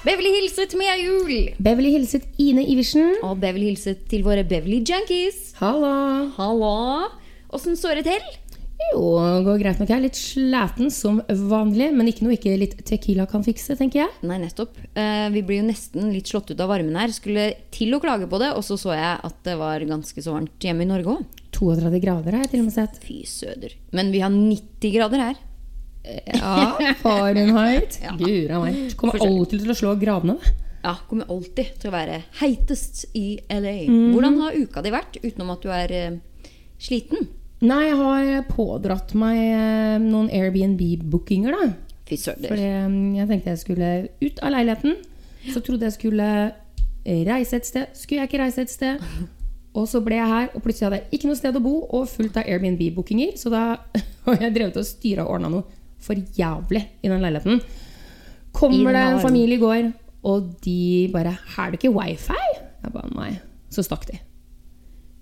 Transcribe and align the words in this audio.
Beverly 0.00 0.30
hilset 0.32 0.72
Mia 0.80 0.94
Juel. 0.96 1.50
Beverly 1.60 1.90
hilset 1.92 2.22
Ine 2.40 2.62
Iversen. 2.64 3.18
Og 3.26 3.34
Beverly 3.42 3.66
hilset 3.68 4.06
til 4.08 4.22
våre 4.24 4.46
Beverly 4.48 4.78
Junkies. 4.80 5.50
Halla. 5.58 6.30
Halla. 6.38 7.10
Åssen 7.52 7.76
står 7.76 8.00
det 8.00 8.06
til? 8.08 8.30
Jo, 8.94 9.02
går 9.44 9.58
greit 9.60 9.76
nok. 9.76 9.90
Jeg 9.92 9.98
er 9.98 10.04
litt 10.06 10.16
sliten 10.16 10.88
som 10.94 11.18
vanlig, 11.28 11.90
men 11.92 12.08
ikke 12.08 12.24
noe 12.24 12.38
ikke 12.38 12.54
litt 12.62 12.78
Tequila 12.88 13.26
kan 13.28 13.44
fikse, 13.44 13.76
tenker 13.76 14.06
jeg. 14.06 14.14
Nei, 14.24 14.38
nettopp. 14.40 14.80
Eh, 14.96 15.26
vi 15.36 15.44
blir 15.44 15.60
jo 15.60 15.68
nesten 15.68 16.08
litt 16.14 16.32
slått 16.32 16.54
ut 16.54 16.64
av 16.64 16.72
varmen 16.72 16.96
her. 16.96 17.12
Skulle 17.12 17.50
til 17.76 17.92
å 17.92 18.00
klage 18.00 18.30
på 18.30 18.40
det, 18.40 18.54
og 18.56 18.64
så 18.64 18.80
så 18.80 18.96
jeg 18.96 19.20
at 19.28 19.38
det 19.44 19.58
var 19.60 19.84
ganske 19.84 20.24
så 20.24 20.32
varmt 20.38 20.64
hjemme 20.64 20.88
i 20.88 20.90
Norge 20.94 21.18
òg. 21.18 21.38
32 21.60 22.00
grader 22.00 22.38
har 22.38 22.46
jeg 22.46 22.54
til 22.54 22.64
og 22.64 22.70
med 22.70 22.78
sett. 22.78 22.96
Fy 23.04 23.20
søder. 23.28 23.76
Men 23.92 24.16
vi 24.16 24.24
har 24.24 24.32
90 24.32 24.96
grader 24.96 25.26
her. 25.28 25.46
Ja, 26.34 26.94
Fahrenheit. 27.02 28.00
Ja. 28.02 28.16
Gura 28.18 28.60
meg. 28.64 28.80
Kommer 28.98 29.22
alltid 29.26 29.64
til 29.64 29.72
å 29.72 29.78
slå 29.78 29.94
gradene. 30.00 30.38
Ja, 30.80 30.94
kommer 31.08 31.28
alltid 31.28 31.74
til 31.80 31.90
å 31.90 31.92
være 31.92 32.22
heitest 32.40 33.04
i 33.18 33.34
LA. 33.52 33.76
Mm. 33.90 34.14
Hvordan 34.14 34.38
har 34.40 34.56
uka 34.56 34.84
di 34.84 34.92
vært, 34.94 35.18
utenom 35.20 35.52
at 35.52 35.64
du 35.66 35.72
er 35.76 35.92
uh, 35.92 36.54
sliten? 36.80 37.28
Nei, 37.60 37.82
jeg 37.90 37.98
har 37.98 38.46
pådratt 38.48 39.12
meg 39.20 39.40
uh, 39.52 39.96
noen 40.00 40.30
Airbnb-bookinger, 40.32 41.56
da. 41.58 41.98
Fy 42.08 42.16
søder. 42.18 42.48
For 42.48 42.62
jeg 42.62 43.28
tenkte 43.28 43.52
jeg 43.52 43.60
skulle 43.60 43.90
ut 44.22 44.40
av 44.40 44.54
leiligheten. 44.56 44.96
Så 45.52 45.60
trodde 45.64 45.86
jeg 45.88 45.98
skulle 45.98 46.30
reise 47.04 47.60
et 47.60 47.68
sted. 47.68 47.92
Skulle 47.96 48.24
jeg 48.24 48.32
ikke 48.32 48.42
reise 48.42 48.64
et 48.64 48.72
sted? 48.72 49.04
Og 49.78 49.84
så 49.86 50.00
ble 50.02 50.16
jeg 50.18 50.26
her, 50.26 50.48
og 50.50 50.64
plutselig 50.64 50.88
hadde 50.88 50.98
jeg 50.98 51.14
ikke 51.14 51.28
noe 51.28 51.38
sted 51.38 51.54
å 51.54 51.60
bo 51.62 51.76
og 51.94 52.08
fullt 52.10 52.40
av 52.40 52.48
Airbnb-bookinger. 52.50 53.36
Så 53.38 53.52
da 53.52 53.76
har 54.26 54.40
jeg 54.42 54.56
drevet 54.56 54.80
og 54.80 54.88
styra 54.88 55.28
og 55.28 55.36
ordna 55.36 55.52
noe 55.52 55.79
for 56.00 56.18
jævlig 56.38 56.82
i 57.02 57.08
den 57.08 57.22
leiligheten. 57.22 57.60
Kommer 58.52 58.92
det 58.96 59.04
en 59.06 59.22
familie 59.22 59.58
i 59.58 59.60
går, 59.60 59.92
og 60.26 60.50
de 60.64 61.10
bare 61.12 61.36
er 61.36 61.70
det 61.70 61.80
ikke 61.80 61.94
wifi?' 61.94 62.48
Jeg 62.80 62.92
bare 62.92 63.10
nei. 63.14 63.38
Så 63.70 63.84
stakk 63.84 64.06
de. 64.08 64.18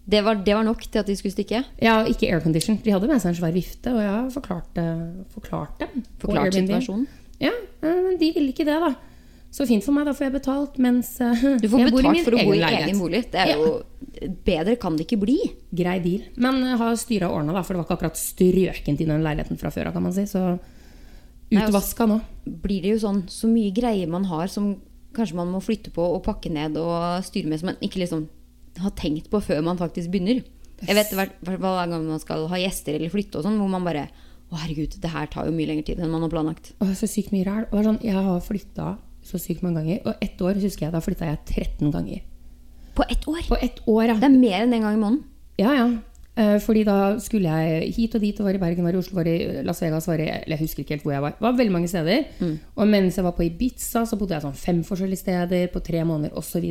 Det 0.08 0.22
var, 0.24 0.38
det 0.40 0.54
var 0.54 0.64
nok 0.64 0.80
til 0.88 1.02
at 1.02 1.06
de 1.06 1.16
skulle 1.16 1.34
stikke? 1.34 1.64
Ja, 1.82 1.98
ikke 2.08 2.30
aircondition. 2.32 2.78
De 2.84 2.92
hadde 2.94 3.08
med 3.10 3.20
seg 3.20 3.34
en 3.34 3.36
svær 3.42 3.52
vifte, 3.52 3.92
og 3.92 4.00
jeg 4.00 4.08
har 4.08 4.30
forklart, 4.32 4.78
eh, 4.80 5.74
dem. 5.82 6.04
Forklart 6.22 6.54
situasjonen? 6.54 7.06
Ja, 7.42 7.52
eh, 7.82 7.98
men 8.06 8.16
de 8.20 8.32
ville 8.34 8.54
ikke 8.54 8.64
det, 8.64 8.78
da. 8.80 8.94
Så 9.50 9.64
fint 9.64 9.84
for 9.84 9.96
meg, 9.96 10.04
da 10.04 10.12
får 10.12 10.26
jeg 10.26 10.34
betalt 10.34 10.74
mens 10.82 11.14
eh, 11.24 11.44
Du 11.62 11.68
får 11.72 11.80
jeg 11.80 11.92
betalt 11.92 12.12
min 12.12 12.26
for 12.26 12.36
å 12.36 12.42
bo 12.44 12.56
i 12.56 12.64
egen 12.68 12.98
bolig. 13.00 13.22
Det 13.32 13.44
er 13.44 13.54
jo 13.56 13.70
Bedre 14.44 14.74
kan 14.80 14.96
det 14.98 15.06
ikke 15.06 15.20
bli. 15.22 15.38
Grei 15.78 15.96
deal. 16.04 16.26
Men 16.42 16.60
jeg 16.66 16.80
har 16.80 16.98
styra 17.00 17.30
ordna, 17.32 17.54
da, 17.56 17.62
for 17.64 17.74
det 17.74 17.80
var 17.80 17.86
ikke 17.86 17.96
akkurat 17.98 18.20
strøkent 18.20 19.00
i 19.04 19.06
den 19.08 19.24
leiligheten 19.24 19.60
fra 19.60 19.70
før 19.72 19.90
av, 19.90 19.96
kan 19.96 20.04
man 20.04 20.14
si. 20.16 20.26
Så 20.28 20.42
altså- 20.52 21.68
utvaska 21.68 22.08
nå. 22.10 22.20
Blir 22.44 22.82
det 22.84 22.92
jo 22.96 23.00
sånn 23.06 23.22
så 23.30 23.48
mye 23.48 23.72
greier 23.74 24.10
man 24.10 24.28
har 24.28 24.52
som 24.52 24.74
kanskje 25.16 25.38
man 25.38 25.52
må 25.52 25.62
flytte 25.64 25.90
på 25.94 26.02
og 26.02 26.22
pakke 26.26 26.50
ned 26.52 26.76
og 26.76 27.24
styre 27.24 27.48
med, 27.48 27.60
som 27.60 27.70
man 27.72 27.80
ikke 27.80 28.02
liksom 28.02 28.28
har 28.78 28.90
tenkt 28.98 29.30
på 29.30 29.40
før 29.42 29.62
man 29.64 29.80
faktisk 29.80 30.10
begynner. 30.12 30.44
Jeg 30.86 30.94
vet 30.94 31.14
hver 31.14 31.58
gang 31.58 32.06
man 32.06 32.20
skal 32.22 32.46
ha 32.50 32.60
gjester 32.60 32.94
eller 32.94 33.10
flytte 33.10 33.40
og 33.40 33.46
sånn, 33.46 33.58
hvor 33.58 33.70
man 33.70 33.86
bare 33.86 34.08
Å, 34.48 34.56
herregud, 34.56 34.94
det 34.96 35.10
her 35.12 35.26
tar 35.28 35.44
jo 35.44 35.52
mye 35.52 35.68
lengre 35.68 35.84
tid 35.84 35.98
enn 36.00 36.08
man 36.08 36.22
har 36.24 36.30
planlagt. 36.32 36.70
Å, 36.80 36.86
så 36.96 37.04
sykt 37.04 37.34
mye 37.34 37.44
ræl. 37.44 37.66
Sånn, 37.84 37.98
jeg 38.00 38.16
har 38.16 38.38
flytta 38.40 38.94
så 39.28 39.40
sykt 39.40 39.62
mange 39.64 39.82
ganger. 39.82 40.02
Og 40.08 40.24
ett 40.24 40.40
år 40.44 40.58
husker 40.62 40.86
jeg, 40.88 40.94
da 40.94 41.02
flytta 41.04 41.28
jeg 41.28 41.40
13 41.46 41.92
ganger. 41.94 42.22
På 42.98 43.04
ett 43.08 43.26
år! 43.30 43.42
På 43.48 43.58
ett 43.62 43.82
år, 43.86 44.04
ja. 44.10 44.14
Det 44.18 44.26
er 44.30 44.38
mer 44.38 44.62
enn 44.64 44.74
en 44.74 44.86
gang 44.88 44.96
i 44.96 45.02
måneden. 45.02 45.24
Ja, 45.60 45.74
ja. 45.76 45.88
Eh, 46.38 46.56
Fordi 46.62 46.84
da 46.86 46.96
skulle 47.22 47.50
jeg 47.50 47.92
hit 47.96 48.14
og 48.14 48.22
dit, 48.22 48.40
og 48.40 48.46
var 48.46 48.54
i 48.54 48.62
Bergen, 48.62 48.84
var 48.86 48.94
i 48.94 49.00
Oslo, 49.00 49.16
var 49.18 49.26
i 49.30 49.62
Las 49.66 49.82
Vegas, 49.82 50.06
var 50.06 50.20
i 50.22 50.28
Eller 50.30 50.56
jeg 50.56 50.64
husker 50.66 50.84
ikke 50.84 50.96
helt 50.96 51.06
hvor 51.06 51.14
jeg 51.16 51.24
var. 51.24 51.36
Det 51.38 51.46
var 51.46 51.56
veldig 51.58 51.74
mange 51.74 51.90
steder. 51.90 52.26
Og 52.76 52.88
mens 52.88 53.16
jeg 53.18 53.24
var 53.26 53.34
på 53.34 53.46
Ibiza, 53.46 54.04
så 54.06 54.18
bodde 54.18 54.36
jeg 54.36 54.46
sånn 54.46 54.54
fem 54.58 54.82
forskjellige 54.86 55.22
steder 55.24 55.66
på 55.74 55.82
tre 55.82 56.04
måneder 56.06 56.36
osv. 56.38 56.68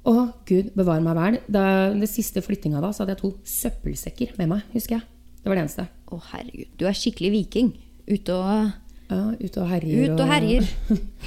Å, 0.00 0.12
gud 0.48 0.70
bevare 0.76 1.04
meg 1.04 1.16
vel. 1.16 1.38
Da 1.48 1.64
den 1.92 2.06
siste 2.08 2.40
flyttinga 2.44 2.80
da, 2.80 2.92
så 2.92 3.04
hadde 3.04 3.16
jeg 3.16 3.22
to 3.24 3.32
søppelsekker 3.44 4.36
med 4.40 4.48
meg, 4.54 4.62
husker 4.72 4.96
jeg. 4.98 5.04
Det 5.40 5.48
var 5.48 5.56
det 5.56 5.64
eneste. 5.66 5.86
Å, 6.12 6.20
herregud. 6.32 6.70
Du 6.80 6.86
er 6.88 6.96
skikkelig 6.96 7.30
viking. 7.34 7.72
Ute 8.08 8.36
og, 8.36 8.70
Ja, 9.10 9.22
ut 9.34 9.56
og 9.58 9.66
herjer. 9.70 10.12
ut 10.14 10.20
og 10.22 10.30
herjer. 10.30 10.68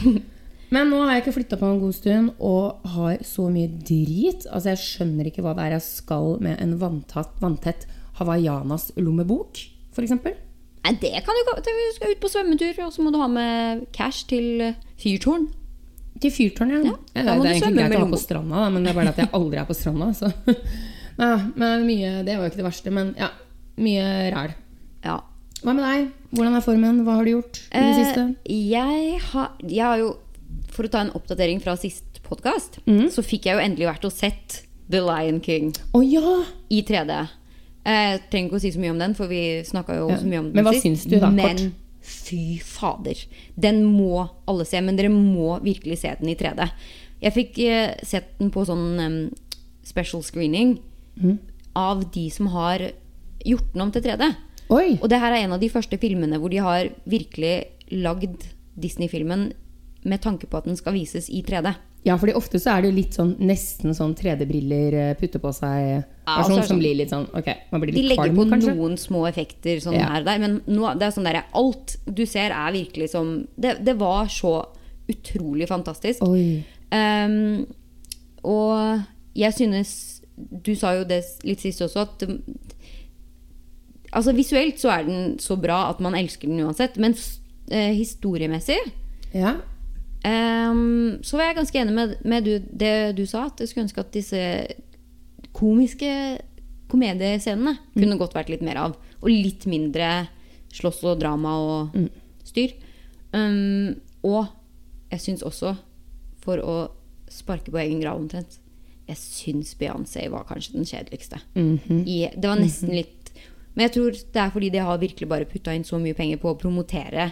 Men 0.73 0.89
nå 0.89 1.03
har 1.03 1.17
jeg 1.17 1.23
ikke 1.25 1.35
flytta 1.35 1.57
på 1.61 1.67
en 1.69 1.81
god 1.83 1.93
stund 1.93 2.29
og 2.41 2.85
har 2.95 3.19
så 3.27 3.45
mye 3.53 3.69
drit. 3.85 4.47
Altså 4.49 4.71
Jeg 4.71 4.81
skjønner 4.81 5.29
ikke 5.29 5.43
hva 5.45 5.53
det 5.57 5.67
er 5.67 5.75
jeg 5.75 5.85
skal 5.85 6.39
med 6.41 6.57
en 6.63 6.77
vanntett, 6.81 7.35
vanntett 7.43 7.85
Hawaiianas 8.17 8.91
lommebok, 8.97 9.59
f.eks. 9.93 10.15
Nei, 10.83 10.93
det 10.99 11.11
kan 11.23 11.37
du 11.37 11.41
ikke. 11.43 11.59
Du 11.65 11.83
skal 11.95 12.15
ut 12.15 12.23
på 12.23 12.31
svømmetur, 12.31 12.79
og 12.87 12.95
så 12.95 13.05
må 13.05 13.13
du 13.13 13.19
ha 13.21 13.27
med 13.31 13.85
cash 13.95 14.25
til 14.29 14.63
eh, 14.65 14.79
fyrtårn. 14.99 15.45
Til 16.23 16.33
fyrtårn, 16.33 16.73
ja. 16.73 16.81
Ja, 17.13 17.21
det 17.21 17.37
må 17.37 17.45
er 17.45 17.53
egentlig 17.53 17.85
greit 17.85 17.95
å 17.99 18.01
ha 18.03 18.09
på 18.11 18.21
stranda, 18.21 18.63
da, 18.65 18.71
men 18.73 18.83
det 18.83 18.91
er 18.91 18.97
bare 18.97 19.13
at 19.13 19.21
jeg 19.21 19.31
aldri 19.37 19.61
er 19.61 19.69
på 19.69 19.77
stranda. 19.77 20.09
Så. 20.17 20.33
Ja, 21.13 21.35
men 21.53 21.83
mye, 21.85 22.23
det 22.25 22.33
var 22.39 22.47
jo 22.47 22.49
ikke 22.49 22.57
det 22.63 22.65
verste, 22.65 22.89
men 22.89 23.11
ja, 23.19 23.27
mye 23.77 24.05
ræl. 24.33 24.55
Ja. 25.05 25.19
Hva 25.63 25.73
med 25.75 25.83
deg? 25.85 26.07
Hvordan 26.33 26.57
er 26.57 26.63
formen? 26.65 27.01
Hva 27.05 27.17
har 27.19 27.27
du 27.27 27.31
gjort 27.37 27.59
i 27.69 27.79
det 27.79 27.83
Eh, 27.91 27.99
siste? 28.01 28.23
Jeg 28.51 29.19
har, 29.31 29.51
jeg 29.63 29.83
har 29.85 29.97
jo, 30.01 30.09
for 30.73 30.87
å 30.87 30.91
ta 30.91 31.03
en 31.05 31.13
oppdatering 31.15 31.61
fra 31.63 31.75
sist 31.79 32.19
podkast, 32.25 32.79
mm. 32.87 33.07
så 33.13 33.23
fikk 33.23 33.47
jeg 33.47 33.55
jo 33.57 33.63
endelig 33.63 33.87
vært 33.87 34.07
og 34.09 34.11
sett 34.15 34.63
The 34.91 34.99
Lion 35.03 35.39
King 35.43 35.71
oh, 35.95 36.03
ja! 36.03 36.43
i 36.69 36.81
3D. 36.83 37.15
Jeg 37.83 38.19
trenger 38.31 38.49
ikke 38.49 38.59
å 38.59 38.63
si 38.63 38.71
så 38.75 38.79
mye 38.83 38.93
om 38.95 38.99
den, 39.01 39.15
for 39.15 39.31
vi 39.31 39.41
snakka 39.67 39.97
jo 40.01 40.09
Ja. 40.11 40.17
så 40.19 40.27
mye 40.27 40.39
om 40.41 40.51
den 40.51 40.55
Men 40.59 40.67
hva 40.67 40.73
sist. 40.75 40.83
syns 40.87 41.05
du 41.07 41.17
da, 41.19 41.29
Men 41.31 41.57
kort? 41.57 41.79
fy 42.03 42.59
fader. 42.59 43.23
Den 43.55 43.83
må 43.87 44.29
alle 44.47 44.65
se, 44.67 44.81
men 44.83 44.95
dere 44.99 45.09
må 45.11 45.59
virkelig 45.63 45.99
se 46.03 46.13
den 46.19 46.29
i 46.31 46.35
3D. 46.35 46.69
Jeg 47.23 47.33
fikk 47.33 47.59
eh, 47.63 47.95
sett 48.03 48.33
den 48.39 48.51
på 48.51 48.65
sånn 48.67 48.99
um, 48.99 49.19
special 49.83 50.23
screening 50.23 50.77
mm. 51.15 51.37
av 51.79 52.03
de 52.11 52.29
som 52.29 52.47
har 52.51 52.89
gjort 53.45 53.71
den 53.73 53.81
om 53.85 53.91
til 53.95 54.03
3D. 54.03 54.33
Oi! 54.69 54.97
Og 55.01 55.09
det 55.09 55.19
her 55.19 55.31
er 55.35 55.43
en 55.45 55.53
av 55.53 55.59
de 55.59 55.69
første 55.69 55.97
filmene 55.99 56.39
hvor 56.39 56.49
de 56.53 56.57
har 56.63 56.89
virkelig 57.09 57.65
lagd 57.91 58.45
Disney-filmen 58.79 59.51
med 60.03 60.21
tanke 60.23 60.47
på 60.49 60.57
at 60.57 60.65
den 60.67 60.75
skal 60.79 60.93
vises 60.95 61.29
i 61.29 61.41
3D. 61.45 61.73
Ja, 62.03 62.17
fordi 62.19 62.33
ofte 62.35 62.59
så 62.59 62.73
er 62.73 62.81
det 62.83 62.89
jo 62.91 62.95
litt 62.97 63.15
sånn 63.15 63.29
nesten 63.39 63.93
sånn 63.95 64.11
3D-briller 64.19 64.93
eh, 64.99 65.11
putte 65.15 65.39
på 65.39 65.53
seg. 65.55 66.03
Ja, 66.27 66.41
sånn, 66.43 66.57
så 66.57 66.57
er 66.57 66.65
som 66.67 66.73
sånn- 66.73 66.81
blir 66.83 66.97
litt 66.99 67.11
sånn 67.13 67.27
Ok, 67.39 67.47
man 67.71 67.81
blir 67.83 67.93
De 67.95 68.03
legger 68.09 68.33
på 68.35 68.45
kanskje? 68.49 68.73
noen 68.75 68.97
små 68.99 69.21
effekter 69.29 69.79
sånn 69.83 69.95
Ja. 69.95 70.09
her 70.11 70.19
og 70.19 70.25
der, 70.27 70.39
men 70.43 70.57
nå, 70.67 70.89
det 70.99 71.07
er 71.07 71.11
sånn 71.15 71.23
der, 71.29 71.43
alt 71.53 71.95
du 72.05 72.25
ser 72.25 72.51
er 72.51 72.71
virkelig 72.75 73.09
som 73.11 73.47
Det, 73.55 73.77
det 73.85 73.95
var 73.99 74.27
så 74.27 74.65
utrolig 75.07 75.67
fantastisk. 75.67 76.21
Ehm, 76.91 77.65
og 78.43 79.03
jeg 79.35 79.53
synes 79.53 80.21
Du 80.61 80.73
sa 80.75 80.95
jo 80.97 81.03
det 81.05 81.23
litt 81.45 81.59
sist 81.61 81.79
også, 81.85 82.01
at 82.07 82.23
um, 82.27 82.39
Altså 84.13 84.33
Visuelt 84.37 84.79
så 84.81 84.91
er 84.93 85.05
den 85.07 85.37
så 85.41 85.57
bra 85.59 85.87
at 85.89 86.01
man 86.03 86.15
elsker 86.17 86.47
den 86.49 86.61
uansett, 86.65 86.97
men 87.01 87.15
eh, 87.71 87.93
historiemessig 87.97 88.77
Ja. 89.33 89.55
um, 90.71 91.17
så 91.25 91.37
var 91.39 91.49
jeg 91.49 91.57
ganske 91.57 91.79
enig 91.81 91.93
med, 91.97 92.15
med 92.23 92.45
du, 92.45 92.51
det 92.69 93.15
du 93.17 93.25
sa, 93.25 93.47
at 93.49 93.59
jeg 93.59 93.71
skulle 93.71 93.87
ønske 93.87 94.03
at 94.03 94.13
disse 94.13 94.41
komiske 95.53 96.11
komediescenene 96.93 97.77
kunne 97.95 98.17
godt 98.21 98.35
vært 98.37 98.51
litt 98.53 98.61
mer 98.65 98.77
av. 98.77 98.97
Og 99.23 99.29
litt 99.31 99.65
mindre 99.69 100.27
slåss 100.73 101.03
og 101.09 101.19
drama 101.21 101.53
og 101.61 101.95
styr. 102.45 102.73
Um, 103.33 103.95
og 104.25 104.45
jeg 105.13 105.21
syns 105.23 105.43
også, 105.45 105.73
for 106.43 106.61
å 106.61 106.75
sparke 107.33 107.71
på 107.73 107.79
egen 107.81 108.01
grav 108.03 108.19
omtrent, 108.21 108.59
jeg 109.07 109.17
syns 109.19 109.73
Beyoncé 109.79 110.27
var 110.31 110.45
kanskje 110.47 110.77
den 110.77 110.85
kjedeligste. 110.87 111.39
I, 112.05 112.29
det 112.35 112.45
var 112.47 112.59
nesten 112.61 112.93
litt 112.93 113.22
Men 113.75 113.87
jeg 113.87 113.93
tror 113.95 114.11
det 114.11 114.41
er 114.43 114.51
fordi 114.53 114.69
de 114.73 114.77
har 114.85 114.97
virkelig 115.01 115.27
bare 115.29 115.45
putta 115.49 115.73
inn 115.73 115.83
så 115.87 115.97
mye 116.01 116.13
penger 116.17 116.37
på 116.37 116.51
å 116.51 116.57
promotere 116.59 117.31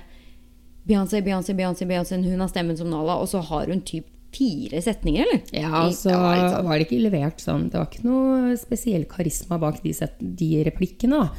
Beyoncé, 0.88 1.20
Beyoncé, 1.22 1.54
Beyoncé, 1.54 1.86
Beyoncé. 1.86 2.18
Hun 2.26 2.40
har 2.42 2.50
stemmen 2.50 2.78
som 2.78 2.90
Nala, 2.90 3.20
og 3.22 3.28
så 3.30 3.42
har 3.46 3.68
hun 3.70 3.82
typ 3.86 4.08
fire 4.34 4.80
setninger, 4.82 5.28
eller? 5.28 5.42
Ja, 5.54 5.84
så 5.94 6.10
det 6.10 6.64
var 6.66 6.78
det 6.80 6.88
ikke 6.88 7.02
levert 7.04 7.42
sånn 7.44 7.66
Det 7.70 7.76
var 7.78 7.90
ikke 7.92 8.06
noe 8.08 8.56
spesiell 8.58 9.04
karisma 9.12 9.60
bak 9.60 9.82
de, 9.84 9.92
set, 9.94 10.16
de 10.20 10.64
replikkene, 10.66 11.20
da. 11.20 11.30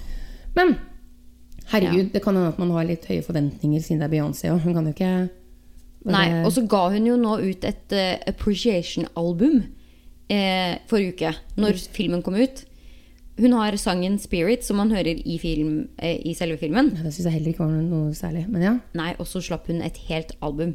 Men 0.54 0.74
herregud, 1.72 2.12
det 2.12 2.22
kan 2.22 2.36
hende 2.36 2.52
at 2.52 2.58
man 2.60 2.70
har 2.76 2.84
litt 2.86 3.06
høye 3.08 3.24
forventninger 3.24 3.80
siden 3.82 4.02
det 4.02 4.08
er 4.10 4.14
Beyoncé 4.16 4.50
òg. 4.52 4.60
Hun 4.66 4.74
kan 4.76 4.86
jo 4.86 4.92
ikke 4.94 5.12
bare- 6.04 6.12
Nei, 6.12 6.42
og 6.44 6.52
så 6.52 6.66
ga 6.68 6.88
hun 6.90 7.06
jo 7.06 7.16
nå 7.16 7.36
ut 7.40 7.64
et 7.64 7.92
uh, 7.96 8.22
appreciation-album 8.30 9.62
eh, 10.30 10.78
forrige 10.88 11.14
uke, 11.16 11.34
når 11.56 11.72
Mm. 11.76 11.88
filmen 11.96 12.22
kom 12.22 12.34
ut. 12.34 12.64
Hun 13.38 13.52
har 13.56 13.76
sangen 13.80 14.18
'Spirit', 14.18 14.62
som 14.62 14.76
man 14.76 14.90
hører 14.90 15.16
i, 15.24 15.38
film, 15.38 15.88
eh, 15.98 16.20
i 16.24 16.34
selve 16.34 16.58
filmen. 16.58 16.92
Ja, 16.96 17.02
Det 17.02 17.14
syns 17.14 17.24
jeg 17.24 17.32
heller 17.32 17.52
ikke 17.52 17.64
var 17.64 17.82
noe 17.82 18.12
særlig. 18.12 18.46
Men 18.48 18.62
ja. 18.62 18.78
Nei, 18.94 19.14
og 19.18 19.26
så 19.26 19.40
slapp 19.40 19.66
hun 19.66 19.82
et 19.82 19.96
helt 20.08 20.32
album 20.42 20.74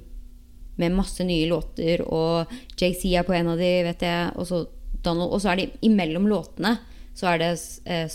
med 0.77 0.91
masse 0.93 1.23
nye 1.25 1.47
låter, 1.49 2.01
og 2.05 2.47
JC 2.77 3.13
er 3.17 3.23
på 3.23 3.33
en 3.33 3.47
av 3.47 3.57
de, 3.57 3.83
vet 3.83 4.01
jeg, 4.01 4.31
og 4.35 4.45
så 4.45 4.67
Donald. 5.03 5.31
Og 5.31 5.41
så 5.41 5.51
er 5.51 5.55
det 5.55 5.71
imellom 5.81 6.27
låtene 6.27 6.77
så 7.17 7.31
er 7.33 7.41
det 7.41 7.53
eh, 7.89 8.09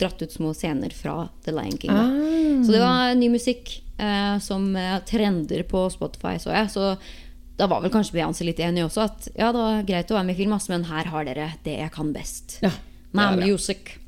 dratt 0.00 0.22
ut 0.22 0.32
små 0.32 0.54
scener 0.56 0.92
fra 0.96 1.28
The 1.44 1.52
Lion 1.52 1.76
King. 1.78 1.92
Ah. 1.92 2.62
Så 2.64 2.72
det 2.72 2.80
var 2.80 3.14
ny 3.18 3.28
musikk. 3.32 3.78
eh, 3.98 4.38
som 4.38 4.76
eh, 4.76 4.98
trender 5.06 5.62
på 5.68 5.84
Spotify, 5.92 6.38
så 6.40 6.50
jeg. 6.50 6.70
Så 6.72 6.96
da 7.58 7.68
var 7.70 7.84
vel 7.84 7.92
kanskje 7.92 8.16
Beyoncé 8.16 8.46
litt 8.48 8.58
enig 8.58 8.82
også. 8.86 9.04
At 9.04 9.28
ja, 9.36 9.52
det 9.52 9.60
var 9.60 9.84
greit 9.86 10.10
å 10.10 10.16
være 10.16 10.26
med 10.26 10.34
i 10.34 10.40
film, 10.40 10.56
men 10.72 10.88
her 10.88 11.10
har 11.12 11.28
dere 11.28 11.50
det 11.62 11.76
jeg 11.78 11.92
kan 11.94 12.10
best. 12.16 12.56
Ja. 12.64 12.72
Er 13.12 13.36
music. 13.36 13.98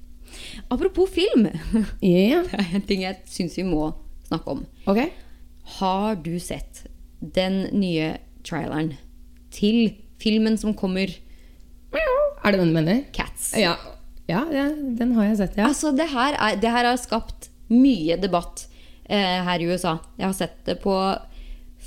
Apropos 0.70 1.10
film. 1.10 1.48
Yeah. 2.02 2.44
Det 2.50 2.60
er 2.60 2.74
en 2.78 2.86
ting 2.88 3.04
jeg 3.04 3.20
syns 3.30 3.56
vi 3.58 3.66
må 3.68 3.90
snakke 4.28 4.56
om. 4.56 4.64
Ok. 4.90 5.02
Har 5.78 6.20
du 6.24 6.34
sett 6.40 6.84
den 7.20 7.64
nye 7.72 8.14
traileren 8.44 8.94
til 9.54 9.94
filmen 10.20 10.58
som 10.60 10.74
kommer, 10.76 11.12
Er 12.44 12.52
det 12.52 12.58
den 12.60 12.72
du 12.72 12.76
mener? 12.76 13.04
Cats? 13.14 13.54
Ja. 13.56 13.76
ja, 14.28 14.42
ja, 14.52 14.64
den 14.98 15.14
har 15.16 15.30
jeg 15.30 15.36
sett, 15.38 15.54
ja. 15.56 15.68
Altså, 15.70 15.94
det 15.96 16.10
her, 16.10 16.34
er, 16.36 16.58
det 16.60 16.72
her 16.74 16.84
har 16.90 16.98
skapt 17.00 17.48
mye 17.72 18.18
debatt 18.20 18.66
eh, 19.08 19.40
her 19.46 19.62
i 19.62 19.68
USA. 19.70 19.94
Jeg 20.18 20.26
har 20.26 20.34
sett 20.36 20.58
det 20.66 20.76
på 20.82 20.92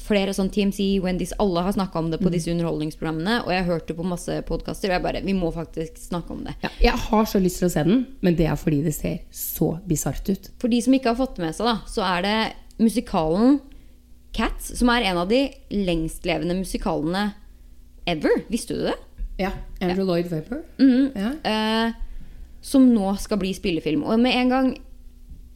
flere 0.08 0.34
sånn 0.36 0.50
TMC, 0.54 0.86
Wendy's, 1.04 1.34
alle 1.44 1.62
har 1.66 1.76
snakka 1.76 2.00
om 2.00 2.10
det 2.14 2.20
på 2.22 2.32
disse 2.34 2.52
underholdningsprogrammene. 2.54 3.42
Og 3.46 3.52
jeg 3.52 3.64
har 3.64 3.72
hørt 3.74 3.88
det 3.92 3.96
på 3.98 4.06
masse 4.08 4.38
podkaster, 4.48 4.90
og 4.90 4.96
jeg 4.98 5.04
bare 5.04 5.22
Vi 5.26 5.36
må 5.36 5.52
faktisk 5.52 5.98
snakke 6.00 6.32
om 6.34 6.44
det. 6.48 6.56
ja. 6.64 6.70
Jeg 6.82 6.96
har 7.10 7.26
så 7.28 7.42
lyst 7.44 7.60
til 7.60 7.68
å 7.68 7.74
se 7.74 7.84
den, 7.84 8.06
men 8.24 8.36
det 8.40 8.48
er 8.48 8.56
fordi 8.56 8.82
det 8.86 8.96
ser 8.96 9.18
så 9.32 9.74
bisart 9.88 10.30
ut. 10.32 10.52
For 10.62 10.72
de 10.72 10.80
som 10.82 10.94
ikke 10.96 11.12
har 11.12 11.20
fått 11.20 11.38
med 11.44 11.56
seg, 11.56 11.68
da, 11.68 11.78
så 11.92 12.06
er 12.08 12.22
det 12.28 12.38
musikalen 12.80 13.60
Cats, 14.38 14.72
som 14.78 14.90
er 14.94 15.02
en 15.10 15.18
av 15.18 15.30
de 15.32 15.48
lengstlevende 15.74 16.54
musikalene 16.60 17.32
ever. 18.06 18.44
Visste 18.52 18.76
du 18.78 18.84
det? 18.86 18.98
Ja. 19.40 19.52
Andrew 19.82 20.06
Lloyd 20.06 20.28
Webber. 20.32 20.64
Ja. 21.16 21.32
eh, 21.44 21.94
som 22.62 22.90
nå 22.94 23.16
skal 23.22 23.40
bli 23.42 23.54
spillefilm. 23.56 24.04
Og 24.04 24.20
med 24.22 24.36
en 24.36 24.50
gang 24.54 24.68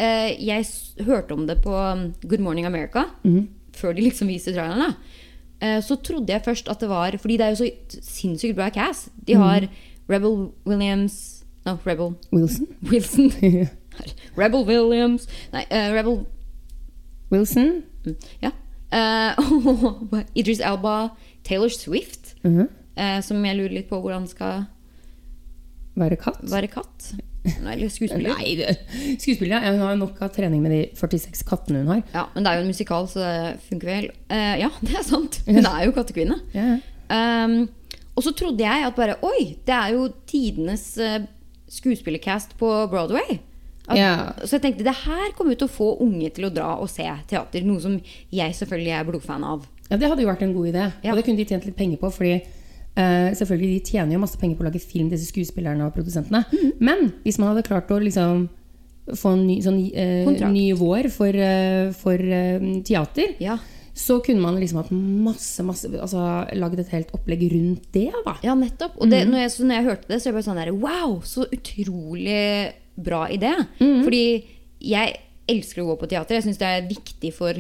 eh, 0.02 0.32
jeg 0.42 0.66
hørte 1.06 1.36
om 1.36 1.46
det 1.50 1.60
på 1.62 1.74
um, 1.76 2.08
Good 2.24 2.42
Morning 2.42 2.66
America, 2.66 3.06
før 3.74 3.94
de 3.94 4.02
liksom 4.02 4.28
viste 4.28 4.54
trailerne, 4.54 4.96
eh, 5.62 5.80
så 5.84 5.96
trodde 6.04 6.34
jeg 6.34 6.44
først 6.46 6.70
at 6.70 6.80
det 6.80 6.90
var 6.90 7.18
Fordi 7.18 7.38
det 7.38 7.46
er 7.46 7.50
jo 7.50 7.56
så 7.56 7.70
sinnssykt 8.02 8.56
bra 8.56 8.70
cast. 8.70 9.10
De 9.28 9.34
har 9.36 9.68
Rebel 10.10 10.50
Williams 10.66 11.44
No, 11.66 11.78
Rebel 11.86 12.16
Wilson. 12.34 12.68
Wilson. 12.92 13.32
Rebel 14.38 14.66
Williams 14.66 15.28
Nei, 15.54 15.62
uh, 15.72 15.94
Rebel 15.94 16.26
Wilson. 17.32 17.84
mm, 18.06 18.16
Ja. 18.42 18.52
Uh, 18.94 20.20
Idris 20.36 20.60
Elba, 20.60 21.08
Taylor 21.46 21.70
Swift, 21.70 22.36
mm 22.44 22.60
-hmm. 22.60 22.68
uh, 23.18 23.22
som 23.24 23.46
jeg 23.46 23.56
lurer 23.56 23.70
litt 23.70 23.90
på 23.90 24.02
hvordan 24.02 24.28
skal 24.28 24.66
Være 25.96 26.16
katt? 26.16 26.52
være 26.52 26.68
katt. 26.68 27.16
Eller 27.44 27.90
skuespiller. 27.90 28.36
Nei, 28.38 29.16
skuespiller. 29.18 29.56
ja. 29.58 29.72
Hun 29.74 29.82
har 29.82 29.96
nok 29.98 30.20
av 30.22 30.30
trening 30.36 30.62
med 30.62 30.72
de 30.76 30.82
46 30.98 31.42
kattene 31.48 31.82
hun 31.82 31.90
har. 31.96 32.02
Ja, 32.14 32.26
Men 32.36 32.44
det 32.46 32.52
er 32.52 32.60
jo 32.60 32.66
en 32.68 32.72
musikal, 32.74 33.08
så 33.10 33.24
det 33.26 33.60
funker 33.70 33.90
vel. 33.90 34.10
Uh, 34.30 34.56
ja, 34.62 34.70
det 34.86 34.98
er 35.00 35.06
sant. 35.08 35.40
Hun 35.48 35.66
er 35.66 35.86
jo 35.88 35.94
kattekvinne. 35.96 36.38
Ja. 36.54 36.78
Um, 37.12 37.56
og 38.16 38.24
så 38.26 38.32
trodde 38.38 38.64
jeg 38.64 38.86
at 38.86 38.96
bare 38.96 39.18
Oi, 39.26 39.56
det 39.68 39.74
er 39.74 39.94
jo 39.96 40.06
tidenes 40.30 40.84
uh, 41.02 41.24
skuespillercast 41.72 42.58
på 42.60 42.70
Broadway. 42.92 43.40
At, 43.88 43.98
Ja. 43.98 44.14
Så 44.46 44.56
jeg 44.60 44.62
tenkte 44.68 44.86
det 44.86 44.94
her 45.02 45.32
kommer 45.36 45.56
jo 45.56 45.64
til 45.64 45.70
å 45.72 45.74
få 45.74 45.88
unge 46.06 46.30
til 46.36 46.46
å 46.48 46.54
dra 46.54 46.76
og 46.80 46.90
se 46.92 47.08
teater. 47.28 47.66
Noe 47.66 47.82
som 47.84 47.98
jeg 48.32 48.56
selvfølgelig 48.56 48.94
er 49.00 49.08
blodfan 49.08 49.44
av. 49.48 49.66
Ja, 49.90 49.98
det 50.00 50.08
hadde 50.08 50.24
jo 50.24 50.30
vært 50.30 50.44
en 50.46 50.54
god 50.56 50.70
idé. 50.70 50.84
Ja. 51.04 51.12
Og 51.12 51.18
det 51.20 51.26
kunne 51.28 51.42
de 51.42 51.48
tjent 51.50 51.66
litt 51.68 51.76
penger 51.80 52.00
på. 52.00 52.12
fordi 52.14 52.38
eh, 52.96 53.32
selvfølgelig, 53.38 53.76
de 53.76 53.92
tjener 53.94 54.16
jo 54.16 54.22
masse 54.24 54.40
penger 54.40 54.58
på 54.58 54.66
å 54.66 54.70
lage 54.70 54.82
film, 54.84 55.12
disse 55.12 55.30
skuespillerne 55.30 55.86
og 55.88 55.94
produsentene. 55.96 56.44
Mm. 56.52 56.72
Men 56.84 57.06
hvis 57.26 57.40
man 57.42 57.52
hadde 57.52 57.68
klart 57.68 57.92
å 57.94 58.00
liksom 58.02 58.48
få 59.18 59.36
en 59.36 59.46
ny, 59.48 59.58
sånn, 59.66 59.80
uh, 59.92 60.50
ny 60.54 60.68
vår 60.78 61.10
for, 61.14 61.36
uh, 61.36 61.92
for 61.98 62.22
teater, 62.88 63.36
Ja, 63.42 63.58
så 63.98 64.22
kunne 64.24 64.40
man 64.40 64.56
liksom 64.62 64.80
hatt 64.80 64.92
masse, 64.94 65.64
masse 65.68 65.90
altså 66.00 66.22
lagd 66.56 66.80
et 66.80 66.94
helt 66.94 67.10
opplegg 67.18 67.42
rundt 67.52 67.90
det. 67.92 68.08
da. 68.24 68.38
ja 68.46 68.54
nettopp. 68.56 68.96
Og 69.02 69.12
det, 69.12 69.26
når, 69.28 69.44
jeg, 69.44 69.52
så 69.52 69.66
når 69.68 69.76
jeg 69.76 69.88
hørte 69.90 70.08
det, 70.08 70.20
så 70.22 70.30
var 70.30 70.32
jeg 70.32 70.38
bare 70.38 70.48
sånn 70.48 70.62
der 70.62 70.72
Wow, 70.78 71.18
så 71.28 71.44
utrolig 71.52 72.46
bra 72.96 73.26
idé. 73.34 73.52
Fordi 73.82 74.24
jeg 74.88 75.18
elsker 75.52 75.84
å 75.84 75.90
gå 75.90 75.98
på 76.00 76.08
teater. 76.14 76.38
Jeg 76.38 76.46
syns 76.48 76.62
det 76.62 76.70
er 76.70 76.88
viktig 76.88 77.34
for 77.36 77.60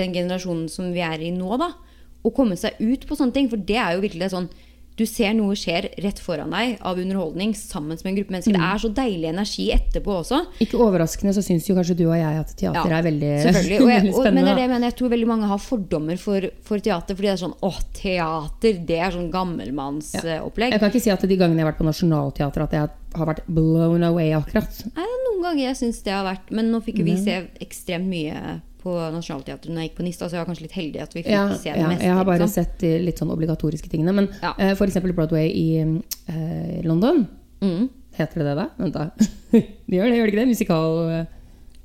den 0.00 0.16
generasjonen 0.16 0.64
som 0.72 0.88
vi 0.96 1.04
er 1.04 1.20
i 1.28 1.28
nå, 1.36 1.52
da. 1.60 1.74
Å 2.24 2.32
komme 2.34 2.56
seg 2.58 2.78
ut 2.80 3.04
på 3.08 3.18
sånne 3.18 3.34
ting. 3.36 3.50
For 3.52 3.60
det 3.60 3.76
er 3.80 3.96
jo 3.96 4.06
virkelig 4.06 4.32
sånn 4.32 4.48
Du 4.96 5.02
ser 5.04 5.34
noe 5.36 5.52
skjer 5.52 5.90
rett 6.00 6.16
foran 6.24 6.54
deg 6.56 6.78
av 6.80 6.96
underholdning 6.96 7.50
sammen 7.52 7.98
med 8.00 8.06
en 8.08 8.14
gruppe 8.16 8.32
mennesker. 8.32 8.54
Det 8.56 8.62
er 8.64 8.78
så 8.80 8.88
deilig 8.96 9.28
energi 9.28 9.66
etterpå 9.74 10.14
også. 10.22 10.38
Ikke 10.64 10.78
overraskende 10.80 11.34
så 11.36 11.42
syns 11.44 11.66
jo 11.68 11.76
kanskje 11.76 11.98
du 11.98 12.06
og 12.06 12.14
jeg 12.16 12.38
at 12.40 12.54
teater 12.56 12.94
er 12.96 13.04
veldig, 13.04 13.32
selvfølgelig. 13.44 13.80
Og 13.84 13.90
jeg, 13.92 14.06
og, 14.16 14.28
men 14.30 14.40
det 14.40 14.54
er 14.54 14.56
det 14.56 14.64
jeg 14.64 14.70
mener. 14.72 14.86
Jeg 14.88 14.96
tror 15.02 15.12
veldig 15.12 15.28
mange 15.28 15.50
har 15.50 15.60
fordommer 15.60 16.16
for, 16.22 16.46
for 16.64 16.80
teater. 16.80 17.18
Fordi 17.18 17.28
det 17.28 17.34
er 17.34 17.42
sånn 17.42 17.52
Å, 17.60 17.72
teater! 18.00 18.80
Det 18.88 18.96
er 18.96 19.12
sånn 19.18 19.28
gammelmannsopplegg. 19.34 20.72
jeg 20.72 20.80
kan 20.80 20.94
ikke 20.94 21.04
si 21.04 21.12
at 21.12 21.28
de 21.28 21.38
gangene 21.42 21.60
jeg 21.60 21.66
har 21.66 21.72
vært 21.74 21.82
på 21.82 21.90
Nationaltheatret, 21.90 22.64
at 22.70 22.78
jeg 22.78 23.20
har 23.20 23.30
vært 23.34 23.44
blown 23.52 24.08
away 24.08 24.32
akkurat. 24.38 24.80
Nei, 24.96 25.10
noen 25.26 25.44
ganger 25.44 25.66
jeg 25.66 25.78
syns 25.82 26.00
det 26.08 26.16
har 26.16 26.24
vært 26.24 26.48
Men 26.56 26.72
nå 26.72 26.80
fikk 26.84 27.02
jo 27.02 27.06
vi 27.10 27.18
se 27.20 27.36
ekstremt 27.60 28.08
mye 28.08 28.62
på 28.86 28.94
Nationaltheatret 29.16 29.72
når 29.74 29.82
jeg 29.84 29.90
gikk 29.90 29.98
på 30.00 30.06
NIST. 30.06 30.24
Så 30.24 30.30
jeg 30.36 30.42
var 30.42 30.48
kanskje 30.50 30.66
litt 30.68 30.78
heldig 30.78 31.02
at 31.04 31.14
vi 31.16 31.22
fikk 31.26 31.32
Ja, 31.34 31.44
se 31.58 31.70
det 31.74 31.82
ja, 31.82 31.90
meste. 31.90 32.06
jeg 32.08 32.16
har 32.20 32.24
bare 32.28 32.40
liksom. 32.44 32.54
sett 32.54 32.78
de 32.82 32.92
litt 33.02 33.22
sånn 33.22 33.34
obligatoriske 33.34 33.90
tingene. 33.92 34.14
Men 34.16 34.30
Ja. 34.42 34.54
uh, 34.58 34.74
for 34.78 34.86
eksempel 34.88 35.14
Broadway 35.16 35.50
i 35.50 35.68
uh, 35.84 36.82
London. 36.86 37.26
Mm. 37.60 37.88
Heter 38.16 38.40
det 38.40 38.46
det, 38.48 38.54
da? 38.56 38.68
Vent, 38.80 38.94
da. 38.94 39.10
de 39.52 39.98
gjør 39.98 40.08
det, 40.08 40.16
gjør 40.20 40.28
det 40.28 40.32
ikke 40.32 40.40
det? 40.44 40.50
Musikal 40.54 40.92
Musikal 40.96 41.26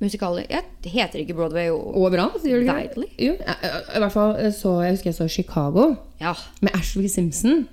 Musikaler 0.02 0.46
Jeg 0.50 0.90
heter 0.90 1.20
ikke 1.22 1.36
Broadway 1.38 1.68
og 1.70 1.94
overalt? 2.00 2.42
Gjør 2.42 2.64
det 2.66 2.76
ikke 2.88 3.04
det? 3.04 3.10
Jo, 3.22 3.34
eh, 3.38 3.66
eh, 3.68 3.76
i 3.96 4.00
hvert 4.02 4.14
fall 4.14 4.32
eh, 4.40 4.50
så, 4.56 4.72
Jeg 4.82 4.96
husker 4.96 5.10
jeg 5.12 5.18
så 5.20 5.28
Chicago 5.30 5.84
Ja. 6.20 6.32
med 6.60 6.74
Ashley 6.74 7.08
Simpson. 7.12 7.66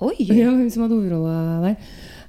Oi! 0.00 0.16
Ja, 0.40 0.50
hun 0.50 0.70
som 0.72 0.82
hadde 0.86 0.96
hovedrolla 0.98 1.60
der. 1.68 1.76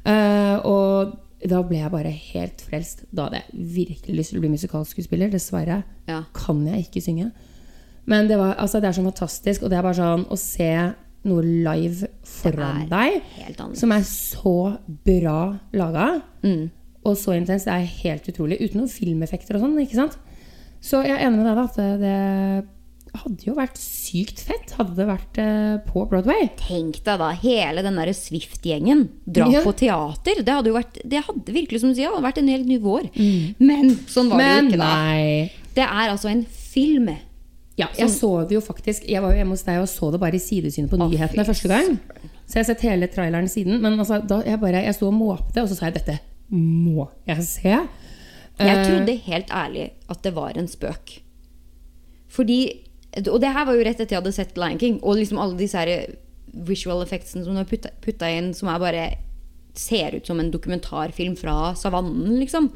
Uh, 0.02 0.58
og 0.66 1.14
da 1.48 1.62
ble 1.64 1.78
jeg 1.80 1.92
bare 1.92 2.12
helt 2.12 2.62
frelst. 2.62 3.06
Da 3.14 3.24
hadde 3.30 3.42
jeg 3.42 3.66
virkelig 3.76 4.16
lyst 4.18 4.30
til 4.34 4.40
å 4.40 4.44
bli 4.44 4.50
musikalskuespiller. 4.56 5.32
Dessverre 5.32 5.84
Ja. 6.08 6.24
kan 6.34 6.66
jeg 6.68 6.86
ikke 6.88 7.02
synge. 7.02 7.32
Men 8.06 8.28
det, 8.28 8.38
var, 8.38 8.56
altså, 8.58 8.80
det 8.82 8.90
er 8.90 8.98
så 8.98 9.04
fantastisk. 9.04 9.64
Og 9.64 9.70
det 9.70 9.78
er 9.78 9.82
bare 9.86 9.96
sånn 9.98 10.26
å 10.30 10.38
se 10.38 10.94
noe 11.24 11.42
live 11.46 12.08
foran 12.26 12.88
deg 12.90 13.22
som 13.78 13.92
er 13.92 14.02
så 14.02 14.78
bra 15.06 15.60
laga, 15.74 16.22
Mm. 16.44 16.70
og 17.06 17.16
så 17.18 17.36
intenst. 17.38 17.66
Det 17.66 17.74
er 17.74 17.86
helt 18.04 18.26
utrolig. 18.28 18.58
Uten 18.62 18.82
noen 18.82 18.90
filmeffekter 18.90 19.56
og 19.56 19.62
sånn. 19.62 19.78
ikke 19.86 19.96
sant? 19.96 20.18
Så 20.82 21.04
jeg 21.06 21.12
er 21.12 21.28
enig 21.28 21.38
med 21.38 21.46
deg, 21.46 21.56
da. 21.56 21.64
At 21.64 21.76
det, 21.76 22.00
det 22.02 22.68
hadde 23.14 23.44
jo 23.44 23.54
vært 23.58 23.76
sykt 23.78 24.40
fett 24.48 24.72
hadde 24.78 24.96
det 24.96 25.06
vært 25.10 25.38
eh, 25.44 25.78
på 25.92 26.06
Broadway. 26.10 26.48
Tenk 26.60 27.02
deg 27.04 27.20
da, 27.20 27.32
hele 27.42 27.82
den 27.84 27.98
derre 28.00 28.14
Swift-gjengen 28.16 29.02
dra 29.28 29.50
Ja. 29.52 29.62
på 29.66 29.74
teater. 29.76 30.40
Det 30.44 30.54
hadde 30.56 30.72
jo 30.72 30.78
vært 30.78 31.00
Det 31.04 31.24
hadde 31.28 31.52
virkelig 31.56 31.82
som 31.84 31.90
du 31.92 31.96
sier, 32.00 32.14
vært 32.24 32.38
en 32.40 32.48
helt 32.48 32.66
ny 32.70 32.78
vår. 32.80 33.10
Men 33.60 33.92
sånn 34.08 34.30
var 34.32 34.38
det 34.38 34.46
Mm. 34.46 34.56
Men 34.56 34.64
jo 34.64 34.72
ikke 34.72 34.78
da. 34.80 34.94
nei. 34.96 35.52
Det 35.76 35.84
er 35.84 36.10
altså 36.14 36.30
en 36.32 36.46
film. 36.46 37.10
Ja, 37.78 37.88
jeg 37.98 38.10
så 38.10 38.48
det 38.48 38.56
jo 38.56 38.62
faktisk 38.62 39.08
Jeg 39.10 39.22
var 39.24 39.32
jo 39.32 39.38
hjemme 39.40 39.56
hos 39.56 39.64
deg 39.64 39.80
og 39.82 39.88
så 39.88 40.12
det 40.12 40.20
bare 40.20 40.36
i 40.36 40.40
sidesynet 40.44 40.90
på 40.92 40.98
Å, 41.00 41.08
nyhetene 41.10 41.46
første 41.48 41.68
gang. 41.72 42.00
Så 42.46 42.60
jeg 42.60 42.66
har 42.66 42.70
sett 42.76 42.82
hele 42.82 43.08
traileren 43.08 43.48
siden. 43.50 43.80
Men 43.82 43.98
altså, 44.00 44.20
da 44.28 44.42
jeg 44.44 44.60
bare 44.60 44.84
Jeg 44.84 44.94
sto 44.96 45.08
og 45.08 45.14
måpte, 45.16 45.62
og 45.64 45.70
så 45.72 45.76
sa 45.78 45.86
jeg 45.90 45.96
dette 46.00 46.20
må 46.52 47.08
jeg 47.28 47.44
se. 47.44 47.64
Jeg 48.60 48.78
Eh, 48.78 48.84
trodde 48.86 49.16
helt 49.26 49.48
ærlig 49.50 49.92
at 50.10 50.22
det 50.22 50.34
var 50.36 50.52
en 50.60 50.68
spøk. 50.68 51.22
Fordi 52.32 52.58
Og 53.20 53.42
det 53.44 53.52
her 53.52 53.66
var 53.68 53.76
jo 53.76 53.84
rett 53.84 54.00
etter 54.00 54.16
jeg 54.16 54.22
hadde 54.22 54.36
sett 54.36 54.60
Lion 54.60 54.80
King. 54.80 55.00
Og 55.04 55.20
liksom 55.20 55.40
alle 55.42 55.60
disse 55.60 55.80
her 55.80 56.16
visual 56.68 57.04
effectsene 57.04 57.46
som 57.46 57.56
du 57.56 57.62
har 57.62 57.92
putta, 58.04 58.30
inn, 58.30 58.54
som 58.56 58.70
er 58.72 58.80
bare 58.80 59.06
ser 59.76 60.18
ut 60.18 60.28
som 60.28 60.40
en 60.40 60.52
dokumentarfilm 60.52 61.38
fra 61.40 61.74
savannen, 61.80 62.40
liksom. 62.42 62.72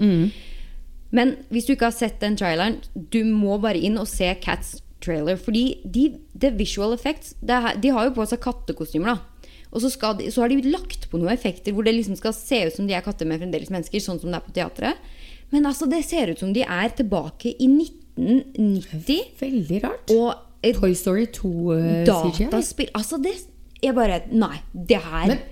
Men 1.15 1.35
hvis 1.51 1.67
du 1.67 1.73
ikke 1.75 1.89
har 1.89 1.95
sett 1.95 2.21
den 2.23 2.37
traileren, 2.39 2.79
du 2.93 3.23
må 3.27 3.57
bare 3.63 3.79
inn 3.79 3.99
og 3.99 4.07
se 4.07 4.29
Cats 4.43 4.77
trailer. 5.03 5.37
Fordi 5.39 5.81
de, 5.83 6.09
the 6.33 6.51
visual 6.55 6.95
effects 6.95 7.35
er, 7.47 7.75
De 7.79 7.91
har 7.93 8.07
jo 8.07 8.15
på 8.15 8.25
seg 8.27 8.41
kattekostymer, 8.43 9.15
da. 9.15 9.51
Og 9.75 9.83
så, 9.83 9.91
de, 10.15 10.29
så 10.31 10.41
har 10.41 10.51
de 10.51 10.71
lagt 10.71 11.09
på 11.11 11.19
noen 11.19 11.33
effekter 11.33 11.75
hvor 11.75 11.83
det 11.83 11.95
liksom 11.97 12.15
skal 12.15 12.33
se 12.35 12.61
ut 12.67 12.77
som 12.77 12.87
de 12.87 12.95
er 12.95 13.03
katter 13.03 13.27
med 13.27 13.41
fremdeles 13.41 13.71
mennesker, 13.73 13.99
sånn 13.99 14.21
som 14.21 14.31
det 14.31 14.39
er 14.39 14.45
på 14.45 14.55
teatret. 14.55 15.09
Men 15.51 15.67
altså, 15.67 15.87
det 15.91 16.05
ser 16.07 16.31
ut 16.31 16.39
som 16.39 16.53
de 16.55 16.63
er 16.63 16.93
tilbake 16.95 17.51
i 17.59 17.67
1990. 18.17 19.21
Veldig 19.39 19.83
rart. 19.83 20.11
Og 20.15 20.33
et 20.65 20.79
Toy 20.79 20.95
Story 20.97 21.25
2 21.33 21.49
uh, 21.49 21.77
CGI. 22.07 22.47
dataspill 22.49 22.89
Altså, 22.95 23.19
det 23.21 23.35
Jeg 23.83 23.93
bare 23.93 24.21
Nei, 24.31 24.57
det 24.73 24.97
her 24.97 25.27
Men 25.29 25.43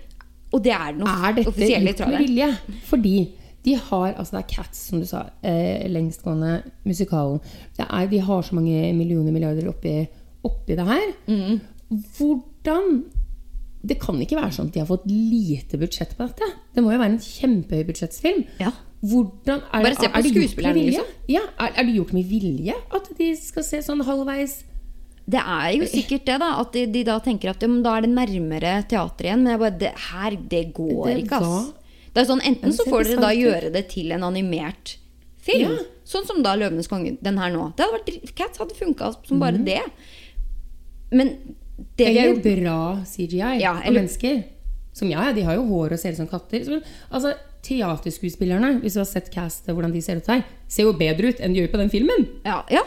Og 0.52 0.64
det 0.64 0.74
er 0.74 0.96
noe 0.98 1.14
Er 1.14 1.36
dette 1.38 1.52
offisielle 1.52 1.94
med 1.94 2.18
vilje? 2.24 2.50
Fordi 2.90 3.18
de 3.64 3.78
har, 3.80 4.10
altså 4.20 4.36
det 4.36 4.42
er 4.42 4.48
Cats, 4.52 4.80
som 4.90 5.00
du 5.00 5.06
sa, 5.08 5.22
eh, 5.40 5.86
lengstgående 5.88 6.64
musikalen. 6.84 7.40
Er, 7.80 8.08
de 8.12 8.20
har 8.20 8.42
så 8.44 8.56
mange 8.58 8.90
millioner 8.92 9.32
milliarder 9.32 9.70
oppi, 9.72 9.94
oppi 10.44 10.76
det 10.76 10.84
her. 10.84 11.14
Mm. 11.28 11.62
Hvordan 12.18 13.06
Det 13.88 13.98
kan 14.00 14.20
ikke 14.20 14.36
være 14.36 14.52
sånn 14.56 14.68
at 14.68 14.76
de 14.76 14.80
har 14.80 14.88
fått 14.88 15.08
lite 15.08 15.80
budsjett 15.80 16.12
på 16.16 16.28
dette. 16.28 16.48
Det 16.76 16.84
må 16.84 16.92
jo 16.92 17.00
være 17.00 17.16
en 17.16 17.24
kjempehøy 17.24 17.88
budsjettsfilm. 17.88 18.46
Ja. 18.60 18.72
Hvordan 19.04 19.60
er, 19.68 19.84
Bare 19.84 19.96
se 19.98 20.08
på 20.08 20.20
er 20.20 20.24
vilje? 20.24 20.74
liksom. 20.78 21.08
Ja, 21.28 21.42
er, 21.60 21.74
er 21.76 21.88
det 21.88 21.96
gjort 21.98 22.14
med 22.16 22.30
vilje 22.30 22.76
at 22.96 23.10
de 23.18 23.34
skal 23.36 23.66
se 23.68 23.82
sånn 23.84 24.04
halvveis 24.08 24.62
Det 25.28 25.42
er 25.42 25.74
jo 25.76 25.88
sikkert 25.92 26.26
det, 26.30 26.38
da. 26.40 26.50
At 26.62 26.72
de, 26.76 26.86
de 26.92 27.04
da 27.08 27.18
tenker 27.24 27.52
at 27.52 27.64
ja, 27.64 27.70
da 27.84 27.98
er 27.98 28.06
det 28.08 28.12
nærmere 28.12 28.74
teater 28.92 29.28
igjen. 29.28 29.44
Men 29.44 29.54
jeg 29.54 29.62
bare, 29.62 29.78
det 29.80 29.92
her, 30.10 30.38
det 30.52 30.64
går 30.76 31.04
Det 31.10 31.18
ikke, 31.26 31.40
ass. 31.40 31.70
Det 32.14 32.22
er 32.22 32.30
sånn, 32.30 32.44
Enten 32.48 32.76
så 32.76 32.86
får 32.88 33.08
dere 33.10 33.24
da 33.24 33.32
gjøre 33.36 33.72
det 33.74 33.86
til 33.92 34.12
en 34.16 34.26
animert 34.28 34.98
film. 35.44 35.76
Ja. 35.76 35.86
Sånn 36.08 36.28
som 36.28 36.42
da 36.44 36.56
'Løvenes 36.60 36.90
konge', 36.92 37.16
den 37.24 37.40
her 37.40 37.52
nå. 37.52 37.70
Det 37.76 37.86
hadde 37.86 38.00
vært, 38.00 38.36
Cats 38.36 38.60
hadde 38.60 38.76
funka 38.76 39.14
som 39.28 39.40
bare 39.40 39.60
mm. 39.60 39.66
det. 39.68 39.82
Men 41.16 41.32
det 41.98 42.10
Eller 42.12 42.40
bra 42.44 43.04
CGI 43.08 43.62
Ja, 43.62 43.78
av 43.78 43.84
eller- 43.84 44.02
mennesker. 44.02 44.44
Som 44.94 45.10
ja, 45.10 45.32
de 45.34 45.42
har 45.42 45.56
jo 45.56 45.66
hår 45.66 45.96
og 45.96 46.00
ser 46.00 46.12
ut 46.14 46.18
som 46.22 46.28
katter. 46.28 46.64
Så, 46.64 46.82
altså, 47.10 47.34
Teaterskuespillerne, 47.64 48.78
hvis 48.84 48.98
du 48.98 49.02
har 49.02 49.08
sett 49.10 49.30
castet, 49.34 49.72
hvordan 49.74 49.94
de 49.94 50.02
ser 50.04 50.20
ut 50.20 50.28
her, 50.32 50.44
ser 50.68 50.88
jo 50.90 50.94
bedre 51.00 51.32
ut 51.32 51.40
enn 51.44 51.56
de 51.56 51.62
gjør 51.64 51.72
på 51.74 51.80
den 51.84 51.92
filmen. 51.94 52.26
Ja. 52.46 52.62
ja. 52.74 52.84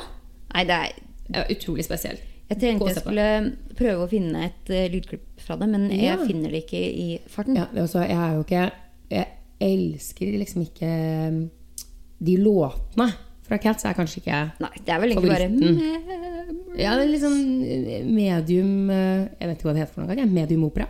Nei, 0.54 0.64
det 0.68 0.76
er 0.80 0.96
Ja, 1.32 1.42
utrolig 1.50 1.84
spesielt. 1.86 2.20
Jeg 2.46 2.60
tenkte 2.62 2.92
jeg 2.92 3.00
skulle 3.00 3.28
prøve 3.74 4.04
å 4.04 4.10
finne 4.10 4.44
et 4.46 4.68
uh, 4.70 4.84
lydklipp 4.92 5.40
fra 5.42 5.56
det, 5.58 5.66
men 5.72 5.88
Ja. 5.90 6.14
jeg 6.14 6.28
finner 6.28 6.52
det 6.54 6.60
ikke 6.66 6.78
i 6.86 7.06
farten. 7.26 7.56
Ja, 7.58 7.66
er 7.74 8.06
jeg 8.06 8.18
er 8.20 8.34
jo 8.36 8.44
ikke 8.44 8.64
Jeg 9.10 9.26
elsker 9.66 10.36
liksom 10.38 10.62
ikke 10.66 10.90
um, 11.32 11.40
De 12.22 12.36
låtene 12.36 13.08
fra 13.46 13.58
Cats 13.62 13.86
er 13.86 13.94
kanskje 13.96 14.20
ikke 14.22 14.38
Nei, 14.62 14.70
det 14.84 14.92
er 14.94 15.00
vel 15.02 15.14
egentlig 15.14 15.30
bare 15.32 15.46
Ja, 16.76 16.94
det 16.98 17.06
er 17.06 17.10
litt 17.10 17.22
sånn 17.22 17.42
eh, 17.64 18.02
medium 18.04 18.90
eh, 18.90 19.22
Jeg 19.40 19.48
vet 19.48 19.56
ikke 19.56 19.68
hva 19.70 19.74
det 19.76 19.82
heter 19.84 19.94
for 19.94 20.04
noe. 20.04 20.26
Medium 20.28 20.66
opera. 20.68 20.86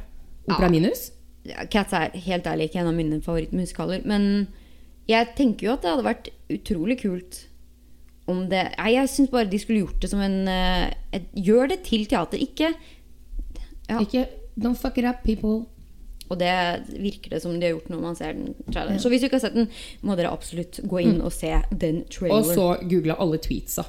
Opera 0.49 0.67
Ja. 0.67 0.73
minus. 0.73 1.11
Cats 1.73 1.95
er 1.97 2.15
helt 2.27 2.47
ærlig 2.47 2.71
ikke 2.71 2.81
en 2.83 2.91
av 2.91 2.97
mine 2.97 3.21
favorittmusikaler. 3.25 4.07
Men 4.09 4.49
jeg 5.11 5.35
tenker 5.39 5.69
jo 5.69 5.77
at 5.77 5.85
det 5.85 5.93
hadde 5.93 6.07
vært 6.07 6.33
utrolig 6.53 6.99
kult 7.03 7.45
om 8.27 8.47
det 8.51 8.65
Nei, 8.75 8.91
jeg 8.97 9.11
syns 9.13 9.31
bare 9.31 9.47
de 9.51 9.59
skulle 9.63 9.85
gjort 9.85 10.03
det 10.03 10.11
som 10.11 10.23
en 10.25 10.49
eh, 10.51 10.89
et, 11.15 11.29
Gjør 11.39 11.71
det 11.71 11.81
til 11.87 12.07
teater, 12.11 12.43
ikke 12.43 12.73
Ja. 13.87 14.01
Ikke 14.01 14.27
Don't 14.57 14.79
fuck 14.81 14.97
it 14.99 15.05
up, 15.05 15.21
people. 15.23 15.67
Og 16.33 16.39
det 16.41 16.49
virker 16.97 17.35
det 17.35 17.43
som 17.43 17.53
de 17.55 17.67
har 17.67 17.75
gjort 17.75 17.91
når 17.93 18.01
man 18.01 18.17
ser 18.17 18.33
den 18.33 18.55
traileren. 18.73 18.99
Så 18.99 19.11
hvis 19.13 19.21
du 19.21 19.27
ikke 19.29 19.37
har 19.37 19.45
sett 19.45 19.59
den, 19.59 19.69
må 20.01 20.17
dere 20.17 20.33
absolutt 20.33 20.81
gå 20.89 21.03
inn 21.05 21.21
og 21.21 21.29
se 21.35 21.53
den 21.71 22.01
Og 22.33 22.49
så 22.49 22.71
google 22.89 23.19
alle 23.21 23.39
tweetsa. 23.39 23.85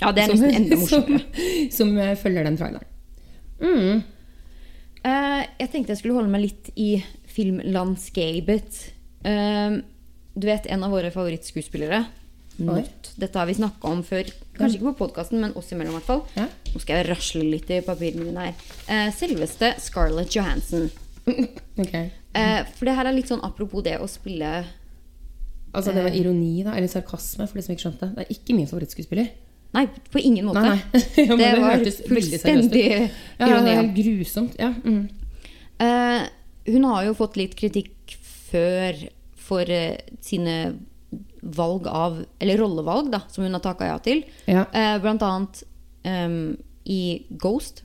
ja, 0.00 0.10
det 0.16 0.24
er 0.24 0.32
nesten 0.32 0.56
enda 0.56 0.78
morsommere. 0.80 1.44
Som, 1.68 1.76
som 1.76 1.92
eh, 2.02 2.16
følger 2.18 2.48
den 2.48 2.56
traileren. 2.56 2.88
Mm. 3.60 4.02
Eh, 5.02 5.42
jeg 5.58 5.70
tenkte 5.72 5.94
jeg 5.94 6.02
skulle 6.02 6.18
holde 6.20 6.32
meg 6.32 6.44
litt 6.46 6.72
i 6.78 6.90
filmlandskapet. 7.32 8.82
Uh, 9.22 9.80
du 10.34 10.44
vet 10.48 10.66
en 10.72 10.82
av 10.84 10.92
våre 10.92 11.12
favorittskuespillere, 11.14 12.02
Not. 12.56 13.12
Dette 13.16 13.38
har 13.38 13.46
vi 13.48 13.54
snakka 13.56 13.88
om 13.88 14.02
før. 14.04 14.28
Kanskje 14.56 14.78
ikke 14.78 14.90
på 14.90 15.06
podkasten, 15.06 15.40
men 15.40 15.54
oss 15.56 15.70
imellom. 15.72 15.94
i 15.94 15.98
hvert 15.98 16.08
fall. 16.08 16.20
Ja. 16.36 16.46
Nå 16.72 16.82
skal 16.82 17.00
jeg 17.00 17.08
rasle 17.08 17.46
litt 17.48 17.70
i 17.72 17.80
papirene 17.84 18.26
mine 18.26 18.48
her. 18.48 18.66
Uh, 18.88 19.08
selveste 19.16 19.72
Scarlett 19.80 20.36
Johansson. 20.36 20.90
okay. 21.82 22.10
Eh, 22.34 22.60
for 22.76 22.88
det 22.88 22.96
her 22.98 23.08
er 23.08 23.14
litt 23.14 23.30
sånn 23.30 23.42
apropos 23.44 23.84
det 23.84 23.98
å 24.02 24.08
spille 24.10 24.62
Altså, 25.72 25.94
det 25.96 26.02
var 26.04 26.12
ironi, 26.12 26.60
da. 26.66 26.74
Eller 26.76 26.90
sarkasme, 26.92 27.46
for 27.48 27.56
de 27.56 27.62
som 27.64 27.72
ikke 27.72 27.86
skjønte. 27.86 28.10
Det 28.12 28.26
er 28.26 28.32
ikke 28.34 28.52
min 28.52 28.66
favorittskuespiller. 28.68 29.30
Nei, 29.72 29.86
på 30.12 30.20
ingen 30.20 30.46
måte. 30.46 30.60
Nei, 30.60 30.78
nei. 30.92 31.02
Ja, 31.28 31.36
det, 31.36 31.48
det 31.56 31.60
var 31.64 31.84
fullstendig 32.08 32.84
Ja, 32.92 33.46
ironi. 33.46 33.72
er 33.72 33.90
grusomt. 33.96 34.56
Ja. 34.60 34.72
Mm. 34.84 35.08
Uh, 35.82 36.28
hun 36.68 36.84
har 36.84 37.06
jo 37.08 37.14
fått 37.18 37.38
litt 37.40 37.56
kritikk 37.58 38.16
før 38.50 39.00
for 39.40 39.66
uh, 39.66 39.96
sine 40.22 40.56
valg 41.42 41.88
av 41.90 42.20
Eller 42.38 42.60
rollevalg, 42.60 43.08
da, 43.12 43.22
som 43.32 43.44
hun 43.44 43.56
har 43.56 43.64
takka 43.64 43.88
ja 43.88 43.96
til. 44.04 44.22
Ja. 44.46 44.66
Uh, 44.76 44.98
blant 45.02 45.24
annet 45.26 45.64
um, 46.06 46.36
i 46.84 47.24
Ghost, 47.40 47.82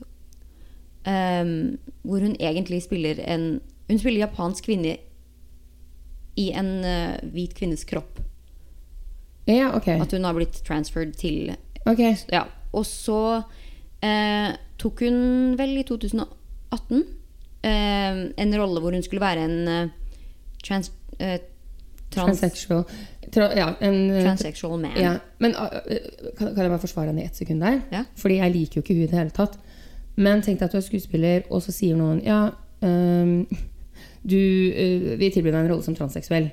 um, 1.08 1.78
hvor 2.04 2.22
hun 2.22 2.36
egentlig 2.38 2.82
spiller 2.84 3.20
en 3.24 3.60
Hun 3.88 3.98
spiller 3.98 4.26
japansk 4.26 4.66
kvinne 4.68 4.98
i 6.38 6.50
en 6.54 6.68
hvit 7.32 7.54
kvinnes 7.56 7.80
kropp. 7.88 8.20
ja, 9.48 9.72
okay. 9.74 9.96
At 9.98 10.12
hun 10.12 10.22
har 10.28 10.36
blitt 10.36 10.60
transferred 10.66 11.16
til 11.18 11.56
Ok. 11.88 12.02
Ja. 12.32 12.44
Og 12.76 12.86
så 12.86 13.20
eh, 14.04 14.50
tok 14.80 15.04
hun 15.06 15.54
vel 15.58 15.76
i 15.80 15.84
2018 15.88 16.98
eh, 17.62 18.24
en 18.44 18.56
rolle 18.60 18.82
hvor 18.82 18.96
hun 18.96 19.04
skulle 19.06 19.24
være 19.24 19.46
en 19.48 19.70
eh, 19.72 19.94
trans, 20.64 20.92
eh, 21.18 21.38
trans, 22.10 22.40
Transsexual. 22.40 22.84
Tra 23.32 23.48
ja, 23.56 23.70
en, 23.84 23.98
eh, 24.10 24.22
transsexual 24.24 24.78
man. 24.80 24.92
ja. 24.96 25.16
Men 25.38 25.56
ah, 25.56 25.80
eh, 25.86 26.12
kan, 26.36 26.54
kan 26.54 26.62
jeg 26.64 26.74
bare 26.74 26.84
forsvare 26.84 27.12
henne 27.12 27.24
i 27.24 27.30
ett 27.30 27.40
sekund 27.40 27.64
der? 27.64 27.80
Ja. 27.92 28.04
Fordi 28.16 28.38
jeg 28.40 28.54
liker 28.54 28.80
jo 28.80 28.84
ikke 28.84 28.94
hun 28.94 29.02
i 29.02 29.10
det 29.10 29.18
hele 29.18 29.34
tatt. 29.36 29.58
Men 30.18 30.42
tenk 30.42 30.60
deg 30.60 30.68
at 30.68 30.74
du 30.74 30.80
er 30.80 30.86
skuespiller, 30.86 31.42
og 31.50 31.62
så 31.62 31.72
sier 31.72 31.96
noen 31.96 32.18
Ja, 32.26 32.48
um, 32.82 33.44
du 34.26 34.34
uh, 34.34 35.12
Vi 35.20 35.28
tilbyr 35.30 35.52
deg 35.54 35.60
en 35.60 35.70
rolle 35.70 35.86
som 35.86 35.94
transseksuell. 35.94 36.50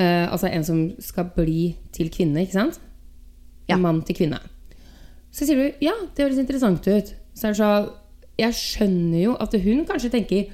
Eh, 0.00 0.32
altså 0.32 0.48
en 0.48 0.64
som 0.64 0.78
skal 1.02 1.28
bli 1.34 1.74
til 1.92 2.10
kvinne, 2.14 2.44
ikke 2.44 2.56
sant? 2.56 2.80
Ja. 3.72 3.78
Mann 3.80 4.02
til 4.06 4.16
kvinne. 4.18 4.40
Så 5.30 5.46
sier 5.46 5.56
du 5.60 5.84
ja, 5.86 5.92
det 6.14 6.24
høres 6.26 6.40
interessant 6.42 6.86
ut. 6.90 7.12
Så 7.34 7.46
er 7.48 7.54
det 7.54 7.60
sånn 7.62 7.90
jeg 8.40 8.56
skjønner 8.56 9.20
jo 9.20 9.32
at 9.42 9.52
hun 9.60 9.82
kanskje 9.88 10.08
tenker 10.14 10.46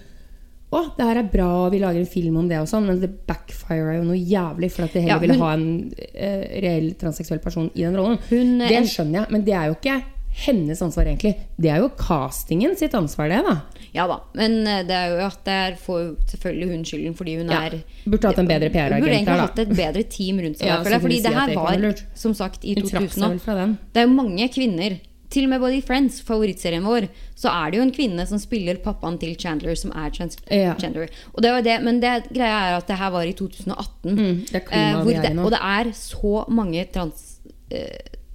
å, 0.75 0.81
det 0.97 1.05
her 1.07 1.21
er 1.21 1.29
bra, 1.31 1.69
vi 1.71 1.79
lager 1.79 2.01
en 2.03 2.09
film 2.11 2.41
om 2.41 2.49
det 2.51 2.59
og 2.59 2.67
sånn, 2.67 2.89
men 2.89 2.99
det 2.99 3.13
backfirer 3.29 4.01
jo 4.01 4.09
noe 4.09 4.19
jævlig 4.19 4.73
for 4.75 4.89
at 4.89 4.97
de 4.97 5.05
heller 5.05 5.15
Ja, 5.15 5.21
ville 5.23 5.37
ha 5.39 5.51
en 5.55 5.67
uh, 5.95 6.43
reell 6.65 6.89
transseksuell 6.99 7.39
person 7.45 7.69
i 7.79 7.85
den 7.87 7.95
rollen. 7.97 8.19
Hun, 8.33 8.57
det 8.65 8.73
en- 8.81 8.89
skjønner 8.91 9.21
jeg, 9.23 9.31
men 9.37 9.45
det 9.47 9.55
er 9.55 9.71
jo 9.71 9.77
ikke 9.79 9.95
hennes 10.37 10.83
ansvar, 10.85 11.07
egentlig. 11.09 11.33
Det 11.57 11.71
er 11.73 11.81
jo 11.81 11.89
castingen 11.97 12.75
sitt 12.77 12.93
ansvar, 12.99 13.31
det, 13.33 13.39
da. 13.47 13.55
Ja 13.97 14.05
da. 14.11 14.19
Men 14.37 14.59
eh, 14.69 14.83
det 14.85 14.93
er 14.97 15.15
jo 15.15 15.23
at 15.25 15.39
det 15.47 15.55
er, 15.57 15.77
får 15.81 16.03
selvfølgelig 16.35 16.69
hun 16.75 16.85
skylden 16.85 17.15
fordi 17.17 17.37
hun 17.39 17.49
Ja. 17.51 17.63
er 17.71 17.79
Burde 18.05 18.29
hatt 18.29 18.39
en 18.43 18.49
bedre 18.51 18.69
Hun 18.69 18.75
burde 18.77 18.77
PR-agent 18.77 19.13
egentlig 19.17 19.41
hatt 19.41 19.59
et 19.65 19.75
bedre 19.79 20.03
team 20.13 20.41
rundt 20.45 20.59
seg. 20.61 20.69
Ja, 20.69 20.77
for 20.83 20.91
kunne 20.93 21.01
fordi 21.07 21.21
det 21.25 21.33
her 21.35 21.55
var, 21.57 22.03
som 22.15 22.35
sagt, 22.37 22.65
i 22.65 22.75
2000 22.77 23.09
seg 23.09 23.23
vel 23.23 23.37
nå. 23.39 23.45
fra 23.47 23.55
den. 23.63 23.79
Det 23.95 24.03
er 24.03 24.09
jo 24.09 24.13
mange 24.17 24.49
kvinner. 24.53 24.99
Til 25.33 25.43
og 25.49 25.51
med 25.51 25.61
både 25.61 25.79
i 25.81 25.83
Friends, 25.83 26.21
favorittserien 26.23 26.85
vår, 26.87 27.09
så 27.35 27.51
er 27.51 27.71
det 27.73 27.79
jo 27.81 27.83
en 27.83 27.91
kvinne 27.97 28.27
som 28.29 28.39
spiller 28.39 28.77
pappaen 28.85 29.17
til 29.19 29.35
Chandler, 29.35 29.75
som 29.75 29.91
er 29.91 30.11
Ja. 30.51 30.75
transgender. 30.75 31.09
Og 31.35 31.43
det 31.43 31.51
var 31.51 31.63
det, 31.67 31.83
men 31.83 31.99
det 32.01 32.13
greia 32.31 32.61
er 32.71 32.77
at 32.77 32.87
det 32.87 32.97
her 33.01 33.11
var 33.11 33.23
i 33.27 33.33
2018. 33.33 34.13
Mm, 34.15 34.45
det 34.53 34.63
eh, 34.71 35.05
det, 35.05 35.39
og 35.39 35.51
det 35.51 35.59
er 35.61 35.91
så 35.93 36.45
mange 36.49 36.85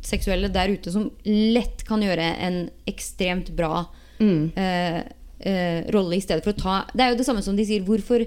transseksuelle 0.02 0.50
der 0.52 0.74
ute 0.74 0.92
som 0.92 1.10
lett 1.26 1.84
kan 1.88 2.02
gjøre 2.02 2.30
en 2.42 2.70
ekstremt 2.88 3.54
bra 3.56 3.88
Mm. 4.22 4.52
eh, 4.56 5.00
eh, 5.40 5.88
rolle 5.90 6.14
i 6.16 6.22
stedet 6.22 6.44
for 6.44 6.54
å 6.54 6.58
ta 6.58 6.86
Det 6.94 7.02
er 7.02 7.10
jo 7.10 7.18
det 7.18 7.26
samme 7.26 7.42
som 7.42 7.56
de 7.58 7.64
sier. 7.66 7.82
Hvorfor 7.82 8.22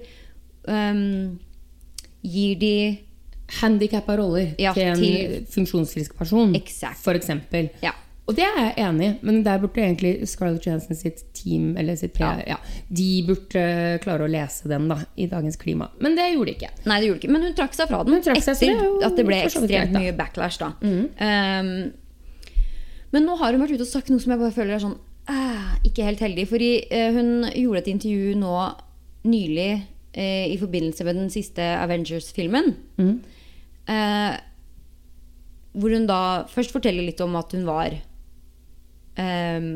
um, 0.66 1.38
gir 2.20 2.56
de 2.58 2.98
Handikappa 3.60 4.16
roller 4.18 4.54
Ja, 4.58 4.72
til 4.74 4.82
en 4.88 5.44
funksjonsfrisk 5.46 6.16
person, 6.18 6.54
Exakt. 6.56 6.98
for 6.98 7.14
eksempel. 7.14 7.68
Ja. 7.82 7.92
Og 8.24 8.36
det 8.38 8.44
er 8.46 8.54
jeg 8.56 8.74
enig 8.86 9.06
i, 9.06 9.14
men 9.26 9.42
der 9.44 9.58
burde 9.60 9.82
egentlig 9.84 10.12
Scarlett 10.30 10.64
Johansson 10.64 10.96
sitt 10.96 11.20
team 11.36 11.74
eller 11.76 11.98
sitt 12.00 12.14
PR, 12.16 12.40
ja. 12.48 12.56
De 12.88 13.08
burde 13.26 13.60
eh, 13.60 13.96
klare 14.00 14.24
å 14.24 14.30
lese 14.30 14.70
den 14.70 14.86
da, 14.88 14.96
i 15.20 15.26
dagens 15.28 15.60
klima. 15.60 15.90
Men 16.00 16.16
det 16.16 16.30
gjorde 16.30 16.48
de 16.48 16.54
ikke. 16.56 16.70
Nei, 16.88 17.00
det 17.02 17.10
gjorde 17.10 17.20
ikke. 17.20 17.34
Men 17.36 17.44
hun 17.44 17.58
trakk 17.58 17.76
seg 17.76 17.90
fra 17.90 18.00
den 18.08 18.24
seg, 18.24 18.40
etter 18.40 18.56
det 18.62 18.70
jo 18.72 18.94
at 19.04 19.18
det 19.18 19.26
ble 19.28 19.42
ekstremt 19.44 19.68
greit, 19.74 19.92
mye 19.92 20.14
backlash. 20.16 20.56
da. 20.62 20.72
Um, 20.80 21.74
men 23.14 23.28
nå 23.28 23.36
har 23.42 23.52
hun 23.52 23.62
vært 23.62 23.76
ute 23.76 23.84
og 23.84 23.92
sagt 23.92 24.08
noe 24.10 24.24
som 24.24 24.32
jeg 24.32 24.40
bare 24.40 24.56
føler 24.56 24.78
er 24.78 24.86
sånn 24.86 24.96
uh, 25.28 25.76
ikke 25.84 26.08
helt 26.08 26.24
heldig. 26.24 26.48
Fordi 26.48 26.72
uh, 26.88 27.10
hun 27.18 27.30
gjorde 27.52 27.84
et 27.84 27.92
intervju 27.92 28.34
nå 28.40 28.56
nylig 29.28 29.70
uh, 29.84 30.46
i 30.48 30.56
forbindelse 30.64 31.04
med 31.04 31.20
den 31.20 31.30
siste 31.34 31.68
Avengers-filmen. 31.76 32.72
Eh, 33.84 34.34
hvor 35.74 35.92
hun 35.92 36.06
da 36.08 36.20
først 36.48 36.72
forteller 36.72 37.04
litt 37.04 37.20
om 37.24 37.34
at 37.36 37.52
hun 37.52 37.66
var 37.68 37.96
um, 39.18 39.68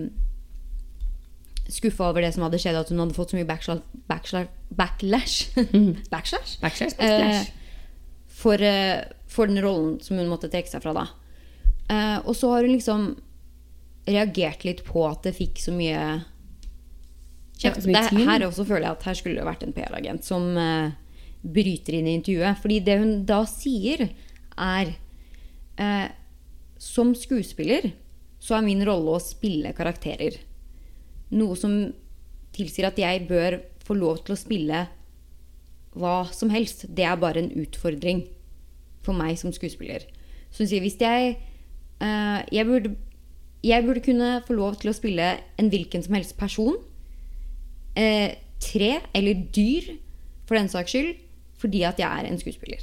skuffa 1.68 2.08
over 2.08 2.24
det 2.24 2.32
som 2.34 2.46
hadde 2.46 2.58
skjedd, 2.62 2.78
at 2.80 2.88
hun 2.92 3.02
hadde 3.02 3.16
fått 3.16 3.34
så 3.34 3.36
mye 3.38 3.48
backslash, 3.48 3.82
backslash, 4.08 4.48
backlash 4.72 5.36
Backslash? 6.12 6.56
Backslash, 6.62 6.94
Eh, 6.98 7.20
backslash. 7.20 7.52
for, 8.40 8.54
uh, 8.64 9.02
for 9.28 9.46
den 9.50 9.60
rollen 9.64 9.98
som 10.00 10.16
hun 10.16 10.30
måtte 10.32 10.48
trekke 10.52 10.70
seg 10.72 10.82
fra 10.84 10.94
da. 10.96 11.06
Uh, 11.88 12.18
og 12.28 12.34
så 12.36 12.50
har 12.54 12.64
hun 12.64 12.72
liksom 12.76 13.08
reagert 14.08 14.64
litt 14.64 14.80
på 14.86 15.02
at 15.04 15.22
det 15.28 15.34
fikk 15.36 15.60
så 15.60 15.72
mye 15.76 16.00
kjeft. 17.60 17.84
her 17.90 18.44
også 18.46 18.64
føler 18.64 18.86
jeg 18.86 18.96
at 18.96 19.06
her 19.08 19.16
skulle 19.18 19.40
det 19.40 19.44
vært 19.48 19.64
en 19.66 19.74
PR-agent 19.76 20.24
som 20.24 20.46
eh, 20.56 20.92
bryter 21.42 21.96
inn 21.98 22.06
i 22.08 22.14
intervjuet. 22.16 22.56
Fordi 22.62 22.78
det 22.86 22.96
hun 23.02 23.10
da 23.28 23.42
sier, 23.50 24.06
er 24.56 24.94
eh, 25.76 26.08
Som 26.78 27.12
skuespiller 27.18 27.90
så 28.48 28.56
er 28.56 28.64
min 28.64 28.80
rolle 28.86 29.12
å 29.12 29.20
spille 29.20 29.74
karakterer. 29.76 30.38
Noe 31.36 31.56
som 31.60 31.74
tilsier 32.56 32.88
at 32.88 33.00
jeg 33.00 33.26
bør 33.28 33.58
få 33.84 33.96
lov 33.98 34.22
til 34.24 34.32
å 34.32 34.40
spille 34.40 34.86
hva 35.98 36.14
som 36.32 36.48
helst. 36.52 36.86
Det 36.88 37.04
er 37.04 37.20
bare 37.20 37.42
en 37.42 37.52
utfordring 37.60 38.24
for 39.04 39.16
meg 39.16 39.36
som 39.40 39.52
skuespiller. 39.52 40.06
Så 40.48 40.64
hun 40.64 40.70
sier 40.70 40.84
hvis 40.84 40.96
jeg 41.00 41.36
uh, 42.00 42.40
jeg, 42.48 42.64
burde, 42.64 42.94
jeg 43.64 43.84
burde 43.84 44.04
kunne 44.08 44.32
få 44.48 44.56
lov 44.56 44.80
til 44.80 44.94
å 44.94 44.96
spille 44.96 45.30
en 45.60 45.72
hvilken 45.72 46.04
som 46.04 46.16
helst 46.16 46.38
person. 46.40 46.80
Uh, 47.98 48.32
tre 48.64 48.94
eller 49.16 49.48
dyr, 49.52 49.92
for 50.48 50.56
den 50.56 50.72
saks 50.72 50.94
skyld, 50.94 51.18
fordi 51.60 51.84
at 51.84 52.00
jeg 52.00 52.08
er 52.08 52.30
en 52.30 52.40
skuespiller. 52.40 52.80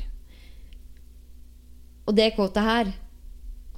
Og 2.05 2.13
det 2.13 2.35
quotet 2.35 2.61
her 2.61 2.91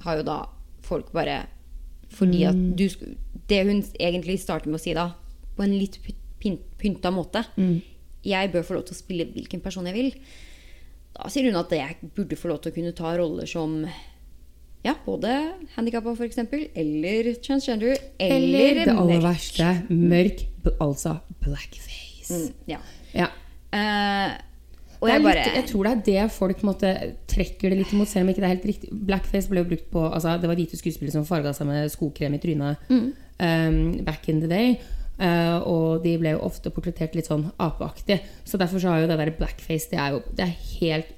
har 0.04 0.18
jo 0.18 0.26
da 0.28 0.42
folk 0.84 1.08
bare 1.16 1.46
Fordi 2.10 2.44
at 2.48 2.56
du 2.76 2.88
Det 3.48 3.62
hun 3.66 3.82
egentlig 4.00 4.38
starter 4.40 4.68
med 4.68 4.78
å 4.80 4.82
si 4.82 4.92
da, 4.94 5.10
på 5.56 5.62
en 5.64 5.74
litt 5.78 5.98
py- 6.04 6.58
pynta 6.78 7.10
måte 7.12 7.44
Jeg 8.24 8.52
bør 8.52 8.62
få 8.62 8.74
lov 8.74 8.84
til 8.88 8.94
å 8.94 8.98
spille 8.98 9.24
hvilken 9.32 9.60
person 9.64 9.86
jeg 9.86 9.94
vil. 9.94 10.10
Da 11.16 11.28
sier 11.32 11.44
hun 11.50 11.56
at 11.56 11.70
jeg 11.70 11.96
burde 12.14 12.36
få 12.36 12.48
lov 12.48 12.60
til 12.62 12.72
å 12.72 12.74
kunne 12.74 12.92
ta 12.94 13.16
roller 13.16 13.46
som 13.46 13.84
ja, 14.84 14.94
både 15.04 15.54
handikappa, 15.74 16.12
f.eks., 16.14 16.38
eller 16.76 17.34
transgender, 17.42 17.96
eller, 18.18 18.36
Eller 18.36 18.74
det 18.84 18.92
aller 18.94 19.18
mørk. 19.18 19.24
verste, 19.24 19.70
mørk, 19.90 20.44
altså 20.80 21.16
blackface. 21.42 22.52
Ja. 22.70 22.78
Ja. 23.12 23.26
Eh, 23.74 24.36
og 25.00 25.08
jeg 25.10 25.22
bare 25.24 25.40
litt, 25.44 25.54
jeg 25.56 25.66
tror 25.70 25.84
det 25.88 25.92
er 25.92 26.02
det 26.08 26.32
folk 26.34 26.62
måtte, 26.66 26.92
trekker 27.30 27.70
det 27.70 27.78
litt 27.80 27.92
imot, 27.94 28.08
selv 28.10 28.26
om 28.26 28.30
ikke 28.32 28.42
det 28.42 28.48
er 28.48 28.54
helt 28.56 28.68
riktig. 28.70 28.90
Blackface 29.08 29.50
ble 29.50 29.62
jo 29.62 29.68
brukt 29.70 29.88
på 29.92 30.04
altså, 30.08 30.36
Det 30.40 30.48
var 30.50 30.58
hvite 30.58 30.78
skuespillere 30.80 31.14
som 31.14 31.26
farga 31.28 31.52
seg 31.54 31.68
med 31.70 31.90
skokrem 31.92 32.34
i 32.34 32.40
trynet 32.42 32.88
Mm. 32.90 33.12
um, 33.40 34.04
back 34.04 34.28
in 34.28 34.40
the 34.40 34.48
day. 34.50 34.78
Uh, 35.18 35.58
og 35.66 36.02
de 36.04 36.12
ble 36.18 36.30
jo 36.36 36.42
ofte 36.46 36.70
portrettert 36.70 37.14
litt 37.18 37.26
sånn 37.26 37.48
apeaktig. 37.58 38.20
Så 38.46 38.58
derfor 38.58 38.78
så 38.82 38.92
har 38.92 39.00
jo 39.02 39.08
det 39.10 39.16
der 39.18 39.32
blackface 39.38 39.90
Det 39.90 39.98
er 39.98 40.12
jo 40.14 40.20
det 40.34 40.44
er 40.46 40.54
helt 40.78 41.14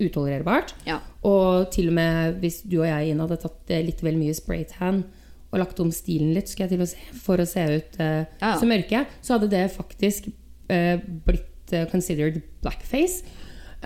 utolererbart. 0.00 0.74
Ja. 0.86 0.98
Og 1.24 1.70
til 1.72 1.88
og 1.90 1.96
med 1.96 2.40
hvis 2.42 2.62
du 2.68 2.78
og 2.82 2.88
jeg 2.88 3.12
inn 3.12 3.20
hadde 3.22 3.38
tatt 3.40 3.72
eh, 3.72 3.84
litt 3.86 4.02
vel 4.04 4.18
mye 4.20 4.34
spraytan 4.36 5.04
og 5.52 5.60
lagt 5.62 5.78
om 5.80 5.92
stilen 5.94 6.34
litt 6.36 6.50
skal 6.50 6.66
jeg 6.66 6.74
til 6.74 6.84
å 6.84 6.88
se, 6.90 6.98
for 7.22 7.40
å 7.40 7.46
se 7.48 7.62
ut 7.64 8.00
uh, 8.02 8.24
Ja, 8.26 8.50
ja. 8.50 8.54
så 8.60 8.68
mørke, 8.68 9.04
så 9.24 9.36
hadde 9.36 9.48
det 9.52 9.62
faktisk 9.72 10.26
uh, 10.28 10.96
blitt 11.28 11.46
eh, 11.46 11.52
considered 11.90 12.42
blackface. 12.62 13.22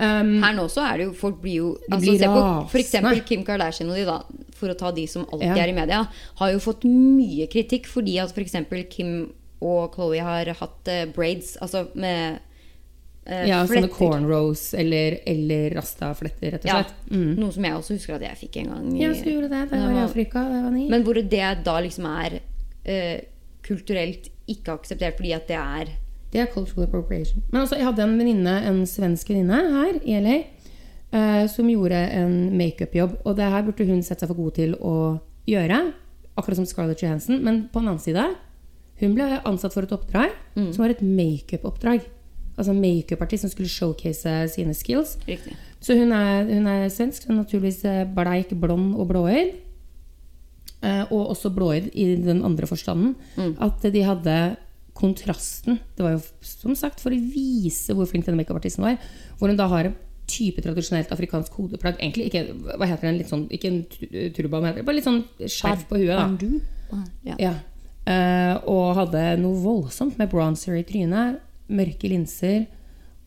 Um, 0.01 0.37
Her 0.41 0.53
nå 0.55 0.63
så 0.71 0.81
er 0.87 0.97
det 1.01 1.05
jo 1.09 1.13
Folk 1.13 1.41
blir 1.43 1.57
jo 1.59 1.71
altså, 1.91 2.13
blir 2.15 2.21
på 2.31 2.43
for 2.71 2.79
eksempel 2.79 3.19
Kim 3.27 3.41
Kardashian 3.45 3.89
og 3.91 3.97
de, 3.99 4.05
da, 4.07 4.21
for 4.57 4.71
å 4.71 4.75
ta 4.79 4.89
de 4.95 5.03
som 5.11 5.25
alltid 5.27 5.51
Ja. 5.51 5.65
er 5.65 5.69
i 5.73 5.75
media, 5.75 5.99
har 6.39 6.51
jo 6.53 6.61
fått 6.63 6.85
mye 6.87 7.45
kritikk 7.51 7.89
fordi 7.91 8.15
at 8.23 8.31
f.eks. 8.31 8.55
Kim 8.89 9.11
og 9.61 9.93
Chloé 9.93 10.21
har 10.23 10.45
hatt 10.57 10.87
uh, 10.89 11.03
braids, 11.13 11.57
altså 11.61 11.83
med 11.93 12.39
uh, 13.29 13.43
ja, 13.45 13.59
sånne 13.69 13.91
cornrows 13.93 14.71
eller, 14.73 15.19
eller 15.27 15.75
rastafletter, 15.77 16.55
rett 16.55 16.65
og 16.65 16.71
Ja, 16.71 16.79
slett. 16.81 16.95
Mm. 17.11 17.35
Noe 17.37 17.51
som 17.53 17.67
jeg 17.67 17.77
også 17.77 17.97
husker 17.99 18.15
at 18.17 18.25
jeg 18.25 18.39
fikk 18.45 18.57
en 18.63 18.71
gang. 18.71 18.87
i- 18.95 19.03
Ja, 19.03 19.11
så 19.13 19.27
gjorde 19.27 19.51
det. 19.51 19.61
Det 19.69 19.81
var 19.83 19.91
i 19.99 20.05
Afrika. 20.07 20.45
Det 20.49 20.63
var 20.63 20.71
ni. 20.71 20.87
Men 20.89 21.03
hvor 21.05 21.13
det 21.19 21.29
da 21.67 21.75
liksom 21.83 22.07
er 22.09 22.39
uh, 22.39 23.19
kulturelt 23.61 24.31
ikke 24.49 24.73
akseptert 24.79 25.19
fordi 25.19 25.35
at 25.35 25.45
det 25.51 25.59
er 25.59 25.91
Det 26.31 26.39
er 26.39 26.51
cultural 26.53 26.87
appropriation. 26.87 27.43
Men 27.51 27.61
altså, 27.61 27.75
jeg 27.75 27.85
hadde 27.89 28.03
en 28.05 28.17
venninne, 28.19 28.53
en 28.69 28.85
svensk 28.87 29.29
venninne 29.29 29.57
her 29.73 29.97
i 30.07 30.19
LA, 30.23 30.37
eh, 31.11 31.47
som 31.51 31.67
gjorde 31.67 31.99
en 32.21 32.37
makeup-jobb. 32.57 33.17
Og 33.25 33.35
det 33.35 33.49
her 33.51 33.65
burde 33.67 33.87
hun 33.89 34.03
sett 34.03 34.19
seg 34.23 34.31
for 34.31 34.39
god 34.39 34.55
til 34.55 34.75
å 34.79 34.95
gjøre, 35.49 35.81
akkurat 36.39 36.61
som 36.61 36.65
Scarlett 36.69 37.03
Johansson. 37.03 37.41
Men 37.43 37.65
på 37.73 37.81
den 37.81 37.91
annen 37.91 37.99
side, 37.99 38.23
hun 39.01 39.15
ble 39.17 39.41
ansatt 39.49 39.73
for 39.73 39.83
et 39.83 39.91
oppdrag 39.91 40.31
som 40.55 40.83
var 40.83 40.93
et 40.93 41.01
makeup-oppdrag. 41.01 42.05
Altså 42.57 42.71
en 42.71 42.81
makeup-artist 42.81 43.41
som 43.41 43.49
skulle 43.51 43.69
showcase 43.71 44.47
sine 44.53 44.73
skills. 44.77 45.17
riktig. 45.27 45.55
Så 45.81 45.95
hun 45.97 46.11
er, 46.11 46.43
hun 46.45 46.67
er 46.67 46.89
svensk, 46.93 47.25
hun 47.27 47.37
er 47.37 47.43
naturligvis 47.43 47.83
eh, 47.85 48.05
bleik, 48.05 48.51
blond 48.61 48.95
og 48.95 49.07
blåøyd. 49.09 49.55
Eh, 50.83 51.03
og 51.11 51.29
også 51.33 51.49
blåøyd 51.53 51.89
i 51.93 52.15
den 52.21 52.43
andre 52.45 52.67
forstanden. 52.67 53.15
At 53.59 53.81
de 53.81 54.03
hadde 54.03 54.55
kontrasten. 54.97 55.79
Det 55.95 56.05
var 56.05 56.15
jo 56.15 56.21
som 56.45 56.75
sagt 56.77 57.01
for 57.03 57.13
å 57.13 57.19
vise 57.33 57.95
hvor 57.95 58.09
flink 58.09 58.27
denne 58.27 58.41
makeupartisten 58.41 58.85
var. 58.85 58.97
Hvor 59.39 59.51
hun 59.51 59.59
da 59.59 59.69
har 59.71 59.89
en 59.89 59.97
type 60.31 60.63
tradisjonelt 60.63 61.11
afrikansk 61.11 61.55
hodeplagg. 61.59 61.99
Egentlig 61.99 62.29
ikke 62.29 62.75
hva 62.79 62.87
heter 62.87 63.09
den, 63.09 63.19
litt 63.19 63.31
sånn, 63.31 63.47
ikke 63.51 63.71
en 63.71 63.81
turba 63.91 64.31
turban, 64.37 64.67
men 64.67 64.85
bare 64.87 64.97
litt 64.97 65.07
sånn 65.07 65.23
skjerf 65.43 65.87
på 65.89 65.99
huet. 66.01 66.15
da. 66.15 67.01
Ja. 67.27 67.39
Ja. 67.41 67.55
Uh, 68.01 68.55
og 68.71 68.85
hadde 68.97 69.23
noe 69.41 69.59
voldsomt 69.61 70.17
med 70.19 70.31
bronzer 70.31 70.77
i 70.79 70.85
trynet, 70.87 71.41
mørke 71.71 72.09
linser, 72.11 72.65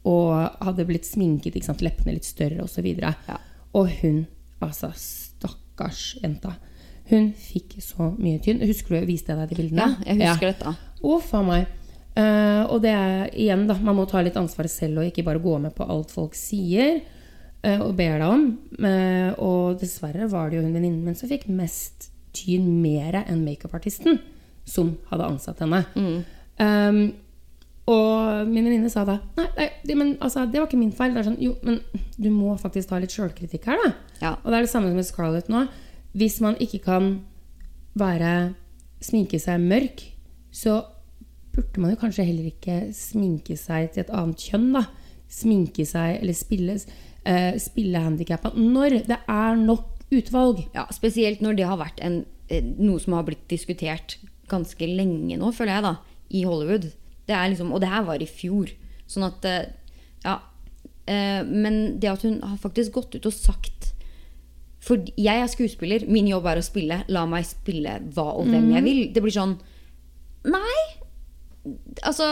og 0.05 0.35
hadde 0.65 0.85
blitt 0.89 1.09
sminket, 1.09 1.55
ikke 1.57 1.71
sant, 1.71 1.85
leppene 1.85 2.17
litt 2.17 2.29
større 2.29 2.65
osv. 2.65 2.89
Ja. 3.01 3.39
Og 3.75 3.91
hun, 4.03 4.25
altså 4.65 4.91
stakkars 4.99 6.15
jenta, 6.21 6.57
hun 7.11 7.31
fikk 7.37 7.77
så 7.85 8.11
mye 8.17 8.41
tynn. 8.45 8.63
Husker 8.65 8.95
du 8.95 8.99
jeg 9.03 9.09
viste 9.11 9.37
deg 9.37 9.51
de 9.51 9.59
bildene? 9.59 9.89
ja, 10.07 10.17
jeg 10.17 10.31
husker 10.33 10.53
dette. 10.53 10.75
Å, 11.05 11.19
faen 11.23 11.49
meg. 11.51 11.73
Uh, 12.15 12.63
og 12.71 12.79
det 12.85 12.93
er 12.95 13.33
igjen, 13.33 13.67
da. 13.69 13.77
Man 13.83 13.99
må 13.99 14.07
ta 14.11 14.23
litt 14.23 14.39
ansvar 14.39 14.69
selv 14.71 15.03
og 15.03 15.09
ikke 15.09 15.27
bare 15.27 15.43
gå 15.43 15.57
med 15.63 15.75
på 15.75 15.87
alt 15.91 16.15
folk 16.15 16.37
sier 16.39 17.01
uh, 17.01 17.81
og 17.81 17.97
ber 17.99 18.21
deg 18.23 18.29
om. 18.29 18.47
Uh, 18.79 19.31
og 19.43 19.83
dessverre 19.83 20.31
var 20.31 20.51
det 20.51 20.61
jo 20.61 20.65
hun 20.67 20.77
venninnen 20.77 21.03
min 21.03 21.19
som 21.19 21.31
fikk 21.31 21.49
mest 21.51 22.11
tyn 22.35 22.67
mer 22.83 23.21
enn 23.25 23.45
makeupartisten 23.47 24.19
som 24.67 24.95
hadde 25.11 25.29
ansatt 25.35 25.61
henne. 25.63 25.83
Um, 26.59 27.03
og 27.91 28.49
min 28.49 28.65
venninne 28.65 28.89
sa 28.89 29.03
da 29.05 29.19
Nei, 29.37 29.45
nei 29.59 29.67
det, 29.85 29.97
men, 29.99 30.15
altså, 30.25 30.47
det 30.49 30.61
var 30.61 30.69
ikke 30.71 30.81
min 30.81 30.95
feil. 30.97 31.13
Det 31.13 31.21
er 31.21 31.29
sånn, 31.29 31.41
jo, 31.43 31.57
men 31.67 31.83
du 32.17 32.31
må 32.33 32.55
faktisk 32.61 32.91
ta 32.91 33.01
litt 33.03 33.13
sjølkritikk 33.13 33.69
her, 33.69 33.83
da. 33.83 33.93
Ja. 34.23 34.33
Og 34.41 34.49
det 34.49 34.59
er 34.59 34.67
det 34.69 34.73
samme 34.73 34.95
med 34.95 35.07
Scarlett 35.07 35.51
nå. 35.53 35.67
Hvis 36.17 36.39
man 36.45 36.57
ikke 36.63 36.81
kan 36.87 37.11
være 37.99 38.55
sminke 39.05 39.39
seg 39.43 39.61
mørk, 39.61 40.07
så 40.55 40.79
burde 41.55 41.81
man 41.83 41.95
jo 41.95 42.01
kanskje 42.01 42.27
heller 42.27 42.51
ikke 42.51 42.79
sminke 42.97 43.57
seg 43.59 43.93
til 43.95 44.05
et 44.05 44.13
annet 44.15 44.45
kjønn, 44.49 44.71
da. 44.77 44.85
Sminke 45.31 45.87
seg 45.89 46.21
eller 46.21 46.37
spille, 46.37 46.77
uh, 47.27 47.55
spille 47.63 48.03
handikappa 48.05 48.53
når 48.59 49.01
det 49.09 49.19
er 49.19 49.59
nok 49.61 49.91
utvalg. 50.15 50.65
Ja, 50.77 50.87
spesielt 50.95 51.43
når 51.43 51.59
det 51.59 51.69
har 51.69 51.81
vært 51.81 52.03
en, 52.05 52.25
eh, 52.53 52.63
noe 52.79 53.01
som 53.03 53.17
har 53.17 53.25
blitt 53.27 53.47
diskutert 53.51 54.19
ganske 54.51 54.87
lenge 54.87 55.39
nå, 55.41 55.51
føler 55.57 55.79
jeg, 55.79 55.87
da, 55.87 55.95
i 56.31 56.45
Hollywood. 56.45 56.91
Det 57.25 57.35
er 57.35 57.49
liksom, 57.51 57.73
og 57.73 57.81
det 57.81 57.89
her 57.91 58.05
var 58.07 58.23
i 58.23 58.29
fjor. 58.29 58.75
Sånn 59.11 59.31
at 59.31 59.49
eh, 59.49 59.73
Ja. 60.25 60.41
Men 61.05 61.99
det 62.01 62.09
at 62.09 62.23
hun 62.25 62.39
har 62.41 62.57
faktisk 62.57 62.95
gått 62.95 63.13
ut 63.13 63.27
og 63.29 63.35
sagt 63.37 63.91
For 64.81 64.97
jeg 65.21 65.37
er 65.37 65.51
skuespiller, 65.53 66.07
min 66.09 66.31
jobb 66.31 66.47
er 66.49 66.57
å 66.57 66.65
spille. 66.65 67.03
La 67.13 67.27
meg 67.29 67.45
spille 67.45 67.99
hva 68.17 68.25
og 68.39 68.49
hvem 68.49 68.71
jeg 68.73 68.85
vil. 68.87 69.01
Det 69.13 69.21
blir 69.21 69.35
sånn 69.35 69.53
Nei! 70.49 71.04
Altså 72.05 72.27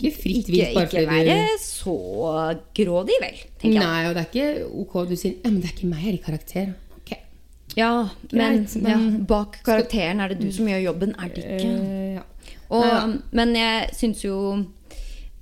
Ikke 0.00 0.10
fritt 0.16 0.48
vilt 0.50 0.74
bare 0.74 0.88
fordi 0.90 1.04
du- 1.04 1.30
være 1.30 1.58
så 1.62 1.94
grådig, 2.74 3.18
vel, 3.22 3.36
tenker 3.60 3.78
jeg. 3.78 3.84
Nei, 3.84 4.06
og 4.08 4.14
det 4.16 4.24
er 4.24 4.30
ikke 4.32 4.70
ok 4.82 4.94
du 5.08 5.14
sier 5.16 5.34
ja, 5.44 5.50
men 5.50 5.60
det 5.62 5.68
er 5.70 5.74
ikke 5.76 5.90
meg, 5.92 6.00
jeg 6.02 6.08
er 6.14 6.18
i 6.18 6.24
karakter. 6.24 6.74
Ok. 6.98 7.12
Ja, 7.76 7.90
men, 8.32 8.64
Greit, 8.64 8.76
men- 8.82 8.90
ja, 8.90 9.24
bak 9.30 9.60
karakteren 9.64 10.20
er 10.20 10.28
det 10.34 10.40
du 10.40 10.50
som 10.52 10.66
gjør 10.66 10.82
jobben, 10.88 11.14
er 11.18 11.28
det 11.28 11.44
ikke? 11.44 11.70
Eh, 11.70 12.14
ja. 12.14 12.22
Og, 12.70 13.20
Men 13.32 13.54
jeg 13.54 13.90
syns 13.94 14.22
jo 14.24 14.36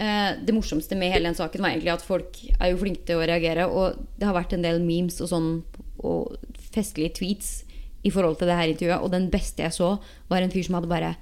eh, 0.01 0.35
Det 0.45 0.53
morsomste 0.53 0.97
med 0.99 1.13
hele 1.13 1.25
den 1.31 1.35
saken 1.39 1.61
var 1.63 1.71
egentlig 1.71 1.93
at 1.93 2.03
folk 2.03 2.37
er 2.61 2.71
jo 2.73 2.77
flinke 2.77 3.07
til 3.07 3.17
å 3.17 3.27
reagere. 3.27 3.67
Og 3.71 3.97
det 4.19 4.27
har 4.27 4.35
vært 4.35 4.53
en 4.53 4.63
del 4.63 4.81
memes 4.83 5.21
og 5.23 5.29
sånn 5.31 5.63
og 6.03 6.37
festlige 6.75 7.15
tweets 7.15 7.63
i 8.05 8.11
forhold 8.11 8.37
til 8.39 8.49
det 8.49 8.57
her 8.59 8.69
intervjuet. 8.75 9.03
Og 9.05 9.11
den 9.13 9.31
beste 9.31 9.63
jeg 9.63 9.73
så, 9.73 9.99
var 10.29 10.43
en 10.43 10.51
fyr 10.51 10.65
som 10.67 10.75
hadde 10.75 10.89
bare 10.91 11.15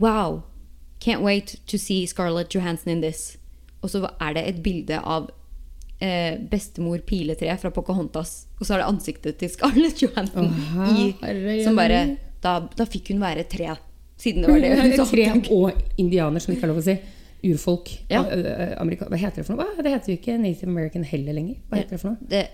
Wow! 0.00 0.42
Can't 1.00 1.22
wait 1.22 1.56
to 1.66 1.78
see 1.78 2.06
Scarlett 2.06 2.54
Johansson 2.54 2.92
in 2.92 3.00
this. 3.02 3.36
Og 3.82 3.90
så 3.90 4.04
er 4.20 4.32
det 4.34 4.44
et 4.48 4.62
bilde 4.64 4.98
av 5.00 5.30
eh, 6.00 6.38
bestemor 6.50 6.98
Piletre 7.04 7.56
fra 7.60 7.70
Pocahontas. 7.70 8.46
Og 8.60 8.66
så 8.66 8.74
er 8.74 8.78
det 8.84 8.86
ansiktet 8.88 9.36
til 9.40 9.50
Scarlett 9.52 10.00
Johansson 10.02 10.46
Aha, 10.48 10.86
i, 10.96 11.62
som 11.64 11.76
bare 11.76 12.16
da, 12.44 12.58
da 12.76 12.84
fikk 12.88 13.12
hun 13.12 13.20
være 13.20 13.44
tre. 13.48 13.74
Siden 14.20 14.42
det 14.46 14.50
var 14.54 14.60
det 14.62 14.72
hun 14.80 14.96
sa. 14.96 15.04
Tre 15.10 15.28
og 15.52 15.84
indianer, 16.00 16.40
som 16.40 16.54
ikke 16.54 16.64
er 16.68 16.72
lov 16.72 16.80
å 16.80 16.86
si. 16.86 16.96
Urfolk. 17.44 17.90
Ja. 18.08 18.22
Amerika- 18.80 19.04
Hva 19.12 19.18
heter 19.20 19.42
det 19.42 19.46
for 19.50 19.58
noe? 19.60 19.74
Det 19.84 19.90
heter 19.92 20.14
jo 20.14 20.16
ikke 20.16 20.38
Native 20.40 20.70
American 20.72 21.04
heller 21.04 21.36
lenger. 21.36 21.58
Hva 21.68 21.82
heter 21.82 21.98
det 21.98 22.00
for 22.00 22.14
noe? 22.14 22.28
The, 22.30 22.46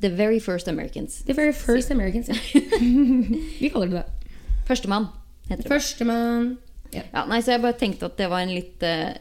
the 0.00 0.08
very 0.16 0.38
first 0.40 0.68
Americans. 0.72 1.18
The 1.28 1.34
very 1.36 1.52
first 1.52 1.90
Americans. 1.92 2.30
Ja. 2.32 2.62
Vi 3.60 3.68
kaller 3.74 3.92
det 3.92 4.00
det. 4.00 4.30
Førstemann 4.70 5.10
heter 5.50 5.66
det. 5.66 5.68
Førstemann. 5.74 6.54
Ja. 6.92 7.04
Ja, 7.12 7.24
nei, 7.30 7.40
så 7.44 7.54
jeg 7.54 7.62
bare 7.64 7.78
tenkte 7.80 8.08
at 8.10 8.18
det 8.20 8.28
var 8.32 8.44
en 8.44 8.52
litt 8.52 8.84
uh, 8.84 9.12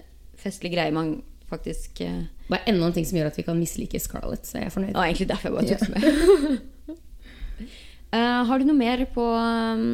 festlig 0.42 0.74
greie 0.74 0.94
man 0.96 1.20
faktisk 1.52 2.02
uh, 2.04 2.24
Det 2.48 2.58
er 2.58 2.68
enda 2.72 2.90
en 2.90 2.96
ting 2.96 3.08
som 3.08 3.20
gjør 3.20 3.32
at 3.32 3.40
vi 3.40 3.46
kan 3.48 3.60
mislike 3.60 4.00
Scarlett, 4.04 4.48
så 4.48 4.60
jeg 4.60 4.70
er 4.70 4.76
fornøyd. 4.76 4.94
Ja, 4.96 5.06
egentlig 5.08 5.30
derfor 5.32 5.50
jeg 5.50 5.56
bare 5.58 5.68
tok 5.72 5.82
det 5.86 5.92
med. 5.96 7.00
uh, 8.16 8.42
har 8.50 8.60
du 8.60 8.68
noe 8.68 8.78
mer 8.78 9.06
på 9.16 9.26
um, 9.26 9.88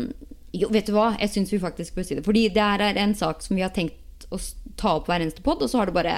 Jo, 0.58 0.72
vet 0.74 0.90
du 0.90 0.96
hva? 0.98 1.12
Jeg 1.22 1.34
syns 1.36 1.54
vi 1.54 1.62
faktisk 1.62 1.98
bør 1.98 2.08
si 2.08 2.18
det. 2.18 2.26
Fordi 2.26 2.48
det 2.54 2.70
her 2.72 2.86
er 2.90 3.02
en 3.04 3.16
sak 3.18 3.46
som 3.46 3.58
vi 3.58 3.66
har 3.66 3.74
tenkt 3.76 4.30
å 4.34 4.40
ta 4.78 4.98
opp 4.98 5.10
hver 5.10 5.22
eneste 5.24 5.44
pod, 5.46 5.62
og 5.62 5.70
så 5.70 5.82
har 5.82 5.90
det 5.90 5.98
bare 5.98 6.18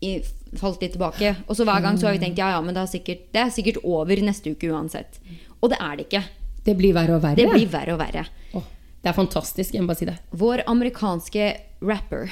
i, 0.00 0.16
falt 0.58 0.82
litt 0.82 0.96
tilbake. 0.96 1.34
Og 1.46 1.56
så 1.56 1.66
hver 1.68 1.84
gang 1.84 2.00
så 2.00 2.08
har 2.08 2.16
vi 2.16 2.24
tenkt 2.24 2.40
ja, 2.40 2.54
ja, 2.56 2.60
men 2.64 2.76
det 2.76 2.82
er 2.82 2.92
sikkert, 2.94 3.28
det 3.34 3.44
er 3.44 3.52
sikkert 3.54 3.82
over 3.84 4.24
neste 4.24 4.54
uke 4.54 4.72
uansett. 4.72 5.20
Og 5.60 5.72
det 5.72 5.78
er 5.80 5.98
det 5.98 6.08
ikke. 6.08 6.22
Det 6.64 6.76
blir 6.76 6.96
verre 6.96 7.16
og 7.18 7.24
verre. 7.24 7.36
Det 7.36 7.48
blir 7.52 7.68
verre 7.72 7.96
og 7.96 8.00
verre. 8.00 8.24
Åh, 8.56 8.68
det 9.02 9.08
er 9.10 9.16
fantastisk. 9.16 9.72
Jeg 9.74 9.82
må 9.82 9.88
bare 9.92 10.00
si 10.02 10.08
det. 10.08 10.18
Vår 10.36 10.62
amerikanske 10.68 11.44
rapper 11.82 12.30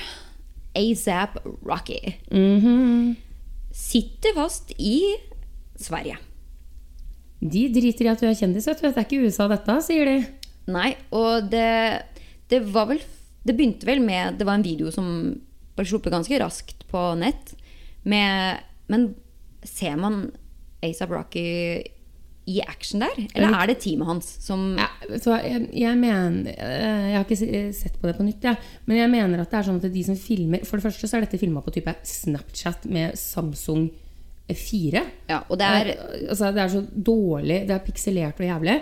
ASAP 0.76 1.38
Rocky 1.66 2.14
Mhm. 2.31 3.16
sitter 3.72 4.35
fast 4.37 4.72
i 4.78 5.14
Sverige. 5.78 6.16
De 7.40 7.68
driter 7.72 8.04
i 8.04 8.09
at 8.11 8.20
du 8.20 8.26
er 8.26 8.35
kjendis, 8.35 8.66
vet 8.66 8.81
du. 8.83 8.88
Det 8.88 8.96
er 8.98 9.07
ikke 9.07 9.24
USA 9.26 9.46
dette, 9.48 9.76
sier 9.87 10.04
de. 10.04 10.16
Nei, 10.68 10.96
og 11.14 11.48
det, 11.50 12.02
det 12.50 12.61
var 12.74 12.87
vel 12.90 12.98
Det 13.46 13.54
begynte 13.57 13.87
vel 13.88 14.02
med 14.04 14.37
Det 14.37 14.44
var 14.44 14.59
en 14.59 14.62
video 14.66 14.90
som 14.92 15.07
ble 15.78 15.85
sluppet 15.87 16.12
ganske 16.12 16.38
raskt 16.42 16.83
på 16.90 17.00
nett. 17.16 17.54
Med, 18.04 18.59
men 18.90 19.14
ser 19.64 19.96
man 19.96 20.33
ASAP 20.83 21.11
Rocky 21.14 21.85
i 22.48 22.58
action 22.64 23.04
der? 23.04 23.20
Eller 23.37 23.54
er 23.58 23.70
det 23.70 23.78
teamet 23.84 24.08
hans 24.08 24.28
som 24.44 24.64
Ja, 24.78 24.88
jeg, 25.12 25.68
jeg 25.76 26.00
mener 26.00 26.48
eh, 26.54 27.06
Jeg 27.11 27.16
har 27.18 27.26
ikke 27.28 27.62
sett 27.76 27.98
på 28.00 28.08
det 28.08 28.16
på 28.16 28.26
nytt, 28.26 28.44
ja. 28.48 28.54
Men 28.88 29.02
jeg 29.02 29.12
mener 29.12 29.42
at 29.44 29.52
det 29.52 29.61
er 29.61 29.68
sånn 29.68 29.80
at 29.82 29.88
de 29.92 30.04
som 30.06 30.16
filmer 30.18 30.64
For 30.64 30.80
det 30.80 30.87
første 30.88 31.11
så 31.11 31.18
er 31.18 31.26
dette 31.26 31.40
filma 31.40 31.62
på 31.64 31.74
type 31.76 31.92
Snapchat 32.08 32.88
med 32.88 33.18
Samsung 33.20 33.88
4. 34.48 35.00
Ja, 35.28 35.42
og 35.52 35.58
det 35.61 35.66
er, 35.68 35.88
Eh, 35.92 36.28
altså, 36.32 36.48
det 36.56 36.62
er 36.62 36.70
så 36.72 36.80
dårlig. 36.88 37.58
Det 37.68 37.74
er 37.74 37.84
pikselert 37.84 38.38
og 38.40 38.46
jævlig. 38.48 38.76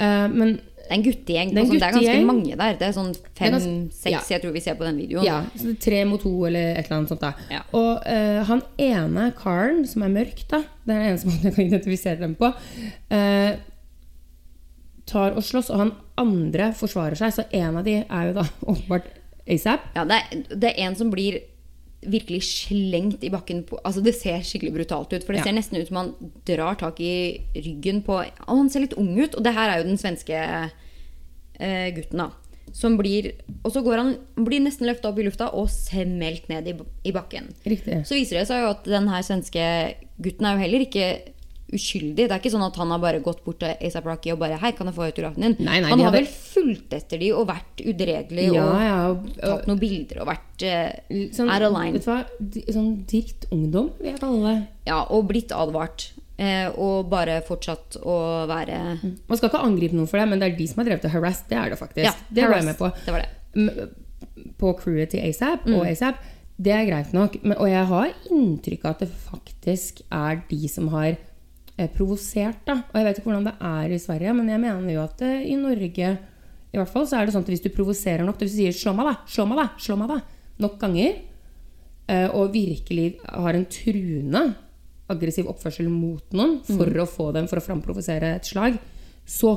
Eh, 0.00 0.28
men 0.32 0.54
det 0.82 0.90
er 0.90 0.96
en 0.96 1.04
guttegjeng. 1.06 1.50
Det 1.54 1.62
Det 1.70 1.78
er 1.78 1.94
ganske 1.94 2.24
mange 2.26 2.56
der. 2.58 2.76
Det 2.78 2.86
er 2.88 2.94
sånn 2.96 3.12
fem-seks 3.38 4.10
ja. 4.10 4.20
jeg 4.34 4.42
tror 4.42 4.54
vi 4.56 4.62
ser 4.64 4.76
på 4.78 4.86
den 4.86 4.98
videoen. 4.98 5.24
Ja, 5.26 5.38
så 5.54 5.68
det 5.70 5.74
er 5.76 5.82
tre 5.86 6.00
mot 6.08 6.22
to 6.22 6.32
eller 6.48 6.72
et 6.74 6.84
eller 6.84 6.96
annet 6.98 7.12
sånt. 7.12 7.22
da 7.22 7.32
Ja. 7.52 7.62
Og 7.78 8.02
uh, 8.02 8.40
han 8.48 8.62
ene 8.82 9.28
karen 9.38 9.84
som 9.88 10.02
er 10.02 10.12
mørk, 10.12 10.42
da 10.50 10.64
det 10.82 10.94
er 10.94 10.98
den 10.98 11.08
eneste 11.12 11.28
måten 11.30 11.48
jeg 11.48 11.56
kan 11.56 11.70
identifisere 11.70 12.20
dem 12.20 12.34
på, 12.38 12.50
uh, 13.14 13.52
tar 15.12 15.38
og 15.38 15.46
slåss, 15.46 15.70
og 15.70 15.84
han 15.84 15.94
andre 16.20 16.72
forsvarer 16.76 17.18
seg. 17.18 17.36
Så 17.38 17.46
en 17.62 17.78
av 17.78 17.86
de 17.86 18.00
er 18.02 18.30
jo 18.30 18.36
da 18.40 18.46
åpenbart 18.74 19.08
ASAP. 19.46 19.88
Ja, 19.96 20.06
det, 20.08 20.18
er, 20.18 20.44
det 20.52 20.74
er 20.74 20.86
en 20.88 20.98
som 20.98 21.14
blir 21.14 21.40
virkelig 22.02 22.42
slengt 22.42 23.22
i 23.24 23.30
bakken 23.30 23.62
på 23.68 23.78
Altså, 23.84 24.02
det 24.02 24.14
ser 24.18 24.42
skikkelig 24.42 24.72
brutalt 24.74 25.12
ut. 25.12 25.22
For 25.24 25.32
det 25.32 25.40
Ja. 25.42 25.44
ser 25.44 25.52
nesten 25.58 25.78
ut 25.80 25.88
som 25.88 25.96
han 25.96 26.14
drar 26.44 26.74
tak 26.78 27.00
i 27.00 27.40
ryggen 27.54 28.02
på 28.02 28.18
Og 28.48 28.56
han 28.56 28.68
ser 28.70 28.80
litt 28.80 28.94
ung 28.98 29.12
ut. 29.18 29.34
Og 29.34 29.42
det 29.44 29.54
her 29.54 29.70
er 29.70 29.78
jo 29.82 29.88
den 29.88 29.98
svenske 29.98 30.34
eh, 31.60 31.90
gutten, 31.94 32.18
da. 32.18 32.30
Som 32.72 32.96
blir 32.96 33.32
Og 33.64 33.72
så 33.72 33.82
går 33.84 33.96
han 34.00 34.16
blir 34.46 34.60
nesten 34.64 34.86
løfta 34.88 35.10
opp 35.10 35.18
i 35.18 35.26
lufta 35.26 35.50
og 35.54 35.68
smelt 35.70 36.48
ned 36.48 36.66
i, 36.68 36.74
i 37.04 37.12
bakken. 37.12 37.52
Riktig. 37.66 38.02
Så 38.06 38.14
viser 38.16 38.38
det 38.40 38.46
seg 38.48 38.62
jo 38.62 38.70
at 38.70 38.84
den 38.84 39.08
her 39.08 39.22
svenske 39.22 39.66
gutten 40.22 40.46
er 40.46 40.56
jo 40.56 40.62
heller 40.64 40.80
ikke 40.86 41.31
uskyldig. 41.72 42.16
Det 42.28 42.30
er 42.30 42.38
ikke 42.40 42.50
sånn 42.52 42.66
at 42.66 42.76
han 42.76 42.90
har 42.92 42.98
bare 43.02 43.20
gått 43.24 43.42
bort 43.44 43.58
til 43.62 43.72
ASAP 43.80 44.04
Rocky 44.06 44.30
og 44.32 44.38
bare 44.38 44.58
'Hei, 44.60 44.72
kan 44.76 44.86
jeg 44.86 44.94
få 44.94 45.06
autografen 45.10 45.40
din?' 45.42 45.56
Nei, 45.58 45.80
nei, 45.80 45.88
han 45.90 46.00
har 46.00 46.12
vel 46.12 46.26
fulgt 46.26 46.92
etter 46.92 47.18
de 47.18 47.32
og 47.32 47.46
vært 47.48 47.80
udredelig 47.84 48.52
Ja, 48.52 48.64
og 48.66 48.80
ja. 48.80 49.08
og- 49.10 49.26
tatt 49.40 49.66
noen 49.66 49.78
bilder 49.80 50.20
og 50.20 50.26
vært 50.28 50.62
uh, 50.62 50.92
Sånn, 51.32 51.48
out 51.50 51.62
of 51.62 51.72
line. 51.72 51.92
vet 51.94 52.04
du 52.04 52.10
hva? 52.10 52.24
D- 52.40 52.64
Sånn 52.72 53.04
drittungdom, 53.06 53.90
kalle 54.20 54.42
det. 54.54 54.66
Ja, 54.86 55.02
og 55.10 55.28
blitt 55.28 55.48
advart. 55.52 56.12
eh, 56.38 56.68
og 56.76 57.08
bare 57.10 57.40
fortsatt 57.42 57.96
å 58.02 58.46
være 58.48 58.98
Man 59.28 59.36
skal 59.38 59.48
ikke 59.50 59.62
angripe 59.64 59.92
noen 59.94 60.08
for 60.08 60.18
det, 60.18 60.28
men 60.28 60.38
det 60.40 60.52
er 60.52 60.56
de 60.56 60.66
som 60.66 60.76
har 60.82 60.84
drevet 60.90 61.04
og 61.04 61.10
harassed. 61.12 61.48
Det 61.48 61.56
er 61.58 61.70
det 61.70 61.78
faktisk. 61.78 62.04
Ja, 62.04 62.12
det 62.32 62.42
var 62.48 62.56
jeg 62.56 62.64
med 62.64 62.78
på. 62.78 62.90
Det 63.04 63.12
var 63.12 63.20
det. 63.20 63.92
På 64.58 64.72
crewet 64.78 65.10
til 65.10 65.20
ASAP 65.20 65.66
Mm. 65.66 65.74
og 65.76 65.86
ASAP. 65.86 66.16
Det 66.60 66.72
er 66.72 66.86
greit 66.86 67.12
nok. 67.12 67.42
Men, 67.44 67.56
og 67.58 67.68
jeg 67.68 67.86
har 67.86 68.12
inntrykk 68.30 68.84
av 68.84 68.90
at 68.90 68.98
det 69.00 69.08
faktisk 69.10 70.02
er 70.10 70.42
de 70.48 70.68
som 70.68 70.88
har 70.88 71.16
provosert. 71.90 72.60
da. 72.66 72.82
Og 72.90 72.98
jeg 72.98 73.06
vet 73.06 73.18
ikke 73.18 73.30
hvordan 73.30 73.48
det 73.48 73.54
er 73.68 73.94
i 73.94 73.98
Sverige, 73.98 74.34
men 74.38 74.48
jeg 74.48 74.62
mener 74.62 74.92
jo 74.92 75.02
at 75.02 75.24
eh, 75.26 75.48
i 75.50 75.56
Norge 75.58 76.12
i 76.72 76.78
hvert 76.78 76.88
fall 76.88 77.04
så 77.08 77.18
er 77.18 77.26
det 77.26 77.34
sånn 77.34 77.44
at 77.44 77.50
hvis 77.52 77.64
du 77.64 77.68
provoserer 77.72 78.24
nok, 78.24 78.38
hvis 78.40 78.54
du 78.54 78.60
sier 78.62 78.72
'slå 78.72 78.94
meg, 78.96 79.10
da', 79.10 79.18
'slå 79.28 79.44
meg, 79.48 79.58
da', 79.60 79.70
'slå 79.76 79.96
meg, 80.00 80.08
da', 80.08 80.22
nok 80.64 80.78
ganger, 80.80 81.18
eh, 82.08 82.28
og 82.32 82.52
virkelig 82.52 83.18
har 83.28 83.54
en 83.54 83.66
truende 83.66 84.42
aggressiv 85.12 85.48
oppførsel 85.50 85.88
mot 85.92 86.24
noen 86.32 86.62
for 86.64 86.88
å 86.88 87.08
få 87.08 87.32
dem 87.36 87.48
for 87.50 87.60
å 87.60 87.64
framprovosere 87.64 88.36
et 88.36 88.48
slag, 88.48 88.78
så 89.26 89.52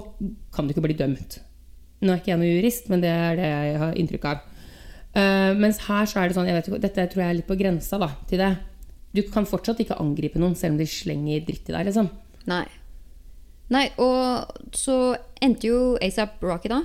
kan 0.51 0.67
du 0.67 0.73
ikke 0.73 0.83
bli 0.83 0.97
dømt. 0.97 1.39
Nå 2.01 2.11
er 2.11 2.19
ikke 2.19 2.33
jeg 2.33 2.41
noen 2.41 2.55
jurist, 2.57 2.89
men 2.91 3.01
det 3.01 3.09
er 3.09 3.39
det 3.39 3.47
jeg 3.47 3.79
har 3.81 3.99
inntrykk 4.01 4.27
av. 4.29 4.43
Uh, 5.15 5.55
mens 5.55 5.79
her 5.87 6.05
så 6.11 6.19
er 6.19 6.27
det 6.27 6.35
sånn, 6.35 6.49
jeg 6.49 6.57
vet 6.57 6.67
ikke, 6.67 6.81
dette 6.83 7.07
tror 7.07 7.23
jeg 7.23 7.29
er 7.29 7.37
litt 7.37 7.47
på 7.47 7.55
grensa 7.55 7.99
da, 8.01 8.09
til 8.27 8.41
det. 8.43 8.51
Du 9.15 9.21
kan 9.31 9.47
fortsatt 9.47 9.79
ikke 9.83 9.99
angripe 10.01 10.41
noen 10.41 10.57
selv 10.59 10.75
om 10.75 10.81
de 10.81 10.87
slenger 10.89 11.45
dritt 11.47 11.69
i 11.71 11.75
deg, 11.75 11.83
liksom. 11.89 12.07
Nei. 12.49 12.65
Nei, 13.73 13.87
og 14.01 14.75
så 14.77 14.95
endte 15.41 15.71
jo 15.71 15.79
ASAP 16.03 16.43
Rocky 16.45 16.69
da 16.69 16.83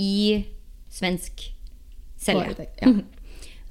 i 0.00 0.44
svensk 0.92 1.52
celle. 2.20 2.66
Ja. 2.80 2.88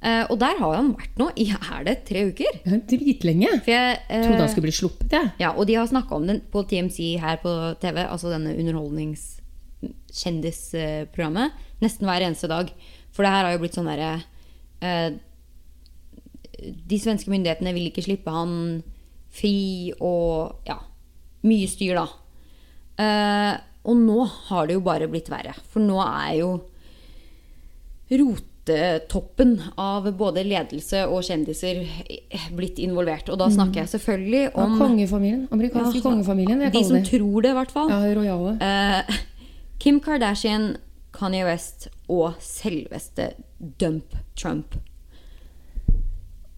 Uh, 0.04 0.24
og 0.32 0.40
der 0.42 0.58
har 0.60 0.76
han 0.80 0.90
vært 0.98 1.18
nå 1.20 1.28
i 1.40 1.46
er 1.54 1.82
det 1.88 1.96
tre 2.08 2.20
uker. 2.32 2.54
Ja, 2.66 2.72
Dritlenge. 2.90 3.52
For 3.66 3.72
jeg, 3.74 3.88
uh, 4.08 4.12
Trodde 4.16 4.44
han 4.44 4.52
skulle 4.54 4.70
bli 4.70 4.80
sluppet, 4.80 5.12
Ja. 5.14 5.24
Ja, 5.42 5.50
og 5.54 5.64
de 5.70 5.76
har 5.78 5.88
snakka 5.90 6.12
om 6.18 6.26
den 6.30 6.40
på 6.54 6.60
TMC 6.70 6.98
her 7.22 7.36
på 7.44 7.52
TV, 7.84 7.98
altså 8.08 8.28
denne 8.34 8.52
underholdningskjendisprogrammet, 8.58 11.48
nesten 11.84 12.06
hver 12.10 12.22
eneste 12.26 12.48
dag. 12.52 12.66
For 13.14 13.22
det 13.24 13.34
her 13.36 13.44
har 13.46 13.54
jo 13.54 13.62
blitt 13.62 13.78
sånn 13.78 13.92
derre 13.92 14.12
eh, 14.82 15.10
De 16.88 17.00
svenske 17.00 17.30
myndighetene 17.32 17.74
vil 17.76 17.90
ikke 17.92 18.04
slippe 18.06 18.32
han 18.34 18.84
fri, 19.34 19.92
og 20.00 20.60
ja 20.70 20.78
Mye 21.44 21.68
styr, 21.68 21.98
da. 21.98 22.06
Eh, 23.04 23.56
og 23.84 23.98
nå 24.00 24.24
har 24.48 24.68
det 24.70 24.78
jo 24.78 24.84
bare 24.86 25.10
blitt 25.12 25.28
verre. 25.28 25.52
For 25.74 25.84
nå 25.84 25.98
er 26.00 26.38
jo 26.40 26.52
rotetoppen 28.14 29.58
av 29.80 30.08
både 30.18 30.44
ledelse 30.48 31.02
og 31.10 31.24
kjendiser 31.28 31.82
blitt 32.56 32.80
involvert. 32.80 33.28
Og 33.34 33.40
da 33.42 33.50
snakker 33.52 33.82
jeg 33.84 33.92
selvfølgelig 33.96 34.44
Ja, 34.46 34.52
om 34.64 34.78
kongefamilien. 34.80 35.48
Amerikanske 35.52 35.98
Ja, 36.00 36.06
kongefamilien. 36.06 36.72
de 36.72 36.84
som 36.84 36.96
det. 36.96 37.06
tror 37.10 37.42
det, 37.42 37.50
i 37.52 37.54
hvert 37.60 37.72
fall. 37.72 37.90
Ja. 37.90 38.98
Eh, 39.00 39.16
Kim 39.80 40.00
Kardashian, 40.00 40.78
Kanye 41.12 41.44
West 41.46 41.90
og 42.08 42.36
selveste 42.40 43.34
Dump 43.80 44.16
Trump. 44.36 44.76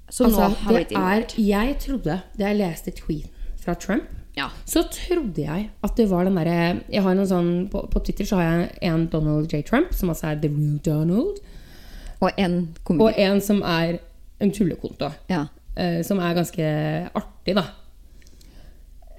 Som 0.10 0.28
Altså, 0.28 0.40
nå 0.50 0.56
har 0.56 0.74
det 0.74 0.88
blitt 0.88 0.98
er. 1.00 1.26
Jeg 1.42 1.78
trodde, 1.80 2.22
da 2.38 2.46
jeg 2.52 2.58
leste 2.60 2.92
tweeten 2.92 3.32
fra 3.58 3.74
Trump, 3.76 4.04
Ja. 4.38 4.50
så 4.66 4.84
trodde 4.92 5.42
jeg 5.42 5.70
at 5.84 5.96
det 5.96 6.10
var 6.10 6.26
den 6.26 6.36
derre 6.36 6.82
Jeg 6.92 7.02
har 7.02 7.16
noen 7.16 7.28
sånn 7.28 7.70
på, 7.72 7.90
på 7.90 8.04
Twitter 8.04 8.26
så 8.26 8.36
har 8.38 8.44
jeg 8.44 8.78
en 8.82 9.08
Donald 9.08 9.48
J. 9.52 9.62
Trump, 9.64 9.94
som 9.94 10.10
altså 10.10 10.28
er 10.34 10.36
The 10.42 10.50
Real 10.50 10.78
Donald, 10.84 11.40
Og 12.22 12.32
en 12.38 12.76
og 12.90 13.12
en 13.18 13.42
som 13.42 13.62
er 13.64 13.98
en 14.40 14.52
tullekonto. 14.52 15.10
Ja. 15.30 15.48
Uh, 15.78 16.02
som 16.04 16.20
er 16.20 16.34
ganske 16.36 17.10
artig, 17.16 17.56
da. 17.56 17.64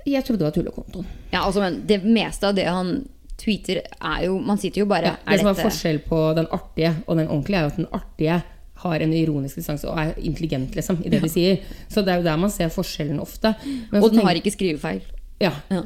Jeg 0.06 0.22
trodde 0.24 0.38
det 0.38 0.46
var 0.46 0.54
tullekontoen. 0.54 1.06
ja, 1.32 1.40
altså, 1.44 1.60
men 1.60 1.80
det 1.86 2.04
meste 2.04 2.46
av 2.46 2.54
det 2.54 2.66
han 2.68 3.08
tweeter, 3.36 3.82
er 4.00 4.24
jo 4.26 4.38
Man 4.38 4.56
sitter 4.58 4.80
jo 4.80 4.86
bare 4.86 5.02
Ja, 5.10 5.16
det 5.26 5.34
er 5.34 5.38
som 5.42 5.48
er 5.48 5.54
dette- 5.54 5.66
forskjell 5.70 5.98
på 6.08 6.20
den 6.36 6.46
artige 6.46 6.94
og 7.06 7.16
den 7.18 7.28
ordentlige, 7.28 7.58
er 7.58 7.62
jo 7.62 7.66
at 7.66 7.76
den 7.76 7.88
artige 7.92 8.42
har 8.90 9.02
en 9.04 9.12
ironisk 9.12 9.56
distanse 9.60 9.88
og 9.88 9.98
er 9.98 10.14
intelligent 10.18 10.74
liksom, 10.76 10.98
i 11.04 11.10
det 11.12 11.20
de 11.22 11.28
sier. 11.32 11.60
Så 11.88 12.02
det 12.04 12.12
er 12.14 12.16
jo 12.22 12.26
der 12.26 12.36
man 12.42 12.50
ser 12.50 12.68
forskjellen 12.72 13.20
ofte. 13.20 13.54
Men 13.92 14.02
Og 14.02 14.10
den 14.12 14.20
har 14.26 14.34
ikke 14.38 14.50
skrivefeil. 14.54 15.02
Ja. 15.40 15.52
Ja. 15.70 15.82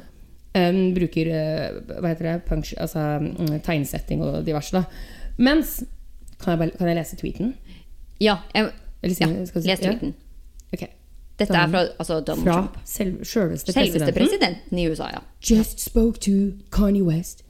Um, 0.50 0.94
bruker 0.96 1.28
eh, 1.30 1.76
hva 2.00 2.08
heter 2.10 2.26
det, 2.26 2.36
punch, 2.48 2.72
altså, 2.76 2.98
mm, 3.22 3.60
tegnsetting 3.62 4.22
og 4.26 4.40
diverse. 4.46 4.72
Da. 4.74 4.82
Mens 5.38 5.76
kan 6.40 6.56
jeg, 6.56 6.58
bare, 6.58 6.70
kan 6.78 6.88
jeg 6.90 6.96
lese 6.98 7.16
tweeten? 7.20 7.52
Ja, 8.20 8.36
jeg, 8.54 8.70
Eller 9.02 9.14
si- 9.14 9.22
ja 9.24 9.44
si- 9.46 9.60
les 9.68 9.80
ja? 9.80 9.92
tweeten. 9.92 10.14
Dette 11.40 11.54
er 11.56 11.68
fra 11.72 11.80
altså, 11.98 12.18
Donald 12.20 12.44
Fra 12.44 12.52
Trump. 12.52 12.74
selv, 12.84 13.24
selveste, 13.24 13.72
Selveste 13.72 13.98
presidenten. 14.12 14.14
presidenten 14.14 14.78
i 14.78 14.88
USA, 14.90 15.06
ja. 15.14 15.20
Just 15.40 15.80
spoke 15.80 16.18
to 16.20 16.52
Kanye 16.70 17.02
West 17.02 17.44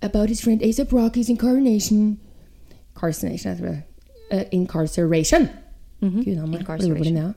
about 0.00 0.28
his 0.30 0.40
friend 0.40 0.62
A$AP 0.62 0.92
Rockies 0.92 1.28
incarnation 1.28 2.18
Carcination, 3.00 3.56
tror 3.58 3.66
det. 3.66 3.82
Uh, 4.32 4.40
incarceration. 4.52 5.48
Gud, 6.00 6.26
er 6.26 6.44
Incarceration. 6.44 6.94
blodblind, 6.94 7.18
ja. 7.18 7.32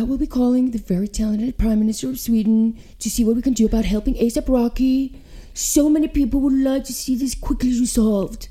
I 0.00 0.02
will 0.04 0.18
be 0.18 0.26
calling 0.26 0.72
the 0.72 0.82
very 0.94 1.06
talented 1.06 1.52
Prime 1.54 1.76
Minister 1.76 2.08
of 2.10 2.16
Sweden 2.18 2.76
to 3.02 3.08
see 3.10 3.24
what 3.24 3.34
we 3.36 3.42
can 3.42 3.54
do 3.54 3.64
about 3.66 3.84
helping 3.84 4.16
ASAP 4.16 4.48
Rocky. 4.48 5.16
So 5.54 5.88
many 5.88 6.06
people 6.08 6.40
would 6.40 6.58
like 6.74 6.84
to 6.84 6.92
see 6.92 7.16
this 7.18 7.34
quickly 7.34 7.70
resolved. 7.80 8.48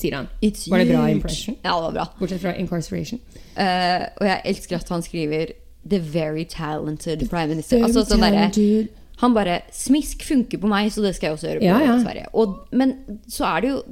Sier 0.00 0.16
han. 0.16 0.26
It's 0.44 0.70
Var 0.70 0.78
det 0.78 0.88
bra 0.88 1.06
impression? 1.08 1.56
Ja, 1.64 1.68
det 1.76 1.82
var 1.82 1.90
bra. 1.92 2.06
Bortsett 2.18 2.40
fra 2.40 2.52
incarceration. 2.54 3.20
Uh, 3.56 4.06
og 4.20 4.26
jeg 4.26 4.40
elsker 4.44 4.76
at 4.76 4.88
han 4.88 5.02
skriver 5.02 5.46
'The 5.88 6.00
very 6.12 6.44
talented 6.48 7.28
prime 7.28 7.54
minister'. 7.54 7.82
Altså, 7.84 8.04
sånn 8.04 8.18
talented. 8.20 8.88
han 9.18 9.34
bare 9.34 9.60
'Smisk 9.72 10.22
funker 10.22 10.58
på 10.58 10.66
meg, 10.66 10.92
så 10.92 11.02
det 11.02 11.14
skal 11.14 11.26
jeg 11.26 11.32
også 11.32 11.46
gjøre 11.46 11.58
på 11.58 11.64
Ja, 11.64 11.78
ja. 11.78 11.98
Sverige'. 12.02 12.26
Og, 12.32 12.58
men 12.72 12.92
så 13.28 13.44
er 13.44 13.60
det 13.60 13.70
jo 13.70 13.82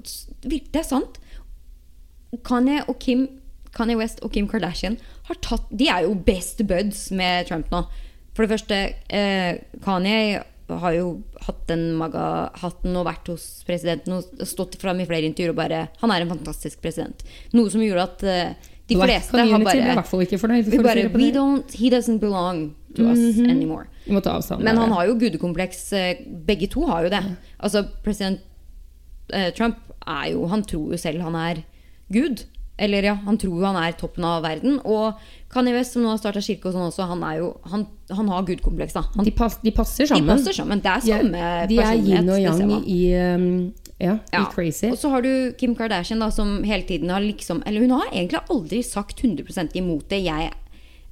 Det 0.50 0.76
er 0.76 0.83
sant. 0.83 1.18
Kanye 2.45 2.83
og 2.89 2.99
Kim 3.03 3.27
Kanye 3.77 3.97
West 3.99 4.23
og 4.25 4.33
Kim 4.33 4.49
Kardashian 4.49 4.97
har 5.29 5.39
tatt 5.45 5.67
De 5.71 5.89
er 5.93 6.07
jo 6.07 6.15
best 6.15 6.62
buds 6.67 7.11
med 7.12 7.47
Trump 7.49 7.69
nå. 7.71 7.83
For 8.37 8.45
det 8.47 8.53
første, 8.55 8.79
eh, 9.12 9.59
Kanye 9.85 10.43
har 10.69 10.93
jo 10.97 11.23
hatt 11.47 11.67
den 11.71 11.93
maga-hatten 12.01 12.97
og 12.99 13.05
vært 13.07 13.29
hos 13.31 13.45
presidenten 13.69 14.17
og 14.17 14.47
stått 14.49 14.75
fram 14.81 14.99
i 15.01 15.07
flere 15.07 15.29
intervjuer 15.29 15.53
og 15.55 15.61
bare 15.61 15.83
Han 16.01 16.11
er 16.11 16.25
en 16.25 16.33
fantastisk 16.33 16.81
president. 16.83 17.23
Noe 17.55 17.71
som 17.71 17.85
gjorde 17.85 18.03
at 18.09 18.25
eh, 18.27 18.73
de 18.89 18.97
Black 18.99 19.11
fleste 19.11 19.39
har 19.39 19.65
bare 19.67 20.03
fornøyd. 20.07 20.71
si 20.71 20.79
bare 20.83 21.31
don't 21.35 21.73
He 21.75 21.91
doesn't 21.91 22.19
belong 22.19 22.75
to 22.97 23.07
us 23.11 23.39
anymore. 23.39 23.87
Vi 24.07 24.15
må 24.15 24.23
ta 24.23 24.37
avstand. 24.39 24.62
Men 24.62 24.77
han 24.79 24.93
har 24.93 25.07
jo 25.07 25.17
gudekompleks. 25.21 25.93
eh, 25.93 26.23
Begge 26.47 26.69
to 26.71 26.87
har 26.87 27.05
jo 27.05 27.11
det. 27.11 27.23
Altså, 27.61 27.85
president 28.03 28.41
eh, 29.33 29.51
Trump 29.55 29.77
er 30.07 30.33
jo 30.33 30.47
Han 30.47 30.62
tror 30.62 30.93
jo 30.95 30.99
selv 30.99 31.21
han 31.23 31.35
er 31.35 31.65
Gud. 32.12 32.45
Eller 32.79 33.07
ja, 33.09 33.14
han 33.25 33.38
tror 33.40 33.55
jo 33.57 33.64
han 33.64 33.79
er 33.81 33.95
toppen 33.97 34.25
av 34.29 34.42
verden. 34.45 34.77
Og 34.85 35.16
Kanye 35.53 35.73
West, 35.73 35.95
som 35.95 36.03
nå 36.05 36.11
har 36.12 36.19
starta 36.21 36.42
kirke 36.45 36.69
og 36.69 36.75
sånn 36.77 36.90
også, 36.90 37.07
han, 37.09 37.23
er 37.25 37.38
jo, 37.40 37.49
han, 37.73 37.87
han 38.12 38.29
har 38.29 38.45
gudkompleks, 38.51 38.92
da. 38.99 39.07
Han, 39.14 39.25
de, 39.25 39.33
pas, 39.33 39.57
de 39.62 39.73
passer 39.73 40.05
de 40.05 40.11
sammen. 40.12 40.29
passer 40.35 40.57
sammen. 40.59 40.83
Det 40.85 40.92
er 40.92 41.01
De 41.01 41.09
samme 41.16 41.47
de 41.71 41.79
er 41.81 42.03
yin 42.05 42.29
og 42.35 42.42
yang 42.42 42.75
i, 42.85 43.01
um, 43.16 43.49
ja, 43.97 44.19
Ja. 44.35 44.42
i 44.42 44.53
crazy. 44.53 44.90
Og 44.92 44.99
så 45.01 45.09
har 45.14 45.25
du 45.25 45.55
Kim 45.57 45.73
Kardashian, 45.79 46.21
da, 46.21 46.29
som 46.31 46.59
hele 46.69 46.85
tiden 46.85 47.09
har 47.09 47.25
liksom 47.25 47.62
Eller 47.64 47.81
hun 47.81 47.97
har 47.97 48.11
egentlig 48.12 48.42
aldri 48.53 48.83
sagt 48.85 49.23
100% 49.25 49.73
imot 49.81 50.11
det 50.12 50.21
jeg 50.27 50.51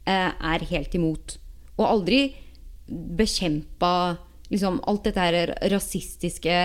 eh, 0.04 0.30
er 0.52 0.68
helt 0.68 0.94
imot. 1.00 1.38
Og 1.78 1.86
aldri 1.88 2.20
bekjempa 2.88 4.18
liksom 4.52 4.80
alt 4.86 5.06
dette 5.08 5.20
her 5.24 5.54
rasistiske 5.72 6.56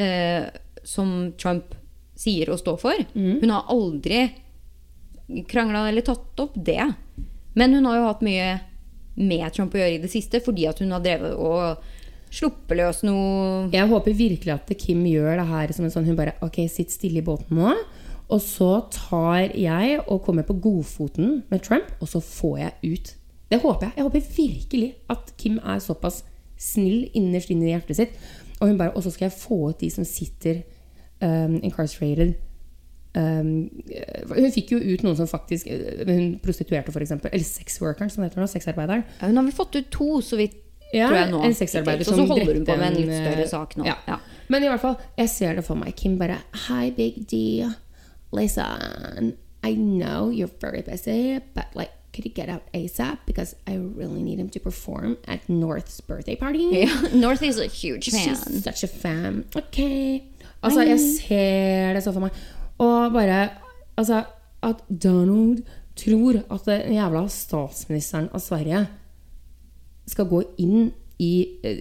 eh, 0.00 0.44
som 0.84 1.32
Trump 1.38 1.74
sier 2.18 2.50
og 2.52 2.60
står 2.60 2.78
for. 2.80 3.04
Mm. 3.14 3.40
Hun 3.42 3.52
har 3.54 3.70
aldri 3.72 4.22
krangla 5.50 5.88
eller 5.88 6.04
tatt 6.06 6.40
opp 6.40 6.54
det. 6.54 6.92
Men 7.54 7.74
hun 7.74 7.86
har 7.88 7.98
jo 7.98 8.06
hatt 8.08 8.24
mye 8.26 8.48
med 9.14 9.46
Trump 9.54 9.74
å 9.74 9.78
gjøre 9.78 9.98
i 9.98 10.02
det 10.02 10.10
siste, 10.10 10.40
fordi 10.42 10.66
at 10.66 10.80
hun 10.82 10.92
har 10.94 11.02
drevet 11.02 11.36
og 11.38 11.84
sluppet 12.34 12.74
løs 12.80 13.04
noe 13.06 13.68
Jeg 13.70 13.86
håper 13.86 14.16
virkelig 14.18 14.54
at 14.56 14.72
Kim 14.80 15.04
gjør 15.06 15.38
det 15.38 15.44
her 15.46 15.72
som 15.76 15.84
en 15.86 15.92
sånn 15.94 16.08
Hun 16.08 16.16
bare 16.18 16.32
Ok, 16.42 16.64
sitt 16.66 16.90
stille 16.90 17.20
i 17.20 17.26
båten 17.26 17.60
nå. 17.60 17.76
Og 18.32 18.40
så 18.42 18.70
tar 18.90 19.52
jeg 19.54 20.00
og 20.08 20.22
kommer 20.24 20.46
på 20.48 20.56
godfoten 20.64 21.42
med 21.50 21.62
Trump, 21.62 21.90
og 22.00 22.08
så 22.08 22.22
får 22.24 22.54
jeg 22.58 22.94
ut. 22.94 23.10
Det 23.52 23.58
håper 23.60 23.86
jeg. 23.86 23.92
Jeg 23.98 24.06
håper 24.06 24.30
virkelig 24.38 24.88
at 25.12 25.34
Kim 25.38 25.58
er 25.60 25.82
såpass 25.84 26.22
snill 26.58 27.10
innerst 27.12 27.52
inne 27.52 27.68
i 27.68 27.74
hjertet 27.74 28.00
sitt. 28.00 28.16
Og 28.60 28.70
hun 28.70 28.80
bare 28.80 28.94
Og 28.96 29.04
så 29.04 29.12
skal 29.12 29.28
jeg 29.28 29.38
få 29.38 29.58
ut 29.70 29.82
de 29.82 29.90
som 29.92 30.08
sitter 30.08 30.64
um, 31.24 31.56
incarcerated. 31.64 32.34
Um, 33.14 33.70
hun 34.34 34.50
fikk 34.50 34.72
jo 34.74 34.78
ut 34.82 35.04
noen 35.06 35.14
som 35.14 35.28
faktisk 35.30 35.68
Hun 35.70 36.32
prostituerte, 36.42 36.90
f.eks. 36.90 37.12
Eller 37.30 37.44
sexworkeren, 37.46 38.10
som 38.10 38.24
heter 38.26 38.42
nå. 38.42 38.48
Sexarbeideren. 38.50 39.04
Ja, 39.20 39.28
Hun 39.30 39.38
har 39.38 39.46
vel 39.46 39.54
fått 39.54 39.76
ut 39.78 39.90
to, 39.94 40.08
så 40.26 40.36
vidt 40.40 40.56
Ja, 40.94 41.06
tror 41.08 41.18
jeg 41.20 41.30
nå. 41.30 41.42
en 41.46 41.54
sexarbeider 41.54 42.04
som 42.06 42.20
holder 42.26 42.50
hun 42.58 42.64
drepte 42.64 42.72
på 42.72 42.78
med 42.80 42.88
en 42.90 42.98
litt 42.98 43.14
større 43.14 43.44
eh, 43.46 43.50
sak 43.50 43.76
nå. 43.78 43.86
ja. 43.86 43.94
Ja. 44.10 44.18
Men 44.50 44.62
i 44.66 44.68
hvert 44.68 44.82
fall, 44.82 44.98
jeg 45.18 45.30
ser 45.32 45.54
det 45.56 45.64
for 45.66 45.78
meg. 45.80 45.94
Kim 45.98 46.18
bare 46.20 46.40
Hi, 46.66 46.90
Big 46.94 47.22
D. 47.30 47.64
Listen, 48.34 49.36
I 49.64 49.74
know 49.74 50.28
you're 50.30 50.50
very 50.60 50.82
busy, 50.82 51.38
but 51.54 51.66
like, 51.74 51.90
could 52.12 52.24
you 52.26 52.30
get 52.34 52.48
out 52.48 52.62
ASAP? 52.74 53.18
Because 53.26 53.54
I 53.66 53.76
really 53.76 54.22
need 54.22 54.38
him 54.38 54.50
to 54.50 54.60
perform 54.60 55.16
at 55.26 55.48
North's 55.48 56.00
birthday 56.00 56.36
party. 56.36 56.66
Yeah. 56.82 57.08
North 57.14 57.42
is 57.42 57.58
a 57.58 57.66
huge 57.66 58.10
fan. 58.10 58.34
She's 58.34 58.62
such 58.64 58.82
a 58.84 58.88
fan. 58.88 59.44
Ok. 59.56 60.22
Altså, 60.64 60.84
jeg 60.88 61.00
ser 61.00 61.94
det 61.96 62.02
så 62.04 62.12
for 62.14 62.26
meg. 62.26 62.42
Og 62.82 63.14
bare 63.14 63.44
Altså, 63.94 64.24
at 64.64 64.80
Donald 64.90 65.60
tror 65.94 66.40
at 66.50 66.66
den 66.66 66.96
jævla 66.96 67.28
statsministeren 67.30 68.26
av 68.34 68.42
Sverige 68.42 68.80
skal 70.10 70.26
gå 70.26 70.40
inn 70.58 70.88
i 71.22 71.60
eh, 71.62 71.76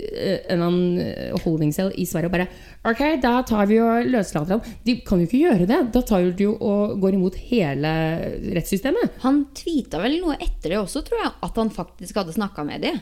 en 0.45 0.59
eller 0.59 0.65
annen 0.67 0.99
eh, 1.01 1.37
holding 1.41 1.71
cell 1.73 1.89
i 1.97 2.05
Sverige 2.05 2.29
og 2.29 2.35
bare 2.35 2.45
Ok, 2.91 3.01
da 3.23 3.31
tar 3.47 3.65
vi 3.69 3.79
og 3.81 4.05
løslater 4.13 4.57
ham. 4.57 4.75
De 4.85 4.99
kan 5.07 5.21
jo 5.21 5.25
ikke 5.25 5.41
gjøre 5.41 5.67
det. 5.69 5.79
Da 5.95 6.03
tar 6.05 6.27
de 6.27 6.45
jo 6.45 6.53
og 6.59 6.97
går 7.01 7.17
imot 7.17 7.39
hele 7.49 7.93
rettssystemet. 8.53 9.17
Han 9.23 9.45
tweeta 9.57 10.01
vel 10.03 10.19
noe 10.21 10.37
etter 10.37 10.75
det 10.75 10.81
også, 10.81 11.01
tror 11.07 11.23
jeg, 11.23 11.31
at 11.47 11.61
han 11.61 11.71
faktisk 11.73 12.19
hadde 12.19 12.35
snakka 12.35 12.67
med 12.67 12.83
dem. 12.85 12.99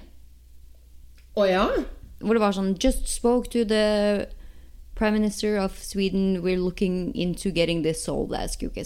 Å 1.36 1.48
ja? 1.50 1.66
Hvor 2.22 2.38
det 2.38 2.44
var 2.44 2.56
sånn 2.56 2.76
Just 2.80 3.10
spoke 3.12 3.52
to 3.52 3.66
the 3.68 4.30
prime 5.02 5.18
minister 5.18 5.58
of 5.62 5.76
Sweden. 5.82 6.42
We're 6.46 6.62
looking 6.62 7.12
into 7.18 7.50
getting 7.56 7.82
this 7.84 8.04
sold 8.06 8.36
as 8.38 8.56
ikke 8.56 8.86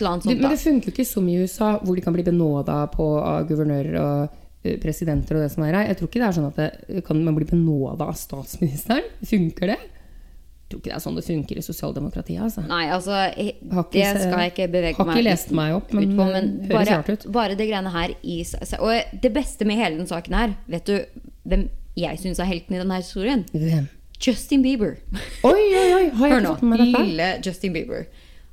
eller 0.00 0.10
annet 0.10 0.24
sånt. 0.24 0.24
sånt, 0.24 0.40
men 0.42 0.50
det 0.50 0.58
funker 0.62 0.90
jo 0.90 0.94
ikke 0.96 1.06
som 1.06 1.28
i 1.30 1.38
USA, 1.38 1.76
hvor 1.78 1.94
de 1.98 2.02
kan 2.04 2.14
bli 2.16 2.24
benåda 2.26 2.80
på 2.92 3.06
av 3.22 3.46
guvernører 3.48 3.98
og 4.02 4.38
presidenter 4.82 5.38
og 5.38 5.42
det 5.46 5.50
som 5.54 5.64
er 5.66 5.74
her. 5.74 5.88
Jeg 5.90 5.98
tror 5.98 6.10
ikke 6.10 6.20
det 6.22 6.28
er 6.28 6.36
sånn 6.36 6.50
at 6.50 6.60
det, 6.60 7.04
kan 7.06 7.22
man 7.24 7.34
bli 7.38 7.46
benåda 7.48 8.06
av 8.10 8.18
statsministeren. 8.18 9.06
Funker 9.26 9.72
det? 9.74 9.78
Jeg 9.82 10.70
tror 10.70 10.80
ikke 10.80 10.90
det 10.90 10.96
er 10.96 11.04
sånn 11.04 11.16
det 11.18 11.24
funker 11.26 11.58
i 11.58 11.64
sosialdemokratiet. 11.66 12.42
Altså. 12.46 12.62
Nei, 12.66 12.84
altså 12.88 13.16
jeg- 13.36 13.56
Det 13.92 14.06
skal 14.22 14.38
jeg 14.40 14.52
ikke 14.54 14.68
bevege 14.72 14.98
meg 14.98 15.06
har 15.06 15.16
ikke 15.16 15.24
lest 15.30 15.50
meg 15.50 15.74
opp, 15.74 15.92
men 15.92 16.04
ut 16.04 16.16
på, 16.16 16.32
men 16.32 16.68
bare, 16.68 17.16
bare 17.28 17.56
det 17.56 17.68
greiene 17.68 17.90
her 17.92 18.14
i 18.22 18.44
Og 18.80 19.20
det 19.20 19.32
beste 19.34 19.66
med 19.66 19.76
hele 19.76 19.98
den 19.98 20.06
saken 20.06 20.34
her, 20.34 20.54
vet 20.68 20.84
du 20.86 21.04
hvem 21.46 21.68
jeg 21.94 22.18
syns 22.18 22.38
er 22.40 22.44
helten 22.48 22.74
i 22.74 22.78
denne 22.78 22.96
historien? 23.02 23.44
Hvem? 23.52 23.88
Justin 24.22 24.62
Bieber. 24.62 24.96
Oi, 25.42 25.62
oi, 25.74 25.86
oi! 25.96 26.04
Har 26.18 26.28
jeg 26.28 26.34
Hør 26.36 26.44
nå. 26.44 26.52
fått 26.56 26.68
med 26.70 26.82
dette? 26.84 27.00
Lille 27.06 27.30
Justin 27.44 27.74
Bieber. 27.74 28.04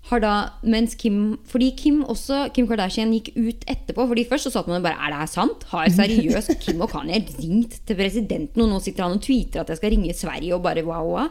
Har 0.09 0.21
da, 0.23 0.33
mens 0.63 0.95
Kim 0.97 1.37
Fordi 1.51 1.67
Kim 1.77 1.99
også 2.09 2.45
Kim 2.55 2.65
Kardashian 2.69 3.11
gikk 3.13 3.33
ut 3.35 3.65
etterpå. 3.69 4.07
Fordi 4.09 4.23
Først 4.29 4.47
så 4.47 4.53
satt 4.55 4.69
man 4.71 4.79
og 4.79 4.85
bare 4.87 4.97
Er 4.97 5.11
det 5.13 5.19
her 5.21 5.29
sant? 5.29 5.65
Har 5.73 5.89
seriøst 5.93 6.55
Kim 6.63 6.81
og 6.81 6.89
Kanye 6.93 7.19
ringt 7.37 7.81
til 7.85 7.99
presidenten, 7.99 8.63
og 8.63 8.71
nå 8.71 8.79
sitter 8.81 9.05
han 9.05 9.19
og 9.19 9.23
tweeter 9.25 9.61
at 9.61 9.69
jeg 9.73 9.81
skal 9.81 9.93
ringe 9.93 10.15
Sverige, 10.17 10.55
og 10.55 10.63
bare 10.65 10.85
wow, 10.87 11.11
wow. 11.13 11.27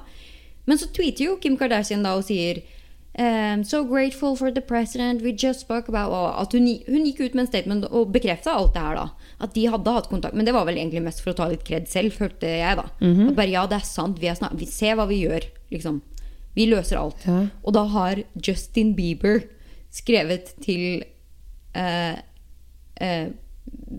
Men 0.68 0.79
så 0.79 0.90
tweeter 0.92 1.24
jo 1.31 1.38
Kim 1.42 1.57
Kardashian 1.59 2.05
da 2.05 2.12
og 2.20 2.27
sier 2.29 2.61
Um, 3.18 3.64
so 3.64 3.83
grateful 3.85 4.37
for 4.37 4.52
the 4.52 4.61
president. 4.61 5.22
We 5.22 5.33
just 5.33 5.61
spoke 5.61 5.88
about 5.88 6.12
At 6.40 6.52
hun, 6.52 6.68
hun 6.87 7.04
gikk 7.04 7.18
ut 7.20 7.35
med 7.35 7.40
en 7.42 7.48
statement 7.48 7.88
og 7.90 8.12
bekrefta 8.14 8.52
alt 8.54 8.74
det 8.74 8.83
her. 8.85 8.94
da 8.94 9.09
At 9.40 9.54
de 9.54 9.64
hadde 9.66 9.94
hatt 9.96 10.09
kontakt. 10.09 10.37
Men 10.38 10.46
det 10.46 10.54
var 10.54 10.68
vel 10.68 10.78
egentlig 10.78 11.02
mest 11.02 11.24
for 11.24 11.33
å 11.33 11.38
ta 11.40 11.48
litt 11.50 11.64
kred 11.66 11.88
selv, 11.90 12.14
følte 12.14 12.46
jeg. 12.46 12.76
da 12.78 12.87
At 13.26 13.35
bare 13.35 13.50
ja, 13.50 13.66
det 13.66 13.81
er 13.81 13.88
sant. 13.88 14.20
Vi, 14.22 14.28
er 14.31 14.38
snart, 14.38 14.54
vi 14.54 14.66
ser 14.70 14.94
hva 14.94 15.09
vi 15.11 15.24
gjør. 15.24 15.48
Liksom 15.74 16.00
Vi 16.54 16.66
løser 16.70 16.98
alt. 16.98 17.26
Ja. 17.26 17.48
Og 17.64 17.74
da 17.74 17.85
har 17.90 18.22
Justin 18.38 18.94
Bieber 18.94 19.42
skrevet 19.90 20.54
til 20.62 21.02
eh, 21.74 22.16
eh, 23.00 23.28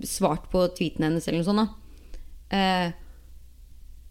Svart 0.04 0.50
på 0.52 0.64
tweeten 0.78 1.04
hennes 1.04 1.28
eller 1.28 1.44
noe 1.44 1.50
sånt. 1.50 1.68
da 1.68 1.76
Uh, 2.50 2.92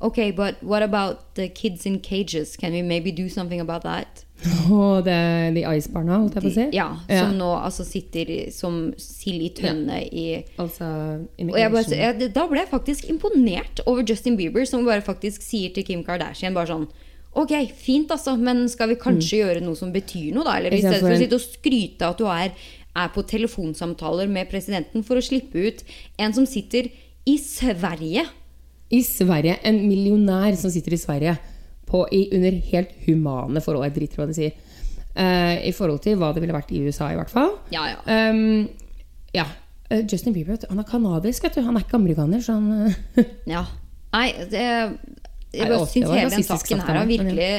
Ok, 0.01 0.31
but 0.37 0.63
what 0.63 0.81
about 0.81 1.35
the 1.35 1.49
kids 1.49 1.85
in 1.85 1.99
cages? 1.99 2.57
Can 2.57 2.73
we 2.73 2.83
maybe 2.83 3.11
do 3.11 3.29
something 3.29 3.61
about 3.61 3.83
that? 3.83 4.25
Å, 4.47 5.01
det 5.03 5.15
er 5.15 5.49
de 5.57 5.65
Ice-barna, 5.67 6.21
holdt 6.23 6.37
jeg 6.39 6.45
på 6.45 6.51
å 6.51 6.55
si? 6.55 6.67
Ja, 6.77 6.87
Ja. 7.11 7.25
Som 7.25 7.39
nå 7.41 7.49
altså 7.59 7.83
sitter 7.87 8.31
som 8.55 8.77
sild 9.01 9.43
i 9.43 9.51
tønne 9.57 9.99
i 10.07 10.27
Altså 10.63 10.87
og 11.43 11.51
bare, 11.75 11.83
jeg, 11.91 12.31
Da 12.37 12.45
ble 12.47 12.63
jeg 12.63 12.71
faktisk 12.71 13.09
imponert 13.11 13.83
over 13.87 14.07
Justin 14.07 14.39
Bieber, 14.39 14.63
som 14.69 14.87
bare 14.87 15.03
faktisk 15.03 15.43
sier 15.43 15.75
til 15.75 15.87
Kim 15.89 16.05
Kardashian 16.07 16.55
bare 16.55 16.71
sånn 16.71 16.87
Ok, 17.39 17.53
fint, 17.77 18.11
altså, 18.15 18.37
men 18.41 18.65
skal 18.73 18.89
vi 18.93 18.99
kanskje 18.99 19.43
gjøre 19.43 19.61
noe 19.63 19.77
som 19.79 19.91
betyr 19.95 20.33
noe, 20.35 20.47
da? 20.47 20.57
Eller 20.59 20.75
i 20.75 20.81
stedet 20.81 21.03
for 21.03 21.13
å 21.13 21.19
sitte 21.21 21.37
og 21.37 21.45
skryte 21.45 22.07
av 22.07 22.15
at 22.15 22.23
du 22.23 22.27
er, 22.33 22.71
er 22.99 23.13
på 23.15 23.23
telefonsamtaler 23.31 24.31
med 24.33 24.49
presidenten 24.51 25.05
for 25.07 25.21
å 25.21 25.23
slippe 25.23 25.61
ut 25.69 25.85
en 26.19 26.35
som 26.35 26.49
sitter 26.49 26.89
i 27.29 27.37
Sverige. 27.43 28.25
I 28.91 29.03
Sverige, 29.05 29.59
en 29.69 29.83
millionær 29.85 30.57
som 30.59 30.73
sitter 30.73 30.97
i 30.97 31.01
Sverige 31.03 31.37
på, 31.89 32.03
i, 32.13 32.29
under 32.37 32.59
helt 32.71 32.93
humane 33.07 33.63
forhold. 33.65 33.89
Jeg 33.89 33.97
driter 33.97 34.19
i 34.19 34.21
hva 34.23 34.29
de 34.29 34.37
sier. 34.37 34.59
Uh, 35.19 35.57
I 35.67 35.73
forhold 35.75 36.03
til 36.05 36.19
hva 36.21 36.31
det 36.35 36.43
ville 36.45 36.55
vært 36.55 36.71
i 36.77 36.83
USA, 36.85 37.11
i 37.11 37.19
hvert 37.19 37.33
fall. 37.33 37.57
Ja, 37.75 37.89
ja. 37.91 37.99
Um, 38.07 38.69
ja. 39.35 39.49
Uh, 39.89 40.05
Justin 40.05 40.37
Bieber 40.37 40.61
han 40.69 40.83
er 40.83 40.89
kanadisk, 40.89 41.47
vet 41.47 41.59
du. 41.59 41.65
Han 41.67 41.79
er 41.79 41.87
ikke 41.87 41.99
amerikaner. 41.99 42.45
Så 42.45 42.59
han, 42.59 42.95
Ja. 43.55 43.65
Nei, 44.15 44.29
det, 44.49 44.65
jeg 45.53 45.69
bare 45.69 45.89
syns 45.91 46.13
hele 46.15 46.33
den 46.33 46.47
saken 46.47 46.81
her 46.81 47.01
har 47.01 47.09
virkelig 47.09 47.53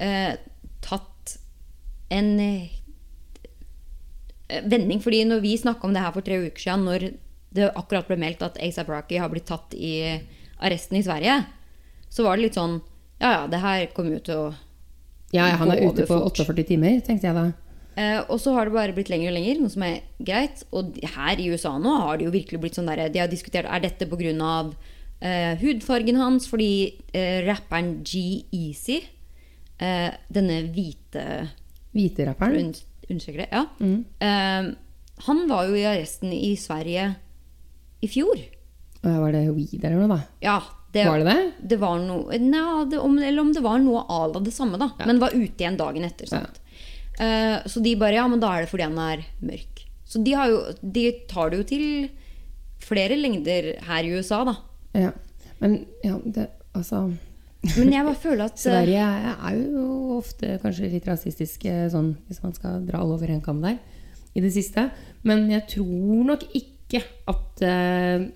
uh, 0.00 0.34
tatt 0.84 1.38
en 2.14 2.30
vending. 4.64 5.02
Fordi 5.04 5.24
når 5.28 5.42
vi 5.44 5.56
snakka 5.60 5.88
om 5.88 5.96
det 5.96 6.04
her 6.04 6.14
for 6.14 6.24
tre 6.24 6.38
uker 6.46 6.62
siden, 6.62 6.86
når 6.88 7.10
det 7.56 7.72
akkurat 7.76 8.08
ble 8.08 8.16
meldt 8.20 8.44
at 8.44 8.56
ASAP 8.62 8.88
Rocky 8.92 9.18
har 9.20 9.32
blitt 9.32 9.48
tatt 9.48 9.74
i 9.76 9.92
arresten 10.64 10.98
i 10.98 11.04
Sverige, 11.04 11.40
så 12.08 12.24
var 12.24 12.36
det 12.36 12.48
litt 12.48 12.58
sånn 12.58 12.78
Ja 13.18 13.30
ja, 13.34 13.46
det 13.50 13.60
her 13.62 13.86
kommer 13.94 14.18
jo 14.18 14.24
til 14.24 14.42
å 14.46 14.48
ja, 15.34 15.44
han 15.60 15.72
er 15.74 15.82
ute 15.84 16.06
på 16.08 16.16
48 16.24 16.64
timer, 16.70 17.00
tenkte 17.04 17.28
jeg 17.28 17.36
da. 17.36 17.48
Eh, 17.98 18.20
og 18.30 18.38
så 18.40 18.54
har 18.54 18.68
det 18.68 18.76
bare 18.76 18.94
blitt 18.96 19.10
lenger 19.12 19.32
og 19.32 19.36
lenger, 19.36 19.60
noe 19.60 19.72
som 19.72 19.84
er 19.84 19.98
greit. 20.24 20.62
Og 20.72 20.96
her 21.16 21.42
i 21.42 21.50
USA 21.52 21.74
nå 21.82 21.96
har 22.04 22.18
det 22.18 22.28
jo 22.28 22.34
virkelig 22.34 22.62
blitt 22.62 22.78
sånn 22.78 22.88
der 22.88 23.10
De 23.12 23.20
har 23.20 23.30
diskutert 23.30 23.68
er 23.68 23.84
dette 23.84 24.08
pga. 24.08 24.54
Eh, 25.18 25.52
hudfargen 25.58 26.20
hans, 26.20 26.46
fordi 26.46 26.94
eh, 27.10 27.42
rapperen 27.44 27.98
G-Easy, 28.06 29.00
eh, 29.82 30.10
denne 30.30 30.60
hvite 30.70 31.24
Hviterapperen. 31.92 32.70
rapperen? 32.70 32.74
Unnskyld. 33.08 33.44
Ja. 33.50 33.64
Mm. 33.82 34.04
Eh, 34.22 34.70
han 35.26 35.44
var 35.50 35.66
jo 35.66 35.74
i 35.74 35.86
arresten 35.90 36.32
i 36.32 36.54
Sverige 36.56 37.10
i 38.00 38.08
fjor. 38.08 38.38
Og 39.02 39.20
Var 39.24 39.34
det 39.34 39.44
weed 39.56 39.82
eller 39.82 40.06
noe, 40.06 40.16
da? 40.16 40.20
Ja, 40.44 40.60
det 40.98 41.08
Var 41.08 41.22
det 41.22 41.28
det? 41.32 41.68
det 41.72 41.78
var 41.80 41.98
noe 42.02 42.38
Nja, 42.42 42.84
det, 42.90 42.98
om, 43.02 43.18
eller 43.18 43.42
om 43.42 43.52
det 43.54 43.62
var 43.64 43.78
noe 43.82 44.04
à 44.10 44.24
la 44.32 44.42
det 44.42 44.54
samme, 44.54 44.80
da. 44.80 44.90
Men 45.06 45.20
var 45.22 45.36
ute 45.36 45.62
igjen 45.62 45.78
dagen 45.78 46.06
etter. 46.08 46.32
Eh, 47.18 47.56
så 47.66 47.82
de 47.84 47.94
bare 47.98 48.18
Ja, 48.18 48.26
men 48.30 48.42
da 48.42 48.52
er 48.54 48.64
det 48.64 48.72
fordi 48.72 48.86
han 48.86 48.98
er 49.02 49.24
mørk. 49.42 49.84
Så 50.08 50.22
de, 50.24 50.34
har 50.38 50.50
jo, 50.50 50.60
de 50.80 51.04
tar 51.28 51.50
det 51.52 51.60
jo 51.60 51.68
til 51.68 51.86
flere 52.82 53.18
lengder 53.18 53.74
her 53.84 54.06
i 54.06 54.12
USA, 54.16 54.44
da. 54.48 54.54
Ja. 54.96 55.12
Men 55.58 55.80
ja, 56.06 56.16
det, 56.24 56.48
altså 56.72 57.08
Men 57.76 57.90
jeg 57.90 58.06
bare 58.06 58.22
føler 58.22 58.44
at 58.46 58.54
eh, 58.54 58.62
Sverige 58.62 59.06
er 59.34 59.56
jo 59.58 59.84
ofte 60.16 60.56
kanskje 60.62 60.92
litt 60.92 61.08
rasistisk 61.10 61.66
sånn, 61.90 62.12
hvis 62.28 62.42
man 62.44 62.54
skal 62.54 62.84
dra 62.86 63.02
alle 63.02 63.18
over 63.18 63.32
en 63.34 63.42
kam 63.44 63.58
der 63.64 63.80
i 64.38 64.42
det 64.44 64.52
siste. 64.54 64.88
Men 65.26 65.48
jeg 65.50 65.66
tror 65.74 66.22
nok 66.30 66.44
ikke 66.54 67.02
at 67.28 67.64
eh, 67.66 68.28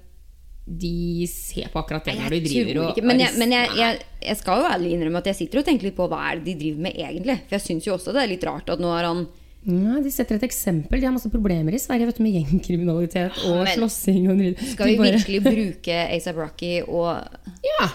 de 0.65 1.27
ser 1.27 1.67
på 1.73 1.81
akkurat 1.81 2.05
det 2.07 2.13
Nei, 2.15 2.23
når 2.23 2.35
de 2.37 2.41
driver 2.47 2.79
og. 2.85 2.99
Men, 3.03 3.19
jeg, 3.25 3.35
men 3.41 3.51
jeg, 3.53 3.71
jeg, 3.81 4.03
jeg 4.29 4.37
skal 4.39 4.61
jo 4.63 4.69
ærlig 4.71 4.93
innrømme 4.95 5.19
at 5.19 5.27
jeg 5.33 5.39
sitter 5.41 5.59
og 5.59 5.65
tenker 5.67 5.89
litt 5.89 5.97
på 5.97 6.07
hva 6.09 6.21
er 6.31 6.39
det 6.39 6.45
de 6.53 6.55
driver 6.61 6.85
med 6.87 6.99
egentlig. 7.03 7.37
For 7.49 7.57
jeg 7.59 7.65
syns 7.67 7.89
jo 7.89 7.95
også 7.97 8.15
det 8.15 8.23
er 8.23 8.31
litt 8.31 8.45
rart 8.47 8.71
at 8.71 8.83
nå 8.83 8.93
har 8.95 9.09
han 9.09 9.25
Ja, 9.67 9.99
de 10.03 10.11
setter 10.15 10.39
et 10.39 10.47
eksempel. 10.47 11.01
De 11.03 11.07
har 11.09 11.15
masse 11.15 11.31
problemer 11.31 11.75
i 11.75 11.81
Sverige 11.83 12.07
vet 12.09 12.17
du, 12.19 12.23
med 12.23 12.39
gjengkriminalitet 12.39 13.43
og 13.51 13.61
men 13.65 13.75
slåssing. 13.75 14.23
Og 14.31 14.39
dritt. 14.39 14.63
Skal 14.77 14.93
vi 14.93 14.97
bare- 15.03 15.17
virkelig 15.19 15.43
bruke 15.49 15.99
ASAP 16.17 16.39
Rocky 16.39 16.73
og 16.87 17.67
Ja! 17.67 17.91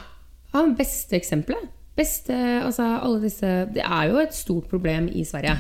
Han 0.54 0.76
beste 0.80 1.16
eksempelet. 1.20 1.72
Beste, 1.98 2.36
altså 2.62 2.84
alle 3.02 3.24
disse 3.24 3.50
Det 3.74 3.82
er 3.84 4.12
jo 4.12 4.20
et 4.22 4.36
stort 4.38 4.68
problem 4.70 5.08
i 5.08 5.24
Sverige. 5.26 5.56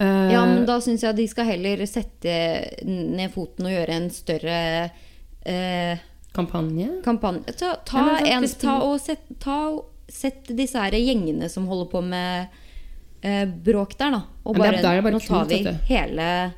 Uh, 0.00 0.32
Ja, 0.32 0.46
men 0.48 0.64
da 0.64 0.78
syns 0.80 1.02
jeg 1.04 1.16
de 1.18 1.26
skal 1.28 1.44
heller 1.44 1.84
sette 1.86 2.34
ned 2.88 3.30
foten 3.34 3.68
og 3.68 3.74
gjøre 3.76 3.96
en 4.00 4.08
større 4.10 4.58
eh, 5.46 5.98
Kampanje? 6.32 6.88
kampanje. 7.04 7.52
Ta, 7.58 7.74
ta, 7.84 8.04
Ja, 8.20 8.36
en, 8.38 8.44
ta 8.60 8.76
og 8.86 9.00
ta, 9.40 9.56
og 9.70 9.86
sett 10.10 10.46
disse 10.56 10.78
her 10.78 10.92
gjengene 10.92 11.48
som 11.50 11.66
holder 11.66 11.90
på 11.90 12.02
med 12.02 12.48
eh, 13.22 13.44
bråk 13.46 13.96
der, 13.98 14.10
da. 14.14 14.22
Og 14.44 14.56
bare, 14.56 14.76
det 14.76 14.78
er- 14.78 14.82
det 14.82 14.98
er 14.98 15.02
bare 15.02 15.12
nå 15.12 15.20
tar 15.26 15.44
vi 15.46 15.62
hele 15.88 16.52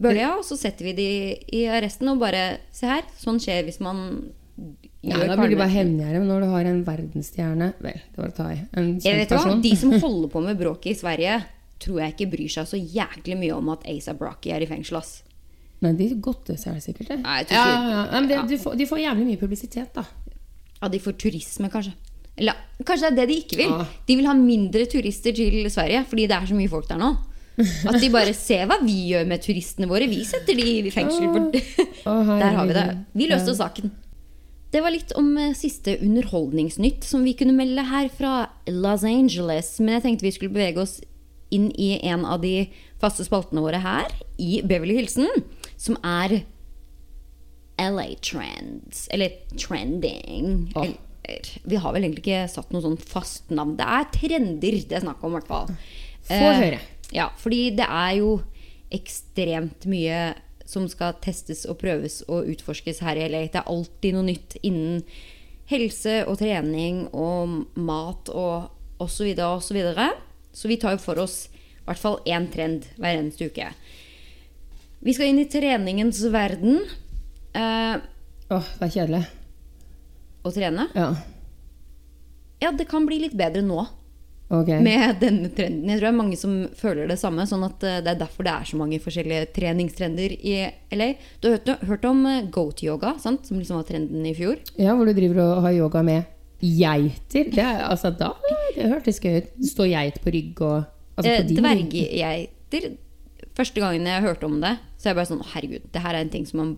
bølja, 0.00 0.30
og 0.38 0.44
så 0.44 0.56
setter 0.58 0.84
vi 0.84 0.92
de 0.98 1.08
i 1.54 1.64
arresten 1.70 2.08
og 2.10 2.18
bare 2.20 2.58
Se 2.74 2.86
her, 2.90 3.02
sånn 3.20 3.38
skjer 3.40 3.64
hvis 3.68 3.80
man 3.84 4.30
Ja, 5.04 5.18
da 5.20 5.36
blir 5.36 5.50
det 5.52 5.58
bare 5.60 5.70
hevngjerdet 5.74 6.24
når 6.26 6.40
du 6.40 6.46
har 6.50 6.64
en 6.70 6.84
verdensstjerne 6.86 7.72
Vel, 7.84 8.00
det 8.14 8.16
var 8.18 8.28
å 8.32 8.36
ta 8.36 8.48
i. 8.54 8.60
En 8.72 8.94
kjent 9.00 9.28
person. 9.28 9.60
De 9.64 9.74
som 9.76 9.92
holder 10.04 10.28
på 10.32 10.42
med 10.44 10.58
bråk 10.58 10.86
i 10.86 10.94
Sverige, 10.96 11.42
tror 11.84 12.00
jeg 12.00 12.14
ikke 12.16 12.30
bryr 12.32 12.48
seg 12.56 12.66
så 12.70 12.78
jæklig 12.80 13.36
mye 13.38 13.56
om 13.56 13.68
at 13.74 13.84
Asa 13.90 14.14
Brocky 14.16 14.50
er 14.54 14.64
i 14.64 14.66
fengsel. 14.70 14.96
ass. 15.02 15.22
Nei, 15.84 15.92
de 15.98 16.08
godter 16.24 16.56
seg 16.60 16.80
sikkert, 16.82 17.12
det. 17.12 17.20
Nei, 17.24 17.42
ja, 17.50 17.64
ja, 17.68 17.92
ja. 17.92 18.02
Men 18.14 18.30
det, 18.30 18.40
de, 18.50 18.58
får, 18.60 18.76
de 18.80 18.88
får 18.88 19.02
jævlig 19.04 19.28
mye 19.28 19.40
publisitet, 19.40 19.92
da. 19.96 20.06
Ja, 20.80 20.90
de 20.92 21.00
får 21.02 21.16
turisme, 21.20 21.70
kanskje. 21.72 21.94
Eller 22.34 22.56
kanskje 22.82 23.12
det 23.12 23.12
er 23.12 23.18
det 23.20 23.28
de 23.30 23.36
ikke 23.44 23.60
vil. 23.60 23.70
Ja. 23.70 23.84
De 24.08 24.16
vil 24.18 24.26
ha 24.28 24.34
mindre 24.38 24.88
turister 24.90 25.36
til 25.36 25.60
Sverige 25.70 26.02
fordi 26.10 26.26
det 26.30 26.36
er 26.36 26.48
så 26.50 26.56
mye 26.58 26.72
folk 26.72 26.88
der 26.90 26.98
nå. 26.98 27.12
At 27.54 28.00
de 28.02 28.10
bare 28.10 28.32
ser 28.34 28.64
hva 28.66 28.80
vi 28.82 28.96
gjør 29.12 29.28
med 29.30 29.42
turistene 29.44 29.86
våre. 29.90 30.08
Vi 30.10 30.24
setter 30.26 30.58
de 30.58 30.64
i 30.80 30.90
fengsel. 30.90 31.28
Å, 31.30 32.16
Der 32.42 32.56
har 32.58 32.66
vi 32.66 32.74
det. 32.74 32.86
Vi 33.14 33.28
løste 33.30 33.54
saken. 33.54 33.92
Det 34.74 34.82
var 34.82 34.90
litt 34.90 35.12
om 35.14 35.28
eh, 35.38 35.52
siste 35.54 35.94
underholdningsnytt 36.02 37.06
som 37.06 37.22
vi 37.22 37.36
kunne 37.38 37.54
melde 37.54 37.84
her 37.86 38.08
fra 38.10 38.48
Los 38.66 39.04
Angeles. 39.06 39.76
Men 39.78 40.00
jeg 40.00 40.06
tenkte 40.08 40.26
vi 40.26 40.34
skulle 40.34 40.56
bevege 40.56 40.82
oss 40.82 40.96
inn 41.54 41.68
i 41.78 41.92
en 42.10 42.24
av 42.26 42.42
de 42.42 42.66
faste 42.98 43.22
spaltene 43.26 43.62
våre 43.62 43.78
her 43.84 44.10
i 44.42 44.58
Beverly 44.66 44.96
Hilsen, 44.98 45.28
som 45.76 45.98
er 46.04 46.40
LA 47.80 48.06
Trends. 48.22 49.08
Eller 49.10 49.34
trending. 49.58 50.72
Oh. 50.74 50.86
Eller, 51.24 51.50
vi 51.64 51.76
har 51.80 51.94
vel 51.96 52.04
egentlig 52.04 52.24
ikke 52.26 52.48
satt 52.52 52.72
noe 52.74 52.84
sånn 52.84 52.98
fast 53.00 53.52
navn. 53.54 53.76
Det 53.78 53.86
er 53.88 54.10
trender 54.14 54.80
det 54.84 54.98
er 54.98 55.06
snakk 55.06 55.22
om, 55.24 55.34
i 55.34 55.38
hvert 55.40 55.50
fall. 55.50 55.70
Få 56.28 56.40
Eh, 56.40 56.58
høre. 56.60 56.80
Ja, 57.14 57.30
fordi 57.40 57.70
det 57.76 57.86
er 57.88 58.16
jo 58.20 58.42
ekstremt 58.94 59.86
mye 59.90 60.34
som 60.68 60.86
skal 60.88 61.16
testes 61.24 61.64
og 61.68 61.78
prøves 61.82 62.22
og 62.28 62.48
utforskes 62.48 63.02
her 63.04 63.18
i 63.20 63.26
LA. 63.28 63.46
Det 63.52 63.60
er 63.60 63.70
alltid 63.70 64.16
noe 64.16 64.28
nytt 64.30 64.56
innen 64.62 65.02
helse 65.68 66.22
og 66.28 66.38
trening 66.40 67.06
og 67.12 67.64
mat 67.76 68.28
og 68.32 68.70
osv. 69.00 69.32
og 69.38 69.62
så 69.64 69.76
videre. 69.76 70.12
Så 70.52 70.68
vi 70.70 70.78
tar 70.80 70.96
jo 70.96 71.02
for 71.02 71.20
oss 71.20 71.48
i 71.52 71.84
hvert 71.88 72.00
fall 72.00 72.20
én 72.24 72.46
trend 72.52 72.86
hver 72.96 73.18
eneste 73.18 73.50
uke. 73.50 73.72
Vi 75.04 75.12
skal 75.14 75.30
inn 75.32 75.40
i 75.42 75.48
treningens 75.50 76.22
verden. 76.32 76.78
Eh, 77.54 77.96
Åh, 78.54 78.70
det 78.78 78.86
er 78.88 78.94
kjedelig. 78.94 79.22
å 80.44 80.52
trene. 80.52 80.88
Ja. 80.96 81.10
Ja, 82.62 82.70
det 82.72 82.86
kan 82.88 83.04
bli 83.08 83.18
litt 83.26 83.34
bedre 83.36 83.60
nå 83.64 83.82
Ok. 84.54 84.68
med 84.84 85.18
denne 85.20 85.48
trenden. 85.52 85.88
Jeg 85.90 85.98
tror 85.98 86.06
det 86.06 86.12
er 86.12 86.16
mange 86.16 86.36
som 86.40 86.54
føler 86.78 87.08
det 87.10 87.18
samme. 87.20 87.44
Sånn 87.48 87.64
at 87.66 87.84
eh, 87.84 88.00
det 88.04 88.14
er 88.14 88.20
derfor 88.22 88.44
det 88.46 88.52
er 88.54 88.68
så 88.68 88.78
mange 88.80 89.00
forskjellige 89.02 89.50
treningstrender 89.56 90.34
i 90.40 90.54
LA. 90.96 91.10
Du 91.40 91.50
har 91.50 91.58
hørt, 91.58 91.84
hørt 91.88 92.04
om 92.08 92.24
eh, 92.30 92.42
goat-yoga, 92.52 93.14
som 93.20 93.38
liksom 93.50 93.80
var 93.80 93.88
trenden 93.88 94.24
i 94.28 94.34
fjor? 94.36 94.60
Ja, 94.80 94.94
hvor 94.96 95.08
du 95.08 95.12
driver 95.16 95.42
og 95.44 95.62
har 95.66 95.76
yoga 95.76 96.02
med 96.06 96.24
geiter. 96.64 97.50
Det, 97.52 97.60
er, 97.60 97.84
altså, 97.90 98.12
da, 98.16 98.32
det 98.76 98.88
hørtes 98.88 99.20
gøy 99.20 99.42
ut. 99.42 99.52
Stå 99.68 99.84
geit 99.90 100.20
på 100.24 100.32
rygg 100.32 100.64
og 100.64 100.84
altså, 101.20 101.42
Dverggeiter. 101.52 102.94
Første 103.54 103.78
gangen 103.82 104.06
jeg 104.08 104.24
hørte 104.24 104.48
om 104.48 104.56
det, 104.62 104.72
så 105.04 105.12
jeg 105.12 105.18
bare 105.20 105.28
sånn 105.28 105.44
Herregud, 105.52 105.84
det 105.92 106.00
her 106.00 106.16
er 106.16 106.24
en 106.24 106.32
ting 106.32 106.48
som 106.48 106.62
man 106.62 106.74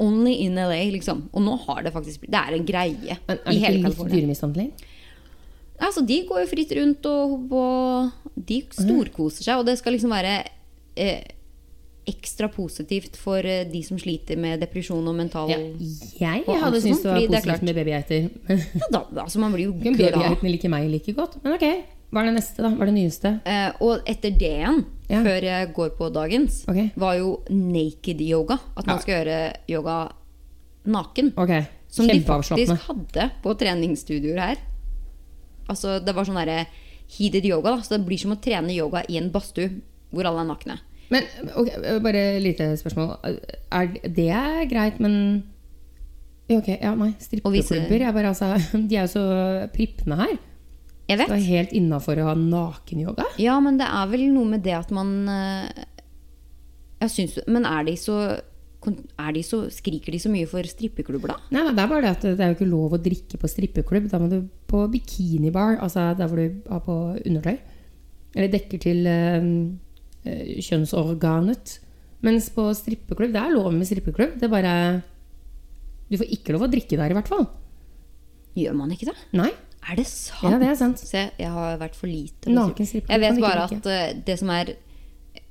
Only 0.00 0.34
in 0.44 0.58
LA, 0.60 0.90
liksom. 0.92 1.22
Og 1.32 1.40
nå 1.40 1.54
har 1.62 1.84
det 1.86 1.92
faktisk 1.94 2.20
blitt 2.20 2.32
Det 2.34 2.40
er 2.40 2.56
en 2.56 2.66
greie 2.68 3.14
Men 3.28 3.38
er 3.38 3.46
i 3.48 3.54
det 3.54 3.62
hele 3.62 3.78
ikke 3.78 3.92
litt 3.94 4.12
dyremishandling? 4.12 4.66
Altså, 5.76 6.02
de 6.08 6.18
går 6.28 6.42
jo 6.42 6.48
fritt 6.48 6.72
rundt 6.76 7.06
og, 7.08 7.52
og 7.52 8.36
de 8.48 8.62
storkoser 8.72 9.44
seg, 9.44 9.58
og 9.60 9.66
det 9.68 9.74
skal 9.76 9.92
liksom 9.92 10.12
være 10.16 10.38
eh, 10.96 11.34
ekstra 12.08 12.48
positivt 12.48 13.18
for 13.20 13.44
eh, 13.44 13.66
de 13.68 13.82
som 13.84 13.98
sliter 14.00 14.40
med 14.40 14.62
depresjon 14.64 15.04
og 15.04 15.16
mental 15.18 15.52
Ja, 15.52 15.58
jeg 15.58 16.46
Og 16.46 16.56
hadde 16.62 16.80
syntes 16.80 17.02
det 17.04 17.10
var 17.10 17.20
positivt 17.20 17.60
det 17.60 17.68
med 17.68 17.80
babygeiter. 17.80 18.30
Ja, 18.80 18.88
da, 18.94 19.02
altså, 19.26 19.42
man 19.42 19.52
blir 19.52 19.68
jo 19.68 19.76
glad. 19.76 19.98
babygeitene 20.00 20.54
liker 20.54 20.72
meg 20.72 20.88
like 20.92 21.16
godt. 21.18 21.36
Men 21.44 21.58
ok, 21.58 21.66
hva 22.12 22.22
er 22.22 22.28
det 22.30 22.34
neste, 22.36 22.62
da? 22.62 22.70
Hva 22.70 22.86
er 22.86 22.90
det 22.92 22.96
nyeste? 22.96 23.32
Eh, 23.44 23.80
og 23.84 24.06
etter 24.08 24.30
det 24.38 24.52
igjen, 24.60 24.84
Ja. 25.08 25.22
før 25.22 25.42
jeg 25.42 25.72
går 25.74 25.90
på 25.98 26.12
dagens, 26.12 26.64
okay. 26.68 26.90
var 26.96 27.16
jo 27.18 27.42
naked 27.50 28.20
yoga. 28.20 28.58
At 28.76 28.86
man 28.86 28.96
Ja. 28.96 29.02
skal 29.02 29.14
gjøre 29.24 29.52
yoga 29.68 30.12
naken. 30.86 31.32
Okay. 31.36 31.66
Som 31.88 32.06
de 32.08 32.20
faktisk 32.20 32.86
hadde 32.88 33.30
på 33.42 33.54
treningsstudioer 33.58 34.38
her. 34.40 34.56
Altså, 35.68 35.98
det 36.04 36.14
var 36.14 36.24
sånn 36.24 36.38
derre 36.38 36.66
heated 37.18 37.44
yoga. 37.44 37.76
Da. 37.76 37.82
Så 37.82 37.96
det 37.96 38.06
blir 38.06 38.18
som 38.18 38.32
å 38.32 38.40
trene 38.40 38.74
yoga 38.74 39.04
i 39.08 39.16
en 39.18 39.30
badstue 39.30 39.80
hvor 40.12 40.26
alle 40.28 40.40
er 40.44 40.50
nakne. 40.50 40.78
Men 41.10 41.22
okay, 41.54 41.98
bare 42.02 42.22
et 42.36 42.42
lite 42.42 42.66
spørsmål. 42.80 43.12
Er, 43.70 43.92
det 44.08 44.30
er 44.30 44.66
greit, 44.70 45.00
men 45.00 45.44
Ja, 46.48 46.58
Ok, 46.60 46.68
ja, 46.80 46.94
nei. 46.94 47.12
Strippeklubber 47.18 48.28
altså, 48.28 48.52
De 48.88 48.94
er 48.96 49.06
jo 49.06 49.18
så 49.18 49.68
prippende 49.74 50.16
her. 50.20 50.36
Jeg 51.06 51.20
Det 51.20 51.28
er 51.30 51.46
helt 51.46 51.72
innafor 51.76 52.18
å 52.18 52.30
ha 52.30 52.34
nakenyoga. 52.34 53.28
Ja, 53.38 53.60
men 53.62 53.78
det 53.78 53.86
er 53.86 54.08
vel 54.10 54.26
noe 54.34 54.48
med 54.56 54.64
det 54.66 54.74
at 54.74 54.90
man 54.90 55.28
eh, 55.30 55.84
Jeg 57.04 57.12
synes, 57.14 57.38
Men 57.46 57.66
er 57.68 57.86
de 57.86 57.94
så 58.00 58.18
er 58.86 59.32
de 59.34 59.42
så, 59.42 59.64
skriker 59.72 60.14
de 60.14 60.18
så 60.22 60.30
mye 60.30 60.46
for 60.46 60.66
strippeklubber, 60.68 61.32
da? 61.32 61.36
Nei, 61.50 61.64
Det 61.74 61.82
er 61.82 61.88
bare 61.90 62.02
det 62.04 62.10
at 62.12 62.26
det 62.38 62.44
er 62.44 62.52
jo 62.52 62.56
ikke 62.58 62.68
lov 62.70 62.94
å 62.94 63.00
drikke 63.02 63.40
på 63.40 63.48
strippeklubb. 63.50 64.06
Da 64.12 64.20
må 64.22 64.28
du 64.30 64.36
på 64.70 64.84
bikinibar, 64.92 65.80
altså 65.82 66.12
der 66.14 66.30
hvor 66.30 66.38
du 66.38 66.60
har 66.70 66.84
på 66.84 66.96
undertøy. 67.18 67.56
Eller 68.36 68.52
dekker 68.52 68.82
til 68.84 69.08
eh, 69.10 69.48
kjønnsorganet. 70.62 71.78
Mens 72.26 72.48
på 72.54 72.68
strippeklubb, 72.76 73.34
det 73.34 73.42
er 73.42 73.54
lov 73.56 73.72
med 73.74 73.88
strippeklubb. 73.88 74.38
Det 74.38 74.46
er 74.46 74.54
bare 74.54 74.74
Du 76.06 76.16
får 76.20 76.30
ikke 76.38 76.54
lov 76.54 76.68
å 76.68 76.70
drikke 76.70 76.98
der, 77.00 77.10
i 77.10 77.18
hvert 77.18 77.32
fall. 77.32 77.48
Gjør 78.56 78.76
man 78.78 78.92
ikke 78.94 79.10
det? 79.10 79.16
Nei. 79.36 79.50
Er 79.90 79.96
det 80.00 80.06
sant? 80.10 80.50
Ja, 80.52 80.58
det 80.58 80.68
er 80.72 80.74
sant. 80.80 80.98
Se, 80.98 81.26
jeg 81.38 81.50
har 81.52 81.76
vært 81.78 81.94
for 81.94 82.06
lite. 82.10 82.48
på 82.48 82.54
Naken 82.56 82.86
strip- 82.88 83.08
Jeg 83.12 83.20
vet 83.22 83.40
bare 83.40 83.68
at 83.68 83.86
uh, 83.86 84.20
det 84.26 84.38
som 84.40 84.50
er 84.50 84.74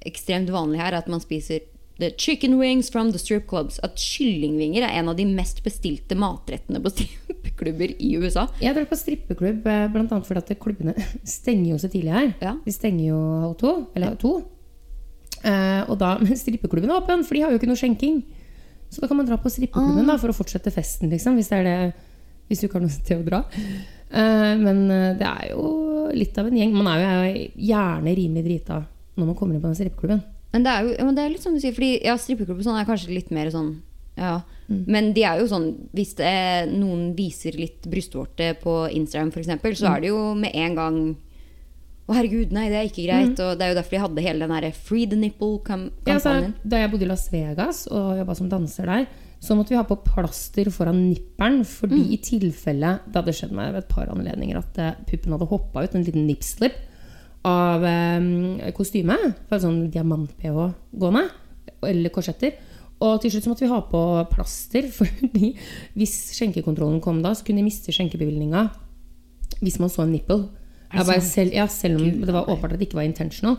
ekstremt 0.05 0.49
vanlig 0.53 0.79
her, 0.81 0.91
er 0.93 0.97
at 0.99 1.07
man 1.09 1.21
spiser 1.23 1.59
the 1.97 2.09
chicken 2.19 2.57
wings 2.59 2.89
from 2.91 3.13
the 3.13 3.17
strip 3.21 3.47
clubs. 3.47 3.79
At 3.83 3.95
kyllingvinger 3.95 4.83
er 4.83 4.97
en 4.99 5.07
av 5.09 5.15
de 5.15 5.23
mest 5.25 5.61
bestilte 5.63 6.17
matrettene 6.19 6.81
på 6.83 6.91
strippeklubber 6.95 7.93
i 8.03 8.11
USA. 8.19 8.47
Jeg 8.59 8.75
drar 8.75 8.89
på 8.91 8.97
strippeklubb 8.99 9.61
bl.a. 9.63 9.87
blant 9.93 10.11
annet 10.11 10.27
fordi 10.27 10.43
at 10.43 10.59
klubbene 10.59 10.93
stenger 11.37 11.71
jo 11.71 11.79
så 11.79 11.87
tidlig 11.93 12.11
her. 12.11 12.33
Ja. 12.43 12.57
De 12.65 12.75
stenger 12.75 13.05
jo 13.13 13.21
halv 13.45 13.55
to, 13.63 13.73
eller 13.95 14.19
to. 14.19 14.33
Uh, 15.45 15.83
og 15.89 15.95
da, 16.01 16.15
Men 16.25 16.35
strippeklubben 16.39 16.91
er 16.91 16.99
åpen, 16.99 17.23
for 17.23 17.37
de 17.37 17.45
har 17.45 17.53
jo 17.55 17.61
ikke 17.61 17.69
noe 17.71 17.79
skjenking. 17.79 18.19
Så 18.91 18.99
da 19.01 19.07
kan 19.09 19.17
man 19.17 19.27
dra 19.31 19.39
på 19.41 19.49
strippeklubben 19.51 20.03
Ah. 20.05 20.13
da, 20.13 20.19
for 20.21 20.31
å 20.31 20.35
fortsette 20.35 20.71
festen, 20.75 21.09
liksom, 21.11 21.39
hvis, 21.39 21.49
det 21.55 21.63
det, 21.65 21.77
hvis 22.49 22.61
du 22.61 22.67
ikke 22.67 22.77
har 22.81 22.85
noe 22.85 22.93
sted 22.99 23.23
å 23.23 23.25
dra. 23.31 23.39
Eh, 24.15 24.53
men 24.61 24.83
eh, 24.91 25.09
det 25.19 25.27
er 25.27 25.49
jo 25.51 25.65
litt 26.15 26.37
av 26.39 26.47
en 26.47 26.55
gjeng. 26.59 26.71
Man 26.77 26.87
er 26.91 27.01
jo 27.03 27.49
gjerne 27.71 28.15
rimelig 28.15 28.45
drita 28.45 28.77
når 29.15 29.25
man 29.31 29.35
kommer 29.35 29.55
inn 29.57 29.61
på 29.63 29.71
den 29.71 29.77
strippeklubben. 29.79 30.23
Men 30.55 30.63
det 30.63 30.71
er 30.71 30.85
jo 30.87 31.05
men 31.09 31.15
det 31.17 31.23
er 31.25 31.33
litt 31.33 31.43
sånn 31.43 31.55
du 31.57 31.59
sier, 31.63 31.73
fordi 31.75 31.97
ja, 32.05 32.15
strippeklubben 32.19 32.63
sånn 32.63 32.79
er 32.79 32.87
kanskje 32.87 33.11
litt 33.15 33.31
mer 33.35 33.49
sånn 33.51 33.73
ja. 34.15 34.37
Mm. 34.71 34.83
Men 34.87 35.09
de 35.13 35.23
er 35.27 35.41
jo 35.41 35.47
sånn 35.51 35.65
Hvis 35.91 36.13
det 36.15 36.23
er, 36.25 36.69
noen 36.71 37.09
viser 37.17 37.57
litt 37.59 37.83
brystvorte 37.91 38.53
på 38.61 38.75
Instagram, 38.95 39.33
f.eks., 39.35 39.49
så 39.81 39.89
Mm. 39.89 39.91
er 39.91 39.99
det 40.05 40.07
jo 40.13 40.21
med 40.39 40.55
en 40.55 40.75
gang 40.79 40.99
Å, 42.07 42.13
herregud, 42.13 42.51
nei, 42.53 42.69
det 42.69 42.77
er 42.79 42.87
ikke 42.87 43.03
greit. 43.07 43.33
Mm. 43.33 43.43
Og 43.43 43.57
det 43.59 43.65
er 43.65 43.71
jo 43.73 43.77
derfor 43.79 43.95
de 43.97 44.01
hadde 44.05 44.21
hele 44.27 44.45
den 44.45 44.53
derre 44.55 44.71
Free 44.77 45.05
the 45.09 45.15
altså, 45.17 45.23
nipple-kampanjen. 45.25 46.53
da 46.63 46.77
jeg 46.83 46.91
bodde 46.91 47.03
i 47.07 47.09
Las 47.09 47.27
Vegas 47.33 47.79
og 47.89 48.11
jobba 48.19 48.35
som 48.37 48.49
danser 48.51 48.85
der, 48.85 49.07
så 49.39 49.55
måtte 49.57 49.73
vi 49.73 49.77
ha 49.79 49.83
på 49.85 49.97
plaster 50.03 50.69
foran 50.73 51.09
nipperen, 51.09 51.63
fordi 51.65 51.99
Mm. 52.01 52.11
i 52.13 52.17
tilfelle 52.17 52.99
det 53.05 53.15
hadde 53.15 53.33
skjedd 53.33 53.51
meg 53.51 53.73
ved 53.73 53.83
et 53.83 53.89
par 53.89 54.07
anledninger 54.09 54.57
at 54.57 54.77
eh, 54.77 54.93
puppen 55.05 55.31
hadde 55.35 55.49
hoppa 55.49 55.83
ut, 55.83 55.95
en 55.95 56.03
liten 56.03 56.25
nipslip, 56.27 56.73
av 57.45 57.83
eh, 57.85 58.71
kostymet. 58.73 59.35
for 59.47 59.59
sånn 59.59 59.91
diamant-ph 59.91 60.73
gående, 60.97 61.29
eller 61.83 62.09
korsetter. 62.09 62.53
Og 63.01 63.21
til 63.21 63.31
slutt 63.31 63.43
så 63.43 63.51
måtte 63.51 63.65
vi 63.65 63.73
ha 63.73 63.81
på 63.81 64.01
plaster, 64.31 64.87
fordi 64.97 65.55
hvis 65.93 66.33
skjenkekontrollen 66.37 67.01
kom 67.01 67.21
da, 67.21 67.35
så 67.35 67.45
kunne 67.45 67.61
de 67.61 67.69
miste 67.69 67.91
skjenkebevilgninga 67.91 68.69
hvis 69.61 69.79
man 69.79 69.89
så 69.89 70.03
en 70.03 70.11
bare, 71.03 71.21
selv, 71.21 71.53
ja, 71.53 71.67
selv 71.67 71.99
om 71.99 72.21
det 72.25 72.33
var 72.33 72.47
åpenbart 72.49 72.73
at 72.73 72.79
det 72.79 72.87
ikke 72.87 72.99
var 72.99 73.07
intentional. 73.07 73.57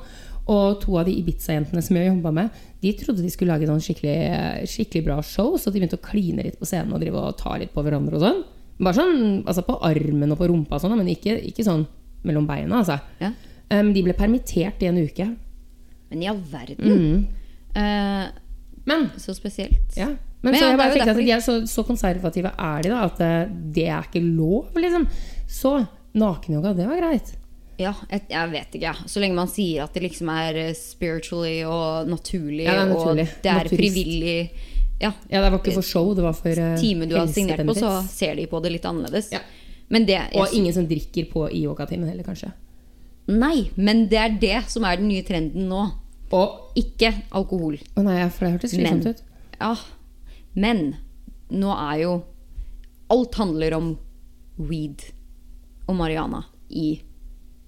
Og 0.53 0.76
to 0.82 0.94
av 1.01 1.09
de 1.09 1.14
Ibiza-jentene 1.18 1.82
som 1.82 1.97
jeg 1.99 2.07
jobba 2.07 2.30
med, 2.36 2.59
de 2.82 2.92
trodde 3.01 3.24
de 3.24 3.30
skulle 3.34 3.51
lage 3.51 3.66
noen 3.66 3.82
skikkelig, 3.82 4.66
skikkelig 4.70 5.03
bra 5.09 5.16
show, 5.26 5.57
så 5.59 5.72
de 5.72 5.80
begynte 5.80 5.99
å 5.99 6.05
kline 6.05 6.44
litt 6.47 6.61
på 6.61 6.68
scenen 6.68 6.94
og 6.94 7.03
drive 7.03 7.18
og 7.18 7.38
ta 7.40 7.57
litt 7.59 7.72
på 7.74 7.82
hverandre 7.82 8.18
og 8.18 8.22
sånn. 8.22 8.44
Bare 8.78 8.99
sånn 8.99 9.40
altså 9.42 9.64
på 9.66 9.78
armen 9.88 10.34
og 10.34 10.38
på 10.38 10.47
rumpa 10.53 10.78
og 10.78 10.84
sånn, 10.84 10.94
men 11.01 11.11
ikke, 11.11 11.34
ikke 11.51 11.66
sånn 11.66 11.82
mellom 12.26 12.47
beina, 12.47 12.82
altså. 12.82 12.99
Ja. 13.22 13.32
Um, 13.72 13.90
de 13.94 14.05
ble 14.07 14.14
permittert 14.14 14.82
i 14.84 14.90
en 14.90 15.01
uke. 15.03 15.26
Men 16.12 16.22
i 16.22 16.28
all 16.30 16.38
verden. 16.53 16.86
Mm. 16.86 17.24
Uh, 17.74 18.26
Men 18.86 19.09
så 19.18 19.34
spesielt. 19.34 19.97
Ja. 19.99 20.12
Men, 20.44 20.53
Men 20.53 20.61
så 20.61 20.68
jeg 20.68 20.78
bare 20.78 20.94
tenkte 20.94 21.14
at 21.16 21.18
de 21.18 21.30
er 21.34 21.42
så, 21.42 21.57
så 21.66 21.82
konservative 21.82 22.53
er 22.55 22.84
de 22.84 22.90
da, 22.92 23.01
at 23.09 23.22
eh, 23.24 23.49
det 23.74 23.88
er 23.90 24.05
ikke 24.07 24.22
lov, 24.22 24.76
liksom. 24.78 25.09
Så 25.51 25.72
nakenyoga, 26.14 26.70
det 26.76 26.86
var 26.86 27.01
greit. 27.01 27.32
Ja, 27.78 27.92
jeg, 28.10 28.22
jeg 28.32 28.50
vet 28.54 28.76
ikke. 28.78 28.92
Så 29.10 29.20
lenge 29.20 29.36
man 29.36 29.50
sier 29.52 29.84
at 29.84 29.92
det 29.96 30.02
liksom 30.06 30.30
er 30.32 30.56
eh, 30.62 30.72
spiritually 30.76 31.58
og 31.68 32.08
naturlig, 32.08 32.64
Ja, 32.64 32.78
det 32.78 32.84
er 32.86 32.90
naturlig. 32.94 33.26
og 33.28 33.42
det 33.44 33.50
er 33.52 33.60
Naturist. 33.60 33.76
frivillig 33.76 34.38
ja, 35.00 35.10
Ja, 35.28 35.42
det 35.42 35.50
var 35.52 35.58
ikke 35.60 35.74
for 35.76 35.84
show, 35.84 36.14
det 36.16 36.24
var 36.24 36.32
for 36.32 36.48
uh, 36.56 36.76
time 36.80 37.04
du 37.06 37.16
har 37.18 37.26
signert 37.28 37.60
på, 37.68 37.74
så 37.76 37.98
ser 38.08 38.38
de 38.38 38.46
på 38.48 38.60
det 38.64 38.72
litt 38.72 38.86
annerledes. 38.88 39.28
Det 39.28 40.20
Og 40.34 40.54
ingen 40.56 40.72
som 40.72 40.86
drikker 40.88 41.28
på 41.30 41.44
i 41.52 41.60
yogatimen 41.66 42.08
heller, 42.08 42.24
kanskje. 42.24 42.48
Nei, 43.28 43.68
men 43.76 44.06
det 44.08 44.18
er 44.18 44.38
det 44.40 44.62
som 44.72 44.86
er 44.88 44.96
den 44.96 45.10
nye 45.10 45.22
trenden 45.26 45.68
nå. 45.68 45.82
Og 46.34 46.72
Ikke 46.78 47.12
alkohol. 47.30 47.76
Å 47.94 48.02
nei, 48.02 48.16
for 48.30 48.46
det 48.46 48.54
hørtes 48.56 48.72
slitsomt 48.74 49.06
ut. 49.06 49.20
ja, 49.60 49.74
men 50.54 50.96
nå 51.50 51.70
er 51.76 52.00
jo 52.02 52.14
Alt 53.12 53.36
handler 53.38 53.76
om 53.76 53.92
weed 54.58 55.04
og 55.86 55.94
marihuana 55.94 56.40
i 56.74 56.96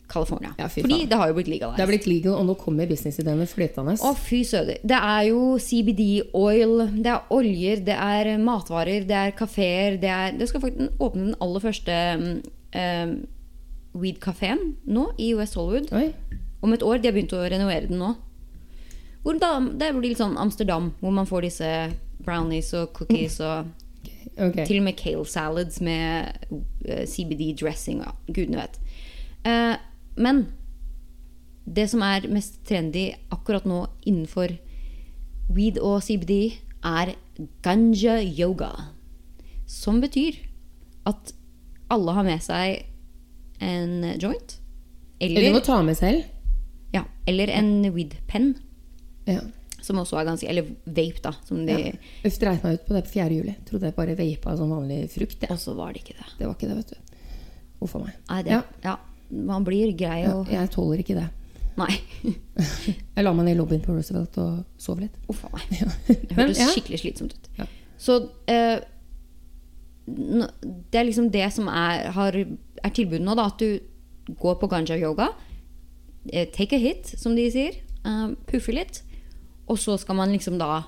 California. 0.08 0.54
Ja, 0.58 0.68
Fordi 0.68 1.06
det 1.06 1.16
har 1.16 1.28
jo 1.28 1.34
blitt 1.36 1.48
legalized. 1.48 1.76
Det 1.76 1.84
har 1.84 1.90
blitt 1.90 2.06
legal, 2.08 2.34
og 2.40 2.46
nå 2.48 2.54
kommer 2.58 2.88
businessideenene 2.88 3.46
flytende. 3.48 3.96
Å, 4.00 4.12
fy 4.16 4.40
søder. 4.48 4.80
Det 4.82 4.98
er 4.98 5.24
jo 5.28 5.40
CBD-oil, 5.60 6.84
det 6.96 7.12
er 7.12 7.34
oljer, 7.34 7.82
det 7.86 7.96
er 7.96 8.30
matvarer, 8.42 9.04
det 9.08 9.18
er 9.18 9.34
kafeer 9.36 9.98
Det, 10.00 10.08
er, 10.08 10.38
det 10.38 10.48
skal 10.48 10.64
faktisk 10.64 11.02
åpne 11.04 11.26
den 11.26 11.36
aller 11.44 11.64
første 11.64 11.98
um, 12.16 13.12
weed-kafeen 13.98 14.64
nå 14.88 15.10
i 15.20 15.34
US 15.36 15.52
Hollywood. 15.58 15.92
Oi. 15.92 16.08
Om 16.64 16.72
et 16.74 16.82
år. 16.82 17.02
De 17.02 17.10
har 17.10 17.16
begynt 17.16 17.36
å 17.36 17.44
renovere 17.44 17.90
den 17.90 18.00
nå. 18.00 18.14
Da, 19.28 19.58
det 19.60 19.92
blir 19.92 20.14
litt 20.14 20.22
sånn 20.22 20.38
Amsterdam, 20.40 20.94
hvor 21.02 21.12
man 21.12 21.28
får 21.28 21.44
disse 21.44 21.72
brownies 22.24 22.70
og 22.78 22.94
cookies 22.96 23.36
og 23.44 23.68
okay. 24.38 24.64
til 24.64 24.78
og 24.80 24.86
med 24.86 24.96
kale 24.96 25.26
salads 25.28 25.82
med 25.84 26.48
uh, 26.48 27.04
CBD-dressing. 27.04 28.00
Ja, 28.06 28.16
gudene 28.32 28.64
vet. 28.64 28.80
Eh, 29.48 29.74
men 30.18 30.46
det 31.68 31.88
som 31.92 32.02
er 32.02 32.26
mest 32.32 32.60
trendy 32.68 33.10
akkurat 33.34 33.66
nå 33.68 33.82
innenfor 34.08 34.54
weed 35.52 35.78
og 35.80 36.00
CBD, 36.04 36.58
er 36.84 37.14
ganja 37.64 38.18
yoga. 38.24 38.70
Som 39.68 40.00
betyr 40.00 40.36
at 41.08 41.32
alle 41.92 42.14
har 42.16 42.24
med 42.26 42.40
seg 42.44 42.84
en 43.64 44.02
joint. 44.20 44.58
Eller 45.20 45.40
du 45.40 45.46
Eller, 45.46 45.56
må 45.58 45.62
ta 45.66 45.80
med 45.82 45.96
selv. 45.98 46.24
ja, 46.94 47.02
eller 47.26 47.50
en 47.52 47.82
weed-penn. 47.92 48.54
Ja. 49.26 49.40
Som 49.82 49.98
også 50.00 50.18
er 50.20 50.24
ganske 50.26 50.48
Eller 50.48 50.66
vape, 50.86 51.20
da. 51.22 51.32
Som 51.46 51.66
de, 51.66 51.72
Ja. 51.72 51.92
Uff, 52.24 52.38
dreit 52.40 52.62
meg 52.64 52.78
ut 52.78 52.86
på 52.86 52.94
det 52.94 53.04
på 53.04 53.12
4. 53.16 53.28
juli. 53.34 53.54
Trodde 53.68 53.86
jeg 53.90 53.94
bare 53.96 54.16
vapa 54.16 54.56
som 54.56 54.70
vanlig 54.70 55.10
frukt. 55.10 55.42
Ja. 55.42 55.52
Og 55.54 55.58
så 55.60 55.74
var 55.76 55.92
det 55.92 56.02
ikke 56.02 56.16
det. 56.18 56.26
Det 56.38 56.46
var 56.46 56.54
ikke 56.56 56.68
det, 56.68 56.76
vet 56.76 56.88
du. 56.94 56.96
Uff 57.84 57.94
a 57.94 57.98
meg. 57.98 58.14
Nei, 58.30 58.42
det 58.42 58.52
Ja. 58.52 58.62
ja. 58.84 58.96
Man 59.30 59.66
blir 59.66 59.92
grei 59.98 60.22
og 60.30 60.48
jeg 60.52 60.70
tåler 60.72 61.02
ikke 61.02 61.18
det. 61.18 61.28
Nei. 61.78 61.92
Jeg 63.14 63.22
la 63.22 63.32
meg 63.34 63.46
ned 63.46 63.54
i 63.54 63.58
lobbyen 63.58 63.82
på 63.84 63.94
Roosevelt 63.94 64.34
og 64.42 64.62
sov 64.82 65.02
litt. 65.02 65.14
Uff 65.30 65.44
a 65.46 65.50
meg. 65.52 65.66
Det 66.08 66.34
hørtes 66.34 66.58
ja. 66.58 66.70
skikkelig 66.72 67.02
slitsomt 67.04 67.36
ut. 67.36 67.50
Ja. 67.58 67.66
Så 67.98 68.16
eh, 68.50 68.78
det 70.08 70.98
er 70.98 71.06
liksom 71.06 71.28
det 71.34 71.46
som 71.54 71.68
er, 71.70 72.08
har, 72.16 72.34
er 72.34 72.94
tilbudet 72.96 73.24
nå, 73.26 73.36
da. 73.38 73.48
At 73.52 73.62
du 73.62 74.34
går 74.40 74.58
på 74.60 74.70
ganja 74.70 74.98
yoga. 74.98 75.30
Eh, 76.32 76.48
take 76.54 76.76
a 76.76 76.82
hit, 76.82 77.12
som 77.18 77.36
de 77.38 77.46
sier. 77.52 77.78
Uh, 78.06 78.34
puffe 78.48 78.74
litt. 78.74 79.02
Og 79.68 79.78
så 79.80 79.98
skal 80.00 80.18
man 80.18 80.32
liksom 80.32 80.58
da 80.60 80.82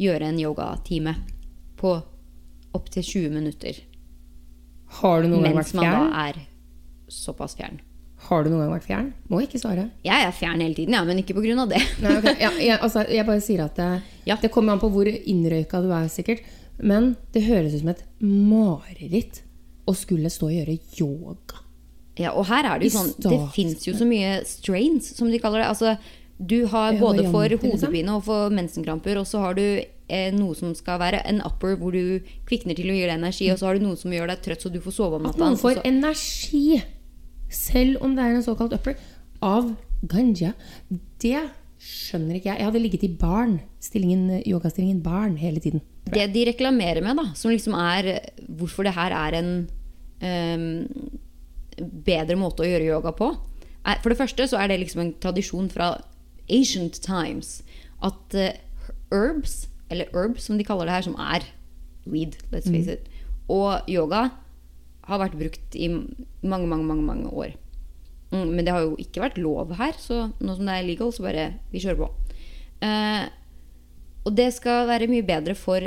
gjøre 0.00 0.30
en 0.30 0.40
yogatime 0.40 1.16
på 1.80 1.96
opptil 2.76 3.04
20 3.04 3.34
minutter. 3.34 3.82
Har 5.00 5.22
du 5.22 5.30
noen 5.30 5.48
gang 5.48 5.58
Mens 5.60 5.74
man 5.74 5.86
da 5.86 5.90
fjern? 5.90 6.14
er 6.28 6.40
såpass 7.10 7.56
fjern. 7.58 7.80
Har 8.28 8.44
du 8.44 8.50
noen 8.50 8.66
gang 8.66 8.72
vært 8.74 8.86
fjern? 8.88 9.12
Må 9.32 9.40
ikke 9.44 9.60
svare. 9.62 9.86
Jeg 10.04 10.26
er 10.26 10.34
fjern 10.36 10.60
hele 10.60 10.76
tiden, 10.76 10.96
ja, 10.96 11.04
men 11.08 11.22
ikke 11.22 11.34
pga. 11.38 11.66
det. 11.70 11.80
Nei, 12.04 12.16
okay. 12.18 12.34
ja, 12.44 12.50
jeg, 12.60 12.78
altså, 12.78 13.04
jeg 13.08 13.26
bare 13.28 13.44
sier 13.44 13.64
at 13.64 13.78
det, 13.80 13.90
Ja. 14.28 14.36
det 14.42 14.50
kommer 14.52 14.76
an 14.76 14.82
på 14.82 14.90
hvor 14.92 15.08
innrøyka 15.08 15.80
du 15.80 15.88
er, 15.88 16.08
sikkert. 16.12 16.44
Men 16.80 17.14
det 17.32 17.44
høres 17.48 17.74
ut 17.74 17.82
som 17.82 17.92
et 17.92 18.04
mareritt 18.20 19.42
å 19.88 19.94
skulle 19.96 20.30
stå 20.32 20.50
og 20.50 20.56
gjøre 20.58 20.78
yoga. 21.00 21.64
Ja, 22.20 22.34
og 22.36 22.48
her 22.50 22.66
er 22.68 22.80
det 22.80 22.90
jo 22.90 22.98
sånn 22.98 23.14
Det 23.22 23.38
fins 23.54 23.86
jo 23.86 23.94
så 23.96 24.04
mye 24.08 24.40
strains, 24.48 25.14
som 25.16 25.30
de 25.32 25.40
kaller 25.40 25.62
det. 25.62 25.70
Altså, 25.72 25.96
du 26.36 26.66
har 26.72 26.96
både 27.00 27.26
for 27.30 27.48
liksom. 27.48 27.72
hodepine 27.72 28.16
og 28.16 28.24
for 28.28 28.52
mensenkramper, 28.52 29.20
og 29.20 29.28
så 29.28 29.42
har 29.44 29.56
du 29.56 29.64
eh, 29.64 30.30
noe 30.36 30.56
som 30.56 30.72
skal 30.76 31.00
være 31.00 31.22
en 31.28 31.42
upper, 31.44 31.76
hvor 31.80 31.96
du 31.96 32.20
kvikner 32.48 32.76
til 32.76 32.88
å 32.92 32.96
gir 32.96 33.08
deg 33.08 33.18
energi, 33.18 33.50
og 33.52 33.60
så 33.60 33.68
har 33.68 33.76
du 33.76 33.84
noe 33.84 33.98
som 34.00 34.12
gjør 34.12 34.32
deg 34.32 34.44
trøtt, 34.46 34.64
så 34.64 34.72
du 34.72 34.80
får 34.84 34.96
sove 34.96 35.20
om 35.20 35.28
At 35.30 35.40
noen 35.40 35.58
får 35.60 35.82
energi, 35.88 36.80
selv 37.50 38.00
om 38.04 38.14
det 38.16 38.24
er 38.24 38.36
en 38.36 38.46
såkalt 38.46 38.74
upper, 38.76 38.98
av 39.44 39.72
ganja, 40.06 40.52
det 41.20 41.40
skjønner 41.80 42.36
ikke 42.36 42.50
jeg. 42.50 42.60
Jeg 42.60 42.68
hadde 42.68 42.82
ligget 42.82 43.04
i 43.06 43.12
barn, 43.20 43.58
stillingen, 43.82 44.42
yogastillingen 44.44 45.00
barn 45.04 45.38
hele 45.40 45.62
tiden. 45.62 45.82
Det 46.10 46.26
de 46.34 46.44
reklamerer 46.50 47.02
med, 47.04 47.16
da, 47.16 47.30
som 47.38 47.52
liksom 47.52 47.76
er 47.78 48.12
hvorfor 48.48 48.86
det 48.86 48.94
her 48.96 49.14
er 49.16 49.36
en 49.38 49.52
um, 50.20 50.66
bedre 52.04 52.36
måte 52.40 52.64
å 52.64 52.68
gjøre 52.68 52.90
yoga 52.90 53.12
på 53.16 53.30
er, 53.32 54.00
For 54.02 54.12
det 54.12 54.18
første 54.18 54.48
så 54.50 54.58
er 54.60 54.68
det 54.68 54.80
liksom 54.82 55.04
en 55.04 55.14
tradisjon 55.22 55.70
fra 55.72 55.94
ancient 56.50 57.00
times 57.04 57.60
at 58.04 58.36
uh, 58.36 58.50
herbs, 59.12 59.64
eller 59.90 60.10
herb 60.12 60.36
som 60.42 60.58
de 60.60 60.66
kaller 60.66 60.88
det 60.88 60.98
her, 60.98 61.06
som 61.08 61.16
er 61.16 61.46
weed, 62.04 62.36
let's 62.52 62.68
face 62.68 62.98
it, 62.98 63.08
og 63.48 63.88
yoga 63.88 64.28
har 65.10 65.20
vært 65.22 65.36
brukt 65.38 65.76
i 65.76 65.88
mange, 65.90 66.66
mange, 66.66 66.86
mange, 66.86 67.04
mange 67.04 67.32
år. 67.34 67.54
Mm, 68.30 68.46
men 68.54 68.62
det 68.64 68.74
har 68.74 68.86
jo 68.86 68.94
ikke 69.02 69.24
vært 69.24 69.40
lov 69.42 69.74
her, 69.78 69.96
så 69.98 70.28
nå 70.38 70.54
som 70.54 70.68
det 70.68 70.76
er 70.76 70.86
legal, 70.86 71.10
så 71.12 71.26
bare 71.26 71.46
vi 71.72 71.82
kjører 71.82 71.98
på. 71.98 72.10
Eh, 72.86 73.24
og 74.24 74.36
det 74.36 74.50
skal 74.54 74.86
være 74.90 75.10
mye 75.10 75.26
bedre 75.26 75.56
for 75.58 75.84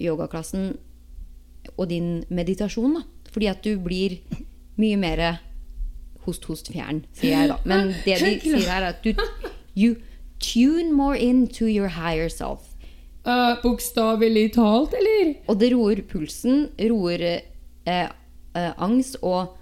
yogaklassen 0.00 0.72
og 1.76 1.88
din 1.90 2.20
meditasjon. 2.30 3.00
Da. 3.00 3.30
Fordi 3.34 3.50
at 3.50 3.64
du 3.64 3.74
blir 3.82 4.20
mye 4.80 4.98
mer 5.00 5.24
host, 6.26 6.44
host, 6.46 6.70
fjern, 6.72 7.04
sier 7.16 7.36
jeg 7.36 7.50
da. 7.50 7.58
Men 7.68 7.92
det 8.04 8.20
de 8.20 8.36
sier 8.42 8.68
her, 8.68 8.84
er 8.84 8.94
at 8.94 9.04
du 9.04 9.14
you 9.74 9.96
tune 10.40 10.92
more 10.92 11.16
into 11.16 11.66
your 11.66 11.88
higher 11.88 12.28
self. 12.28 12.74
Uh, 13.24 13.60
Bokstavelig 13.62 14.54
talt, 14.56 14.94
eller? 14.96 15.34
Og 15.48 15.58
det 15.60 15.72
roer 15.74 16.00
pulsen, 16.08 16.70
roer 16.88 17.24
eh, 17.28 18.08
eh, 18.54 18.72
angst 18.78 19.18
og 19.22 19.56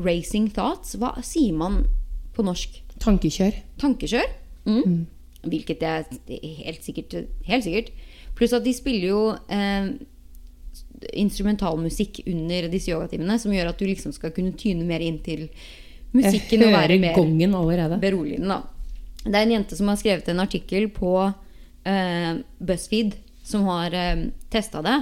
racing 0.00 0.50
thoughts. 0.54 0.96
Hva 1.00 1.14
sier 1.24 1.56
man 1.56 1.84
på 2.36 2.44
norsk? 2.46 2.82
Tankekjør. 3.00 3.56
tankekjør. 3.80 4.28
Mm. 4.68 5.06
Hvilket 5.48 5.82
er 5.82 6.08
helt 6.64 6.84
sikkert. 6.84 7.16
Helt 7.48 7.64
sikkert. 7.64 7.92
Pluss 8.36 8.54
at 8.56 8.64
de 8.64 8.74
spiller 8.76 9.06
jo 9.08 9.22
eh, 9.52 9.92
instrumentalmusikk 11.16 12.22
under 12.28 12.68
disse 12.72 12.92
yogatimene, 12.92 13.38
som 13.40 13.52
gjør 13.54 13.72
at 13.72 13.80
du 13.80 13.86
liksom 13.88 14.12
skal 14.16 14.34
kunne 14.36 14.56
tyne 14.60 14.84
mer 14.88 15.02
inn 15.04 15.20
til 15.24 15.48
musikken 16.16 16.66
og 16.66 16.74
være 16.74 16.98
mer 17.00 17.16
beroligende. 18.02 18.56
Da. 18.56 18.60
Det 19.24 19.34
er 19.34 19.44
en 19.44 19.54
jente 19.58 19.78
som 19.78 19.90
har 19.92 20.00
skrevet 20.00 20.28
en 20.32 20.42
artikkel 20.42 20.88
på 20.92 21.14
eh, 21.88 22.40
BuzzFeed 22.58 23.16
som 23.46 23.66
har 23.68 23.94
eh, 23.96 24.28
testa 24.52 24.82
det. 24.84 24.98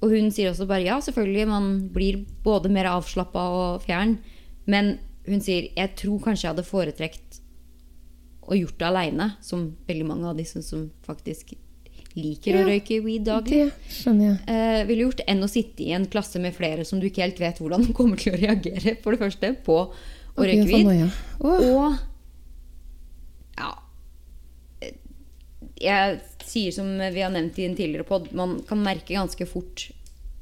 Og 0.00 0.14
hun 0.14 0.30
sier 0.32 0.50
også 0.50 0.66
bare 0.68 0.86
ja, 0.86 0.98
selvfølgelig, 1.04 1.46
man 1.50 1.70
blir 1.92 2.22
både 2.44 2.70
mer 2.72 2.88
avslappa 2.94 3.42
og 3.56 3.82
fjern. 3.84 4.16
Men 4.70 4.94
hun 5.28 5.42
sier 5.44 5.68
jeg 5.76 5.96
tror 6.00 6.22
kanskje 6.24 6.46
jeg 6.46 6.54
hadde 6.54 6.68
foretrekt 6.68 7.40
å 8.50 8.56
gjort 8.56 8.78
det 8.80 8.86
aleine, 8.88 9.26
som 9.44 9.68
veldig 9.86 10.06
mange 10.08 10.30
av 10.30 10.38
disse 10.40 10.62
som 10.66 10.88
faktisk 11.06 11.52
liker 12.18 12.56
å 12.58 12.62
røyke 12.66 12.96
weed 13.04 13.22
daglig. 13.28 13.68
Eh, 14.50 14.80
ville 14.88 15.04
gjort 15.06 15.20
enn 15.30 15.44
å 15.46 15.50
sitte 15.50 15.84
i 15.84 15.92
en 15.94 16.08
klasse 16.10 16.40
med 16.42 16.56
flere 16.56 16.82
som 16.88 16.98
du 16.98 17.06
ikke 17.06 17.22
helt 17.22 17.38
vet 17.42 17.60
hvordan 17.62 17.92
kommer 17.98 18.18
til 18.18 18.34
å 18.34 18.40
reagere, 18.40 18.96
for 19.04 19.14
det 19.14 19.22
første, 19.22 19.52
på 19.66 19.76
å 19.84 19.84
Ok, 19.90 20.46
røyke 20.48 20.66
for 20.66 20.90
weed. 20.90 21.20
Og 21.44 21.62
ja 23.60 23.70
eh, 24.80 24.96
Jeg 25.80 26.20
sier 26.44 26.74
som 26.74 26.88
vi 27.00 27.22
har 27.24 27.32
nevnt 27.32 27.58
i 27.58 27.66
en 27.68 27.76
tidligere 27.78 28.06
pod, 28.08 28.28
man 28.36 28.58
kan 28.68 28.82
merke 28.84 29.16
ganske 29.16 29.46
fort 29.48 29.88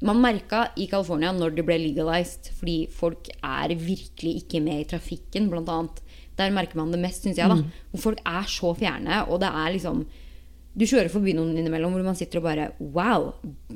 Man 0.03 0.21
merka 0.23 0.69
i 0.79 0.85
California 0.87 1.31
når 1.35 1.57
det 1.57 1.65
ble 1.67 1.75
legalized, 1.81 2.53
fordi 2.55 2.85
folk 2.87 3.27
er 3.43 3.73
virkelig 3.75 4.45
ikke 4.45 4.61
med 4.63 4.85
i 4.85 4.87
trafikken, 4.87 5.49
blant 5.51 5.67
annet. 5.73 5.99
Der 6.39 6.53
merker 6.55 6.79
man 6.79 6.93
det 6.93 7.01
mest, 7.03 7.25
syns 7.25 7.39
jeg. 7.39 7.51
da 7.51 7.57
Hvor 7.91 8.05
folk 8.05 8.21
er 8.23 8.47
så 8.47 8.71
fjerne, 8.79 9.25
og 9.27 9.41
det 9.43 9.49
er 9.51 9.73
liksom 9.75 10.05
Du 10.79 10.85
kjører 10.85 11.11
forbi 11.11 11.33
noen 11.35 11.57
innimellom 11.57 11.91
hvor 11.91 12.05
man 12.05 12.15
sitter 12.15 12.39
og 12.39 12.47
bare 12.47 12.69
Wow, 12.79 13.33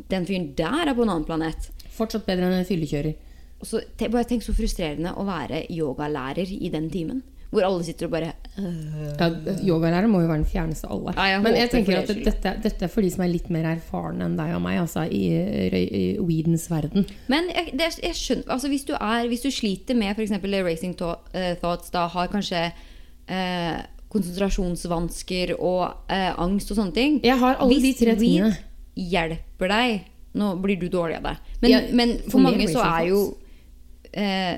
den 0.07 0.27
fyren 0.29 0.53
der 0.55 0.87
er 0.87 0.95
på 0.95 1.03
en 1.03 1.11
annen 1.11 1.27
planet. 1.27 1.67
Fortsatt 1.91 2.25
bedre 2.25 2.47
enn 2.47 2.61
en 2.61 2.69
fyllekjører. 2.69 3.19
Og 3.59 3.67
så, 3.67 3.81
bare 3.99 4.27
tenk 4.27 4.43
så 4.43 4.55
frustrerende 4.55 5.13
å 5.19 5.23
være 5.27 5.65
yogalærer 5.71 6.49
i 6.55 6.71
den 6.71 6.89
timen. 6.91 7.21
Hvor 7.53 7.67
alle 7.67 7.85
sitter 7.85 8.07
og 8.09 8.13
bare 8.15 8.31
øh. 8.57 9.13
Ja, 9.19 9.27
Yogalærer 9.61 10.09
må 10.09 10.23
jo 10.23 10.29
være 10.31 10.41
den 10.41 10.49
fjerneste 10.49 10.89
av 10.89 10.95
alle. 10.97 11.13
Ja, 11.17 11.27
jeg 11.35 11.43
Men 11.45 11.57
jeg 11.59 11.71
tenker 11.71 11.99
at 12.01 12.09
dette, 12.09 12.53
dette 12.63 12.87
er 12.87 12.91
for 12.91 13.05
de 13.05 13.11
som 13.13 13.23
er 13.25 13.31
litt 13.31 13.49
mer 13.53 13.67
erfarne 13.75 14.25
enn 14.27 14.37
deg 14.39 14.55
og 14.57 14.63
meg, 14.65 14.79
altså 14.81 15.05
i, 15.05 15.23
i, 15.69 15.83
i 16.01 16.03
weedens 16.19 16.65
verden. 16.71 17.05
Men 17.31 17.51
jeg, 17.53 17.75
det, 17.77 17.91
jeg 18.01 18.17
skjønner, 18.17 18.49
altså 18.57 18.71
hvis, 18.73 18.85
du 18.89 18.95
er, 18.97 19.29
hvis 19.31 19.45
du 19.45 19.51
sliter 19.53 19.97
med 19.97 20.17
f.eks. 20.17 20.33
racing 20.65 20.97
eh, 20.97 21.53
thoughts, 21.61 21.93
da 21.93 22.07
har 22.11 22.31
kanskje 22.33 22.65
eh, 23.29 23.81
konsentrasjonsvansker 24.13 25.55
og 25.57 26.11
eh, 26.11 26.31
angst 26.41 26.71
og 26.73 26.79
sånne 26.79 26.95
ting 26.95 27.19
Jeg 27.25 27.39
har 27.41 27.57
alle 27.57 27.73
Hvis 27.73 27.85
de 27.87 27.93
tre 28.05 28.15
weed 28.17 28.25
tingene. 28.25 28.57
hjelper 29.13 29.73
deg 29.73 30.09
Nå 30.37 30.55
blir 30.61 30.79
du 30.81 30.87
dårlig 30.89 31.19
av 31.19 31.27
det. 31.27 31.33
Men, 31.61 31.69
Ja, 31.71 31.79
men 31.93 32.15
for 32.23 32.39
for 32.39 32.45
mange 32.47 32.65
så 32.65 32.81
er 32.81 33.03
jo 33.11 33.19
eh, 34.09 34.55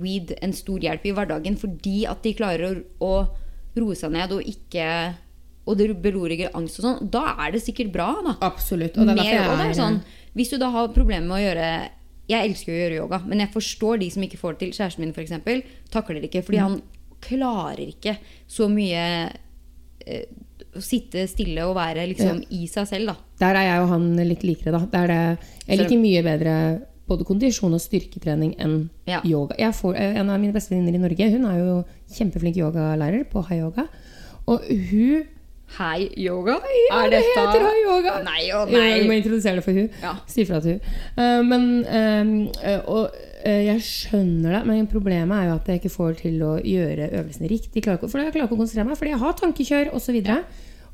weed 0.00 0.32
en 0.42 0.52
stor 0.56 0.78
hjelp 0.80 1.04
i 1.06 1.12
hverdagen 1.16 1.56
fordi 1.60 2.06
at 2.08 2.22
de 2.24 2.32
klarer 2.38 2.64
å, 2.80 2.82
å 3.04 3.80
roe 3.80 3.94
seg 3.98 4.12
ned 4.14 4.32
og 4.36 4.42
ikke 4.48 4.86
Og 5.64 5.76
det 5.78 5.86
beroriger 6.02 6.50
angst 6.58 6.80
og 6.80 6.84
sånn. 6.88 7.10
Da 7.14 7.36
er 7.44 7.52
det 7.54 7.60
sikkert 7.62 7.92
bra, 7.94 8.08
da. 8.26 8.32
Absolutt. 8.42 8.96
Og 8.98 9.06
det 9.06 9.12
er 9.14 9.20
derfor 9.20 9.60
jeg 9.62 9.70
er 9.70 9.76
sånn, 9.78 10.00
hvis 10.34 10.50
du 10.50 10.56
da 10.58 10.70
har 10.74 10.88
problemer 10.90 11.28
med 11.28 11.36
å 11.36 11.42
gjøre 11.44 11.68
Jeg 12.32 12.48
elsker 12.50 12.72
å 12.72 12.80
gjøre 12.80 12.96
yoga, 12.98 13.20
men 13.26 13.38
jeg 13.44 13.52
forstår 13.54 14.00
de 14.02 14.08
som 14.10 14.22
ikke 14.26 14.40
får 14.40 14.56
det 14.56 14.58
til. 14.64 14.72
Kjæresten 14.78 15.04
min, 15.04 15.12
f.eks., 15.14 15.78
takler 15.94 16.22
ikke. 16.26 16.42
Fordi 16.42 16.58
Mm. 16.58 16.64
han 16.66 16.82
klarer 17.22 17.82
ikke 17.92 18.16
så 18.50 18.66
mye 18.70 19.02
eh, 20.06 20.24
å 20.74 20.80
sitte 20.82 21.26
stille 21.28 21.62
og 21.68 21.76
være 21.76 22.06
liksom 22.10 22.40
i 22.50 22.66
seg 22.70 22.86
selv, 22.88 23.12
da. 23.12 23.16
Der 23.42 23.58
er 23.60 23.66
jeg 23.68 23.82
og 23.84 23.90
han 23.92 24.06
litt 24.26 24.42
likere, 24.46 24.72
da. 24.72 24.80
Det 24.90 25.00
er 25.04 25.12
det, 25.12 25.48
jeg 25.68 25.78
liker 25.82 26.00
mye 26.02 26.22
bedre 26.26 26.54
både 27.08 27.26
kondisjon 27.26 27.74
og 27.74 27.82
styrketrening 27.82 28.54
enn 28.62 28.88
Ja. 29.06 29.20
yoga. 29.24 29.54
Jeg 29.58 29.74
får, 29.74 29.96
eh, 29.96 30.16
en 30.20 30.30
av 30.30 30.40
mine 30.40 30.52
beste 30.52 30.70
venninner 30.70 30.94
i 30.94 31.02
Norge 31.02 31.30
hun 31.30 31.44
er 31.46 31.58
jo 31.58 31.84
kjempeflink 32.14 32.56
yogalærer 32.56 33.24
på 33.28 33.44
high 33.48 33.60
yoga. 33.60 33.88
Og 34.46 34.60
hun 34.90 35.26
Hei, 35.78 36.10
yoga? 36.20 36.58
Ja, 36.90 37.08
det 37.08 37.22
heter 37.24 37.62
high 37.64 37.84
yoga! 37.86 38.18
Nei 38.22 38.50
og 38.52 38.68
nei. 38.68 39.00
Vi 39.00 39.08
må 39.08 39.14
introdusere 39.16 39.56
det 39.56 39.64
for 39.64 39.72
hun 39.72 39.88
Ja. 40.02 40.16
Si 40.28 40.44
fra 40.44 40.60
til 40.60 40.74
hun 40.74 40.80
Uh, 41.16 41.42
Men 41.42 41.84
eh, 41.86 42.80
Og 42.86 43.08
uh, 43.46 43.64
jeg 43.64 43.80
skjønner 43.80 44.58
det, 44.58 44.66
men 44.66 44.86
problemet 44.86 45.32
er 45.32 45.48
jo 45.48 45.54
at 45.54 45.66
jeg 45.66 45.80
ikke 45.80 45.94
får 45.96 46.18
til 46.20 46.42
å 46.42 46.60
gjøre 46.60 47.08
øvelsene 47.10 47.48
riktig. 47.48 47.82
Klarer 47.82 48.04
For 48.08 48.20
jeg 48.20 48.32
klarer 48.34 48.48
ikke 48.48 48.58
å 48.58 48.60
konsentrere 48.60 48.86
meg, 48.86 48.98
fordi 48.98 49.14
jeg 49.14 49.18
har 49.18 49.32
tankekjør 49.32 49.94
osv. 49.94 50.18
Og, 50.20 50.26
så 50.26 50.42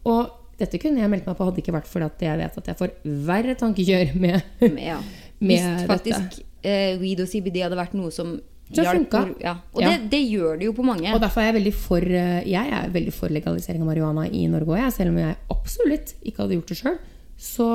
og 0.07 0.31
dette 0.59 0.79
kunne 0.83 1.03
jeg 1.03 1.11
meldt 1.11 1.27
meg 1.29 1.37
på, 1.39 1.47
hadde 1.47 1.63
ikke 1.63 1.75
vært 1.75 1.91
fordi 1.91 2.27
jeg 2.27 2.39
vet 2.41 2.57
at 2.59 2.71
jeg 2.71 2.79
får 2.79 2.95
verre 3.27 3.55
tankekjør 3.59 4.15
med 4.19 4.43
med 4.61 4.83
Ja. 4.83 4.99
Med 5.41 5.59
Hvis 5.63 5.87
faktisk 5.87 6.41
eh, 6.67 6.97
weed 7.01 7.21
og 7.23 7.29
CBD 7.31 7.61
hadde 7.63 7.79
vært 7.79 7.95
noe 7.95 8.11
som 8.11 8.41
hjalp. 8.75 9.15
Ja. 9.41 9.55
Og 9.73 9.81
Ja. 9.83 9.93
Det, 9.95 10.11
det 10.11 10.23
gjør 10.31 10.59
det 10.59 10.67
jo 10.67 10.73
på 10.77 10.85
mange. 10.85 11.13
Og 11.15 11.21
derfor 11.21 11.41
er 11.41 11.53
jeg 11.53 11.55
veldig 11.61 11.75
for 11.75 12.03
eh, 12.05 12.43
Jeg 12.49 12.69
er 12.81 12.91
veldig 12.93 13.15
for 13.17 13.29
legalisering 13.33 13.83
av 13.83 13.89
marihuana 13.89 14.27
i 14.29 14.47
Norge 14.51 14.75
òg, 14.77 14.93
selv 14.93 15.15
om 15.15 15.19
jeg 15.23 15.37
absolutt 15.51 16.15
ikke 16.23 16.43
hadde 16.43 16.59
gjort 16.59 16.69
det 16.75 16.79
sjøl. 16.83 16.99
Så 17.39 17.69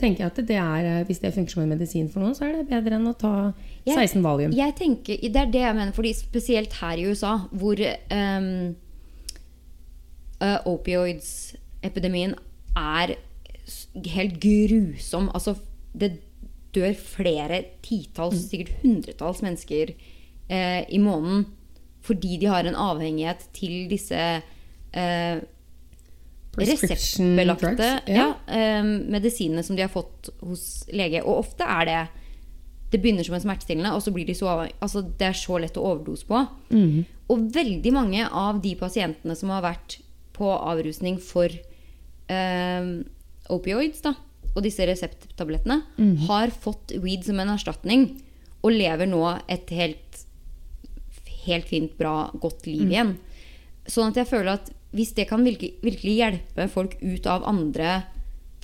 tenker 0.00 0.24
jeg 0.24 0.32
at 0.32 0.40
det 0.48 0.56
er, 0.58 0.86
eh, 0.90 1.04
hvis 1.06 1.20
det 1.22 1.34
funker 1.36 1.54
som 1.54 1.62
en 1.62 1.68
medisin 1.70 2.08
for 2.10 2.24
noen, 2.24 2.34
så 2.34 2.48
er 2.48 2.56
det 2.56 2.68
bedre 2.72 2.96
enn 2.98 3.06
å 3.06 3.14
ta 3.16 3.52
Jeg- 3.86 3.94
16 3.94 4.22
valium. 4.24 4.50
Jeg 4.52 4.74
tenker, 4.74 5.20
Det 5.20 5.36
er 5.36 5.46
det 5.46 5.60
jeg 5.60 5.74
mener, 5.76 5.92
fordi 5.92 6.14
spesielt 6.14 6.72
her 6.72 6.96
i 6.96 7.06
USA, 7.06 7.38
hvor 7.52 7.76
um, 8.10 8.74
opioids-epidemien 10.66 12.34
er 12.76 13.14
helt 14.14 14.40
grusom. 14.40 15.30
Altså, 15.34 15.54
det 15.94 16.18
dør 16.74 16.94
flere 16.98 17.62
titalls, 17.84 18.48
sikkert 18.50 18.74
hundretalls 18.82 19.42
mennesker 19.44 19.94
eh, 19.94 20.82
i 20.88 21.00
måneden 21.02 21.46
fordi 22.04 22.36
de 22.36 22.50
har 22.52 22.66
en 22.68 22.76
avhengighet 22.76 23.46
til 23.56 23.86
disse 23.88 24.18
eh, 24.20 25.38
reseptbelagte 26.60 27.70
drugs, 27.70 28.10
ja. 28.10 28.26
ja. 28.26 28.26
eh, 28.52 28.84
medisinene 28.84 29.64
som 29.64 29.78
de 29.78 29.86
har 29.86 29.92
fått 29.92 30.28
hos 30.44 30.84
lege. 30.92 31.22
Og 31.24 31.46
ofte 31.46 31.66
er 31.66 31.88
det 31.88 32.02
Det 32.92 33.00
begynner 33.02 33.26
som 33.26 33.34
en 33.34 33.42
smertestillende, 33.42 33.90
og 33.90 34.02
så 34.04 34.12
blir 34.14 34.26
de 34.26 34.36
så 34.38 34.68
altså 34.78 35.02
Det 35.02 35.26
er 35.26 35.34
så 35.34 35.58
lett 35.58 35.78
å 35.80 35.86
overdose 35.94 36.28
på. 36.28 36.44
Mhm. 36.70 37.04
Og 37.32 37.46
veldig 37.54 37.92
mange 37.92 38.28
av 38.28 38.60
de 38.60 38.74
pasientene 38.76 39.34
som 39.34 39.48
har 39.48 39.64
vært 39.64 39.98
på 40.36 40.44
avrusning 40.44 41.16
for 41.18 41.48
eh, 41.48 42.84
opioids, 43.48 44.02
da, 44.04 44.12
og 44.54 44.62
disse 44.62 44.86
resepttablettene, 44.86 45.80
mm. 45.98 46.14
har 46.28 46.54
fått 46.54 46.94
weed 47.02 47.26
som 47.26 47.40
en 47.42 47.52
erstatning, 47.56 48.08
og 48.64 48.72
lever 48.72 49.10
nå 49.10 49.22
et 49.50 49.68
helt 49.74 50.24
helt 51.44 51.68
fint, 51.68 51.94
bra, 51.98 52.30
godt 52.40 52.66
liv 52.68 52.88
igjen. 52.88 53.14
Sånn 53.84 54.12
at 54.12 54.20
jeg 54.22 54.30
føler 54.30 54.56
at 54.56 54.72
hvis 54.94 55.14
det 55.16 55.26
kan 55.30 55.44
virkelig, 55.44 55.74
virkelig 55.84 56.18
hjelpe 56.20 56.68
folk 56.72 56.96
ut 57.02 57.26
av 57.30 57.46
andre 57.50 58.02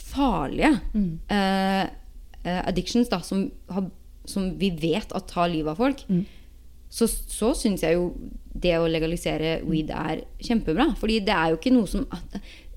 farlige 0.01 0.77
mm. 0.95 1.11
eh, 1.37 2.61
addictions, 2.63 3.11
da, 3.11 3.21
som, 3.27 3.49
har, 3.71 3.89
som 4.29 4.53
vi 4.61 4.71
vet 4.81 5.13
at 5.17 5.29
tar 5.31 5.51
livet 5.53 5.75
av 5.75 5.83
folk, 5.83 6.05
så, 6.91 7.07
så 7.07 7.53
syns 7.59 7.85
jeg 7.87 7.99
jo 7.99 8.13
det 8.51 8.75
å 8.79 8.89
legalisere 8.91 9.61
weed 9.67 9.93
er 9.95 10.25
kjempebra. 10.43 10.91
Fordi 10.99 11.21
det 11.27 11.35
er 11.37 11.53
jo 11.53 11.61
ikke 11.61 11.75
noe 11.75 11.91
som 11.91 12.07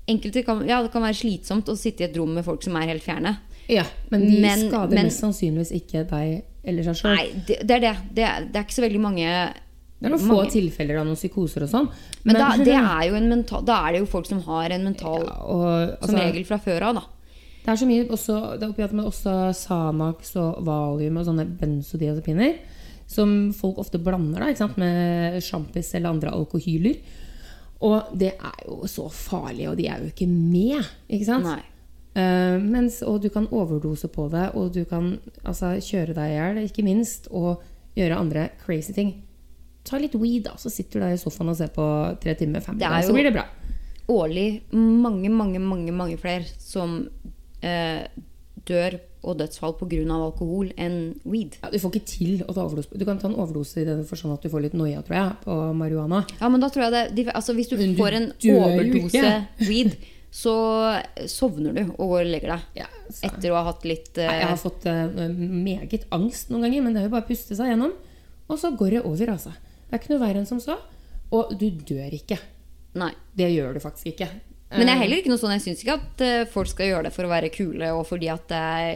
Enkelte 0.06 0.42
kan, 0.44 0.60
ja, 0.68 0.82
det 0.84 0.92
kan 0.92 1.02
være 1.02 1.16
slitsomt 1.16 1.68
å 1.72 1.76
sitte 1.80 2.04
i 2.04 2.08
et 2.08 2.16
rom 2.18 2.34
med 2.36 2.44
folk 2.44 2.62
som 2.62 2.76
er 2.76 2.90
helt 2.92 3.04
fjerne. 3.04 3.38
Ja, 3.72 3.84
men 4.10 4.26
de 4.28 4.40
Men- 4.40 4.68
skader 4.68 4.94
men- 4.94 5.06
mest 5.06 5.20
sannsynligvis 5.22 5.72
ikke 5.72 6.06
deg 6.08 6.42
eller 6.64 6.82
seg 6.82 6.96
sjøl. 6.96 7.14
Nei, 7.16 7.44
det, 7.46 7.58
det 7.66 7.76
er 7.76 7.80
det. 7.80 7.96
Det 8.12 8.52
det 8.52 8.56
er 8.56 8.64
ikke 8.64 8.80
så 8.80 8.88
veldig 8.88 9.00
mange 9.00 9.24
Det 9.24 10.10
er 10.10 10.16
noen 10.16 10.28
få 10.28 10.50
tilfeller 10.50 11.00
av 11.00 11.06
noen 11.06 11.16
psykoser 11.16 11.62
og 11.64 11.70
sånn. 11.70 11.88
Men, 12.24 12.34
da, 12.34 12.56
det 12.56 12.74
er 12.74 13.20
mental, 13.20 13.62
da 13.64 13.86
er 13.86 13.92
det 13.92 14.00
jo 14.00 14.06
folk 14.06 14.26
som 14.26 14.42
har 14.42 14.70
en 14.70 14.84
mental 14.84 15.24
ja, 15.24 15.36
og, 15.40 15.96
Som 16.02 16.14
altså, 16.14 16.18
regel 16.18 16.44
fra 16.44 16.58
før 16.58 16.82
av, 16.82 16.94
da. 16.94 17.04
Det 17.64 17.72
er 17.72 17.76
så 17.80 17.86
mye 17.88 18.08
også, 18.12 18.58
det 18.58 18.66
er 18.66 18.72
opiat 18.74 18.92
med 18.92 19.06
også 19.06 19.54
Sanax 19.56 20.34
og 20.36 20.64
Valium 20.66 21.16
og 21.16 21.24
sånne 21.24 21.46
benzodiazepiner. 21.56 22.58
Som 23.06 23.54
folk 23.56 23.78
ofte 23.78 23.98
blander 24.02 24.52
da, 24.52 24.68
med 24.76 25.40
sjampis 25.40 25.94
eller 25.94 26.10
andre 26.10 26.34
alkohyler. 26.36 26.98
Og 27.82 28.12
det 28.16 28.32
er 28.38 28.58
jo 28.68 28.88
så 28.88 29.08
farlig, 29.12 29.68
og 29.70 29.78
de 29.78 29.88
er 29.90 30.02
jo 30.02 30.10
ikke 30.12 30.28
med. 30.30 30.84
Ikke 31.08 31.28
sant? 31.28 31.48
Nei. 31.48 31.62
Uh, 32.14 32.62
mens, 32.62 33.00
og 33.02 33.24
du 33.24 33.28
kan 33.34 33.48
overdose 33.50 34.06
på 34.12 34.28
det, 34.30 34.52
og 34.54 34.70
du 34.76 34.84
kan 34.86 35.16
altså, 35.42 35.74
kjøre 35.82 36.14
deg 36.14 36.30
i 36.30 36.36
hjel, 36.36 36.60
ikke 36.68 36.86
minst, 36.86 37.26
og 37.34 37.64
gjøre 37.98 38.20
andre 38.22 38.48
crazy 38.62 38.94
ting. 38.94 39.16
Ta 39.84 39.98
litt 40.00 40.14
weed, 40.16 40.46
da, 40.46 40.54
så 40.60 40.72
sitter 40.72 41.00
du 41.00 41.06
der 41.06 41.16
i 41.16 41.20
sofaen 41.20 41.50
og 41.52 41.58
ser 41.58 41.72
på 41.74 41.86
tre 42.22 42.36
timer, 42.38 42.62
fem 42.64 42.78
er 42.78 42.86
timer, 42.86 43.04
så 43.04 43.16
blir 43.16 43.28
det 43.28 43.34
bra. 43.34 43.48
Årlig 44.14 44.46
mange, 44.76 45.30
mange, 45.32 45.60
mange 45.64 45.92
mange 45.96 46.16
flere 46.20 46.46
som 46.60 47.02
eh, 47.64 48.04
dør 48.68 48.98
og 49.24 49.38
dødsfall 49.40 49.74
pga. 49.80 50.00
alkohol 50.14 50.70
enn 50.80 50.98
weed. 51.24 51.58
Ja, 51.62 51.70
du 51.72 51.78
får 51.80 51.94
ikke 51.94 52.10
til 52.10 52.42
å 52.44 52.52
ta 52.52 52.64
overdose. 52.64 52.92
Du 52.94 53.04
kan 53.08 53.20
ta 53.20 53.28
en 53.30 53.38
overdose 53.40 53.82
i 53.82 53.86
den 53.88 54.04
forstand 54.08 54.36
at 54.36 54.44
du 54.44 54.52
får 54.52 54.66
litt 54.66 54.76
noia, 54.78 55.02
tror 55.06 55.18
jeg, 55.18 55.36
på 55.44 55.58
marihuana. 55.80 56.24
Ja, 56.40 56.50
men 56.52 56.62
da 56.62 56.70
tror 56.72 56.86
jeg 56.86 56.94
det 56.94 57.04
de, 57.16 57.28
altså 57.32 57.56
Hvis 57.56 57.70
du 57.72 57.76
du 57.80 57.86
får 57.98 58.18
en 58.18 58.28
overdose 58.54 59.34
weed, 59.64 59.96
så 60.34 60.54
sovner 61.30 61.76
du 61.76 61.82
og 61.84 62.08
går 62.14 62.24
og 62.24 62.32
legger 62.32 62.54
deg. 62.56 62.80
Ja. 62.82 62.88
Etter 63.28 63.52
å 63.52 63.60
ha 63.60 63.68
hatt 63.68 63.84
litt 63.86 64.16
uh... 64.18 64.26
Jeg 64.26 64.48
har 64.50 64.58
fått 64.58 64.88
uh, 64.90 65.28
meget 65.30 66.08
angst 66.14 66.50
noen 66.50 66.66
ganger, 66.66 66.82
men 66.82 66.96
det 66.96 67.04
er 67.04 67.08
jo 67.08 67.14
bare 67.14 67.26
å 67.26 67.30
puste 67.30 67.54
seg 67.58 67.70
gjennom. 67.70 67.94
Og 68.50 68.58
så 68.60 68.72
går 68.76 68.98
det 68.98 69.04
over, 69.06 69.36
altså. 69.36 69.54
Det 69.54 69.94
er 69.94 70.02
ikke 70.02 70.16
noe 70.16 70.24
verre 70.24 70.42
enn 70.42 70.50
som 70.50 70.62
så. 70.62 70.80
Og 71.34 71.54
du 71.58 71.68
dør 71.70 72.18
ikke. 72.18 72.40
Nei. 72.98 73.12
Det 73.34 73.46
gjør 73.52 73.78
du 73.78 73.82
faktisk 73.82 74.12
ikke. 74.14 74.28
Men 74.74 74.88
jeg 74.88 74.96
er 74.96 75.02
heller 75.04 75.20
ikke 75.20 75.30
noe 75.30 75.40
sånn, 75.40 75.54
jeg 75.54 75.64
syns 75.68 75.82
ikke 75.84 75.96
at 76.00 76.22
eh, 76.24 76.46
folk 76.50 76.70
skal 76.70 76.88
gjøre 76.88 77.06
det 77.06 77.14
for 77.14 77.26
å 77.26 77.30
være 77.30 77.50
kule 77.54 77.90
og 77.94 78.06
fordi 78.08 78.30
at 78.32 78.46
det 78.50 78.58
er 78.58 78.88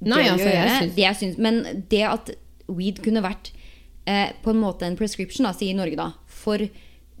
Nei, 0.00 0.22
å 0.28 0.32
altså, 0.32 0.48
gjøre. 0.48 0.76
syns- 0.80 0.94
det 0.96 1.16
synes 1.16 1.38
men 1.38 1.84
det 1.90 2.02
at 2.08 2.30
weed 2.68 3.02
kunne 3.02 3.22
vært 3.22 3.50
eh, 4.06 4.30
på 4.42 4.50
en 4.50 4.60
måte 4.60 4.82
en 4.86 4.96
prescription, 4.96 5.44
da, 5.44 5.52
sier 5.52 5.74
Norge, 5.76 5.96
da, 5.96 6.12
for 6.26 6.58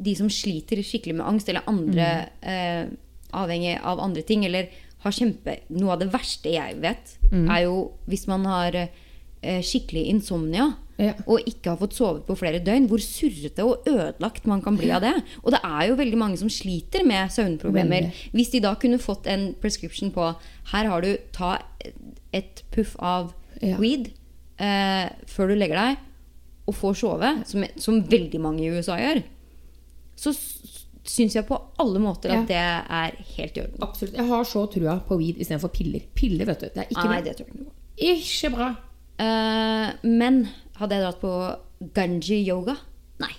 de 0.00 0.14
som 0.16 0.28
sliter 0.32 0.80
skikkelig 0.82 1.14
med 1.18 1.26
angst, 1.26 1.48
eller 1.48 1.62
andre 1.68 2.28
Mm. 2.42 2.48
eh, 2.48 2.86
avhengig 3.32 3.78
av 3.84 4.00
andre 4.00 4.22
ting, 4.22 4.44
eller 4.46 4.68
har 5.04 5.12
kjempe 5.12 5.58
Noe 5.70 5.92
av 5.92 5.98
det 6.00 6.10
verste 6.12 6.50
jeg 6.52 6.80
vet, 6.80 7.16
Mm. 7.30 7.48
er 7.50 7.62
jo 7.64 7.92
hvis 8.08 8.26
man 8.26 8.44
har 8.44 8.72
eh, 9.42 9.60
skikkelig 9.62 10.06
insomnia. 10.10 10.74
Ja. 10.98 11.14
Og 11.26 11.40
ikke 11.46 11.70
har 11.70 11.76
fått 11.78 11.94
sovet 11.96 12.26
på 12.26 12.36
flere 12.36 12.60
døgn. 12.62 12.86
Hvor 12.86 12.98
surrete 13.00 13.64
og 13.64 13.86
ødelagt 13.86 14.44
man 14.46 14.60
kan 14.60 14.76
bli 14.76 14.90
av 14.90 15.00
det. 15.00 15.14
Og 15.42 15.52
det 15.52 15.60
er 15.64 15.86
jo 15.88 15.96
veldig 15.96 16.18
mange 16.18 16.36
som 16.36 16.48
sliter 16.48 17.06
med 17.06 17.30
søvnproblemer. 17.30 18.12
Hvis 18.34 18.50
de 18.52 18.60
da 18.60 18.74
kunne 18.74 18.98
fått 18.98 19.26
en 19.26 19.54
prescription 19.54 20.10
på 20.12 20.36
Her 20.72 20.84
har 20.88 21.00
du 21.00 21.16
ta 21.32 21.56
et 22.32 22.62
puff 22.70 22.96
av 22.98 23.32
Ja. 23.62 23.76
weed 23.80 24.12
eh, 24.60 25.08
før 25.26 25.48
du 25.50 25.54
legger 25.58 25.76
deg, 25.80 25.98
og 26.68 26.74
får 26.76 26.94
sove, 27.00 27.30
som, 27.48 27.64
som 27.80 28.02
veldig 28.06 28.40
mange 28.40 28.62
i 28.62 28.70
USA 28.70 28.96
gjør, 29.00 29.22
så 30.20 30.32
syns 31.10 31.34
jeg 31.34 31.46
på 31.48 31.56
alle 31.80 31.98
måter 31.98 32.30
at 32.30 32.46
det 32.46 32.58
er 32.60 33.16
helt 33.36 33.56
i 33.56 33.62
orden. 33.64 33.82
Absolutt. 33.82 34.14
Jeg 34.20 34.28
har 34.28 34.44
så 34.46 34.62
trua 34.70 34.98
på 35.08 35.16
weed 35.18 35.40
istedenfor 35.40 35.72
piller. 35.74 36.04
Piller, 36.14 36.46
vet 36.46 36.60
du. 36.60 36.68
Det 36.74 36.84
er 36.84 36.92
ikke 36.92 37.06
Nei, 37.08 37.16
bra. 37.16 37.24
det 37.26 37.36
tror 37.38 37.48
jeg 37.48 37.56
ikke. 37.56 37.74
Ikke 38.12 38.50
bra. 38.54 38.68
Eh, 39.20 39.88
men 40.06 40.42
hadde 40.78 40.96
jeg 40.98 41.04
dratt 41.08 41.20
på 41.24 41.32
ganji 41.96 42.38
yoga? 42.46 42.76
Nei, 43.24 43.32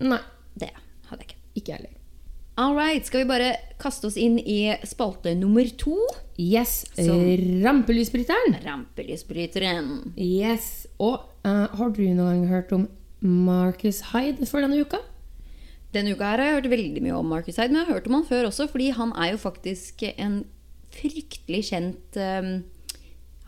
Nei. 0.00 0.18
det 0.58 0.72
hadde 1.10 1.20
jeg 1.22 1.28
ikke. 1.30 1.38
Ikke 1.60 1.72
jeg 1.74 1.78
heller. 1.82 1.98
All 2.62 2.76
right, 2.78 3.02
skal 3.02 3.24
vi 3.24 3.26
bare 3.26 3.54
kaste 3.82 4.06
oss 4.06 4.16
inn 4.20 4.36
i 4.38 4.70
spalte 4.86 5.32
nummer 5.34 5.66
to? 5.80 5.96
Yes. 6.38 6.84
Som- 6.94 7.24
Rampelysbryteren. 7.64 8.54
Rampelysbryteren. 8.62 10.12
Yes. 10.14 10.86
Og 11.02 11.24
uh, 11.42 11.66
har 11.74 11.90
du 11.90 12.04
noen 12.04 12.20
gang 12.20 12.44
hørt 12.52 12.70
om 12.76 12.84
Marcus 13.18 13.98
Hyde 14.12 14.46
for 14.46 14.62
denne 14.62 14.78
uka? 14.78 15.00
Denne 15.96 16.14
uka 16.14 16.28
her 16.30 16.38
har 16.38 16.50
jeg 16.52 16.58
hørt 16.60 16.70
veldig 16.76 17.02
mye 17.02 17.16
om 17.18 17.34
Marcus 17.34 17.58
Hyde, 17.58 17.72
men 17.74 17.82
jeg 17.82 17.88
har 17.88 17.98
hørt 17.98 18.06
om 18.06 18.16
han 18.20 18.28
før 18.30 18.46
også, 18.52 18.68
fordi 18.70 18.92
han 18.94 19.10
er 19.18 19.32
jo 19.32 19.42
faktisk 19.42 20.06
en 20.12 20.38
fryktelig 20.92 21.64
kjent 21.72 22.20
um, 22.20 22.54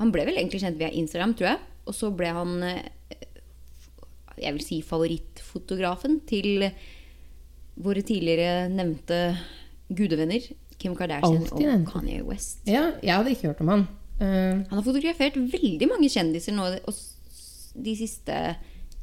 Han 0.01 0.11
ble 0.11 0.27
vel 0.27 0.41
egentlig 0.41 0.65
kjent 0.65 0.81
via 0.81 0.91
Instagram, 0.91 1.37
tror 1.39 1.53
jeg. 1.53 1.63
Og 1.87 1.95
så 1.95 2.11
ble 2.11 2.35
han 2.35 2.57
eh, 2.67 2.83
jeg 4.43 4.57
vil 4.57 4.65
si 4.65 4.83
favorittfotografen 4.83 6.19
til 6.27 6.67
våre 7.77 8.03
tidligere 8.07 8.69
nevnte 8.73 9.37
gudevenner. 9.91 10.47
Kim 10.79 10.95
Kardashian 10.99 11.45
Altid. 11.47 11.69
og. 11.69 11.87
Kanye 11.93 12.23
West. 12.27 12.63
Ja, 12.67 12.93
jeg 13.03 13.15
hadde 13.15 13.31
ikke 13.35 13.51
hørt 13.53 13.61
om 13.63 13.73
han. 13.73 13.85
Uh, 14.21 14.63
Han 14.71 14.79
har 14.79 14.87
fotografert 14.87 15.37
veldig 15.37 15.89
mange 15.91 16.11
kjendiser 16.11 16.55
nå 16.55 16.69
og 16.87 16.95
de 17.75 17.95
siste 17.99 18.37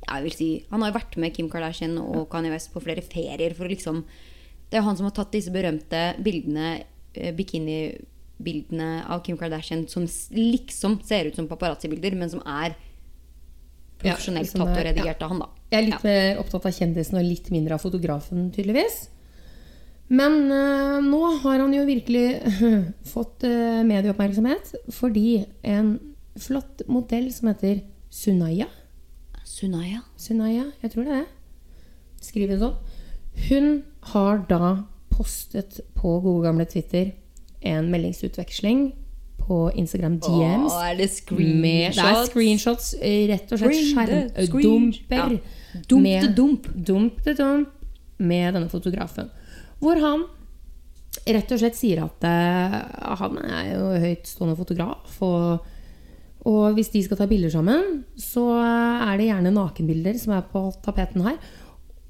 jeg 0.01 0.23
vil 0.23 0.33
si, 0.33 0.49
Han 0.71 0.81
har 0.81 0.91
jo 0.91 0.97
vært 0.97 1.17
med 1.19 1.33
Kim 1.35 1.49
Kardashian 1.51 1.97
og 2.01 2.29
Kanye 2.31 2.51
West 2.51 2.71
på 2.73 2.81
flere 2.81 3.03
ferier. 3.03 3.53
for 3.53 3.65
liksom, 3.67 4.03
Det 4.69 4.77
er 4.77 4.81
jo 4.81 4.87
han 4.87 4.97
som 4.97 5.05
har 5.05 5.11
tatt 5.11 5.31
disse 5.31 5.51
berømte 5.51 6.15
bildene, 6.23 6.83
eh, 7.13 7.31
bikinibildene 7.33 9.05
av 9.07 9.21
Kim 9.23 9.37
Kardashian 9.37 9.87
som 9.87 10.03
liksom 10.03 11.03
ser 11.03 11.27
ut 11.27 11.35
som 11.35 11.47
paparazzi-bilder, 11.47 12.15
men 12.15 12.29
som 12.29 12.41
er 12.45 12.75
profesjonelt 14.01 14.51
som 14.51 14.63
tatt 14.63 14.73
og 14.73 14.81
er- 14.81 14.89
redigert 14.91 15.23
av 15.23 15.33
han. 15.33 15.39
da. 15.45 15.49
jeg 15.71 15.79
er 15.79 15.87
litt 15.87 16.05
mer 16.07 16.41
opptatt 16.43 16.67
av 16.67 16.75
kjendisen 16.75 17.17
og 17.21 17.25
litt 17.27 17.49
mindre 17.53 17.77
av 17.77 17.83
fotografen, 17.85 18.51
tydeligvis. 18.55 19.07
Men 20.11 20.51
uh, 20.51 20.99
nå 20.99 21.21
har 21.45 21.61
han 21.63 21.73
jo 21.73 21.85
virkelig 21.87 22.25
fått 23.13 23.45
uh, 23.47 23.79
medieoppmerksomhet 23.87 24.73
fordi 24.91 25.45
en 25.63 25.95
flott 26.35 26.83
modell 26.91 27.29
som 27.31 27.47
heter 27.51 27.79
Sunaya 28.11 28.67
Sunaya. 29.51 30.01
Sunaya, 30.17 30.71
jeg 30.81 30.93
tror 30.93 31.05
det 31.05 31.13
er 31.13 31.23
det. 31.23 31.79
Skriver 32.23 32.55
det 32.55 32.61
sånn. 32.61 32.77
Hun 33.49 33.67
har 34.13 34.43
da 34.49 34.71
postet 35.11 35.81
på 35.97 36.13
gode 36.23 36.45
gamle 36.47 36.67
Twitter 36.69 37.11
en 37.67 37.89
meldingsutveksling 37.91 38.91
på 39.47 39.71
Instagram 39.75 40.19
DMs. 40.23 40.73
Åh, 40.73 40.83
er 40.89 40.99
det 40.99 41.09
med, 41.31 41.61
det 41.61 41.77
er 41.87 41.93
screenshots? 41.93 42.29
screenshots, 42.31 42.93
eh, 43.01 43.23
rett 43.31 43.51
og 43.51 43.61
slett 43.61 43.79
skjermdumper. 43.91 45.37
Ja. 45.37 45.81
Dump 45.87 46.03
med- 46.03 46.35
dump. 46.35 46.67
Dump 46.75 47.27
med 48.17 48.53
denne 48.53 48.69
fotografen. 48.69 49.31
Hvor 49.81 49.99
han 49.99 50.25
rett 51.27 51.51
og 51.51 51.59
slett 51.61 51.77
sier 51.77 52.03
at 52.05 52.23
uh, 52.23 53.15
han 53.19 53.37
er 53.43 53.73
jo 53.73 53.89
høytstående 54.03 54.57
fotograf. 54.59 55.17
Og, 55.25 55.65
og 56.49 56.77
hvis 56.77 56.91
de 56.93 57.03
skal 57.05 57.19
ta 57.19 57.27
bilder 57.29 57.53
sammen, 57.53 58.03
så 58.19 58.45
er 58.61 59.17
det 59.19 59.29
gjerne 59.29 59.53
nakenbilder 59.55 60.17
som 60.21 60.35
er 60.37 60.47
på 60.51 60.67
tapeten 60.85 61.25
her. 61.25 61.37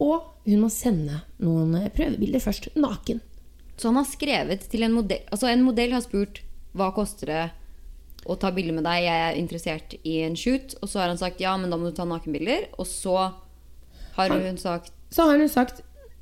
Og 0.02 0.46
hun 0.48 0.64
må 0.64 0.72
sende 0.74 1.22
noen 1.44 1.76
prøvebilder 1.96 2.44
først. 2.44 2.72
Naken. 2.76 3.22
Så 3.78 3.90
han 3.90 4.00
har 4.02 4.10
skrevet 4.10 4.66
til 4.70 4.84
en 4.86 4.94
modell 4.94 5.24
Altså 5.34 5.48
en 5.50 5.64
modell 5.66 5.94
har 5.96 6.04
spurt 6.06 6.44
hva 6.78 6.92
koster 6.96 7.32
det 7.32 7.44
å 8.30 8.36
ta 8.38 8.52
bilder 8.54 8.76
med 8.78 8.86
deg, 8.86 9.04
jeg 9.08 9.22
er 9.28 9.38
interessert 9.40 9.96
i 10.06 10.20
en 10.26 10.36
shoot. 10.38 10.76
Og 10.82 10.90
så 10.92 11.02
har 11.02 11.10
han 11.10 11.20
sagt 11.22 11.42
ja, 11.42 11.56
men 11.58 11.72
da 11.74 11.80
må 11.80 11.90
du 11.90 11.96
ta 11.98 12.06
nakenbilder. 12.06 12.70
Og 12.78 12.86
så 12.90 13.16
har 14.18 14.36
hun 14.36 14.60
sagt 14.62 14.94
Så 15.12 15.26
har 15.28 15.40
hun 15.42 15.50
sagt 15.52 15.82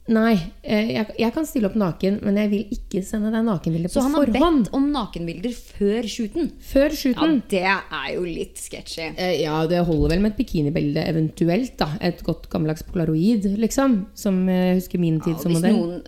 nei, 0.10 0.34
eh, 0.66 0.88
jeg, 0.96 1.06
jeg 1.22 1.34
kan 1.36 1.46
stille 1.46 1.70
opp 1.70 1.76
naken, 1.78 2.16
men 2.26 2.38
jeg 2.40 2.50
vil 2.50 2.72
ikke 2.74 3.04
sende 3.06 3.30
deg 3.30 3.44
nakenbilder 3.46 3.92
på 3.92 3.94
forhånd. 3.94 4.00
Så 4.00 4.06
han 4.08 4.16
har 4.18 4.32
forhånd. 4.34 4.64
bedt 4.66 4.78
om 4.80 4.88
nakenbilder 4.96 5.54
før 5.54 6.08
shooten. 6.10 6.50
Før 6.66 6.96
Ja, 6.98 7.28
det 7.52 7.62
er 8.00 8.08
jo 8.16 8.24
litt 8.26 8.58
sketchy. 8.58 9.12
Eh, 9.12 9.36
Ja, 9.44 9.60
det 9.70 9.84
holder 9.86 10.16
vel 10.16 10.24
med 10.24 10.34
et 10.34 10.40
bikinibilde 10.40 11.04
eventuelt. 11.06 11.76
da 11.78 11.92
Et 12.02 12.24
godt 12.26 12.50
gammeldags 12.50 12.82
polaroid, 12.88 13.46
liksom. 13.62 14.08
Som 14.18 14.48
jeg 14.50 14.80
husker 14.80 15.00
min 15.04 15.20
tid 15.22 15.36
Ja, 15.36 15.44
som 15.44 15.54
hvis 15.54 15.68
noen 15.68 16.02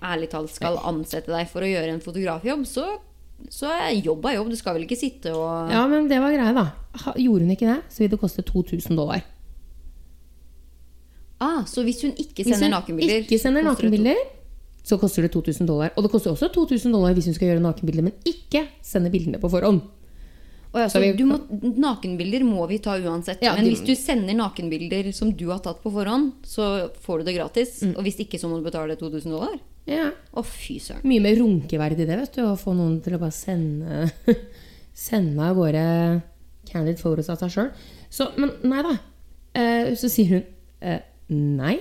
ærlig 0.00 0.30
talt 0.32 0.54
skal 0.54 0.78
ansette 0.80 1.28
deg 1.28 1.50
for 1.50 1.60
å 1.64 1.68
gjøre 1.68 1.92
en 1.92 2.00
fotografjobb, 2.04 2.64
så, 2.68 2.86
så 3.50 3.66
er 3.70 3.90
jobb 4.04 4.24
er 4.26 4.34
jobb. 4.38 4.50
Du 4.50 4.56
skal 4.56 4.74
vel 4.74 4.82
ikke 4.86 4.96
sitte 4.98 5.32
og 5.36 5.70
Ja, 5.70 5.86
men 5.86 6.08
det 6.08 6.18
var 6.20 6.32
greia, 6.32 6.52
da. 6.54 6.66
Gjorde 7.16 7.44
hun 7.44 7.50
ikke 7.56 7.66
det, 7.74 7.82
så 7.90 7.98
vil 8.04 8.10
det 8.10 8.20
koste 8.20 8.42
2000 8.42 8.96
dollar. 8.96 9.22
ah, 11.40 11.64
Så 11.66 11.82
hvis 11.84 12.02
hun 12.02 12.12
ikke 12.16 12.44
sender 12.44 12.68
nakenbilder 12.72 13.06
Hvis 13.06 13.26
hun 13.26 13.28
ikke 13.28 13.42
sender 13.42 13.62
nakenbilder, 13.66 14.22
så 14.84 14.98
koster 15.00 15.22
det 15.24 15.32
2000 15.32 15.66
dollar. 15.68 15.90
Og 15.96 16.02
det 16.04 16.10
koster 16.12 16.30
også 16.32 16.48
2000 16.52 16.92
dollar 16.92 17.12
hvis 17.16 17.24
hun 17.30 17.34
skal 17.34 17.48
gjøre 17.52 17.62
nakenbilder, 17.64 18.02
men 18.02 18.12
ikke 18.28 18.66
sende 18.84 19.10
bildene 19.12 19.40
på 19.40 19.48
forhånd. 19.50 19.80
Oh 20.74 20.80
ja, 20.80 20.88
så 20.88 20.98
Så 20.98 21.00
vi- 21.00 21.12
du 21.16 21.24
må, 21.24 21.38
nakenbilder 21.78 22.42
må 22.44 22.66
vi 22.68 22.78
ta 22.78 22.96
uansett. 22.98 23.38
Ja, 23.42 23.54
men 23.54 23.64
de- 23.64 23.70
hvis 23.70 23.84
du 23.86 23.94
sender 23.94 24.34
nakenbilder 24.34 25.12
som 25.14 25.30
du 25.32 25.48
har 25.50 25.58
tatt 25.60 25.82
på 25.82 25.90
forhånd, 25.92 26.32
så 26.42 26.90
får 27.00 27.18
du 27.18 27.24
det 27.24 27.34
gratis. 27.36 27.82
Mm. 27.82 27.96
Og 27.96 28.02
hvis 28.02 28.16
ikke, 28.20 28.38
så 28.40 28.48
må 28.48 28.56
du 28.58 28.64
betale 28.64 28.96
2000 28.96 29.30
dollar. 29.30 29.58
Ja. 29.90 30.10
Å, 30.32 30.44
fy 30.46 30.78
søren. 30.80 31.04
Mye 31.08 31.22
mer 31.24 31.36
runkeverdig 31.40 32.06
det, 32.08 32.20
vet 32.22 32.38
du. 32.38 32.44
Å 32.48 32.54
få 32.60 32.76
noen 32.76 33.00
til 33.04 33.16
å 33.16 33.22
bare 33.22 33.36
sende 33.36 34.06
Sende 34.94 35.42
av 35.42 35.58
gårde 35.58 35.82
candid 36.70 37.00
photos 37.00 37.28
av 37.32 37.40
seg 37.42 37.50
sjøl. 37.50 37.70
Så, 38.14 38.28
men 38.38 38.54
nei 38.62 38.84
da. 38.86 38.94
Eh, 39.58 39.90
så 39.98 40.10
sier 40.12 40.30
hun 40.30 40.44
eh, 40.86 41.02
nei. 41.34 41.76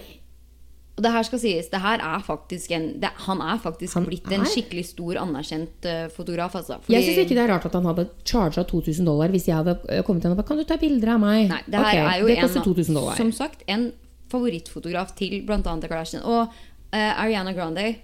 Og 0.94 1.02
det 1.02 1.10
her 1.10 1.26
skal 1.26 1.42
sies, 1.42 1.70
det 1.72 1.80
her 1.82 2.02
er 2.06 2.22
faktisk 2.22 2.74
en 2.78 2.84
det, 3.02 3.10
Han 3.26 3.40
er 3.42 3.58
faktisk 3.62 3.98
Han 3.98 4.06
blitt 4.06 4.28
en 4.30 4.44
er? 4.44 4.50
skikkelig 4.50 4.84
stor, 4.92 5.18
anerkjent 5.24 5.88
uh, 5.90 6.04
fotograf. 6.14 6.54
Altså. 6.60 6.78
Jeg 6.92 7.06
syns 7.08 7.24
ikke 7.24 7.38
det 7.38 7.44
er 7.48 7.50
rart 7.50 7.66
at 7.66 7.78
han 7.78 7.88
hadde 7.90 8.06
charga 8.30 8.66
2000 8.70 9.10
dollar 9.10 9.34
hvis 9.34 9.48
jeg 9.50 9.58
hadde 9.58 9.74
eh, 9.90 10.04
kommet 10.06 10.22
til 10.22 10.34
ham 10.34 10.38
og 10.38 10.46
Kan 10.46 10.62
du 10.62 10.68
ta 10.70 10.78
bilder 10.78 11.16
av 11.16 11.24
meg? 11.24 11.48
Nei, 11.50 11.62
det 11.66 11.82
her 11.82 11.90
okay, 11.90 12.04
er 12.04 12.22
jo 12.22 12.30
det 12.30 12.38
en, 12.44 12.68
2000 12.70 13.00
dollar. 13.00 13.18
som 13.18 13.32
sagt 13.34 13.66
en 13.66 13.90
favorittfotograf 14.34 15.16
til 15.18 15.42
bl.a. 15.48 15.62
The 15.62 15.90
Kardashian. 15.90 16.24
Og 16.30 16.54
eh, 16.94 17.14
Ariana 17.20 17.54
Grande, 17.58 17.96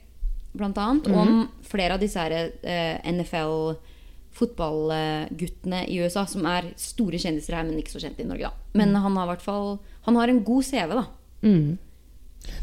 blant 0.58 0.78
annet. 0.82 1.06
Mhm. 1.08 1.18
Om 1.22 1.32
flere 1.70 1.94
av 1.94 2.00
disse 2.02 2.18
her, 2.20 2.32
eh, 2.64 2.98
NFL-fotballguttene 3.12 5.84
i 5.90 6.00
USA, 6.04 6.26
som 6.26 6.46
er 6.50 6.64
store 6.80 7.18
kjendiser 7.22 7.54
her, 7.58 7.64
men 7.68 7.80
ikke 7.82 7.94
så 7.96 8.02
kjente 8.04 8.22
i 8.24 8.28
Norge. 8.30 8.46
da. 8.50 8.54
Men 8.74 8.90
Mhm. 8.94 9.02
han 9.02 9.16
har 9.18 9.28
hvert 9.28 9.42
fall 9.42 9.80
Han 10.06 10.16
har 10.16 10.28
en 10.30 10.44
god 10.44 10.64
CV, 10.64 10.90
da. 10.90 11.06
Mm. 11.44 11.78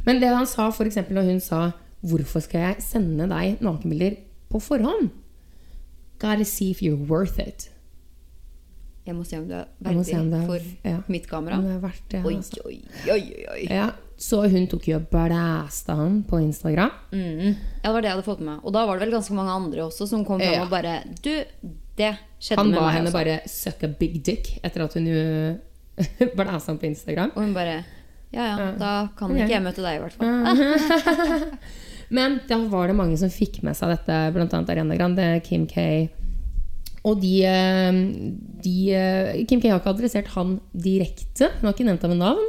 Men 0.07 0.21
det 0.21 0.29
han 0.35 0.47
sa 0.47 0.71
eksempel 0.87 1.13
når 1.15 1.25
hun 1.31 1.41
sa 1.41 1.73
'Hvorfor 2.05 2.41
skal 2.43 2.61
jeg 2.61 2.77
sende 2.83 3.29
deg 3.29 3.61
nakenbilder 3.61 4.17
på 4.51 4.59
forhånd?' 4.61 5.11
Gotta 6.19 6.45
see 6.45 6.71
if 6.71 6.81
you're 6.81 6.97
worth 7.07 7.39
it. 7.39 7.71
Jeg 9.07 9.15
må 9.15 9.25
se 9.25 9.37
om 9.39 9.47
du 9.49 9.55
er 9.55 9.65
verdig 9.83 9.97
er- 10.43 10.47
for 10.47 10.59
ja. 10.85 10.99
mitt 11.09 11.27
kamera. 11.29 11.55
Er 11.59 11.79
verdt 11.81 12.03
det, 12.11 12.25
Oi, 12.27 12.35
altså. 12.35 12.59
oi, 12.67 12.81
oi, 13.09 13.21
oi, 13.21 13.45
oi. 13.53 13.67
Ja, 13.71 13.91
så 14.19 14.39
hun 14.49 14.67
tok 14.71 14.87
jo 14.89 14.97
og 14.97 15.09
blæsta 15.13 15.95
han 15.99 16.23
på 16.29 16.39
Instagram. 16.41 16.91
Mm. 17.13 17.51
Ja, 17.83 17.89
det 17.89 17.93
var 17.93 18.01
det 18.03 18.09
jeg 18.09 18.15
hadde 18.17 18.25
fått 18.27 18.41
med 18.41 18.49
meg. 18.55 18.61
Og 18.65 18.73
da 18.73 18.87
var 18.89 18.97
det 18.99 19.07
vel 19.07 19.15
ganske 19.19 19.35
mange 19.37 19.53
andre 19.53 19.85
også 19.85 20.07
som 20.09 20.25
kom 20.25 20.41
fram 20.41 20.55
Ja. 20.55 20.63
og 20.65 20.71
bare 20.73 21.03
Du, 21.23 21.31
det 21.97 22.13
skjedde 22.41 22.59
Han 22.63 22.71
med 22.71 22.81
ba 22.81 22.89
henne 22.95 23.11
også. 23.11 23.19
bare 23.19 23.41
'suck 23.47 23.85
a 23.85 23.89
big 23.89 24.23
dick' 24.25 24.59
etter 24.65 24.85
at 24.85 24.95
hun 24.95 25.05
blæsta 26.37 26.67
han 26.73 26.79
på 26.79 26.87
Instagram. 26.87 27.31
Og 27.37 27.43
hun 27.43 27.55
bare 27.55 27.85
Ja, 28.33 28.57
ja. 28.57 28.73
Da 28.79 29.09
kan 29.17 29.31
ikke 29.37 29.49
jeg 29.53 29.63
møte 29.63 29.83
deg, 29.85 29.97
i 29.97 30.01
hvert 30.01 30.13
fall. 30.13 31.49
Men 32.17 32.41
da 32.49 32.57
var 32.71 32.87
det 32.89 32.97
mange 32.97 33.17
som 33.19 33.29
fikk 33.33 33.63
med 33.63 33.75
seg 33.77 33.89
dette, 33.95 34.33
bl.a. 34.35 34.47
Ariana 34.47 34.97
Grande, 34.97 35.41
Kim 35.45 35.67
K. 35.67 36.09
Og 37.07 37.21
de, 37.21 37.45
eh, 37.45 37.93
de 38.63 38.75
eh, 38.95 39.45
Kim 39.47 39.61
K 39.61 39.69
har 39.71 39.81
ikke 39.81 39.93
adressert 39.95 40.27
han 40.35 40.61
direkte. 40.73 41.51
Hun 41.61 41.67
har 41.69 41.75
ikke 41.75 41.87
nevnt 41.87 42.03
ham 42.03 42.11
med 42.11 42.19
navn. 42.23 42.47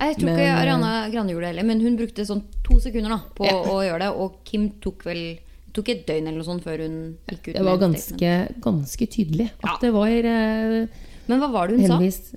Jeg 0.00 0.16
tror 0.16 0.30
ikke 0.30 0.36
Men, 0.36 0.46
eh, 0.48 0.60
Ariana 0.62 0.90
Grande 1.12 1.32
gjorde 1.34 1.44
det 1.44 1.50
heller, 1.52 1.66
men 1.68 1.80
hun 1.84 1.96
brukte 1.98 2.24
sånn 2.24 2.42
to 2.64 2.78
sekunder 2.80 3.10
da, 3.10 3.20
på 3.36 3.44
Ja. 3.46 3.58
å 3.68 3.78
gjøre 3.84 3.98
det. 4.00 4.10
Og 4.16 4.38
Kim 4.44 4.70
tok 4.80 5.04
vel 5.04 5.38
tok 5.72 5.88
et 5.88 6.06
døgn 6.06 6.26
eller 6.26 6.38
noe 6.40 6.48
sånt 6.48 6.64
før 6.64 6.78
hun 6.82 7.16
gikk 7.28 7.48
ut 7.48 7.54
Det 7.54 7.62
var 7.64 7.76
ganske, 7.78 8.30
ganske 8.60 9.06
tydelig 9.06 9.50
at 9.62 9.68
Ja. 9.68 9.76
det 9.80 9.92
var 9.94 10.08
uh, 10.08 10.86
Men 11.28 11.38
hva 11.38 11.50
var 11.52 11.68
det 11.68 11.80
hun 11.80 11.90
henvist 11.90 12.34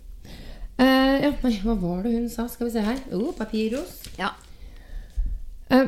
Uh, 0.80 1.22
ja, 1.22 1.32
nei, 1.44 1.52
hva 1.62 1.76
var 1.80 2.00
det 2.04 2.12
hun 2.16 2.30
sa? 2.30 2.48
Skal 2.50 2.66
vi 2.66 2.72
se 2.74 2.82
her. 2.82 2.98
Oh, 3.14 3.32
papiros. 3.38 4.08
Ja. 4.18 4.32
Uh, 5.72 5.86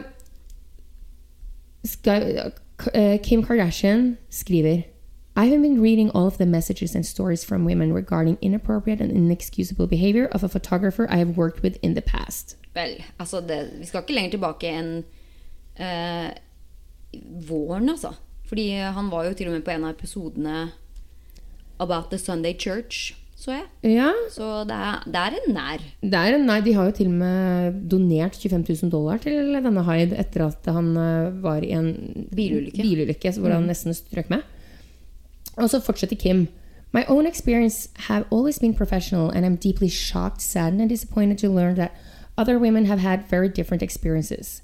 skal, 1.84 2.51
eh, 2.93 3.17
Kim 3.23 3.43
Kardashian 3.43 4.17
skriver 4.30 4.84
I 5.38 5.45
have 5.51 5.61
been 5.61 5.81
reading 5.81 6.09
all 6.15 6.27
of 6.27 6.38
the 6.38 6.45
messages 6.45 6.95
and 6.95 7.05
stories 7.05 7.43
from 7.43 7.65
women 7.65 7.91
regarding 7.93 8.38
inappropriate 8.41 9.01
and 9.01 9.11
inexcusable 9.11 9.88
behavior 9.88 10.27
of 10.31 10.43
a 10.43 10.47
photographer 10.49 11.07
I 11.09 11.17
have 11.17 11.36
worked 11.38 11.61
with 11.63 11.77
in 11.81 11.93
the 11.93 12.01
past. 12.01 12.55
Vel, 12.75 13.03
altså 13.19 13.41
det, 13.41 13.69
vi 13.79 13.86
skal 13.86 14.01
ikke 14.03 14.13
lenger 14.15 14.31
tilbake 14.38 14.71
enn 14.71 14.89
eh, 15.79 16.31
våren, 17.49 17.89
altså. 17.89 18.13
Fordi 18.47 18.69
han 18.95 19.11
var 19.11 19.25
jo 19.29 19.33
til 19.33 19.47
og 19.49 19.53
med 19.57 19.63
på 19.65 19.71
en 19.75 19.83
av 19.88 19.95
episodene 19.95 20.57
About 21.79 22.09
the 22.11 22.17
Sunday 22.21 22.53
Church, 22.55 23.13
så 23.36 23.51
jeg. 23.57 23.65
Ja, 23.97 24.11
Så 24.31 24.63
det 24.69 24.75
er, 24.75 25.01
det 25.11 25.19
er 25.21 25.33
en 25.41 25.53
nær. 25.57 25.81
det 26.01 26.13
er 26.19 26.36
en, 26.38 26.45
nær. 26.47 26.61
de 26.63 26.73
har 26.73 26.86
jo 26.88 26.91
til 26.95 27.07
og 27.11 27.17
med 27.19 27.81
donert 27.91 28.36
25 28.39 28.63
000 28.83 28.91
dollar 28.93 29.17
til 29.19 29.51
denne 29.59 29.83
Hyde 29.83 30.15
etter 30.15 30.45
at 30.47 30.69
han 30.71 30.93
eh, 30.95 31.31
var 31.43 31.59
i 31.65 31.73
en 31.75 31.89
Bilulykke. 32.31 32.79
bilulykke 32.81 33.33
hvor 33.39 33.51
han 33.51 33.67
nesten 33.67 33.93
strøk 33.93 34.29
med. 34.31 34.43
Og 35.56 35.70
så 35.70 35.80
fortsetter 35.80 36.16
Kim. 36.16 36.47
My 36.91 37.03
own 37.08 37.28
experience 37.28 37.89
have 37.95 38.26
always 38.30 38.60
been 38.60 38.74
professional, 38.74 39.30
and 39.30 39.45
I'm 39.45 39.56
deeply 39.56 39.89
shocked, 39.89 40.41
saddened, 40.41 40.82
and 40.82 40.89
disappointed 40.89 41.38
to 41.39 41.49
learn 41.49 41.76
that 41.76 41.91
other 42.38 42.58
women 42.60 42.86
have 42.86 42.99
had 42.99 43.30
very 43.30 43.49
different 43.49 43.84
experiences. 43.84 44.62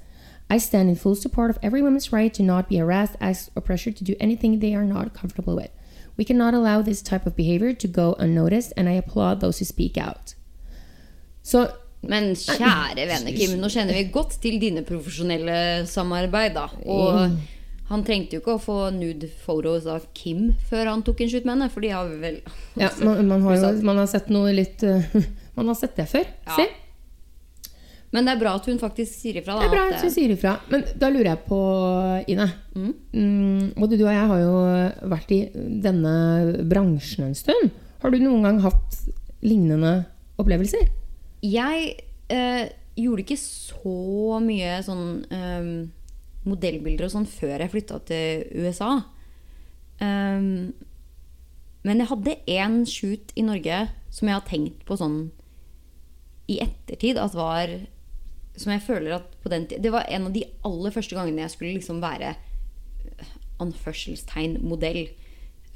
I 0.49 0.57
stand 0.57 0.89
in 0.89 0.95
full 0.95 1.15
support 1.15 1.49
of 1.49 1.59
every 1.61 1.81
woman's 1.81 2.13
right 2.13 2.33
to 2.33 2.43
not 2.43 2.69
be 2.69 2.77
harassed, 2.77 3.15
asked, 3.19 3.49
or 3.55 3.61
pressured 3.61 3.95
to 3.97 4.03
do 4.03 4.15
anything 4.19 4.59
they 4.59 4.75
are 4.75 4.85
not 4.85 5.13
comfortable 5.13 5.55
with. 5.55 5.71
We 6.17 6.25
cannot 6.25 6.53
allow 6.53 6.81
this 6.81 7.01
type 7.01 7.25
of 7.25 7.35
behavior 7.35 7.73
to 7.73 7.87
go 7.87 8.15
unnoticed, 8.19 8.73
and 8.77 8.89
I 8.89 8.93
applaud 8.93 9.39
those 9.39 9.59
who 9.59 9.65
speak 9.65 9.97
out. 9.97 10.35
Så 11.43 11.67
Men 12.01 12.31
kjære 12.35 13.05
vene, 13.05 13.31
Kim, 13.37 13.59
nå 13.61 13.69
kjenner 13.69 13.93
vi 13.93 14.07
godt 14.13 14.39
til 14.41 14.57
dine 14.61 14.81
profesjonelle 14.85 15.85
samarbeid, 15.85 16.55
da. 16.57 16.63
Og 16.85 17.29
mm. 17.29 17.35
Han 17.91 18.03
trengte 18.07 18.37
jo 18.37 18.41
ikke 18.41 18.55
å 18.55 18.61
få 18.61 18.77
nude 18.95 19.27
photos 19.43 19.87
av 19.89 20.05
Kim 20.17 20.53
før 20.69 20.93
han 20.93 21.03
tok 21.03 21.23
en 21.23 21.31
shoot 21.31 21.47
med 21.47 21.57
henne, 21.57 21.71
for 21.73 21.83
de 21.83 21.91
har 21.91 22.11
vel 22.21 22.39
Ja, 22.81 22.91
man, 23.03 23.25
man, 23.27 23.43
har 23.43 23.57
jo 23.59 23.71
man 23.87 23.99
har 23.99 24.07
sett 24.11 24.31
noe 24.31 24.53
litt 24.55 24.85
eh, 24.87 25.11
Man 25.57 25.67
har 25.67 25.75
sett 25.75 25.97
det 25.99 26.05
før. 26.07 26.23
Ja. 26.47 26.55
Se. 26.55 26.63
Men 28.15 28.27
det 28.27 28.33
er 28.33 28.39
bra 28.39 28.53
at 28.55 28.67
hun 28.67 28.79
faktisk 28.79 29.11
sier 29.11 29.39
ifra. 29.41 29.57
Da, 29.57 29.65
Det 29.65 29.67
er 29.67 29.73
bra 29.73 29.83
at 29.91 30.05
hun 30.05 30.13
sier 30.13 30.31
ifra. 30.31 30.53
Men 30.71 30.85
da 30.99 31.09
lurer 31.11 31.29
jeg 31.33 31.41
på, 31.47 31.59
Ine 32.31 32.47
mm, 32.71 33.73
Både 33.75 33.99
du 33.99 34.05
og 34.05 34.13
jeg 34.13 34.29
har 34.31 34.41
jo 34.41 34.55
vært 35.11 35.33
i 35.35 35.41
denne 35.83 36.13
bransjen 36.71 37.27
en 37.27 37.37
stund. 37.37 37.71
Har 38.01 38.15
du 38.15 38.19
noen 38.23 38.47
gang 38.47 38.61
hatt 38.63 38.99
lignende 39.43 39.93
opplevelser? 40.41 40.87
Jeg 41.43 41.93
eh, 42.31 42.63
gjorde 42.99 43.25
ikke 43.25 43.39
så 43.39 44.39
mye 44.43 44.79
sånn 44.87 45.05
eh, 45.27 45.71
modellbilder 46.47 47.07
og 47.07 47.13
sånn 47.13 47.27
før 47.29 47.61
jeg 47.61 47.71
flytta 47.73 47.99
til 48.09 48.45
USA. 48.63 48.91
Um, 50.01 50.71
men 51.85 52.01
jeg 52.01 52.09
hadde 52.09 52.37
én 52.49 52.81
shoot 52.89 53.33
i 53.37 53.45
Norge 53.45 53.83
som 54.13 54.29
jeg 54.29 54.37
har 54.37 54.47
tenkt 54.47 54.85
på 54.87 54.97
sånn 54.97 55.19
i 56.49 56.59
ettertid 56.63 57.19
at 57.21 57.35
var 57.37 57.69
Som 58.59 58.73
jeg 58.73 58.83
føler 58.83 59.13
at 59.15 59.35
på 59.39 59.49
den 59.53 59.67
tid 59.69 59.79
Det 59.85 59.91
var 59.93 60.09
en 60.11 60.25
av 60.27 60.33
de 60.35 60.41
aller 60.67 60.91
første 60.91 61.15
gangene 61.15 61.45
jeg 61.45 61.53
skulle 61.53 61.77
liksom 61.77 62.01
være 62.03 62.33
anførselstegn 63.61 64.57
modell. 64.65 65.05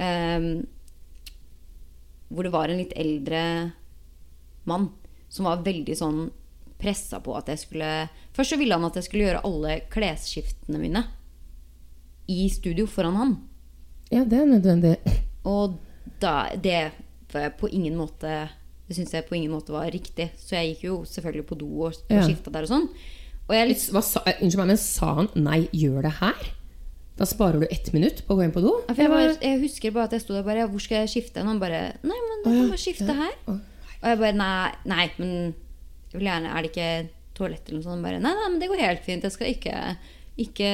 Um, 0.02 0.66
hvor 2.34 2.48
det 2.48 2.52
var 2.56 2.72
en 2.72 2.82
litt 2.82 2.96
eldre 2.98 3.42
mann 4.66 4.90
som 5.30 5.46
var 5.46 5.62
veldig 5.66 5.96
sånn 6.00 6.20
pressa 6.86 7.20
på 7.26 7.34
at 7.38 7.50
jeg 7.50 7.64
skulle 7.66 7.92
Først 8.38 8.54
så 8.54 8.60
ville 8.62 8.78
han 8.78 8.86
at 8.86 8.98
jeg 9.02 9.08
skulle 9.10 9.26
gjøre 9.26 9.44
alle 9.48 9.80
klesskiftene 9.90 10.78
mine 10.82 11.02
i 12.32 12.48
studio 12.50 12.88
foran 12.90 13.16
han. 13.20 13.34
Ja, 14.10 14.24
det 14.26 14.40
er 14.40 14.48
nødvendig. 14.50 14.96
Og 15.46 15.76
da, 16.22 16.50
det 16.58 16.92
var 17.34 17.52
på 17.60 17.70
ingen 17.70 17.98
måte 18.00 18.48
Det 18.88 18.96
syns 18.98 19.14
jeg 19.14 19.26
på 19.28 19.36
ingen 19.38 19.54
måte 19.54 19.74
var 19.74 19.90
riktig. 19.94 20.32
Så 20.38 20.56
jeg 20.58 20.76
gikk 20.76 20.84
jo 20.88 20.96
selvfølgelig 21.10 21.46
på 21.50 21.58
do 21.58 21.70
og, 21.88 21.94
og 22.06 22.12
Ja. 22.14 22.22
skifta 22.26 22.52
der 22.54 22.66
og 22.68 22.70
sånn. 22.70 22.90
Og 23.48 23.56
jeg 23.56 23.68
litt 23.72 23.86
Hva 23.94 24.02
sa, 24.06 24.22
eh, 24.26 24.40
unnskyld 24.42 24.62
meg, 24.62 24.68
men 24.74 24.78
sa 24.82 25.14
han 25.22 25.30
'nei, 25.36 25.70
gjør 25.74 26.02
det 26.06 26.14
her'? 26.22 26.52
Da 27.18 27.26
sparer 27.26 27.60
du 27.62 27.68
ett 27.72 27.94
minutt 27.94 28.24
på 28.28 28.36
å 28.36 28.38
gå 28.38 28.44
inn 28.44 28.52
på 28.52 28.62
do? 28.62 28.74
Ja, 28.90 28.94
jeg, 28.98 29.10
bare, 29.10 29.38
jeg 29.42 29.62
husker 29.62 29.92
bare 29.92 30.04
at 30.10 30.12
jeg 30.12 30.22
sto 30.22 30.34
der 30.34 30.44
bare 30.44 30.68
Hvor 30.68 30.82
skal 30.82 31.06
jeg 31.06 31.10
skifte? 31.10 31.42
Og 31.42 31.48
han 31.48 31.60
bare 31.60 31.96
Nei, 32.04 32.18
men 32.30 32.44
du 32.44 32.50
kan 32.50 32.70
bare 32.70 32.82
skifte 32.82 33.14
her. 33.14 33.32
Og 33.48 33.60
jeg 34.04 34.18
bare 34.20 34.34
Nei, 34.34 34.72
nei 34.86 35.10
men 35.18 35.56
jeg 36.16 36.22
vil 36.22 36.32
gjerne 36.32 36.54
Er 36.54 36.64
det 36.64 36.72
ikke 36.72 36.92
toalett 37.36 37.68
eller 37.68 37.82
noe 37.82 37.90
sånt? 37.90 38.06
Bare 38.06 38.22
Nei, 38.24 38.32
nei, 38.38 38.48
men 38.54 38.62
det 38.62 38.72
går 38.72 38.86
helt 38.86 39.04
fint. 39.06 39.28
Jeg 39.28 39.36
skal 39.36 39.52
ikke 39.52 39.76
Ikke 40.40 40.72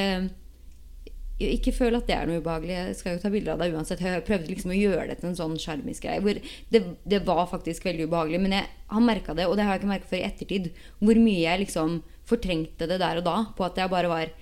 ikke 1.41 1.73
føle 1.73 1.97
at 1.97 2.05
det 2.05 2.13
er 2.13 2.27
noe 2.29 2.41
ubehagelig. 2.41 2.75
Jeg 2.75 2.97
skal 2.99 3.15
jo 3.15 3.21
ta 3.23 3.31
bilder 3.33 3.55
av 3.55 3.61
deg 3.63 3.73
uansett. 3.73 4.01
Jeg 4.05 4.25
prøvde 4.27 4.51
liksom 4.51 4.73
å 4.73 4.77
gjøre 4.77 5.07
det 5.09 5.15
til 5.17 5.31
en 5.31 5.37
sånn 5.39 5.55
skjermisk 5.61 6.05
greie. 6.05 6.21
Hvor 6.21 6.37
det, 6.37 6.81
det 7.09 7.21
var 7.25 7.47
faktisk 7.49 7.87
veldig 7.87 8.05
ubehagelig. 8.11 8.41
Men 8.43 8.53
jeg, 8.59 8.67
har 8.91 9.05
merka 9.07 9.33
det, 9.33 9.47
og 9.49 9.55
det 9.57 9.65
har 9.65 9.73
jeg 9.73 9.81
ikke 9.81 9.89
merka 9.93 10.09
før 10.11 10.19
i 10.19 10.27
ettertid, 10.27 10.69
hvor 10.99 11.21
mye 11.23 11.39
jeg 11.39 11.63
liksom 11.63 11.97
fortrengte 12.29 12.89
det 12.91 12.99
der 13.01 13.21
og 13.21 13.25
da. 13.25 13.37
På 13.57 13.65
at 13.65 13.79
jeg 13.81 13.93
bare 13.93 14.11
var 14.11 14.35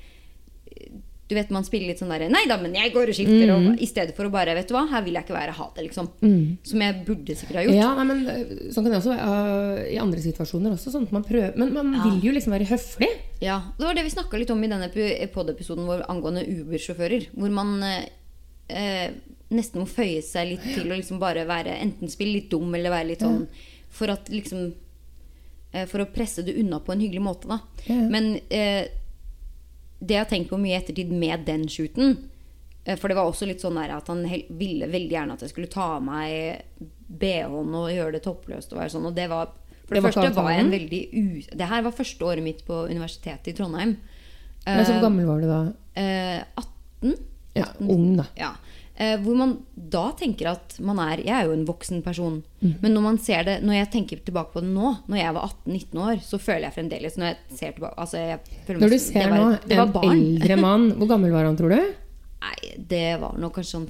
Du 1.29 1.35
vet, 1.37 1.51
man 1.53 1.61
spiller 1.61 1.91
litt 1.91 1.99
sånn 2.01 2.09
derre 2.09 2.25
Nei 2.33 2.41
da, 2.49 2.55
men 2.57 2.73
jeg 2.73 2.89
går 2.89 3.11
og 3.11 3.13
skifter. 3.13 3.51
Og, 3.53 3.65
I 3.77 3.85
stedet 3.85 4.15
for 4.17 4.25
å 4.25 4.31
bare 4.33 4.55
Vet 4.57 4.71
du 4.71 4.73
hva, 4.73 4.87
her 4.89 5.03
vil 5.05 5.13
jeg 5.19 5.27
ikke 5.27 5.35
være. 5.37 5.53
Ha 5.59 5.67
det, 5.75 5.83
liksom. 5.85 6.07
Som 6.65 6.81
jeg 6.81 6.95
burde 7.05 7.35
sikkert 7.37 7.59
ha 7.59 7.65
gjort. 7.67 7.77
Ja, 7.77 7.89
nei, 7.99 8.05
men 8.09 8.23
eh, 8.33 8.53
Sånn 8.73 8.87
kan 8.87 8.95
det 8.95 8.97
også 8.97 9.13
eh, 9.13 9.83
i 9.93 9.99
andre 10.01 10.23
situasjoner. 10.25 10.73
også, 10.73 10.89
sånn 10.95 11.05
at 11.05 11.13
man 11.13 11.27
prøver, 11.27 11.53
Men 11.61 11.73
man 11.75 11.93
vil 12.07 12.17
jo 12.25 12.33
liksom 12.33 12.55
være 12.57 12.65
høflig. 12.71 13.11
Ja, 13.45 13.59
Det 13.77 13.85
var 13.85 13.93
det 13.99 14.07
vi 14.09 14.15
snakka 14.15 14.41
litt 14.41 14.49
om 14.55 14.63
i 14.65 14.71
denne 14.73 14.89
pod-episoden 15.35 15.85
vår 15.87 16.07
angående 16.09 16.47
Uber-sjåfører. 16.49 17.29
Hvor 17.37 17.53
man 17.53 17.77
eh, 17.85 19.07
nesten 19.53 19.83
må 19.83 19.87
føye 19.89 20.21
seg 20.25 20.55
litt 20.55 20.65
til 20.73 20.89
å 20.89 20.97
liksom 20.97 21.21
bare 21.21 21.45
være 21.49 21.77
enten 21.81 22.09
spille 22.11 22.39
litt 22.39 22.49
dum 22.51 22.73
eller 22.73 22.93
være 22.93 23.11
litt 23.13 23.23
sånn 23.25 23.45
For 23.93 24.11
at 24.13 24.27
liksom 24.29 24.67
For 25.89 26.01
å 26.01 26.09
presse 26.13 26.41
det 26.45 26.57
unna 26.57 26.79
på 26.81 26.93
en 26.93 27.01
hyggelig 27.05 27.21
måte, 27.21 27.49
da. 27.49 27.59
Ja. 27.85 28.01
Men 28.09 28.39
eh, 28.49 28.87
det 29.99 30.15
jeg 30.15 30.23
har 30.23 30.29
tenkt 30.31 30.51
på 30.51 30.59
mye 30.59 30.75
i 30.75 30.79
ettertid 30.79 31.11
med 31.11 31.45
den 31.47 31.65
shooten 31.71 32.13
eh, 32.85 32.95
For 32.95 33.11
det 33.11 33.17
var 33.19 33.27
også 33.27 33.47
litt 33.49 33.63
sånn 33.63 33.79
der 33.79 33.91
at 33.97 34.07
han 34.11 34.23
ville 34.59 34.87
veldig 34.87 35.15
gjerne 35.15 35.35
at 35.35 35.43
jeg 35.43 35.51
skulle 35.53 35.71
ta 35.71 35.95
av 35.97 36.05
meg 36.05 36.61
BH-en 37.09 37.75
og 37.75 37.89
gjøre 37.91 38.15
det 38.15 38.23
toppløst. 38.23 38.71
Og 38.73 38.79
være 38.79 38.93
sånn, 38.93 39.09
og 39.09 39.17
det 39.17 39.27
var 39.31 39.51
For 39.87 39.97
det, 39.97 39.99
Det 39.99 40.05
var 40.05 40.13
første 40.13 40.35
var 40.37 40.51
jeg 40.53 40.63
en 40.65 40.73
veldig 40.75 41.01
u... 41.11 41.25
Det 41.57 41.69
her 41.73 41.83
var 41.87 41.97
første 41.97 42.25
året 42.25 42.45
mitt 42.45 42.63
på 42.67 42.83
universitetet 42.87 43.51
i 43.51 43.57
Trondheim. 43.57 43.97
Men 44.67 44.85
så 44.85 44.95
hvor 44.95 45.07
gammel 45.07 45.25
var 45.25 45.41
du 45.41 45.47
da? 45.49 45.59
Eh, 45.97 46.41
18. 47.03 47.15
Ja, 47.57 47.65
Ung, 47.81 48.11
da. 48.19 48.27
Ja. 48.37 48.51
Eh, 48.99 49.15
hvor 49.23 49.35
man 49.39 49.53
da 49.89 50.09
tenker 50.19 50.49
at 50.51 50.73
man 50.83 50.97
er 50.99 51.21
Jeg 51.23 51.31
er 51.31 51.45
jo 51.47 51.53
en 51.55 51.61
voksen 51.65 52.01
person. 52.03 52.41
Mm. 52.59 52.73
Men 52.81 52.91
når 52.97 53.01
man 53.05 53.17
ser 53.23 53.45
det 53.47 53.53
Når 53.63 53.77
jeg 53.77 53.87
tenker 53.93 54.19
tilbake 54.27 54.51
på 54.51 54.59
det 54.59 54.67
nå, 54.73 54.89
når 55.07 55.17
jeg 55.21 55.33
var 55.37 55.45
18-19 55.65 56.01
år, 56.03 56.19
så 56.25 56.39
føler 56.43 56.65
jeg 56.67 56.75
fremdeles 56.75 57.15
Når 57.17 57.29
jeg 57.29 57.37
ser 57.61 57.71
tilbake 57.77 57.95
altså 57.97 58.17
jeg 58.19 58.39
føler 58.67 58.79
Når 58.83 58.89
du 58.91 58.97
ser 58.99 59.19
det 59.23 59.29
var, 59.31 59.39
nå 59.39 59.79
en 59.85 59.93
barn. 59.95 60.11
eldre 60.17 60.57
mann 60.65 60.89
Hvor 60.99 61.07
gammel 61.13 61.31
var 61.31 61.47
han, 61.47 61.55
tror 61.61 61.71
du? 61.71 61.79
Nei, 62.43 62.73
det 62.91 63.05
var 63.23 63.39
nok 63.39 63.55
kanskje 63.55 63.77
sånn 63.77 63.87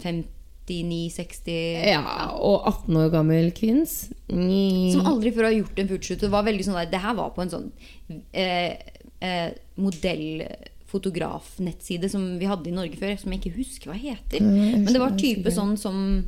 59-60 0.69 1.89
Ja, 1.89 2.03
Og 2.37 2.67
18 2.69 2.97
år 3.01 3.09
gammel 3.13 3.49
kvinns? 3.57 3.95
Ni- 4.29 4.91
Som 4.93 5.05
aldri 5.09 5.31
før 5.33 5.49
har 5.49 5.57
gjort 5.57 5.79
en 5.81 5.87
footshoot. 5.89 6.19
Det 6.21 6.29
var 6.29 6.43
veldig 6.45 6.65
sånn 6.69 6.77
der, 6.83 6.91
det 6.93 7.01
her 7.01 7.15
var 7.17 7.33
på 7.33 7.41
en 7.41 7.49
sånn 7.49 7.71
eh, 8.33 8.77
eh, 9.25 9.49
modellfotografnettside 10.89 12.09
som 12.09 12.39
vi 12.39 12.45
hadde 12.45 12.69
i 12.69 12.73
Norge 12.73 12.97
før, 12.97 13.15
som 13.17 13.31
jeg 13.31 13.41
ikke 13.41 13.57
husker 13.57 13.91
hva 13.91 13.97
heter. 13.97 14.41
Men 14.41 14.89
det 14.89 14.99
var 14.99 15.17
type 15.17 15.51
sånn 15.51 15.77
som 15.77 16.25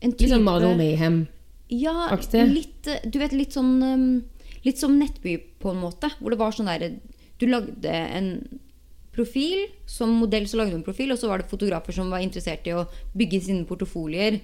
en 0.00 0.12
type, 0.12 0.24
Litt 0.24 0.34
sånn 0.34 0.44
Model 0.44 0.76
Mayhem. 0.76 1.26
Ja, 1.68 2.10
litt 2.44 2.86
eh, 2.86 3.04
Du 3.08 3.18
vet, 3.18 3.32
litt 3.32 3.54
sånn 3.56 4.22
Litt 4.64 4.78
som 4.78 4.98
Nettby, 4.98 5.38
på 5.60 5.72
en 5.72 5.80
måte. 5.80 6.10
Hvor 6.20 6.32
det 6.32 6.40
var 6.40 6.52
sånn 6.52 6.68
der 6.68 6.98
Du 7.38 7.46
lagde 7.46 7.90
en 7.90 8.60
profil. 9.12 9.66
Som 9.86 10.16
modell 10.20 10.48
så 10.48 10.58
lagde 10.60 10.72
du 10.72 10.80
en 10.80 10.86
profil, 10.86 11.12
og 11.12 11.20
så 11.20 11.28
var 11.28 11.40
det 11.40 11.50
fotografer 11.50 11.92
som 11.92 12.10
var 12.12 12.24
interessert 12.24 12.66
i 12.66 12.76
å 12.76 12.86
bygge 13.14 13.42
sine 13.44 13.68
portofolier 13.68 14.40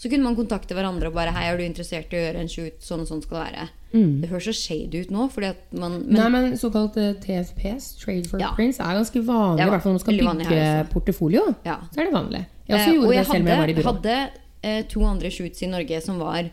Så 0.00 0.08
kunne 0.08 0.24
man 0.24 0.36
kontakte 0.38 0.72
hverandre 0.72 1.10
og 1.10 1.14
bare 1.18 1.32
'Hei, 1.34 1.44
er 1.50 1.58
du 1.58 1.64
interessert 1.66 2.12
i 2.14 2.16
å 2.16 2.22
gjøre 2.24 2.40
en 2.40 2.48
shoot? 2.48 2.78
Sånn 2.80 3.02
og 3.04 3.08
sånn 3.10 3.20
skal 3.22 3.36
det 3.36 3.52
være'. 3.52 3.68
Mm. 3.92 4.20
Det 4.22 4.28
høres 4.30 4.46
så 4.48 4.54
shady 4.56 5.02
ut 5.02 5.10
nå, 5.12 5.26
fordi 5.30 5.48
at 5.50 5.74
man 5.76 5.98
men, 6.06 6.14
Nei, 6.14 6.28
men 6.30 6.56
såkalt 6.56 6.96
eh, 6.96 7.12
TFPs, 7.20 7.96
Trade 8.00 8.28
for 8.30 8.40
Ja. 8.40 8.54
Prints, 8.56 8.78
er 8.80 8.96
ganske 8.96 9.20
vanlig. 9.26 9.66
I 9.66 9.68
hvert 9.68 9.82
fall 9.82 9.92
når 9.92 9.98
man 9.98 10.04
skal 10.06 10.20
bygge 10.22 10.46
her 10.46 10.84
portefolio. 10.84 11.42
Ja. 11.66 11.76
Så 11.92 12.00
er 12.00 12.04
det 12.08 12.14
vanlig. 12.14 12.46
Jeg 12.68 12.78
også 12.78 12.88
Eh, 12.88 12.94
gjorde 12.94 13.04
og 13.04 13.10
det 13.10 13.16
jeg 13.16 13.26
selv 13.26 13.40
om 13.40 13.46
jeg 13.46 13.58
var 13.58 13.68
i 13.68 13.74
byrå. 13.74 13.92
hadde 13.92 14.30
eh, 14.62 14.82
to 14.88 15.04
andre 15.04 15.30
shoots 15.30 15.62
i 15.62 15.66
Norge 15.66 16.00
som 16.02 16.18
var 16.18 16.50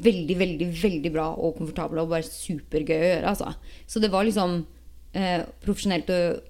veldig, 0.00 0.36
veldig 0.38 0.68
veldig 0.82 1.12
bra 1.12 1.26
og 1.34 1.56
komfortable 1.58 2.00
og 2.02 2.08
bare 2.10 2.22
supergøy 2.22 2.96
å 3.00 3.08
gjøre. 3.10 3.26
Altså. 3.26 3.54
Så 3.86 4.00
det 4.00 4.10
var 4.12 4.24
liksom 4.24 4.64
eh, 5.14 5.42
profesjonelt 5.64 6.08
og, 6.10 6.40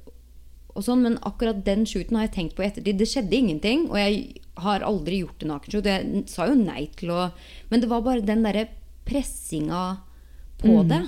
og 0.76 0.84
sånn, 0.84 1.02
men 1.02 1.18
akkurat 1.22 1.64
den 1.64 1.86
shooten 1.86 2.16
har 2.16 2.28
jeg 2.28 2.34
tenkt 2.36 2.56
på 2.56 2.62
i 2.62 2.66
ettertid. 2.68 2.98
Det 2.98 3.08
skjedde 3.08 3.36
ingenting, 3.36 3.88
og 3.90 3.96
jeg 3.98 4.40
har 4.64 4.84
aldri 4.86 5.22
gjort 5.22 5.42
en 5.44 5.52
nakenshoot. 5.54 5.88
Jeg 5.90 6.24
sa 6.30 6.46
jo 6.50 6.56
nei 6.58 6.86
til 6.96 7.12
å 7.14 7.30
Men 7.70 7.80
det 7.82 7.88
var 7.90 8.02
bare 8.06 8.24
den 8.24 8.42
derre 8.46 8.68
pressinga 9.08 10.00
på 10.60 10.82
det. 10.88 11.02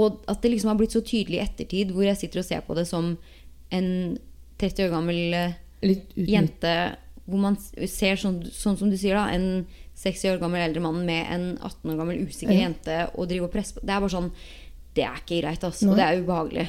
Og 0.00 0.22
at 0.30 0.40
det 0.42 0.50
liksom 0.54 0.72
har 0.72 0.78
blitt 0.80 0.94
så 0.94 1.02
tydelig 1.02 1.38
i 1.38 1.44
ettertid, 1.44 1.92
hvor 1.94 2.04
jeg 2.06 2.18
sitter 2.20 2.42
og 2.42 2.46
ser 2.46 2.60
på 2.66 2.76
det 2.78 2.86
som 2.88 3.12
en 3.70 4.18
30 4.60 4.86
år 4.86 4.92
gammel 4.94 5.34
eh, 5.34 5.54
jente 6.16 6.72
hvor 7.30 7.38
man 7.38 7.56
ser 7.60 8.18
sånn, 8.18 8.40
sånn 8.50 8.76
som 8.80 8.90
du 8.90 8.96
sier 8.98 9.14
da 9.14 9.28
en 9.30 9.66
60 10.00 10.32
år 10.32 10.40
gammel 10.40 10.64
eldre 10.64 10.82
mann 10.82 11.04
med 11.06 11.28
en 11.30 11.44
18 11.60 11.92
år 11.92 11.98
gammel 12.00 12.24
usikker 12.26 12.56
Ja. 12.56 12.64
jente 12.66 12.96
og 13.14 13.28
driver 13.30 13.46
og 13.46 13.52
presser 13.54 13.76
på 13.78 13.84
Det 13.86 13.94
er 13.94 14.00
bare 14.02 14.14
sånn 14.16 14.30
Det 14.96 15.04
er 15.06 15.20
ikke 15.20 15.38
greit, 15.42 15.62
altså. 15.62 15.90
Og 15.90 15.96
det 15.96 16.02
er 16.04 16.18
ubehagelig. 16.18 16.64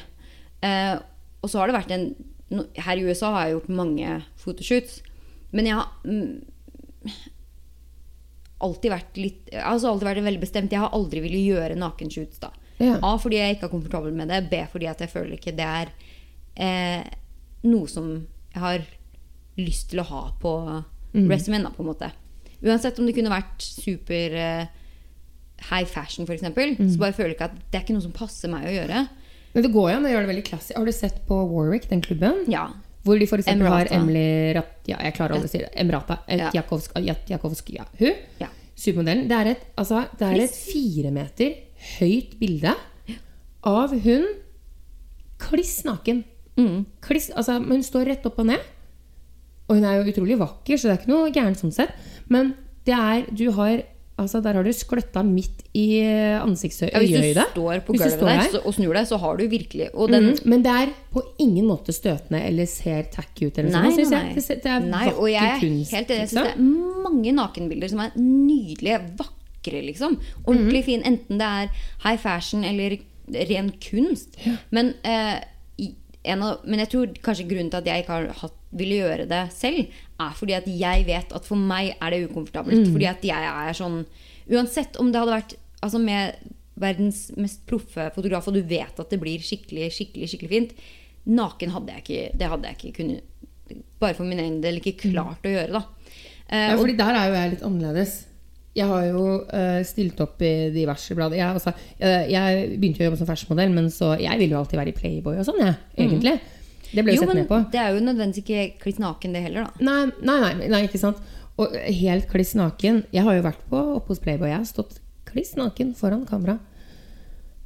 Eh, 0.62 1.00
og 1.42 1.50
så 1.50 1.58
har 1.60 1.72
det 1.72 1.78
vært 1.80 1.92
en 1.96 2.06
Her 2.78 2.98
i 3.00 3.06
USA 3.08 3.32
har 3.34 3.48
jeg 3.48 3.56
gjort 3.56 3.70
mange 3.70 4.24
fotoshoots. 4.38 5.02
Men 5.52 5.66
jeg 5.68 5.76
har 5.76 5.88
mm, 6.06 7.12
alltid 8.62 8.91
vært 8.93 9.18
litt 9.20 9.49
altså 9.58 9.89
alltid 9.91 10.08
vært 10.12 10.24
veldig 10.28 10.41
bestemt. 10.43 10.72
Jeg 10.74 10.84
har 10.84 10.93
aldri 10.95 11.24
villet 11.24 11.45
gjøre 11.49 11.78
nakenshoots. 11.82 12.39
da 12.43 12.52
Ja. 12.82 12.97
A 13.04 13.16
fordi 13.22 13.38
jeg 13.38 13.56
ikke 13.58 13.68
er 13.70 13.74
komfortabel 13.76 14.14
med 14.14 14.30
det. 14.30 14.49
B 14.49 14.62
fordi 14.72 14.88
at 14.89 14.99
jeg 15.02 15.10
føler 15.10 15.38
ikke 15.38 15.56
det 15.58 15.66
er 15.68 15.91
eh, 16.58 17.04
noe 17.64 17.88
som 17.88 18.28
jeg 18.54 18.62
har 18.62 18.82
lyst 19.58 19.89
til 19.91 19.99
å 20.04 20.08
ha 20.10 20.24
på 20.41 20.56
Mm. 21.14 21.28
resumen, 21.30 21.64
da, 21.64 21.70
på 21.76 21.84
en 21.84 21.89
måte. 21.89 22.08
Uansett 22.64 22.97
om 22.97 23.06
det 23.06 23.14
kunne 23.18 23.30
vært 23.30 23.60
super 23.60 24.32
eh, 24.32 24.66
high 25.70 25.84
fashion, 25.84 26.24
f.eks., 26.26 26.41
Mm. 26.41 26.88
så 26.89 26.97
bare 26.97 27.12
føler 27.12 27.34
jeg 27.34 27.36
ikke 27.36 27.49
at 27.49 27.58
det 27.70 27.76
er 27.80 27.84
ikke 27.84 27.93
noe 27.97 28.02
som 28.06 28.14
passer 28.14 28.47
meg 28.47 28.64
å 28.64 28.72
gjøre. 28.72 29.10
Men 29.54 29.64
det 29.66 29.74
går 29.74 29.89
jo 29.91 29.97
an 29.97 30.06
å 30.06 30.12
gjøre 30.14 30.22
det 30.26 30.30
veldig 30.32 30.45
klassisk. 30.47 30.78
Har 30.78 30.86
du 30.86 30.91
sett 30.93 31.20
på 31.28 31.36
Warwick, 31.52 31.89
den 31.89 31.99
klubben? 32.02 32.45
Ja. 32.47 32.70
Hvor 33.04 33.18
de 33.18 33.28
f.eks. 33.28 33.47
har. 33.47 33.89
Emily 33.95 34.54
Rat... 34.58 34.74
Ja, 34.89 34.99
jeg 35.08 35.16
klarer 35.18 35.38
aldri 35.38 35.49
å 35.49 35.52
si 35.52 35.62
det. 35.64 35.72
Emrata. 35.82 36.20
Ja. 36.30 36.52
Jakowsk, 36.54 37.72
ja. 37.74 37.86
Hun. 37.99 38.20
Ja. 38.41 38.49
Supermodellen. 38.78 39.28
Det 39.30 39.38
er 39.38 39.52
et, 39.56 39.66
altså, 39.78 40.04
det 40.20 40.28
er 40.28 40.43
et 40.45 40.56
fire 40.56 41.12
meter 41.14 41.56
høyt 41.97 42.38
bilde 42.39 42.76
av 43.68 43.93
hun 44.06 44.28
kliss 45.41 45.82
naken. 45.86 46.24
Mm. 46.60 46.86
Kliss, 47.04 47.30
altså, 47.38 47.58
hun 47.62 47.84
står 47.86 48.10
rett 48.12 48.26
opp 48.30 48.39
og 48.41 48.49
ned. 48.52 48.70
Og 49.68 49.78
hun 49.80 49.88
er 49.88 49.99
jo 49.99 50.12
utrolig 50.12 50.38
vakker, 50.41 50.78
så 50.78 50.89
det 50.89 50.93
er 50.93 51.02
ikke 51.02 51.14
noe 51.14 51.34
gærent 51.34 51.62
sånn 51.62 51.74
sett. 51.74 51.93
Men 52.32 52.54
det 52.86 52.97
er 52.97 53.28
Du 53.30 53.52
har 53.56 53.84
Altså, 54.22 54.42
der 54.44 54.58
har 54.60 54.64
du 54.66 54.72
skløtta 54.76 55.24
midt 55.26 55.64
i 55.78 55.86
Ja, 56.02 56.44
hvis 56.46 56.80
du 56.82 57.42
står 57.52 57.82
på 57.86 57.96
gulvet 57.96 58.20
der 58.22 58.58
og 58.66 58.74
snur 58.76 58.94
deg, 58.98 59.08
så 59.10 59.18
har 59.22 59.38
du 59.40 59.44
virkelig 59.52 59.90
Og 59.94 60.12
den 60.12 60.32
mm, 60.32 60.40
Men 60.46 60.64
det 60.66 60.72
er 60.72 60.94
på 61.12 61.24
ingen 61.44 61.68
måte 61.70 61.94
støtende 61.96 62.42
eller 62.48 62.66
ser 62.70 63.04
tacky 63.14 63.50
ut. 63.50 63.58
Eller 63.58 63.72
Nei, 63.72 63.92
sånn, 63.96 64.10
nei, 64.12 64.24
nei. 64.30 64.34
Det, 64.38 64.44
ser- 64.46 64.62
det 64.64 64.72
er 64.72 64.80
Nei, 64.86 65.06
vakker 65.10 65.22
og 65.22 65.30
jeg 65.32 65.60
kunst. 65.62 65.94
helt. 65.96 66.10
Jeg 66.16 66.26
liksom. 66.26 66.38
synes 66.38 66.50
det 66.50 66.56
er 66.56 67.06
mange 67.10 67.36
nakenbilder 67.36 67.92
som 67.92 68.04
er 68.06 68.12
nydelige, 68.18 69.00
vakre, 69.20 69.82
liksom. 69.88 70.18
Ordentlig 70.46 70.48
Ordentlig 70.48 70.84
fin. 70.86 71.04
Enten 71.08 71.42
det 71.42 71.48
er 71.48 71.88
high 72.06 72.20
fashion 72.22 72.64
eller 72.68 72.98
ren 73.52 73.72
kunst. 73.84 74.38
Men, 74.72 74.94
eh, 75.04 75.40
av, 76.30 76.62
men 76.66 76.84
jeg 76.84 76.92
tror 76.92 77.14
kanskje 77.26 77.48
grunnen 77.50 77.72
til 77.74 77.82
at 77.82 77.90
jeg 77.90 78.04
ikke 78.04 78.18
har 78.18 78.28
hatt, 78.44 78.58
ville 78.78 79.02
gjøre 79.02 79.28
det 79.28 79.42
selv, 79.52 79.98
er 80.22 80.36
fordi 80.38 80.56
at 80.56 80.68
jeg 80.70 81.06
vet 81.10 81.34
at 81.36 81.48
for 81.48 81.60
meg 81.60 81.96
er 81.98 82.14
det 82.14 82.22
ukomfortabelt. 82.30 82.86
Mm. 82.86 82.94
Fordi 82.94 83.08
at 83.10 83.26
jeg 83.26 83.52
er 83.52 83.78
sånn 83.78 84.04
Uansett 84.52 84.98
om 85.00 85.12
det 85.14 85.20
hadde 85.22 85.36
vært 85.36 85.54
altså 85.86 86.00
med 86.02 86.40
verdens 86.82 87.20
mest 87.40 87.62
proffe 87.70 88.08
fotograf, 88.16 88.48
og 88.50 88.56
du 88.58 88.64
vet 88.68 88.98
at 89.00 89.12
det 89.14 89.20
blir 89.22 89.44
skikkelig, 89.44 89.92
skikkelig, 89.96 90.30
skikkelig 90.32 90.52
fint 90.52 90.74
Naken 91.30 91.72
hadde 91.76 91.94
jeg 91.94 92.04
ikke 92.04 92.40
Det 92.42 92.50
hadde 92.50 92.72
jeg 92.72 92.80
ikke 92.80 92.96
kunnet 92.98 93.78
Bare 94.02 94.18
for 94.18 94.28
min 94.28 94.42
egen 94.42 94.58
del 94.64 94.80
ikke 94.82 94.98
klart 95.04 95.46
å 95.46 95.52
gjøre, 95.54 95.78
da. 95.78 95.84
Uh, 96.50 96.56
Ja, 96.58 96.74
og, 96.74 96.82
fordi 96.82 96.98
der 97.00 97.16
er 97.16 97.30
jo 97.30 97.36
jeg 97.38 97.52
litt 97.54 97.62
annerledes. 97.64 98.16
Jeg 98.78 98.88
har 98.88 99.04
jo 99.10 99.26
uh, 99.52 99.82
stilt 99.84 100.20
opp 100.24 100.42
i 100.48 100.72
diverse 100.72 101.16
blader. 101.18 101.42
Jeg, 101.42 101.60
altså, 101.60 101.74
jeg, 102.00 102.32
jeg 102.32 102.80
begynte 102.80 103.02
jo 103.02 103.06
å 103.06 103.10
jobbe 103.10 103.20
som 103.20 103.28
fashionmodell, 103.28 103.76
men 103.76 103.90
så 103.92 104.14
jeg 104.22 104.40
ville 104.40 104.56
jo 104.56 104.62
alltid 104.62 104.80
være 104.80 104.94
i 104.94 104.98
Playboy 104.98 105.42
og 105.42 105.48
sånn, 105.48 105.60
jeg, 105.66 105.78
egentlig. 106.00 106.38
Det 106.92 107.04
ble 107.04 107.16
jo 107.16 107.22
jo, 107.22 107.24
sett 107.24 107.32
men 107.32 107.40
ned 107.42 107.50
på. 107.50 107.60
det 107.72 107.80
er 107.80 107.94
jo 107.96 108.04
nødvendigvis 108.04 108.44
ikke 108.44 108.82
kliss 108.84 109.00
naken, 109.00 109.36
det 109.36 109.44
heller, 109.46 109.68
da. 109.68 109.86
Nei, 109.88 110.00
nei, 110.28 110.40
nei, 110.44 110.72
nei, 110.72 110.82
ikke 110.88 111.02
sant. 111.02 111.20
Og 111.60 111.76
helt 111.76 112.28
kliss 112.32 112.54
naken. 112.58 113.04
Jeg 113.14 113.28
har 113.28 113.38
jo 113.38 113.46
vært 113.46 113.64
på 113.72 113.80
oppe 113.98 114.14
hos 114.14 114.22
Playboy. 114.24 114.50
Jeg 114.50 114.62
har 114.62 114.68
stått 114.68 115.00
kliss 115.28 115.54
naken 115.60 115.94
foran 116.00 116.26
kamera. 116.28 116.58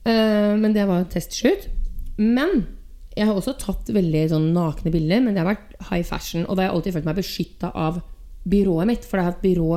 Uh, 0.06 0.54
men 0.62 0.74
det 0.76 0.86
var 0.90 1.06
testshoot. 1.14 1.70
Men 2.18 2.66
jeg 3.16 3.30
har 3.30 3.38
også 3.38 3.56
tatt 3.62 3.90
veldig 3.96 4.26
sånn 4.34 4.50
nakne 4.56 4.92
bilder, 4.94 5.22
men 5.24 5.36
det 5.36 5.42
har 5.42 5.54
vært 5.54 5.76
high 5.90 6.06
fashion. 6.06 6.46
Og 6.46 6.58
da 6.58 6.66
har 6.66 6.70
jeg 6.70 6.78
alltid 6.78 6.98
følt 6.98 7.10
meg 7.10 7.20
beskytta 7.22 7.72
av 7.72 8.02
byrået 8.46 8.90
mitt, 8.90 9.08
for 9.08 9.18
det 9.18 9.26
er 9.26 9.34
et 9.34 9.46
byrå 9.46 9.70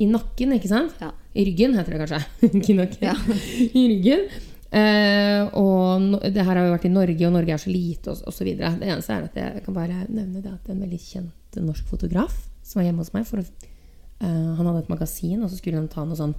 i 0.00 0.08
nakken, 0.08 0.54
ikke 0.56 0.70
sant? 0.70 0.94
Ja. 1.02 1.10
I 1.36 1.44
ryggen, 1.46 1.76
heter 1.78 1.94
det 1.94 2.00
kanskje. 2.02 2.20
Ikke 2.48 2.72
i 2.72 2.78
nakken. 2.78 3.04
Ja. 3.04 3.14
I 3.80 3.82
ryggen. 3.92 4.24
Eh, 4.70 5.48
og 5.58 6.02
no, 6.04 6.20
det 6.22 6.44
her 6.46 6.54
har 6.54 6.64
jo 6.66 6.74
vært 6.74 6.86
i 6.86 6.92
Norge, 6.92 7.26
og 7.26 7.34
Norge 7.34 7.54
er 7.54 7.62
så 7.62 7.72
lite, 7.72 8.12
og 8.12 8.30
osv. 8.30 8.52
Det 8.58 8.70
eneste 8.86 9.16
er 9.16 9.26
at 9.28 9.38
jeg 9.38 9.64
kan 9.66 9.76
bare 9.76 10.04
nevne 10.08 10.42
det 10.42 10.52
at 10.52 10.70
en 10.70 10.82
veldig 10.82 11.00
kjent 11.02 11.60
norsk 11.60 11.86
fotograf 11.90 12.36
som 12.62 12.78
var 12.78 12.86
hjemme 12.86 13.02
hos 13.02 13.10
meg 13.10 13.24
for 13.26 13.42
eh, 13.42 14.26
Han 14.28 14.62
hadde 14.62 14.84
et 14.84 14.92
magasin, 14.92 15.40
og 15.42 15.50
så 15.50 15.58
skulle 15.58 15.80
han 15.80 15.90
ta 15.90 16.04
noe 16.06 16.18
sånn 16.18 16.36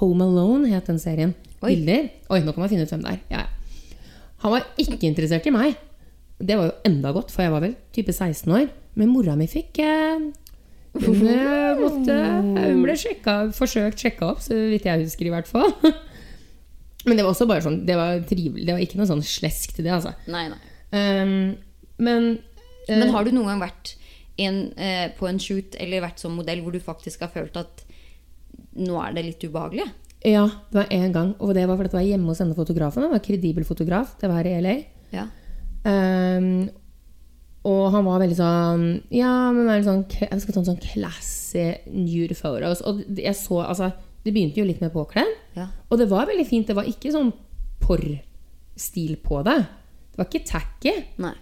Home 0.00 0.26
Alone, 0.26 0.72
het 0.72 0.88
den 0.90 0.98
serien. 0.98 1.34
Oi. 1.60 1.74
Bilder. 1.74 2.08
Oi, 2.34 2.40
nå 2.42 2.54
kan 2.54 2.64
man 2.64 2.72
finne 2.72 2.86
ut 2.86 2.94
hvem 2.94 3.04
det 3.04 3.12
er. 3.14 3.20
Ja, 3.30 3.44
ja. 3.44 4.00
Han 4.44 4.52
var 4.52 4.64
ikke 4.80 5.06
interessert 5.06 5.46
i 5.48 5.52
meg. 5.54 5.76
Det 6.42 6.56
var 6.58 6.66
jo 6.68 6.78
enda 6.88 7.12
godt, 7.14 7.30
for 7.32 7.46
jeg 7.46 7.52
var 7.54 7.62
vel 7.62 7.76
type 7.94 8.12
16 8.12 8.50
år. 8.52 8.66
Men 8.98 9.12
mora 9.12 9.36
mi 9.38 9.46
fikk 9.50 9.78
eh, 9.84 10.26
hun, 10.94 11.22
måtte, 11.80 12.16
hun 12.54 12.82
ble 12.84 12.94
sjekka, 12.98 13.36
forsøkt 13.56 14.02
sjekka 14.04 14.28
opp, 14.30 14.42
så 14.44 14.56
vidt 14.70 14.86
jeg 14.86 15.02
husker 15.02 15.26
i 15.26 15.32
hvert 15.34 15.50
fall. 15.50 15.72
Men 17.04 17.18
det 17.18 17.24
var 17.24 17.34
også 17.34 17.48
bare 17.48 17.64
sånn 17.64 17.82
Det 17.84 17.96
var 17.98 18.22
trivelig. 18.28 18.64
Det 18.64 18.72
var 18.72 18.80
ikke 18.80 19.00
noe 19.00 19.10
sånn 19.10 19.24
slesk 19.26 19.74
til 19.76 19.84
det, 19.86 19.92
altså. 19.92 20.14
Nei, 20.30 20.46
nei. 20.52 20.60
Um, 20.94 21.34
men 22.00 22.28
uh, 22.86 22.94
Men 22.94 23.10
har 23.12 23.26
du 23.26 23.32
noen 23.34 23.50
gang 23.50 23.64
vært 23.64 23.96
en, 24.40 24.60
uh, 24.78 25.08
på 25.18 25.26
en 25.28 25.40
shoot 25.42 25.76
eller 25.82 26.04
vært 26.04 26.22
som 26.22 26.36
modell 26.38 26.62
hvor 26.64 26.74
du 26.74 26.80
faktisk 26.82 27.24
har 27.26 27.32
følt 27.34 27.58
at 27.58 27.84
nå 28.78 28.96
er 29.02 29.14
det 29.16 29.26
litt 29.26 29.44
ubehagelig? 29.44 29.86
Ja, 30.24 30.46
det 30.70 30.78
var 30.78 30.94
én 30.94 31.12
gang. 31.12 31.34
Og 31.44 31.52
det 31.54 31.66
var 31.68 31.76
fordi 31.76 31.92
det 31.92 31.98
var 31.98 32.06
hjemme 32.06 32.30
hos 32.30 32.40
denne 32.40 32.56
fotografen. 32.56 33.04
Han 33.04 33.12
var 33.12 33.22
kredibel 33.26 33.66
fotograf. 33.68 34.14
Det 34.20 34.30
var 34.30 34.40
her 34.40 34.48
i 34.48 34.62
LA. 34.64 34.76
Ja. 35.12 35.26
Um, 35.84 36.70
og 37.64 37.84
han 37.94 38.04
var 38.04 38.20
veldig 38.20 38.36
sånn 38.36 38.82
Ja, 39.14 39.32
men 39.54 39.68
veldig 39.68 39.86
sånn, 39.86 40.02
jeg 40.20 40.42
skal 40.42 40.56
ta 40.56 40.60
en 40.60 40.68
sånn 40.68 40.82
classy 40.82 41.64
nude 41.88 42.36
photos. 42.36 42.82
Og 42.84 43.00
jeg 43.16 43.36
så, 43.38 43.62
altså 43.64 43.90
Det 44.24 44.34
begynte 44.34 44.60
jo 44.60 44.68
litt 44.68 44.82
med 44.84 44.92
påkledd. 44.92 45.32
Ja. 45.56 45.70
Og 45.88 46.00
det 46.00 46.10
var 46.10 46.28
veldig 46.28 46.46
fint. 46.48 46.68
Det 46.68 46.76
var 46.76 46.88
ikke 46.88 47.12
sånn 47.14 47.32
porr-stil 47.84 49.16
på 49.24 49.40
det. 49.46 49.58
Det 50.12 50.20
var 50.20 50.28
ikke 50.28 50.48
tacky. 50.48 50.94
Nei. 51.24 51.34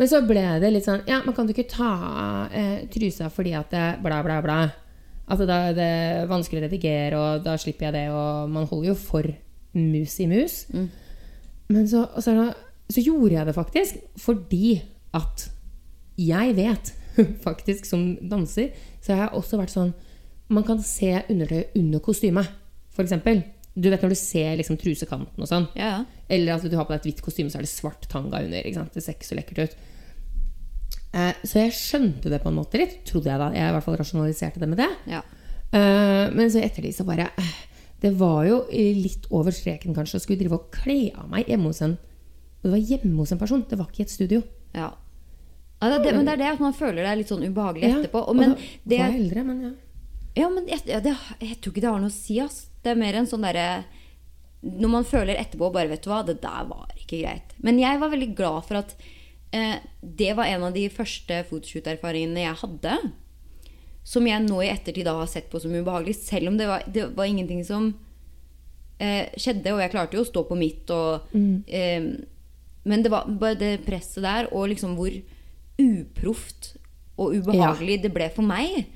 Men 0.00 0.08
så 0.08 0.22
ble 0.24 0.44
det 0.62 0.70
litt 0.72 0.86
sånn 0.88 1.04
Ja, 1.08 1.20
men 1.26 1.36
kan 1.36 1.48
du 1.48 1.52
ikke 1.52 1.68
ta 1.68 1.90
av 1.90 2.54
eh, 2.56 2.86
trusa 2.92 3.28
fordi 3.32 3.52
at 3.58 3.72
det 3.74 3.86
bla, 4.04 4.22
bla, 4.24 4.38
bla? 4.44 4.62
Altså 5.30 5.46
da 5.46 5.58
er 5.68 5.76
det 5.76 5.92
vanskelig 6.30 6.58
å 6.58 6.64
redigere, 6.64 7.18
og 7.20 7.44
da 7.44 7.52
slipper 7.60 7.86
jeg 7.86 7.94
det, 7.94 8.06
og 8.10 8.48
man 8.50 8.64
holder 8.66 8.88
jo 8.90 8.96
for 8.98 9.28
mus 9.76 10.16
i 10.18 10.26
mus. 10.26 10.56
Men 11.70 11.84
så, 11.86 12.06
så, 12.18 12.32
så 12.90 13.04
gjorde 13.04 13.36
jeg 13.36 13.46
det 13.46 13.54
faktisk 13.54 14.00
fordi 14.18 14.80
at 15.16 15.46
jeg 16.20 16.54
vet, 16.58 16.92
faktisk 17.46 17.88
som 17.88 18.12
danser, 18.30 18.74
så 19.00 19.14
har 19.14 19.26
jeg 19.26 19.40
også 19.40 19.58
vært 19.60 19.72
sånn 19.74 19.90
Man 20.50 20.64
kan 20.66 20.80
se 20.82 21.12
undertøyet 21.30 21.76
under 21.78 22.02
kostymet, 22.02 22.48
f.eks. 22.90 23.12
Du 23.78 23.86
vet 23.86 24.02
når 24.02 24.12
du 24.12 24.18
ser 24.18 24.56
liksom 24.58 24.76
trusekanten 24.80 25.44
og 25.44 25.46
sånn. 25.46 25.68
Ja, 25.78 25.92
ja. 25.94 26.24
Eller 26.30 26.56
at 26.56 26.64
du 26.66 26.74
har 26.74 26.88
på 26.88 26.92
deg 26.92 27.00
et 27.00 27.06
hvitt 27.06 27.22
kostyme, 27.22 27.52
så 27.52 27.60
er 27.60 27.66
det 27.66 27.70
svart 27.70 28.08
tanga 28.10 28.42
under. 28.42 28.66
Det 28.66 29.02
ser 29.02 29.14
ikke 29.14 29.28
så 29.28 29.38
lekkert 29.38 29.62
ut. 29.62 29.76
Eh, 31.10 31.38
så 31.42 31.64
jeg 31.64 31.74
skjønte 31.74 32.30
det 32.30 32.38
på 32.42 32.50
en 32.50 32.58
måte 32.58 32.78
litt, 32.82 33.00
trodde 33.08 33.30
jeg 33.30 33.42
da. 33.42 33.50
Jeg 33.54 33.70
i 33.70 33.74
hvert 33.76 33.86
fall 33.86 33.98
rasjonaliserte 33.98 34.62
det 34.62 34.68
med 34.70 34.82
det. 34.82 34.90
ja. 35.10 35.22
Eh, 35.70 36.26
men 36.34 36.50
så 36.50 36.58
i 36.58 36.66
ettertid 36.66 36.96
så 36.96 37.04
bare 37.06 37.28
eh, 37.38 37.50
Det 38.02 38.10
var 38.18 38.40
jo 38.42 38.56
litt 38.74 39.28
over 39.30 39.54
streken 39.54 39.94
kanskje 39.94 40.18
å 40.18 40.22
skulle 40.24 40.40
drive 40.40 40.56
og 40.56 40.72
kle 40.74 41.12
av 41.14 41.28
meg 41.30 41.46
hjemme 41.46 41.70
hos 41.70 41.78
en 41.86 41.92
Og 41.94 42.64
det 42.64 42.72
var 42.72 42.88
hjemme 42.88 43.20
hos 43.20 43.30
en 43.30 43.38
person, 43.38 43.62
det 43.70 43.78
var 43.78 43.86
ikke 43.86 44.02
i 44.02 44.06
et 44.08 44.10
studio. 44.10 44.40
Ja. 44.76 44.88
ja 45.80 45.92
det, 45.92 46.02
det, 46.04 46.16
men 46.16 46.26
det 46.26 46.34
er 46.36 46.42
det 46.42 46.50
at 46.54 46.62
man 46.62 46.76
føler 46.76 47.02
det 47.02 47.12
er 47.12 47.20
litt 47.20 47.30
sånn 47.32 47.46
ubehagelig 47.46 47.88
Ja, 47.88 48.00
etterpå. 48.00 48.24
Og, 48.24 48.36
og 48.36 48.42
da 48.42 48.70
det, 48.92 49.00
eldre, 49.06 49.46
men 49.46 49.62
ja. 49.68 49.72
Ja, 50.38 50.48
men 50.50 50.68
jeg, 50.70 50.84
ja, 50.86 51.00
det, 51.02 51.14
jeg 51.42 51.56
tror 51.58 51.72
ikke 51.72 51.82
det 51.82 51.90
har 51.90 52.02
noe 52.02 52.12
å 52.12 52.14
si, 52.14 52.36
ass. 52.42 52.68
Det 52.84 52.92
er 52.92 53.00
mer 53.00 53.18
en 53.18 53.28
sånn 53.28 53.42
derre 53.44 53.82
Når 54.62 54.92
man 54.92 55.08
føler 55.08 55.40
etterpå 55.40 55.72
bare 55.74 55.90
vet 55.90 56.04
du 56.04 56.10
hva, 56.12 56.20
det 56.26 56.38
der 56.44 56.68
var 56.70 56.92
ikke 56.96 57.22
greit. 57.22 57.56
Men 57.64 57.80
jeg 57.80 57.98
var 58.00 58.12
veldig 58.12 58.30
glad 58.38 58.68
for 58.68 58.80
at 58.82 58.94
eh, 59.56 59.80
det 60.00 60.34
var 60.38 60.50
en 60.50 60.68
av 60.68 60.76
de 60.76 60.84
første 60.92 61.42
fotoshoot-erfaringene 61.48 62.44
jeg 62.44 62.60
hadde. 62.62 62.98
Som 64.06 64.28
jeg 64.28 64.44
nå 64.46 64.60
i 64.62 64.70
ettertid 64.70 65.08
da 65.08 65.16
har 65.18 65.30
sett 65.30 65.50
på 65.52 65.60
som 65.62 65.74
ubehagelig, 65.74 66.14
selv 66.22 66.52
om 66.52 66.60
det 66.60 66.68
var, 66.70 66.86
det 66.86 67.08
var 67.16 67.28
ingenting 67.28 67.64
som 67.66 67.90
eh, 69.00 69.32
skjedde. 69.34 69.74
Og 69.74 69.82
jeg 69.82 69.94
klarte 69.96 70.18
jo 70.18 70.24
å 70.24 70.28
stå 70.28 70.44
på 70.48 70.60
mitt 70.60 70.92
og 70.94 71.32
eh, 71.66 72.12
Men 72.84 73.02
det 73.04 73.10
var 73.12 73.26
bare 73.28 73.58
det 73.60 73.84
presset 73.86 74.22
der, 74.24 74.48
og 74.52 74.68
liksom 74.72 74.94
hvor 74.96 75.12
uproft 75.80 76.74
og 77.20 77.34
ubehagelig 77.36 78.00
det 78.04 78.12
ble 78.14 78.30
for 78.32 78.46
meg. 78.46 78.86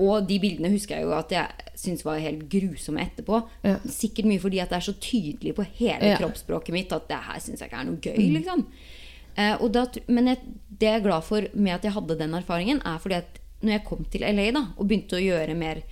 Og 0.00 0.24
de 0.26 0.38
bildene 0.40 0.70
husker 0.72 0.96
jeg 0.96 1.04
jo 1.04 1.12
at 1.16 1.32
jeg 1.34 1.72
syntes 1.78 2.04
var 2.06 2.20
helt 2.22 2.46
grusomme 2.50 3.02
etterpå. 3.04 3.42
Ja. 3.66 3.76
Sikkert 3.92 4.28
mye 4.30 4.40
fordi 4.40 4.60
at 4.62 4.70
det 4.72 4.78
er 4.78 4.86
så 4.86 4.94
tydelig 5.02 5.54
på 5.58 5.66
hele 5.78 6.12
Ja. 6.14 6.16
kroppsspråket 6.20 6.72
mitt 6.72 6.92
at 6.92 7.08
det 7.08 7.16
her 7.26 7.38
syns 7.40 7.60
jeg 7.60 7.68
ikke 7.70 7.80
er 7.80 7.84
noe 7.90 8.00
gøy. 8.00 8.32
liksom. 8.38 8.66
Eh, 9.36 9.56
og 9.62 9.72
da, 9.72 9.86
men 10.08 10.26
jeg, 10.28 10.38
det 10.68 10.86
jeg 10.88 11.00
er 11.00 11.04
glad 11.04 11.22
for 11.24 11.40
med 11.54 11.72
at 11.74 11.82
jeg 11.84 11.92
hadde 11.92 12.18
den 12.18 12.34
erfaringen, 12.34 12.82
er 12.84 12.98
fordi 12.98 13.14
at 13.14 13.38
når 13.62 13.72
jeg 13.72 13.84
kom 13.84 14.04
til 14.10 14.20
LA 14.20 14.50
da, 14.52 14.66
og 14.76 14.88
begynte 14.88 15.16
å 15.16 15.22
gjøre 15.22 15.54
mer 15.56 15.82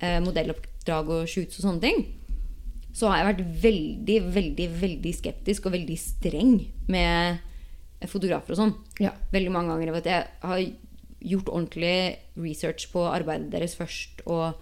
eh, 0.00 0.20
modelloppdrag 0.20 1.08
og 1.10 1.26
shoots 1.28 1.58
og 1.58 1.64
sånne 1.66 1.80
ting, 1.80 2.04
så 2.96 3.10
har 3.10 3.20
jeg 3.20 3.28
vært 3.28 3.42
veldig, 3.62 4.16
veldig, 4.32 4.66
veldig 4.80 5.12
skeptisk 5.18 5.66
og 5.68 5.74
veldig 5.74 5.96
streng 6.00 6.54
med 6.88 7.42
fotografer 8.08 8.54
og 8.54 8.60
sånn. 8.60 8.72
Ja. 9.02 9.12
Veldig 9.34 9.52
mange 9.52 9.74
ganger. 9.74 9.90
Jeg, 9.90 9.96
vet, 9.98 10.08
jeg 10.08 10.48
har 10.48 10.62
gjort 11.26 11.50
ordentlig 11.52 11.96
research 12.40 12.88
på 12.92 13.04
arbeidet 13.10 13.50
deres 13.52 13.76
først. 13.76 14.22
Og 14.24 14.56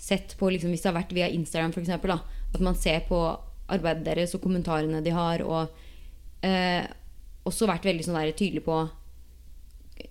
sett 0.00 0.36
på, 0.38 0.52
liksom, 0.54 0.70
hvis 0.70 0.84
det 0.84 0.90
har 0.92 1.00
vært 1.00 1.14
via 1.16 1.30
Instagram 1.34 1.74
f.eks., 1.74 1.90
at 2.50 2.62
man 2.62 2.78
ser 2.78 3.02
på 3.08 3.18
arbeidet 3.70 4.06
deres 4.06 4.34
og 4.38 4.42
kommentarene 4.46 5.02
de 5.02 5.14
har. 5.14 5.42
Og 5.42 6.46
eh, 6.46 6.86
også 7.46 7.68
vært 7.70 7.90
veldig 7.90 8.06
sånn 8.06 8.20
der, 8.20 8.30
tydelig 8.38 8.62
på 8.66 8.78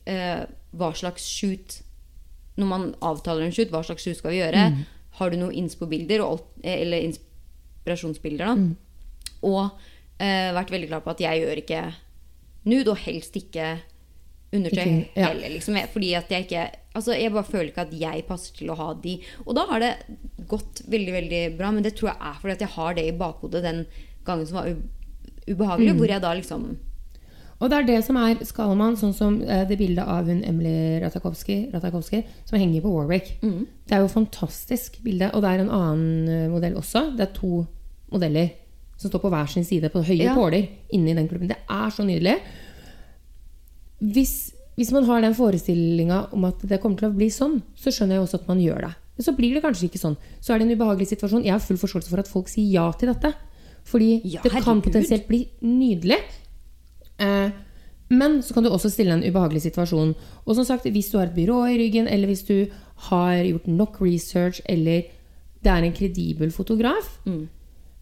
eh, 0.03 0.43
hva 0.75 0.91
slags 0.93 1.23
shoot 1.25 1.79
Når 2.59 2.67
man 2.67 2.83
avtaler 3.05 3.47
en 3.47 3.55
shoot, 3.55 3.71
hva 3.71 3.81
slags 3.87 4.03
shoot 4.03 4.19
skal 4.19 4.35
vi 4.35 4.41
gjøre? 4.43 4.67
Har 5.19 5.31
du 5.31 5.39
noen 5.39 5.55
inspo-bilder 5.63 6.19
eller 6.19 6.35
alt- 6.35 6.67
eller 6.75 7.07
inspirasjonsbilder? 7.89 8.45
da? 8.45 8.55
Og 9.41 9.71
eh, 10.19 10.49
vært 10.55 10.71
veldig 10.73 10.89
klar 10.91 11.03
på 11.05 11.13
at 11.13 11.23
jeg 11.23 11.41
gjør 11.43 11.61
ikke 11.63 11.83
nude, 12.69 12.91
og 12.91 12.97
helst 13.05 13.35
ikke 13.39 13.79
undertøy 14.53 14.81
Ikke- 14.81 15.15
ja. 15.15 15.27
heller. 15.27 15.49
Liksom, 15.49 15.77
fordi 15.93 16.13
at 16.17 16.29
jeg 16.29 16.47
ikke 16.47 16.69
Altså, 16.95 17.13
jeg 17.13 17.31
bare 17.31 17.45
føler 17.45 17.67
ikke 17.69 17.81
at 17.85 17.91
jeg 17.93 18.23
passer 18.27 18.53
til 18.57 18.71
å 18.71 18.75
ha 18.75 18.93
de. 18.97 19.21
Og 19.45 19.53
da 19.55 19.63
har 19.69 19.79
det 19.79 19.91
gått 20.49 20.81
veldig, 20.89 21.13
veldig 21.13 21.57
bra, 21.57 21.69
men 21.71 21.83
det 21.83 21.93
tror 21.95 22.09
jeg 22.09 22.17
er 22.19 22.39
fordi 22.41 22.51
at 22.51 22.59
jeg 22.65 22.73
har 22.73 22.93
det 22.97 23.03
i 23.05 23.11
bakhodet 23.15 23.61
den 23.63 23.85
gangen 24.25 24.47
som 24.47 24.57
var 24.57 24.73
ubehagelig, 25.47 25.93
hvor 25.95 26.07
jeg 26.09 26.21
da 26.21 26.33
liksom 26.33 26.77
Og 27.61 27.69
det 27.69 27.77
er 27.77 27.83
det 27.83 28.03
som 28.05 28.17
er 28.17 28.43
Skal 28.43 28.75
man, 28.75 28.95
sånn 28.97 29.13
som 29.13 29.41
eh, 29.43 29.65
det 29.67 29.77
bildet 29.77 30.03
av 30.07 30.25
hun 30.25 30.43
Emily 30.43 30.99
Ratakowski, 30.99 31.69
Ratakowski 31.71 32.23
som 32.43 32.57
henger 32.59 32.81
på 32.81 32.91
Warwick. 32.91 33.37
Det 33.41 33.93
er 33.95 33.99
jo 33.99 34.05
et 34.09 34.17
fantastisk 34.17 35.01
bilde. 35.03 35.29
Og 35.33 35.41
det 35.43 35.49
er 35.51 35.59
en 35.59 35.69
annen 35.69 36.27
eh, 36.27 36.49
modell 36.49 36.73
også. 36.75 37.15
Det 37.15 37.27
er 37.27 37.33
to 37.37 37.67
modeller 38.11 38.49
som 38.99 39.09
står 39.11 39.21
på 39.23 39.29
hver 39.31 39.47
sin 39.47 39.63
side 39.63 39.89
på 39.93 40.01
høye 40.03 40.23
Ja. 40.25 40.35
påler 40.35 40.67
inni 40.91 41.13
den 41.15 41.27
klubben. 41.29 41.47
Det 41.47 41.57
er 41.69 41.89
så 41.89 42.03
nydelig. 42.03 42.37
Hvis, 43.99 44.51
hvis 44.79 44.91
man 44.95 45.03
har 45.09 45.21
den 45.23 45.35
forestillinga 45.35 46.29
om 46.35 46.45
at 46.47 46.61
det 46.67 46.79
kommer 46.81 46.97
til 47.01 47.09
å 47.09 47.15
bli 47.15 47.27
sånn, 47.33 47.61
så 47.75 47.91
skjønner 47.91 48.17
jeg 48.17 48.25
også 48.25 48.39
at 48.41 48.47
man 48.47 48.59
gjør 48.63 48.85
det. 48.87 48.93
Men 49.19 49.25
så 49.27 49.33
blir 49.35 49.53
det 49.57 49.63
kanskje 49.65 49.89
ikke 49.89 49.99
sånn. 49.99 50.15
Så 50.39 50.53
er 50.53 50.59
det 50.61 50.67
en 50.69 50.75
ubehagelig 50.79 51.09
situasjon. 51.11 51.43
Jeg 51.43 51.51
har 51.51 51.59
full 51.63 51.79
forståelse 51.81 52.09
for 52.13 52.19
at 52.23 52.29
folk 52.31 52.47
sier 52.51 52.69
ja 52.71 52.85
til 52.95 53.11
dette. 53.11 53.33
Fordi 53.89 54.21
Ja, 54.23 54.41
det 54.43 54.61
kan 54.63 54.81
potensielt 54.81 55.27
bli 55.27 55.41
nydelig. 55.65 56.19
Eh, 57.19 57.51
men 58.09 58.39
så 58.41 58.53
kan 58.55 58.63
du 58.63 58.69
også 58.71 58.89
stille 58.91 59.11
en 59.17 59.23
ubehagelig 59.23 59.61
situasjon. 59.67 60.15
Og 60.45 60.55
som 60.55 60.65
sagt, 60.65 60.87
hvis 60.87 61.11
du 61.11 61.17
har 61.19 61.27
et 61.27 61.35
byrå 61.35 61.59
i 61.67 61.77
ryggen, 61.81 62.07
eller 62.07 62.27
hvis 62.31 62.45
du 62.47 62.69
har 63.09 63.43
gjort 63.43 63.67
nok 63.67 63.99
research, 64.01 64.61
eller 64.65 65.03
det 65.61 65.71
er 65.71 65.83
en 65.83 65.93
kredibel 65.93 66.51
fotograf, 66.55 67.19
eh, 67.27 67.47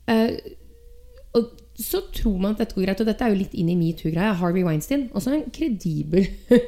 og 0.08 1.50
så 1.78 2.02
tror 2.16 2.38
man 2.42 2.56
at 2.56 2.64
dette 2.64 2.76
går 2.76 2.88
greit. 2.88 3.02
Og 3.04 3.10
dette 3.10 3.26
er 3.26 3.34
jo 3.34 3.40
litt 3.42 3.54
inn 3.58 3.70
i 3.70 3.78
metoo-greia. 3.78 4.34
Harvey 4.40 4.66
Weinstein, 4.66 5.08
også 5.14 5.36
en 5.36 5.46
kredibel 5.54 6.26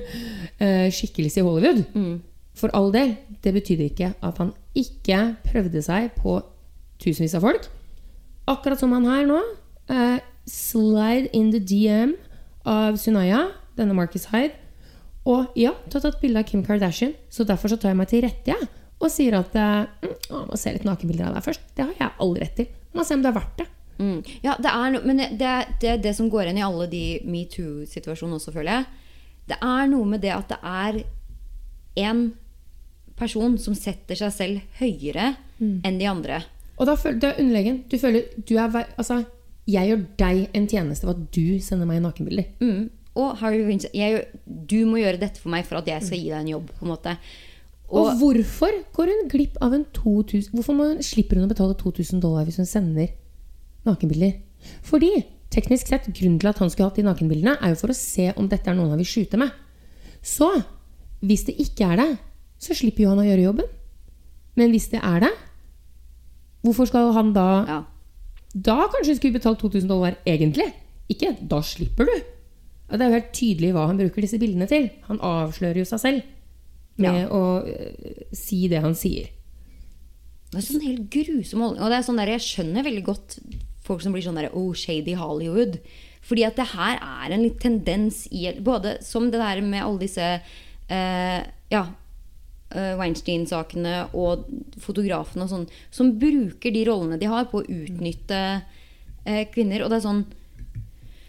eh, 0.64 0.90
skikkelse 0.94 1.42
i 1.42 1.46
Hollywood. 1.46 1.84
For 2.60 2.74
all 2.78 2.92
del. 2.94 3.16
Det 3.44 3.56
betydde 3.56 3.90
ikke 3.90 4.14
at 4.22 4.42
han 4.42 4.54
ikke 4.78 5.22
prøvde 5.48 5.82
seg 5.86 6.12
på 6.20 6.40
tusenvis 7.02 7.38
av 7.40 7.46
folk. 7.48 7.70
Akkurat 8.50 8.82
som 8.82 8.94
han 8.96 9.08
her 9.10 9.28
nå. 9.30 9.40
Uh, 9.90 10.20
slide 10.50 11.32
in 11.34 11.50
the 11.54 11.62
DM 11.62 12.14
av 12.70 12.98
Sunaya, 13.02 13.48
denne 13.78 13.96
Marcus 13.98 14.28
Hyde. 14.34 14.54
Og 15.30 15.54
ja, 15.58 15.74
du 15.86 15.98
har 15.98 16.04
tatt 16.06 16.22
bilde 16.22 16.42
av 16.42 16.48
Kim 16.50 16.62
Kardashian, 16.66 17.16
så 17.30 17.46
derfor 17.46 17.72
så 17.72 17.78
tar 17.78 17.94
jeg 17.94 18.00
meg 18.00 18.10
til 18.10 18.24
rette, 18.26 18.54
jeg. 18.54 18.70
Og 19.00 19.12
sier 19.14 19.38
at 19.40 19.56
uh, 19.56 19.88
mm, 20.04 20.16
å, 20.30 20.44
må 20.50 20.60
se 20.60 20.74
litt 20.76 20.86
nakenbilder 20.88 21.30
av 21.30 21.38
deg 21.38 21.48
først. 21.48 21.66
Det 21.78 21.86
har 21.86 21.96
jeg 21.98 22.16
all 22.26 22.36
rett 22.38 22.56
til. 22.60 22.70
Må 22.96 23.06
se 23.06 23.18
om 23.18 23.24
det 23.24 23.32
er 23.32 23.38
verdt 23.38 23.62
det. 23.62 23.68
Mm. 24.00 24.20
Ja, 24.46 24.56
det 24.56 24.72
er 24.72 24.92
no, 24.94 25.02
men 25.04 25.20
det 25.38 25.54
det 25.82 25.98
det 26.06 26.14
som 26.16 26.30
går 26.32 26.48
igjen 26.48 26.62
i 26.62 26.66
alle 26.66 26.88
de 26.92 27.04
metoo-situasjonene 27.28 28.40
også, 28.40 28.54
føler 28.56 28.80
jeg. 28.80 28.86
Det 29.50 29.58
er 29.66 29.90
noe 29.92 30.08
med 30.08 30.24
det 30.24 30.32
at 30.36 30.54
det 30.54 30.60
er 30.64 31.02
en 32.06 32.22
person 33.20 33.58
som 33.60 33.76
setter 33.76 34.16
seg 34.16 34.32
selv 34.32 34.78
høyere 34.80 35.34
enn 35.60 36.00
de 36.00 36.08
andre. 36.08 36.44
Og 36.80 36.88
da 36.88 36.96
føler 36.96 37.20
det 37.20 37.32
er 37.34 37.42
underlegen. 37.44 37.82
Du 37.92 37.98
føler 38.00 38.30
du 38.38 38.56
er 38.56 38.86
Altså, 38.96 39.24
jeg 39.68 39.90
gjør 39.90 40.06
deg 40.22 40.56
en 40.56 40.68
tjeneste 40.72 41.08
ved 41.08 41.18
at 41.18 41.36
du 41.36 41.60
sender 41.62 41.90
meg 41.90 42.00
nakenbilder. 42.06 42.48
Mm. 42.64 42.88
Og 43.20 43.36
Harry 43.42 43.66
Weinstein, 43.66 43.92
jeg, 43.98 44.24
du 44.46 44.86
må 44.88 45.02
gjøre 45.02 45.20
dette 45.20 45.42
for 45.42 45.52
meg 45.52 45.68
for 45.68 45.82
at 45.82 45.90
jeg 45.92 46.06
skal 46.06 46.22
gi 46.22 46.30
deg 46.32 46.40
en 46.40 46.54
jobb. 46.54 46.72
på 46.78 46.86
en 46.86 46.94
måte. 46.94 47.18
Og, 47.90 48.06
Og, 48.06 48.20
hvorfor 48.22 48.76
går 48.94 49.10
hun 49.10 49.30
glipp 49.32 49.58
av 49.66 49.74
en 49.74 49.86
2000 49.96 50.54
Hvorfor 50.54 50.76
må 50.78 50.92
hun, 50.92 51.02
slipper 51.02 51.40
hun 51.40 51.48
å 51.48 51.50
betale 51.50 51.74
2000 51.74 52.22
dollar 52.22 52.46
hvis 52.46 52.60
hun 52.62 52.70
sender 52.70 53.10
nakenbilder? 53.88 54.36
Fordi 54.86 55.10
teknisk 55.50 55.90
sett, 55.90 56.06
grunnen 56.14 56.38
til 56.42 56.52
at 56.52 56.60
han 56.62 56.70
skulle 56.70 56.92
hatt 56.92 57.00
de 57.00 57.08
nakenbildene, 57.08 57.56
er 57.58 57.74
jo 57.74 57.80
for 57.82 57.94
å 57.94 57.98
se 57.98 58.30
om 58.38 58.50
dette 58.52 58.70
er 58.70 58.78
noen 58.78 58.94
han 58.94 59.02
vil 59.02 59.10
skyte 59.10 59.40
med. 59.42 59.50
Så 60.22 60.52
hvis 61.26 61.48
det 61.48 61.58
ikke 61.64 61.88
er 61.90 62.02
det, 62.04 62.10
så 62.62 62.78
slipper 62.78 63.08
jo 63.08 63.14
han 63.16 63.24
å 63.24 63.26
gjøre 63.26 63.48
jobben. 63.48 63.72
Men 64.60 64.76
hvis 64.76 64.90
det 64.92 65.02
er 65.02 65.24
det, 65.26 65.32
hvorfor 66.62 66.90
skal 66.92 67.14
han 67.16 67.34
da 67.34 67.48
ja. 67.70 67.80
Da 68.50 68.88
kanskje 68.90 69.14
skulle 69.20 69.38
betalt 69.38 69.60
2000 69.62 69.86
dollar, 69.90 70.16
egentlig. 70.26 70.66
Ikke 71.10 71.36
'da 71.38 71.62
slipper 71.62 72.06
du'. 72.06 72.24
Det 72.90 73.02
er 73.02 73.06
jo 73.06 73.18
helt 73.20 73.34
tydelig 73.34 73.74
hva 73.74 73.86
han 73.86 73.98
bruker 73.98 74.26
disse 74.26 74.40
bildene 74.42 74.66
til. 74.66 74.90
Han 75.06 75.20
avslører 75.22 75.78
jo 75.78 75.86
seg 75.86 76.00
selv 76.02 76.22
med 77.00 77.22
Ja. 77.24 77.28
å 77.32 77.64
øh, 77.66 78.24
si 78.36 78.68
det 78.72 78.82
han 78.84 78.96
sier. 78.96 79.30
Det 80.50 80.58
er 80.58 80.66
sånn 80.66 80.82
helt 80.86 81.10
grusom 81.14 81.62
holdning. 81.62 81.84
Og 81.84 81.92
det 81.92 82.00
er 82.00 82.06
sånn 82.08 82.18
der, 82.22 82.32
jeg 82.34 82.46
skjønner 82.46 82.86
veldig 82.88 83.04
godt 83.06 83.40
folk 83.86 84.02
som 84.02 84.14
blir 84.14 84.26
sånn 84.26 84.38
der, 84.40 84.50
oh, 84.54 84.74
shady 84.78 85.16
Hollywood. 85.18 85.80
Fordi 86.26 86.46
at 86.46 86.58
det 86.60 86.68
her 86.74 87.00
er 87.00 87.34
en 87.34 87.46
litt 87.46 87.60
tendens 87.64 88.26
i 88.36 88.50
Både 88.62 88.98
som 89.06 89.30
det 89.32 89.40
der 89.40 89.62
med 89.66 89.82
alle 89.86 90.02
disse 90.04 90.26
eh, 90.90 91.40
ja, 91.72 91.84
eh, 92.74 92.98
Weinstein-sakene 93.00 94.10
og 94.18 94.50
fotografene 94.84 95.46
og 95.46 95.54
sånn, 95.54 95.70
som 95.96 96.12
bruker 96.20 96.74
de 96.76 96.84
rollene 96.90 97.18
de 97.22 97.30
har 97.32 97.48
på 97.50 97.62
å 97.62 97.70
utnytte 97.70 98.42
eh, 99.26 99.46
kvinner. 99.54 99.86
Og 99.86 99.94
det 99.94 100.02
er 100.02 100.06
sånn 100.10 100.26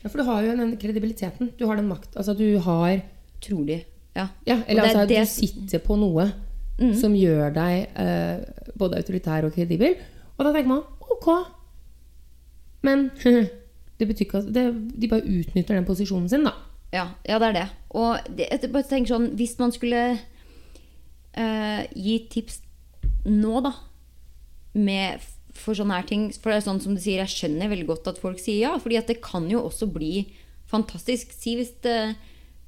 Ja, 0.01 0.09
For 0.09 0.21
du 0.21 0.25
har 0.25 0.43
jo 0.45 0.57
den 0.57 0.77
kredibiliteten. 0.81 1.53
Du 1.61 1.67
har 1.69 1.77
den 1.77 1.89
makt. 1.93 2.17
Altså 2.17 2.35
du 2.37 2.59
har 2.65 3.03
Trolig. 3.41 3.85
Ja. 4.21 4.29
Ja, 4.47 4.61
eller 4.67 4.85
er 4.85 4.93
altså 4.93 5.09
det 5.11 5.25
du 5.25 5.33
sitter 5.33 5.83
på 5.85 5.99
noe 6.01 6.29
som 6.97 7.15
gjør 7.17 7.53
deg 7.53 7.91
eh, 8.01 8.41
både 8.79 9.01
autoritær 9.01 9.45
og 9.47 9.55
kredibel. 9.57 9.99
Og 10.39 10.47
da 10.47 10.53
tenker 10.55 10.71
man 10.71 10.85
ok. 11.13 11.29
Men 12.87 13.11
det 14.01 14.09
betyr 14.09 14.25
ikke 14.25 14.41
at 14.41 14.53
det, 14.55 14.65
De 14.97 15.11
bare 15.11 15.27
utnytter 15.27 15.77
den 15.77 15.89
posisjonen 15.89 16.31
sin, 16.33 16.47
da. 16.49 16.55
Ja, 16.91 17.11
ja, 17.29 17.39
det 17.39 17.51
er 17.51 17.59
det. 17.59 17.67
Og 17.95 18.33
det, 18.33 18.49
jeg 18.49 18.73
bare 18.73 18.89
tenker 18.89 19.13
sånn, 19.13 19.29
hvis 19.39 19.55
man 19.61 19.75
skulle 19.75 20.01
eh, 21.37 21.83
gi 21.95 22.17
tips 22.33 22.59
nå, 23.29 23.61
da, 23.63 23.75
med, 24.75 25.23
for 25.55 25.77
sånne 25.77 25.99
her 25.99 26.07
ting 26.09 26.29
For 26.33 26.53
det 26.53 26.61
er 26.61 26.65
sånn 26.65 26.81
som 26.83 26.95
du 26.97 27.01
sier, 27.03 27.21
jeg 27.21 27.35
skjønner 27.35 27.71
veldig 27.71 27.89
godt 27.89 28.09
at 28.11 28.21
folk 28.23 28.39
sier 28.41 28.63
ja. 28.63 28.75
fordi 28.81 28.97
at 29.01 29.11
det 29.11 29.19
kan 29.23 29.49
jo 29.51 29.65
også 29.67 29.91
bli 29.93 30.25
fantastisk. 30.71 31.35
Si 31.35 31.57
hvis 31.59 31.75
det, 31.85 32.15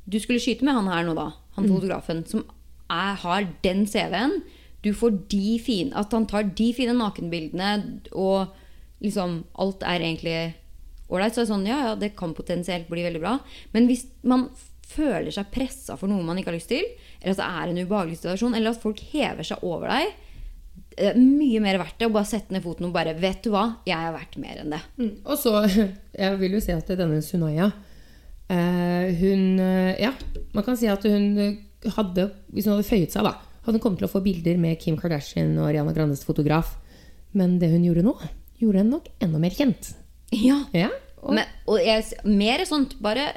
du 0.04 0.18
skulle 0.20 0.42
skyte 0.42 0.66
med 0.66 0.76
han 0.76 0.90
her 0.90 1.06
nå, 1.06 1.16
da. 1.18 1.30
Han 1.58 1.68
fotografen 1.68 2.24
som 2.28 2.44
er, 2.92 3.14
har 3.22 3.46
den 3.64 3.84
CV-en. 3.88 4.40
Du 4.82 4.90
får 4.96 5.14
de 5.30 5.58
fine 5.62 5.94
At 5.94 6.12
han 6.12 6.26
tar 6.26 6.48
de 6.58 6.72
fine 6.74 6.94
nakenbildene, 6.96 8.00
og 8.12 8.50
liksom 9.04 9.42
alt 9.60 9.84
er 9.86 10.02
egentlig 10.02 10.36
ålreit, 11.12 11.34
så 11.34 11.42
er 11.42 11.46
det 11.46 11.52
sånn 11.52 11.68
ja, 11.68 11.78
ja, 11.86 11.94
det 11.98 12.14
kan 12.18 12.34
potensielt 12.34 12.88
bli 12.90 13.04
veldig 13.04 13.22
bra. 13.22 13.36
Men 13.74 13.88
hvis 13.90 14.06
man 14.24 14.48
føler 14.92 15.32
seg 15.32 15.52
pressa 15.52 15.96
for 15.96 16.10
noe 16.10 16.24
man 16.24 16.40
ikke 16.40 16.52
har 16.52 16.58
lyst 16.58 16.72
til, 16.72 16.84
eller 17.20 17.34
at 17.34 17.40
det 17.40 17.48
er 17.48 17.72
en 17.72 17.80
ubehagelig 17.82 18.20
situasjon, 18.20 18.56
eller 18.58 18.72
at 18.72 18.82
folk 18.82 19.00
hever 19.12 19.46
seg 19.46 19.64
over 19.66 19.92
deg 19.92 20.12
det 20.92 21.08
er 21.12 21.18
mye 21.18 21.60
mer 21.62 21.78
verdt 21.80 22.00
det 22.00 22.08
å 22.08 22.12
bare 22.12 22.28
sette 22.28 22.52
ned 22.52 22.64
foten 22.64 22.88
og 22.88 22.94
bare 22.94 23.14
Vet 23.16 23.44
du 23.44 23.52
hva, 23.54 23.64
jeg 23.88 23.96
er 23.96 24.12
verdt 24.14 24.36
mer 24.40 24.60
enn 24.60 24.74
det. 24.74 24.80
Mm. 25.00 25.14
Og 25.24 25.38
så, 25.40 25.54
jeg 26.22 26.38
vil 26.42 26.56
jo 26.56 26.60
si 26.64 26.74
at 26.74 26.92
denne 26.98 27.22
Sunaya 27.24 27.70
eh, 27.70 27.91
Hun 28.52 29.60
eh, 29.62 30.00
Ja, 30.02 30.12
man 30.52 30.64
kan 30.66 30.76
si 30.76 30.88
at 30.90 31.04
hun 31.08 31.38
eh, 31.40 31.92
hadde 31.96 32.28
Hvis 32.52 32.66
hun 32.68 32.76
hadde 32.76 32.88
føyet 32.88 33.14
seg, 33.14 33.24
da, 33.26 33.36
hadde 33.64 33.78
hun 33.78 33.84
kommet 33.84 34.02
til 34.02 34.08
å 34.08 34.12
få 34.12 34.22
bilder 34.24 34.58
med 34.60 34.80
Kim 34.82 34.98
Kardashian 35.00 35.54
og 35.58 35.70
Ariana 35.70 35.94
Grandes 35.96 36.24
fotograf. 36.26 36.76
Men 37.32 37.56
det 37.62 37.72
hun 37.72 37.86
gjorde 37.86 38.04
nå, 38.06 38.12
gjorde 38.60 38.82
henne 38.82 38.98
nok 38.98 39.08
enda 39.24 39.40
mer 39.42 39.56
kjent. 39.56 39.94
Ja, 40.36 40.62
Ja, 40.76 40.90
og, 41.22 41.34
Men, 41.36 41.48
og 41.70 41.78
jeg, 41.82 42.04
mer 42.26 42.64
sånt 42.66 42.96
bare 43.02 43.28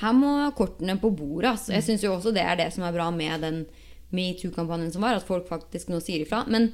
Her 0.00 0.14
må 0.16 0.34
kortene 0.58 0.96
på 0.98 1.12
bordet. 1.14 1.52
Altså. 1.52 1.74
Jeg 1.76 1.86
syns 1.86 2.04
jo 2.04 2.14
også 2.16 2.32
det 2.34 2.44
er 2.44 2.58
det 2.58 2.70
som 2.74 2.86
er 2.86 2.94
bra 2.94 3.10
med 3.14 3.44
den 3.44 3.64
metoo-kampanjen 4.12 4.92
som 4.92 5.04
var, 5.04 5.16
at 5.16 5.26
folk 5.26 5.46
faktisk 5.48 5.92
nå 5.92 6.00
sier 6.04 6.24
ifra. 6.24 6.42
Men 6.48 6.72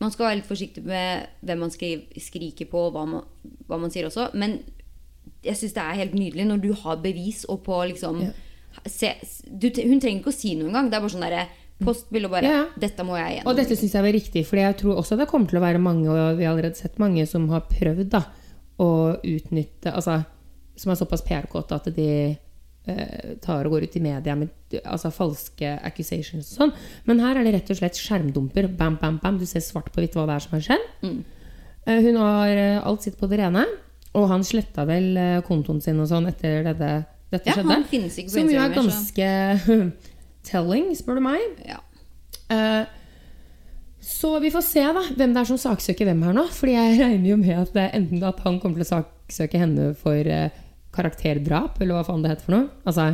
man 0.00 0.12
skal 0.12 0.28
være 0.28 0.40
litt 0.40 0.48
forsiktig 0.50 0.82
med 0.86 1.30
hvem 1.46 1.64
man 1.64 1.72
skriver, 1.72 2.20
skriker 2.22 2.68
på, 2.70 2.86
og 2.88 2.94
hva 2.96 3.06
man, 3.08 3.24
hva 3.68 3.78
man 3.80 3.92
sier 3.94 4.08
også. 4.08 4.30
Men 4.38 4.58
jeg 5.44 5.56
syns 5.56 5.74
det 5.76 5.82
er 5.82 5.98
helt 6.02 6.14
nydelig 6.14 6.46
når 6.46 6.60
du 6.62 6.72
har 6.82 6.96
bevis 7.02 7.44
og 7.48 7.62
på 7.64 7.78
liksom 7.92 8.20
Ja. 8.22 8.30
se, 8.86 9.14
du, 9.46 9.70
Hun 9.70 10.00
trenger 10.00 10.20
ikke 10.20 10.32
å 10.32 10.36
si 10.36 10.54
noe 10.54 10.68
engang. 10.68 10.90
Det 10.90 10.98
er 10.98 11.04
bare 11.04 11.14
sånn 11.14 11.26
derre 11.26 11.46
postbilde 11.80 12.28
og 12.28 12.34
bare 12.36 12.44
Ja, 12.44 12.58
ja. 12.58 12.66
'Dette 12.78 13.04
må 13.04 13.16
jeg 13.16 13.42
og 13.46 13.56
dette 13.56 13.76
syns 13.76 13.94
jeg 13.94 14.02
var 14.04 14.12
riktig, 14.12 14.46
for 14.46 14.56
jeg 14.56 14.76
tror 14.76 14.98
også 15.00 15.16
det 15.16 15.28
kommer 15.28 15.48
til 15.48 15.58
å 15.58 15.64
være 15.64 15.78
mange, 15.80 16.08
og 16.08 16.36
vi 16.36 16.44
har 16.44 16.52
allerede 16.52 16.76
sett 16.76 16.98
mange, 16.98 17.26
som 17.26 17.48
har 17.48 17.64
prøvd 17.70 18.10
da, 18.10 18.24
å 18.78 19.16
utnytte 19.24 19.92
Altså 19.94 20.24
som 20.80 20.92
er 20.92 20.96
såpass 20.96 21.24
PR-kåte 21.26 21.76
at 21.76 21.88
de 21.92 22.06
eh, 22.88 23.34
tar 23.44 23.66
og 23.68 23.74
går 23.74 23.84
ut 23.88 23.96
i 23.98 24.00
media 24.04 24.36
med 24.38 24.78
altså, 24.84 25.10
falske 25.12 25.74
accusations 25.84 26.54
og 26.54 26.56
sånn. 26.56 26.72
Men 27.08 27.20
her 27.20 27.36
er 27.36 27.44
det 27.44 27.52
rett 27.58 27.72
og 27.74 27.80
slett 27.82 28.00
skjermdumper. 28.00 28.70
Bam, 28.78 28.96
bam, 29.00 29.18
bam. 29.22 29.36
Du 29.40 29.44
ser 29.44 29.60
svart 29.64 29.90
på 29.92 30.00
hvitt 30.00 30.16
hva 30.16 30.24
det 30.30 30.38
er 30.38 30.46
som 30.46 30.56
har 30.56 30.64
skjedd. 30.70 30.86
Mm. 31.04 31.18
Eh, 31.84 32.00
hun 32.06 32.16
har 32.22 32.54
eh, 32.54 32.78
alt 32.80 33.04
sitt 33.04 33.18
på 33.20 33.28
det 33.28 33.42
rene. 33.42 33.66
Og 34.18 34.26
han 34.30 34.42
sletta 34.46 34.86
vel 34.88 35.12
eh, 35.20 35.40
kontoen 35.46 35.82
sin 35.82 36.00
og 36.02 36.08
sånn 36.10 36.26
etter 36.30 36.64
dette, 36.66 36.88
dette 37.30 37.50
Ja, 37.50 37.58
skjedde. 37.58 37.74
han 37.76 37.84
finnes 37.90 38.16
ikke 38.18 38.32
på 38.32 38.38
Som 38.40 38.50
jo 38.50 38.62
er 38.62 38.72
ganske 38.74 39.28
telling, 40.50 40.88
spør 40.98 41.20
du 41.20 41.24
meg. 41.28 41.60
Ja. 41.68 41.78
Uh, 42.50 42.82
så 44.00 44.32
vi 44.42 44.50
får 44.50 44.64
se 44.66 44.82
da, 44.82 45.02
hvem 45.14 45.34
det 45.36 45.42
er 45.42 45.48
som 45.48 45.60
saksøker 45.60 46.08
hvem 46.08 46.22
her 46.26 46.34
nå. 46.34 46.46
Fordi 46.56 46.74
jeg 46.74 46.98
regner 46.98 47.30
jo 47.30 47.38
med 47.38 47.58
at 47.62 47.74
det 47.76 47.84
er 47.86 47.98
enten 48.00 48.24
at 48.26 48.40
han 48.46 48.58
kommer 48.62 48.80
til 48.80 48.88
å 48.88 48.92
saksøke 48.96 49.60
henne 49.60 49.90
for 49.98 50.30
uh, 50.32 50.48
karakterdrap, 50.96 51.78
eller 51.78 52.00
hva 52.00 52.06
faen 52.08 52.24
det 52.24 52.32
heter 52.32 52.48
for 52.48 52.56
noe. 52.56 52.70
Altså, 52.88 53.12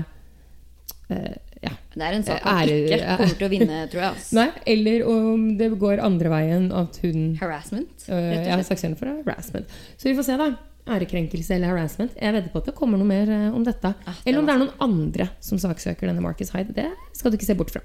uh, 1.10 1.34
ja. 1.64 1.72
Det 1.96 2.04
er 2.06 2.14
en 2.14 2.24
sak 2.24 2.46
han 2.46 2.70
ikke 2.70 3.02
kommer 3.02 3.36
til 3.40 3.48
å 3.48 3.50
vinne, 3.52 3.82
tror 3.92 4.02
jeg. 4.06 4.14
Altså. 4.16 4.38
Nei, 4.38 4.46
eller 4.76 5.04
om 5.10 5.44
det 5.58 5.68
går 5.82 6.00
andre 6.04 6.32
veien, 6.32 6.70
at 6.72 6.96
hun 7.02 7.34
Harassment, 7.42 8.06
rett 8.06 8.40
og 8.46 8.48
ja, 8.54 8.58
saksøker 8.62 8.88
henne 8.88 9.00
for 9.02 9.12
harassment. 9.12 9.76
Så 9.98 10.08
vi 10.08 10.16
får 10.16 10.30
se, 10.30 10.40
da. 10.40 10.50
Ærekrenkelse 10.86 11.56
eller 11.56 11.72
harassment. 11.74 12.12
Jeg 12.20 12.32
vedder 12.36 12.52
på 12.52 12.60
at 12.62 12.68
det 12.70 12.74
kommer 12.78 13.00
noe 13.00 13.08
mer 13.08 13.30
eh, 13.32 13.48
om 13.54 13.64
dette. 13.66 13.90
Ah, 14.06 14.18
det 14.22 14.30
eller 14.30 14.38
om 14.42 14.46
det 14.46 14.54
er 14.54 14.60
noen 14.62 14.76
andre 14.86 15.28
som 15.42 15.58
saksøker 15.58 16.06
denne 16.06 16.22
Marcus 16.22 16.52
Hyde. 16.54 16.74
Det 16.76 16.86
skal 17.18 17.32
du 17.32 17.38
ikke 17.40 17.48
se 17.48 17.56
bort 17.58 17.72
fra. 17.74 17.82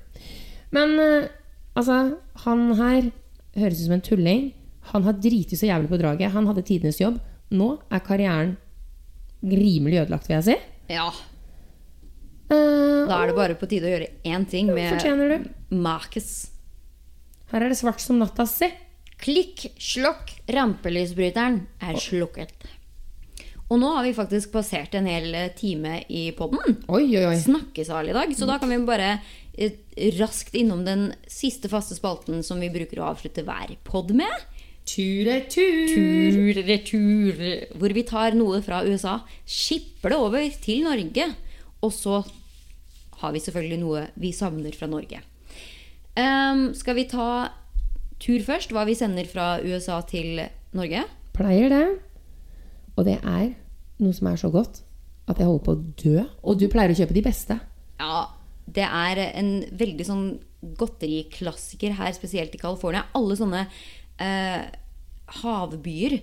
Men 0.76 0.94
eh, 1.02 1.30
altså, 1.76 1.98
han 2.46 2.68
her 2.78 3.10
høres 3.58 3.82
ut 3.82 3.88
som 3.88 3.98
en 3.98 4.06
tulling. 4.06 4.46
Han 4.94 5.04
har 5.08 5.18
driti 5.22 5.58
så 5.58 5.68
jævlig 5.70 5.90
på 5.92 6.00
draget. 6.02 6.32
Han 6.36 6.48
hadde 6.50 6.64
tidenes 6.68 7.02
jobb. 7.02 7.18
Nå 7.52 7.74
er 7.92 8.00
karrieren 8.06 8.54
rimelig 9.42 10.04
ødelagt, 10.04 10.30
vil 10.30 10.38
jeg 10.40 10.50
si. 10.52 10.60
Ja, 10.94 11.10
Eh, 12.52 13.08
Da 13.08 13.22
er 13.24 13.30
det 13.32 13.36
bare 13.38 13.56
på 13.56 13.68
tide 13.72 13.88
å 13.88 13.92
gjøre 13.94 14.08
én 14.28 14.44
ting 14.50 14.68
med. 14.76 14.92
Marcus. 15.72 16.50
Her 17.52 17.64
er 17.64 17.70
det 17.72 17.78
svart 17.80 18.02
som 18.04 18.18
natta. 18.20 18.44
Se! 18.48 18.68
Klikk, 19.22 19.68
slokk, 19.80 20.34
rampelysbryteren 20.52 21.62
er 21.80 21.96
slukket. 22.02 22.52
Og 23.72 23.80
nå 23.80 23.90
har 23.96 24.04
vi 24.04 24.16
faktisk 24.16 24.52
passert 24.52 24.96
en 25.00 25.08
hel 25.08 25.32
eh, 25.38 25.52
time 25.56 26.02
i 26.12 26.26
oi. 26.36 27.38
Snakkesal 27.40 28.12
i 28.12 28.16
dag. 28.16 28.34
Så 28.36 28.48
da 28.50 28.58
kan 28.60 28.72
vi 28.72 28.80
bare 28.84 29.14
eh, 29.56 29.78
raskt 30.18 30.58
innom 30.60 30.84
den 30.84 31.12
siste 31.32 31.72
faste 31.72 31.96
spalten 31.96 32.44
som 32.44 32.60
vi 32.60 32.72
bruker 32.74 33.00
å 33.00 33.14
avslutte 33.14 33.46
hver 33.48 33.78
pod 33.88 34.12
med. 34.12 34.44
Tur-retur. 34.92 35.88
Tur-retur. 35.94 37.40
Hvor 37.80 37.96
vi 37.96 38.04
tar 38.08 38.36
noe 38.36 38.60
fra 38.66 38.82
USA, 38.84 39.22
skipper 39.48 40.12
det 40.12 40.20
over 40.20 40.52
til 40.60 40.84
Norge. 40.90 41.30
Og 41.80 41.96
så 41.96 42.20
har 43.22 43.32
vi 43.32 43.44
selvfølgelig 43.46 43.80
noe 43.80 44.06
vi 44.20 44.34
savner 44.36 44.76
fra 44.76 44.90
Norge. 44.92 45.22
Um, 46.18 46.74
skal 46.76 46.98
vi 46.98 47.08
ta 47.08 47.30
tur 48.20 48.44
først? 48.44 48.76
Hva 48.76 48.84
vi 48.90 48.98
sender 49.00 49.30
fra 49.32 49.54
USA 49.64 50.02
til 50.04 50.44
Norge? 50.76 51.06
Pleier 51.38 51.72
det. 51.72 51.86
Og 52.98 53.08
det 53.08 53.22
er 53.22 53.54
noe 54.04 54.16
som 54.16 54.30
er 54.32 54.40
så 54.42 54.52
godt 54.54 54.82
at 55.30 55.40
jeg 55.40 55.48
holder 55.48 55.66
på 55.66 55.74
å 55.74 55.82
dø. 56.02 56.24
Og 56.44 56.60
du 56.60 56.68
pleier 56.72 56.94
å 56.94 56.98
kjøpe 56.98 57.16
de 57.16 57.26
beste. 57.26 57.58
Ja, 58.02 58.26
det 58.66 58.86
er 58.88 59.22
en 59.30 59.52
veldig 59.78 60.08
sånn 60.08 60.26
godteriklassiker 60.78 61.96
her, 61.98 62.14
spesielt 62.16 62.56
i 62.56 62.62
California. 62.62 63.06
Alle 63.18 63.38
sånne 63.38 63.66
eh, 64.22 64.64
havbyer 65.42 66.18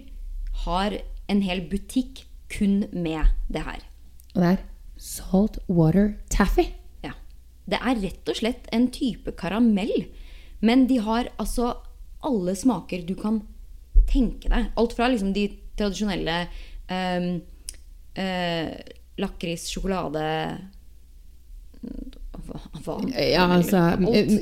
har 0.65 0.99
en 1.29 1.45
hel 1.45 1.65
butikk 1.71 2.25
kun 2.53 2.85
med 2.93 3.29
det 3.53 3.65
her. 3.67 3.83
Og 4.35 4.43
det 4.43 4.53
er 4.55 4.65
salt 4.99 5.59
water 5.71 6.15
taffy. 6.33 6.69
Ja. 7.05 7.15
Det 7.69 7.81
er 7.81 8.01
rett 8.03 8.31
og 8.31 8.41
slett 8.41 8.71
en 8.75 8.89
type 8.95 9.35
karamell. 9.39 10.09
Men 10.65 10.87
de 10.91 10.99
har 11.05 11.31
altså 11.39 11.77
alle 12.27 12.55
smaker 12.59 13.05
du 13.07 13.15
kan 13.19 13.43
tenke 14.09 14.51
deg. 14.51 14.73
Alt 14.79 14.97
fra 14.97 15.11
liksom 15.13 15.35
de 15.37 15.51
tradisjonelle 15.79 16.41
um, 16.91 17.29
uh, 18.19 18.73
lakris, 19.19 19.69
sjokolade 19.73 20.25
hva, 22.49 22.59
hva? 22.85 22.97
Ja, 23.13 23.47
altså, 23.53 23.83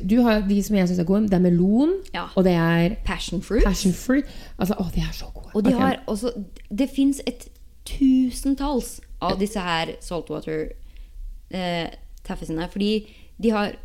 du 0.05 0.20
har 0.22 0.45
de 0.49 0.62
som 0.62 0.77
jeg 0.77 0.89
syns 0.89 1.01
er 1.03 1.09
gode. 1.09 1.29
Det 1.31 1.39
er 1.39 1.45
melon, 1.45 1.97
Ja. 2.14 2.27
og 2.37 2.45
det 2.45 2.53
er 2.53 2.97
Passion 3.05 3.43
fruit. 3.43 3.64
passion 3.64 3.93
fruit. 3.93 4.24
Altså, 4.59 4.74
å, 4.79 4.87
de 4.95 5.01
er 5.01 5.12
så 5.12 5.31
gode. 5.35 5.51
Og 5.55 5.64
de 5.64 5.74
okay. 5.74 5.81
har 5.81 6.03
også 6.07 6.33
Det 6.70 6.91
fins 6.91 7.20
et 7.27 7.49
tusentalls 7.85 9.01
av 9.22 9.39
disse 9.41 9.61
her 9.61 9.95
saltwater 10.01 10.72
eh, 11.51 11.89
taffisene. 12.24 12.69
Fordi 12.70 13.07
de 13.43 13.51
har 13.51 13.77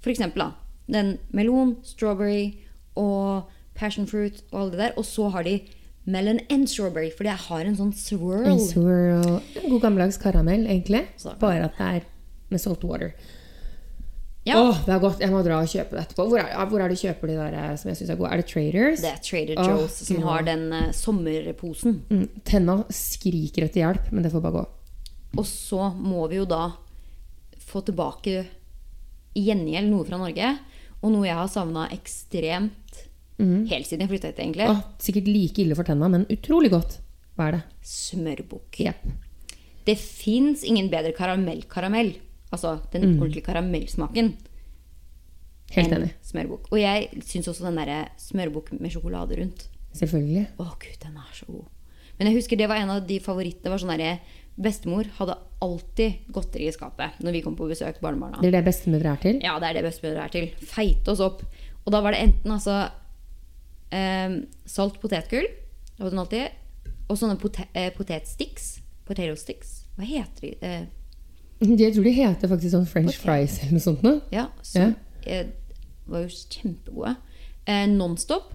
for 0.00 0.10
eksempel 0.10 0.42
da, 0.42 0.50
den 0.92 1.16
melon, 1.34 1.76
strawberry 1.82 2.54
og 2.94 3.48
passion 3.74 4.06
fruit 4.06 4.44
og 4.52 4.60
alle 4.60 4.70
det 4.70 4.78
der. 4.78 4.92
Og 4.96 5.04
så 5.04 5.28
har 5.28 5.42
de 5.42 5.60
melon 6.06 6.40
and 6.50 6.68
strawberry, 6.70 7.10
Fordi 7.10 7.32
jeg 7.32 7.42
har 7.48 7.64
en 7.66 7.78
sånn 7.78 7.94
swirl. 7.96 8.46
En 8.46 8.62
swirl. 8.62 9.40
God 9.66 9.80
gammeldags 9.82 10.20
karamell, 10.22 10.66
egentlig. 10.70 11.06
Bare 11.42 11.66
at 11.66 11.80
det 11.80 11.88
er 11.88 12.06
med 12.52 12.62
salt 12.62 12.84
water. 12.86 13.12
Ja, 14.46 14.60
Åh, 14.62 14.76
det 14.86 14.92
er 14.94 15.00
godt. 15.02 15.22
Jeg 15.24 15.32
må 15.32 15.40
dra 15.42 15.58
og 15.58 15.70
kjøpe 15.70 15.96
det 15.96 16.04
etterpå. 16.04 16.28
Hvor 16.30 16.38
er, 16.38 16.52
hvor 16.70 16.78
er 16.78 16.92
det 16.92 16.94
du 16.94 17.02
kjøper 17.02 17.32
de 17.32 17.38
der 17.40 17.54
eh, 17.58 17.72
som 17.80 17.90
jeg 17.90 17.98
syns 17.98 18.12
er 18.14 18.18
gode? 18.20 18.30
Er 18.30 18.38
det 18.38 18.46
Traders? 18.46 19.02
det 19.02 19.10
er 19.10 19.22
Trader 19.26 19.58
Joe's 19.58 19.96
som 20.06 20.22
har 20.22 20.46
den 20.46 20.62
uh, 20.70 20.92
sommerposen. 20.94 21.96
Mm, 22.06 22.28
tenna 22.46 22.76
skriker 22.94 23.66
etter 23.66 23.82
hjelp, 23.82 24.12
men 24.14 24.22
det 24.22 24.30
får 24.30 24.44
bare 24.44 24.60
gå. 24.60 24.64
Og 25.42 25.48
så 25.50 25.90
må 25.98 26.28
vi 26.30 26.38
jo 26.38 26.46
da 26.46 26.68
få 27.66 27.82
tilbake 27.88 28.44
i 29.34 29.48
gjengjeld 29.48 29.90
noe 29.90 30.06
fra 30.06 30.22
Norge. 30.22 30.54
Og 31.02 31.10
noe 31.10 31.26
jeg 31.26 31.40
har 31.40 31.50
savna 31.50 31.88
ekstremt 31.90 32.85
helt 33.38 33.88
siden 33.88 34.04
jeg 34.04 34.12
flytta 34.14 34.32
hit, 34.32 34.40
egentlig. 34.42 34.68
Åh, 34.72 34.82
sikkert 35.02 35.28
like 35.28 35.62
ille 35.62 35.76
for 35.78 35.88
tenna, 35.88 36.08
men 36.12 36.26
utrolig 36.32 36.70
godt. 36.72 36.98
Hva 37.36 37.50
er 37.50 37.58
det? 37.58 37.62
Smørbukk. 37.84 38.80
Yep. 38.80 39.06
Det 39.86 39.96
fins 40.00 40.64
ingen 40.66 40.88
bedre 40.90 41.12
karamellkaramell. 41.16 42.14
Altså 42.54 42.78
den 42.92 43.18
ordentlige 43.18 43.44
karamellsmaken. 43.46 44.32
Helt 45.74 45.92
enig. 45.92 46.12
Smørbukk. 46.24 46.70
Og 46.72 46.80
jeg 46.80 47.22
syns 47.26 47.50
også 47.50 47.66
den 47.66 47.78
derre 47.80 48.06
smørbukk 48.22 48.72
med 48.78 48.94
sjokolade 48.94 49.38
rundt. 49.40 49.66
Selvfølgelig. 49.96 50.46
Å 50.62 50.68
gud, 50.80 50.98
den 51.02 51.20
er 51.20 51.32
så 51.36 51.46
god. 51.50 51.68
Men 52.16 52.30
jeg 52.30 52.38
husker 52.38 52.58
det 52.58 52.68
var 52.70 52.80
en 52.80 52.92
av 52.94 53.06
de 53.06 53.18
favorittene. 53.20 53.72
Var 53.72 53.82
sånn 53.82 53.94
derre 53.96 54.18
Bestemor 54.56 55.04
hadde 55.18 55.34
alltid 55.60 56.30
godteri 56.32 56.70
i 56.70 56.72
skapet 56.72 57.18
når 57.20 57.34
vi 57.34 57.40
kom 57.44 57.58
på 57.58 57.66
besøk. 57.68 57.98
barnebarna. 58.00 58.40
Det 58.40 58.48
er 58.48 58.54
det 58.56 58.64
bestemødre 58.64 59.10
er 59.12 59.20
til. 59.20 59.40
Ja, 59.44 59.58
det 59.60 59.68
er 59.68 59.76
det 59.76 59.82
bestemødre 59.84 60.22
er 60.24 60.32
til. 60.32 60.46
Feite 60.64 61.12
oss 61.12 61.20
opp. 61.20 61.42
Og 61.84 61.92
da 61.92 62.00
var 62.00 62.16
det 62.16 62.22
enten 62.24 62.54
altså 62.54 62.78
eh, 63.94 64.36
salt 64.66 65.00
potetgull, 65.02 65.46
og 66.00 66.10
sånne 67.18 67.36
pote 67.40 67.66
eh, 67.74 67.90
potetsticks. 67.94 68.80
Potato 69.06 69.36
sticks. 69.38 69.84
Hva 69.96 70.04
heter 70.08 70.42
de? 70.42 70.52
Eh, 70.66 70.86
Jeg 71.62 71.94
tror 71.94 72.04
de 72.04 72.12
heter 72.12 72.50
faktisk 72.50 72.72
sånn 72.74 72.88
french 72.90 73.16
fries 73.22 73.60
eller 73.62 73.76
noe 73.78 73.84
sånt. 73.84 74.02
Nå. 74.04 74.16
ja, 74.34 74.48
som 74.66 74.96
eh, 75.24 75.46
var 76.06 76.26
jo 76.26 76.32
kjempegode. 76.50 77.14
Eh, 77.66 77.86
Nonstop, 77.90 78.52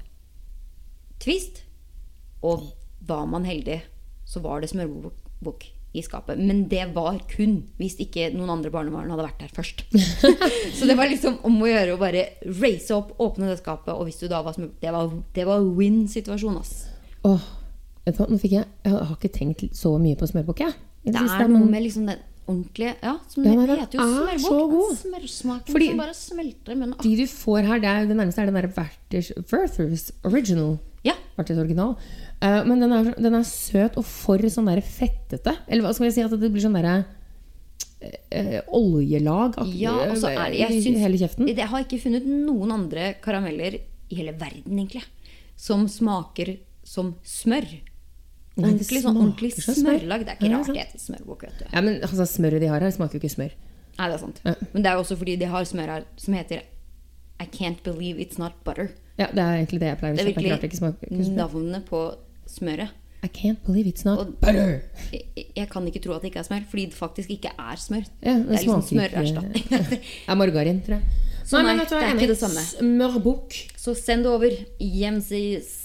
Twist, 1.22 1.64
og 2.44 2.72
var 3.06 3.26
man 3.30 3.46
heldig, 3.46 3.80
så 4.26 4.42
var 4.44 4.62
det 4.62 4.70
smørbukk 4.72 5.66
i 5.94 6.04
skapet. 6.06 6.40
Men 6.40 6.66
det 6.72 6.86
var 6.96 7.20
kun 7.32 7.58
hvis 7.80 7.98
ikke 8.04 8.30
noen 8.36 8.54
andre 8.56 8.72
barnebarn 8.74 9.12
hadde 9.12 9.26
vært 9.26 9.44
der 9.44 9.54
først. 9.56 9.84
så 10.78 10.88
det 10.88 10.96
var 11.00 11.12
liksom 11.12 11.42
om 11.48 11.60
å 11.60 11.70
gjøre 11.70 11.96
å 11.96 12.02
bare 12.02 12.26
race 12.62 12.94
opp, 12.96 13.14
åpne 13.22 13.52
det 13.52 13.60
skapet, 13.60 13.94
og 13.94 14.08
hvis 14.08 14.22
du 14.22 14.28
da 14.32 14.42
var 14.46 14.56
smør... 14.56 14.72
Det 14.82 14.94
var, 14.96 15.12
det 15.36 15.48
var 15.50 15.68
win-situasjon, 15.78 16.62
ass. 16.62 16.76
Åh, 17.28 17.50
nå 18.08 18.38
fikk 18.42 18.56
jeg 18.56 18.66
Jeg 18.66 18.94
har 18.96 19.14
ikke 19.14 19.30
tenkt 19.36 19.68
så 19.78 19.94
mye 20.02 20.18
på 20.18 20.30
smørbukk, 20.32 20.64
jeg. 20.64 20.78
Jeg 21.06 21.16
Det 21.18 21.26
er 21.26 21.50
noe 21.50 21.68
med 21.68 21.84
liksom 21.84 22.08
den 22.10 22.22
ordentlige 22.52 22.94
Ja, 23.02 23.16
som 23.32 23.44
den 23.46 23.62
heter 23.66 23.98
jo 23.98 24.06
er 24.28 24.40
smørbukk. 24.44 24.98
Smørsmaken 25.02 25.76
Fordi- 25.76 25.90
som 25.90 26.02
bare 26.04 26.16
smelter 26.18 26.72
i 26.72 26.80
munnen. 26.80 26.98
De 27.02 27.16
du 27.18 27.26
får 27.28 27.68
her, 27.68 27.80
det, 27.80 27.90
er, 27.90 28.06
det 28.10 28.18
nærmeste 28.18 28.42
er 28.42 28.52
den 28.52 28.60
der 28.60 28.70
Werthers 28.76 29.32
Werthers 29.52 30.12
Original. 30.24 30.78
Ja. 31.04 31.16
Werthers 31.38 31.58
original. 31.58 31.96
Uh, 32.42 32.62
men 32.66 32.80
den 32.82 32.92
er, 32.92 33.14
den 33.18 33.36
er 33.38 33.44
søt 33.44 33.98
og 33.98 34.06
for 34.06 34.38
sånn 34.38 34.70
der 34.70 34.82
fettete. 34.82 35.56
Eller 35.68 35.86
hva 35.86 35.94
skal 35.94 36.10
jeg 36.10 36.18
si? 36.18 36.26
At 36.26 36.38
det 36.38 36.52
blir 36.52 36.64
sånn 36.64 36.78
derre 36.78 37.06
eh, 38.02 38.60
oljelag 38.74 39.58
Ja, 39.78 39.94
er 40.10 40.16
det 40.18 40.60
jeg 40.60 40.82
i 40.82 40.98
hele 41.00 41.20
kjeften. 41.22 41.50
Jeg 41.50 41.70
har 41.70 41.86
ikke 41.86 42.02
funnet 42.02 42.26
noen 42.26 42.74
andre 42.74 43.14
karameller 43.24 43.78
i 43.82 44.18
hele 44.18 44.34
verden, 44.36 44.74
egentlig, 44.76 45.04
som 45.56 45.88
smaker 45.90 46.58
som 46.84 47.16
smør. 47.24 47.68
Ordentlig, 48.58 49.02
sånn, 49.02 49.16
ordentlig 49.18 49.52
smørlag. 49.56 50.26
Det 50.28 50.34
er 50.34 50.40
ikke 50.42 50.50
rart 50.52 50.68
det 50.68 50.82
heter 50.84 51.00
smørbukk. 51.00 51.42
vet 51.48 51.60
du. 51.62 51.66
Ja, 51.72 51.82
men 51.82 52.02
altså, 52.04 52.26
Smøret 52.28 52.60
de 52.62 52.68
har 52.68 52.82
her, 52.84 52.92
smaker 52.92 53.16
jo 53.16 53.22
ikke 53.24 53.32
smør. 53.36 53.54
Nei, 53.98 54.08
det 54.10 54.16
er 54.16 54.22
sant. 54.22 54.42
Ja. 54.46 54.54
Men 54.74 54.84
det 54.84 54.90
er 54.92 54.98
jo 54.98 55.04
også 55.06 55.18
fordi 55.18 55.36
de 55.40 55.46
har 55.52 55.64
smør 55.70 55.92
her 55.96 56.04
som 56.18 56.34
heter 56.36 56.62
I 57.42 57.46
can't 57.50 57.82
believe 57.84 58.20
it's 58.20 58.38
not 58.40 58.54
butter. 58.66 58.90
Ja, 59.18 59.28
Det 59.32 59.40
er 59.40 59.56
egentlig 59.62 59.80
det 59.80 59.88
jeg 59.88 59.98
pleier 60.02 60.14
å 60.14 60.18
Det 60.18 60.26
er 60.26 60.30
virkelig 60.34 61.36
navnet 61.38 61.86
på 61.86 62.02
smøret. 62.48 62.90
I 63.24 63.28
can't 63.28 63.60
believe 63.66 63.86
it's 63.88 64.04
not 64.06 64.20
Og- 64.20 64.34
butter. 64.42 64.82
Jeg, 65.14 65.48
jeg 65.56 65.70
kan 65.70 65.86
ikke 65.88 66.02
tro 66.02 66.14
at 66.14 66.22
det 66.22 66.32
ikke 66.32 66.40
er 66.40 66.48
smør, 66.48 66.64
fordi 66.70 66.86
det 66.86 66.94
faktisk 66.98 67.30
ikke 67.30 67.52
er 67.58 67.76
smør. 67.78 68.06
Ja, 68.22 68.34
det, 68.38 68.48
det 68.48 68.58
er 68.58 68.64
liksom 68.66 68.82
smørerstatning. 68.82 69.70
Det 69.92 70.00
er 70.28 70.36
margarin, 70.36 70.82
tror 70.82 70.98
jeg. 70.98 71.04
Så 71.46 71.62
nei, 71.62 71.76
nei, 71.76 71.86
det 71.86 71.98
er 72.00 72.16
ikke 72.16 72.28
det 72.32 72.38
samme. 72.40 72.62
Smørbukk. 72.66 73.54
Så 73.78 73.94
send 73.98 74.24
det 74.26 74.32
over. 74.32 74.50
Hjemsis. 74.80 75.81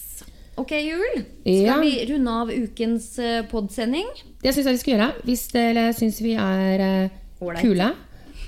Ok, 0.56 0.72
Jul. 0.72 1.18
Skal 1.42 1.66
Ja. 1.66 1.76
vi 1.80 2.06
runde 2.08 2.30
av 2.32 2.50
ukens 2.50 3.18
eh, 3.18 3.42
podsending? 3.50 4.06
Det 4.42 4.54
syns 4.54 4.66
jeg 4.66 4.76
vi 4.78 4.82
skal 4.82 4.94
gjøre. 4.94 5.08
Hvis 5.28 5.42
dere 5.52 5.86
syns 5.96 6.20
vi 6.24 6.32
er 6.40 6.80
eh, 6.80 7.08
kule, 7.60 7.90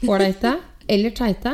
ålreite 0.09 0.55
eller 0.89 1.11
teite, 1.17 1.53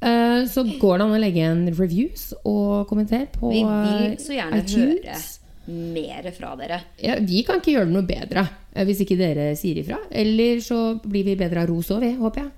eh, 0.00 0.44
så 0.46 0.62
går 0.78 0.98
det 1.00 1.06
an 1.08 1.16
å 1.16 1.18
legge 1.22 1.42
en 1.48 1.64
reviews 1.74 2.28
og 2.46 2.86
kommentere 2.90 3.26
på 3.34 3.50
iTunes. 3.50 3.90
Vi 3.90 4.06
eh, 4.06 4.08
vil 4.12 4.22
så 4.28 4.38
gjerne 4.38 4.62
iTunes. 4.62 5.04
høre 5.10 5.44
mer 5.68 6.30
fra 6.32 6.54
dere. 6.56 6.78
Ja, 7.04 7.18
vi 7.20 7.42
kan 7.44 7.58
ikke 7.60 7.74
gjøre 7.74 7.90
det 7.90 7.96
noe 7.98 8.06
bedre 8.08 8.46
eh, 8.72 8.86
hvis 8.88 9.02
ikke 9.04 9.18
dere 9.20 9.50
sier 9.58 9.82
ifra. 9.82 9.98
Eller 10.10 10.62
så 10.64 10.78
blir 11.02 11.26
vi 11.26 11.34
bedre 11.36 11.66
av 11.66 11.68
ros 11.72 11.90
òg, 11.92 12.06
vi, 12.06 12.14
håper 12.22 12.44
jeg. 12.46 12.54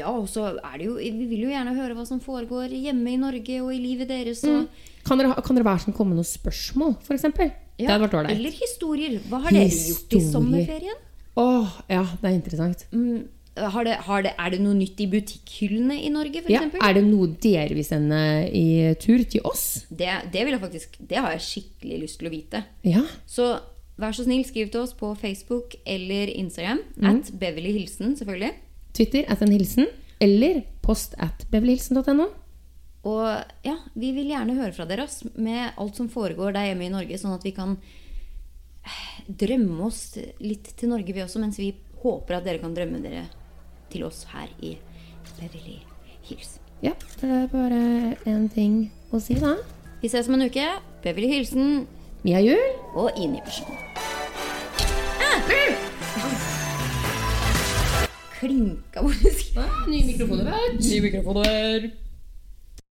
Ja, 0.00 0.10
og 0.14 0.28
så 0.30 0.48
er 0.54 0.74
det 0.78 0.84
jo 0.86 0.92
Vi 1.02 1.26
vil 1.26 1.48
jo 1.48 1.50
gjerne 1.50 1.72
høre 1.74 1.96
hva 1.98 2.04
som 2.06 2.20
foregår 2.22 2.70
hjemme 2.70 3.10
i 3.10 3.18
Norge 3.18 3.56
og 3.60 3.72
i 3.74 3.78
livet 3.82 4.08
deres. 4.10 4.42
Og, 4.46 4.68
Kan 5.06 5.20
dere, 5.20 5.34
kan 5.44 5.58
dere 5.58 5.66
være 5.66 5.84
sånn 5.86 5.96
komme 5.96 6.14
med 6.14 6.20
noen 6.20 6.28
spørsmål, 6.28 6.96
f.eks.? 7.00 7.28
Det 7.30 7.86
ja, 7.86 7.94
hadde 7.94 8.04
vært 8.04 8.16
ålreit. 8.18 8.36
eller 8.36 8.56
historier. 8.56 9.18
Hva 9.30 9.40
har 9.46 9.54
dere 9.56 9.68
gjort 9.68 9.78
i 9.80 10.20
Historier. 10.20 10.32
sommerferien? 10.34 11.04
Åh, 11.40 11.76
ja, 11.88 12.02
det 12.20 12.28
er 12.28 12.34
interessant. 12.36 12.84
Mm, 12.92 13.22
har 13.56 13.84
det, 13.84 13.94
har 14.06 14.22
det, 14.26 14.32
er 14.38 14.52
det 14.52 14.60
noe 14.62 14.76
nytt 14.76 15.00
i 15.00 15.06
butikkhyllene 15.10 15.96
i 16.04 16.10
Norge, 16.12 16.42
f.eks.? 16.42 16.52
Ja, 16.52 16.66
er 16.86 16.96
det 16.98 17.04
noe 17.06 17.30
dere 17.40 17.76
vil 17.78 17.86
sende 17.86 18.20
i 18.52 18.66
tur 19.00 19.24
til 19.24 19.44
oss? 19.48 19.86
Det, 19.88 20.10
det, 20.32 20.44
vil 20.44 20.56
jeg 20.56 20.62
faktisk, 20.62 21.00
det 21.10 21.20
har 21.20 21.32
jeg 21.36 21.46
skikkelig 21.46 22.02
lyst 22.04 22.20
til 22.20 22.30
å 22.30 22.34
vite. 22.34 22.62
Ja. 22.86 23.04
Så 23.28 23.54
vær 24.00 24.16
så 24.16 24.26
snill, 24.26 24.44
skriv 24.48 24.70
til 24.72 24.84
oss 24.84 24.92
på 24.96 25.12
Facebook 25.20 25.76
eller 25.88 26.32
Instagram. 26.32 26.84
Mm. 26.96 27.08
At 27.14 27.32
Beverly 27.40 27.72
Hilsen, 27.78 28.14
selvfølgelig. 28.20 28.52
Twitter 28.96 29.24
at 29.30 29.42
en 29.44 29.52
hilsen, 29.54 29.90
eller 30.20 30.62
post 30.84 31.14
at 31.22 31.46
beverlyhilsen.no. 31.52 32.28
Og 33.08 33.24
ja, 33.64 33.76
vi 33.96 34.10
vil 34.12 34.28
gjerne 34.28 34.58
høre 34.58 34.74
fra 34.76 34.84
dere 34.88 35.06
ass, 35.08 35.22
med 35.34 35.72
alt 35.80 35.96
som 35.96 36.10
foregår 36.12 36.52
der 36.56 36.70
hjemme 36.70 36.84
i 36.84 36.92
Norge, 36.92 37.16
sånn 37.20 37.32
at 37.32 37.44
vi 37.46 37.54
kan 37.56 37.76
eh, 38.84 39.04
drømme 39.26 39.86
oss 39.88 40.02
litt 40.42 40.74
til 40.76 40.92
Norge, 40.92 41.14
vi 41.16 41.24
også, 41.24 41.40
mens 41.40 41.60
vi 41.60 41.72
håper 42.02 42.36
at 42.36 42.48
dere 42.48 42.60
kan 42.60 42.74
drømme 42.76 43.00
dere 43.04 43.24
til 43.90 44.04
oss 44.06 44.26
her 44.34 44.52
i 44.60 44.74
Beverly 45.38 45.78
Hills. 46.28 46.58
Ja, 46.84 46.92
det 47.20 47.28
er 47.28 47.48
bare 47.52 47.80
én 48.28 48.46
ting 48.52 48.82
å 49.12 49.20
si, 49.20 49.36
da. 49.40 49.56
Vi 50.00 50.08
ses 50.08 50.28
om 50.28 50.36
en 50.38 50.46
uke. 50.48 50.64
Beverly 51.04 51.28
Hilsen 51.28 51.86
Mia 52.24 52.40
Jul. 52.44 52.60
og 52.94 53.16
Inhibition. 53.16 53.76
Klinka 58.40 59.02
hvor 59.04 59.12
det 59.20 59.32
Nye 59.56 59.88
Ny 59.88 60.04
mikrofon 60.06 60.44
Nye 60.44 61.00
mikrofoner. 61.04 61.90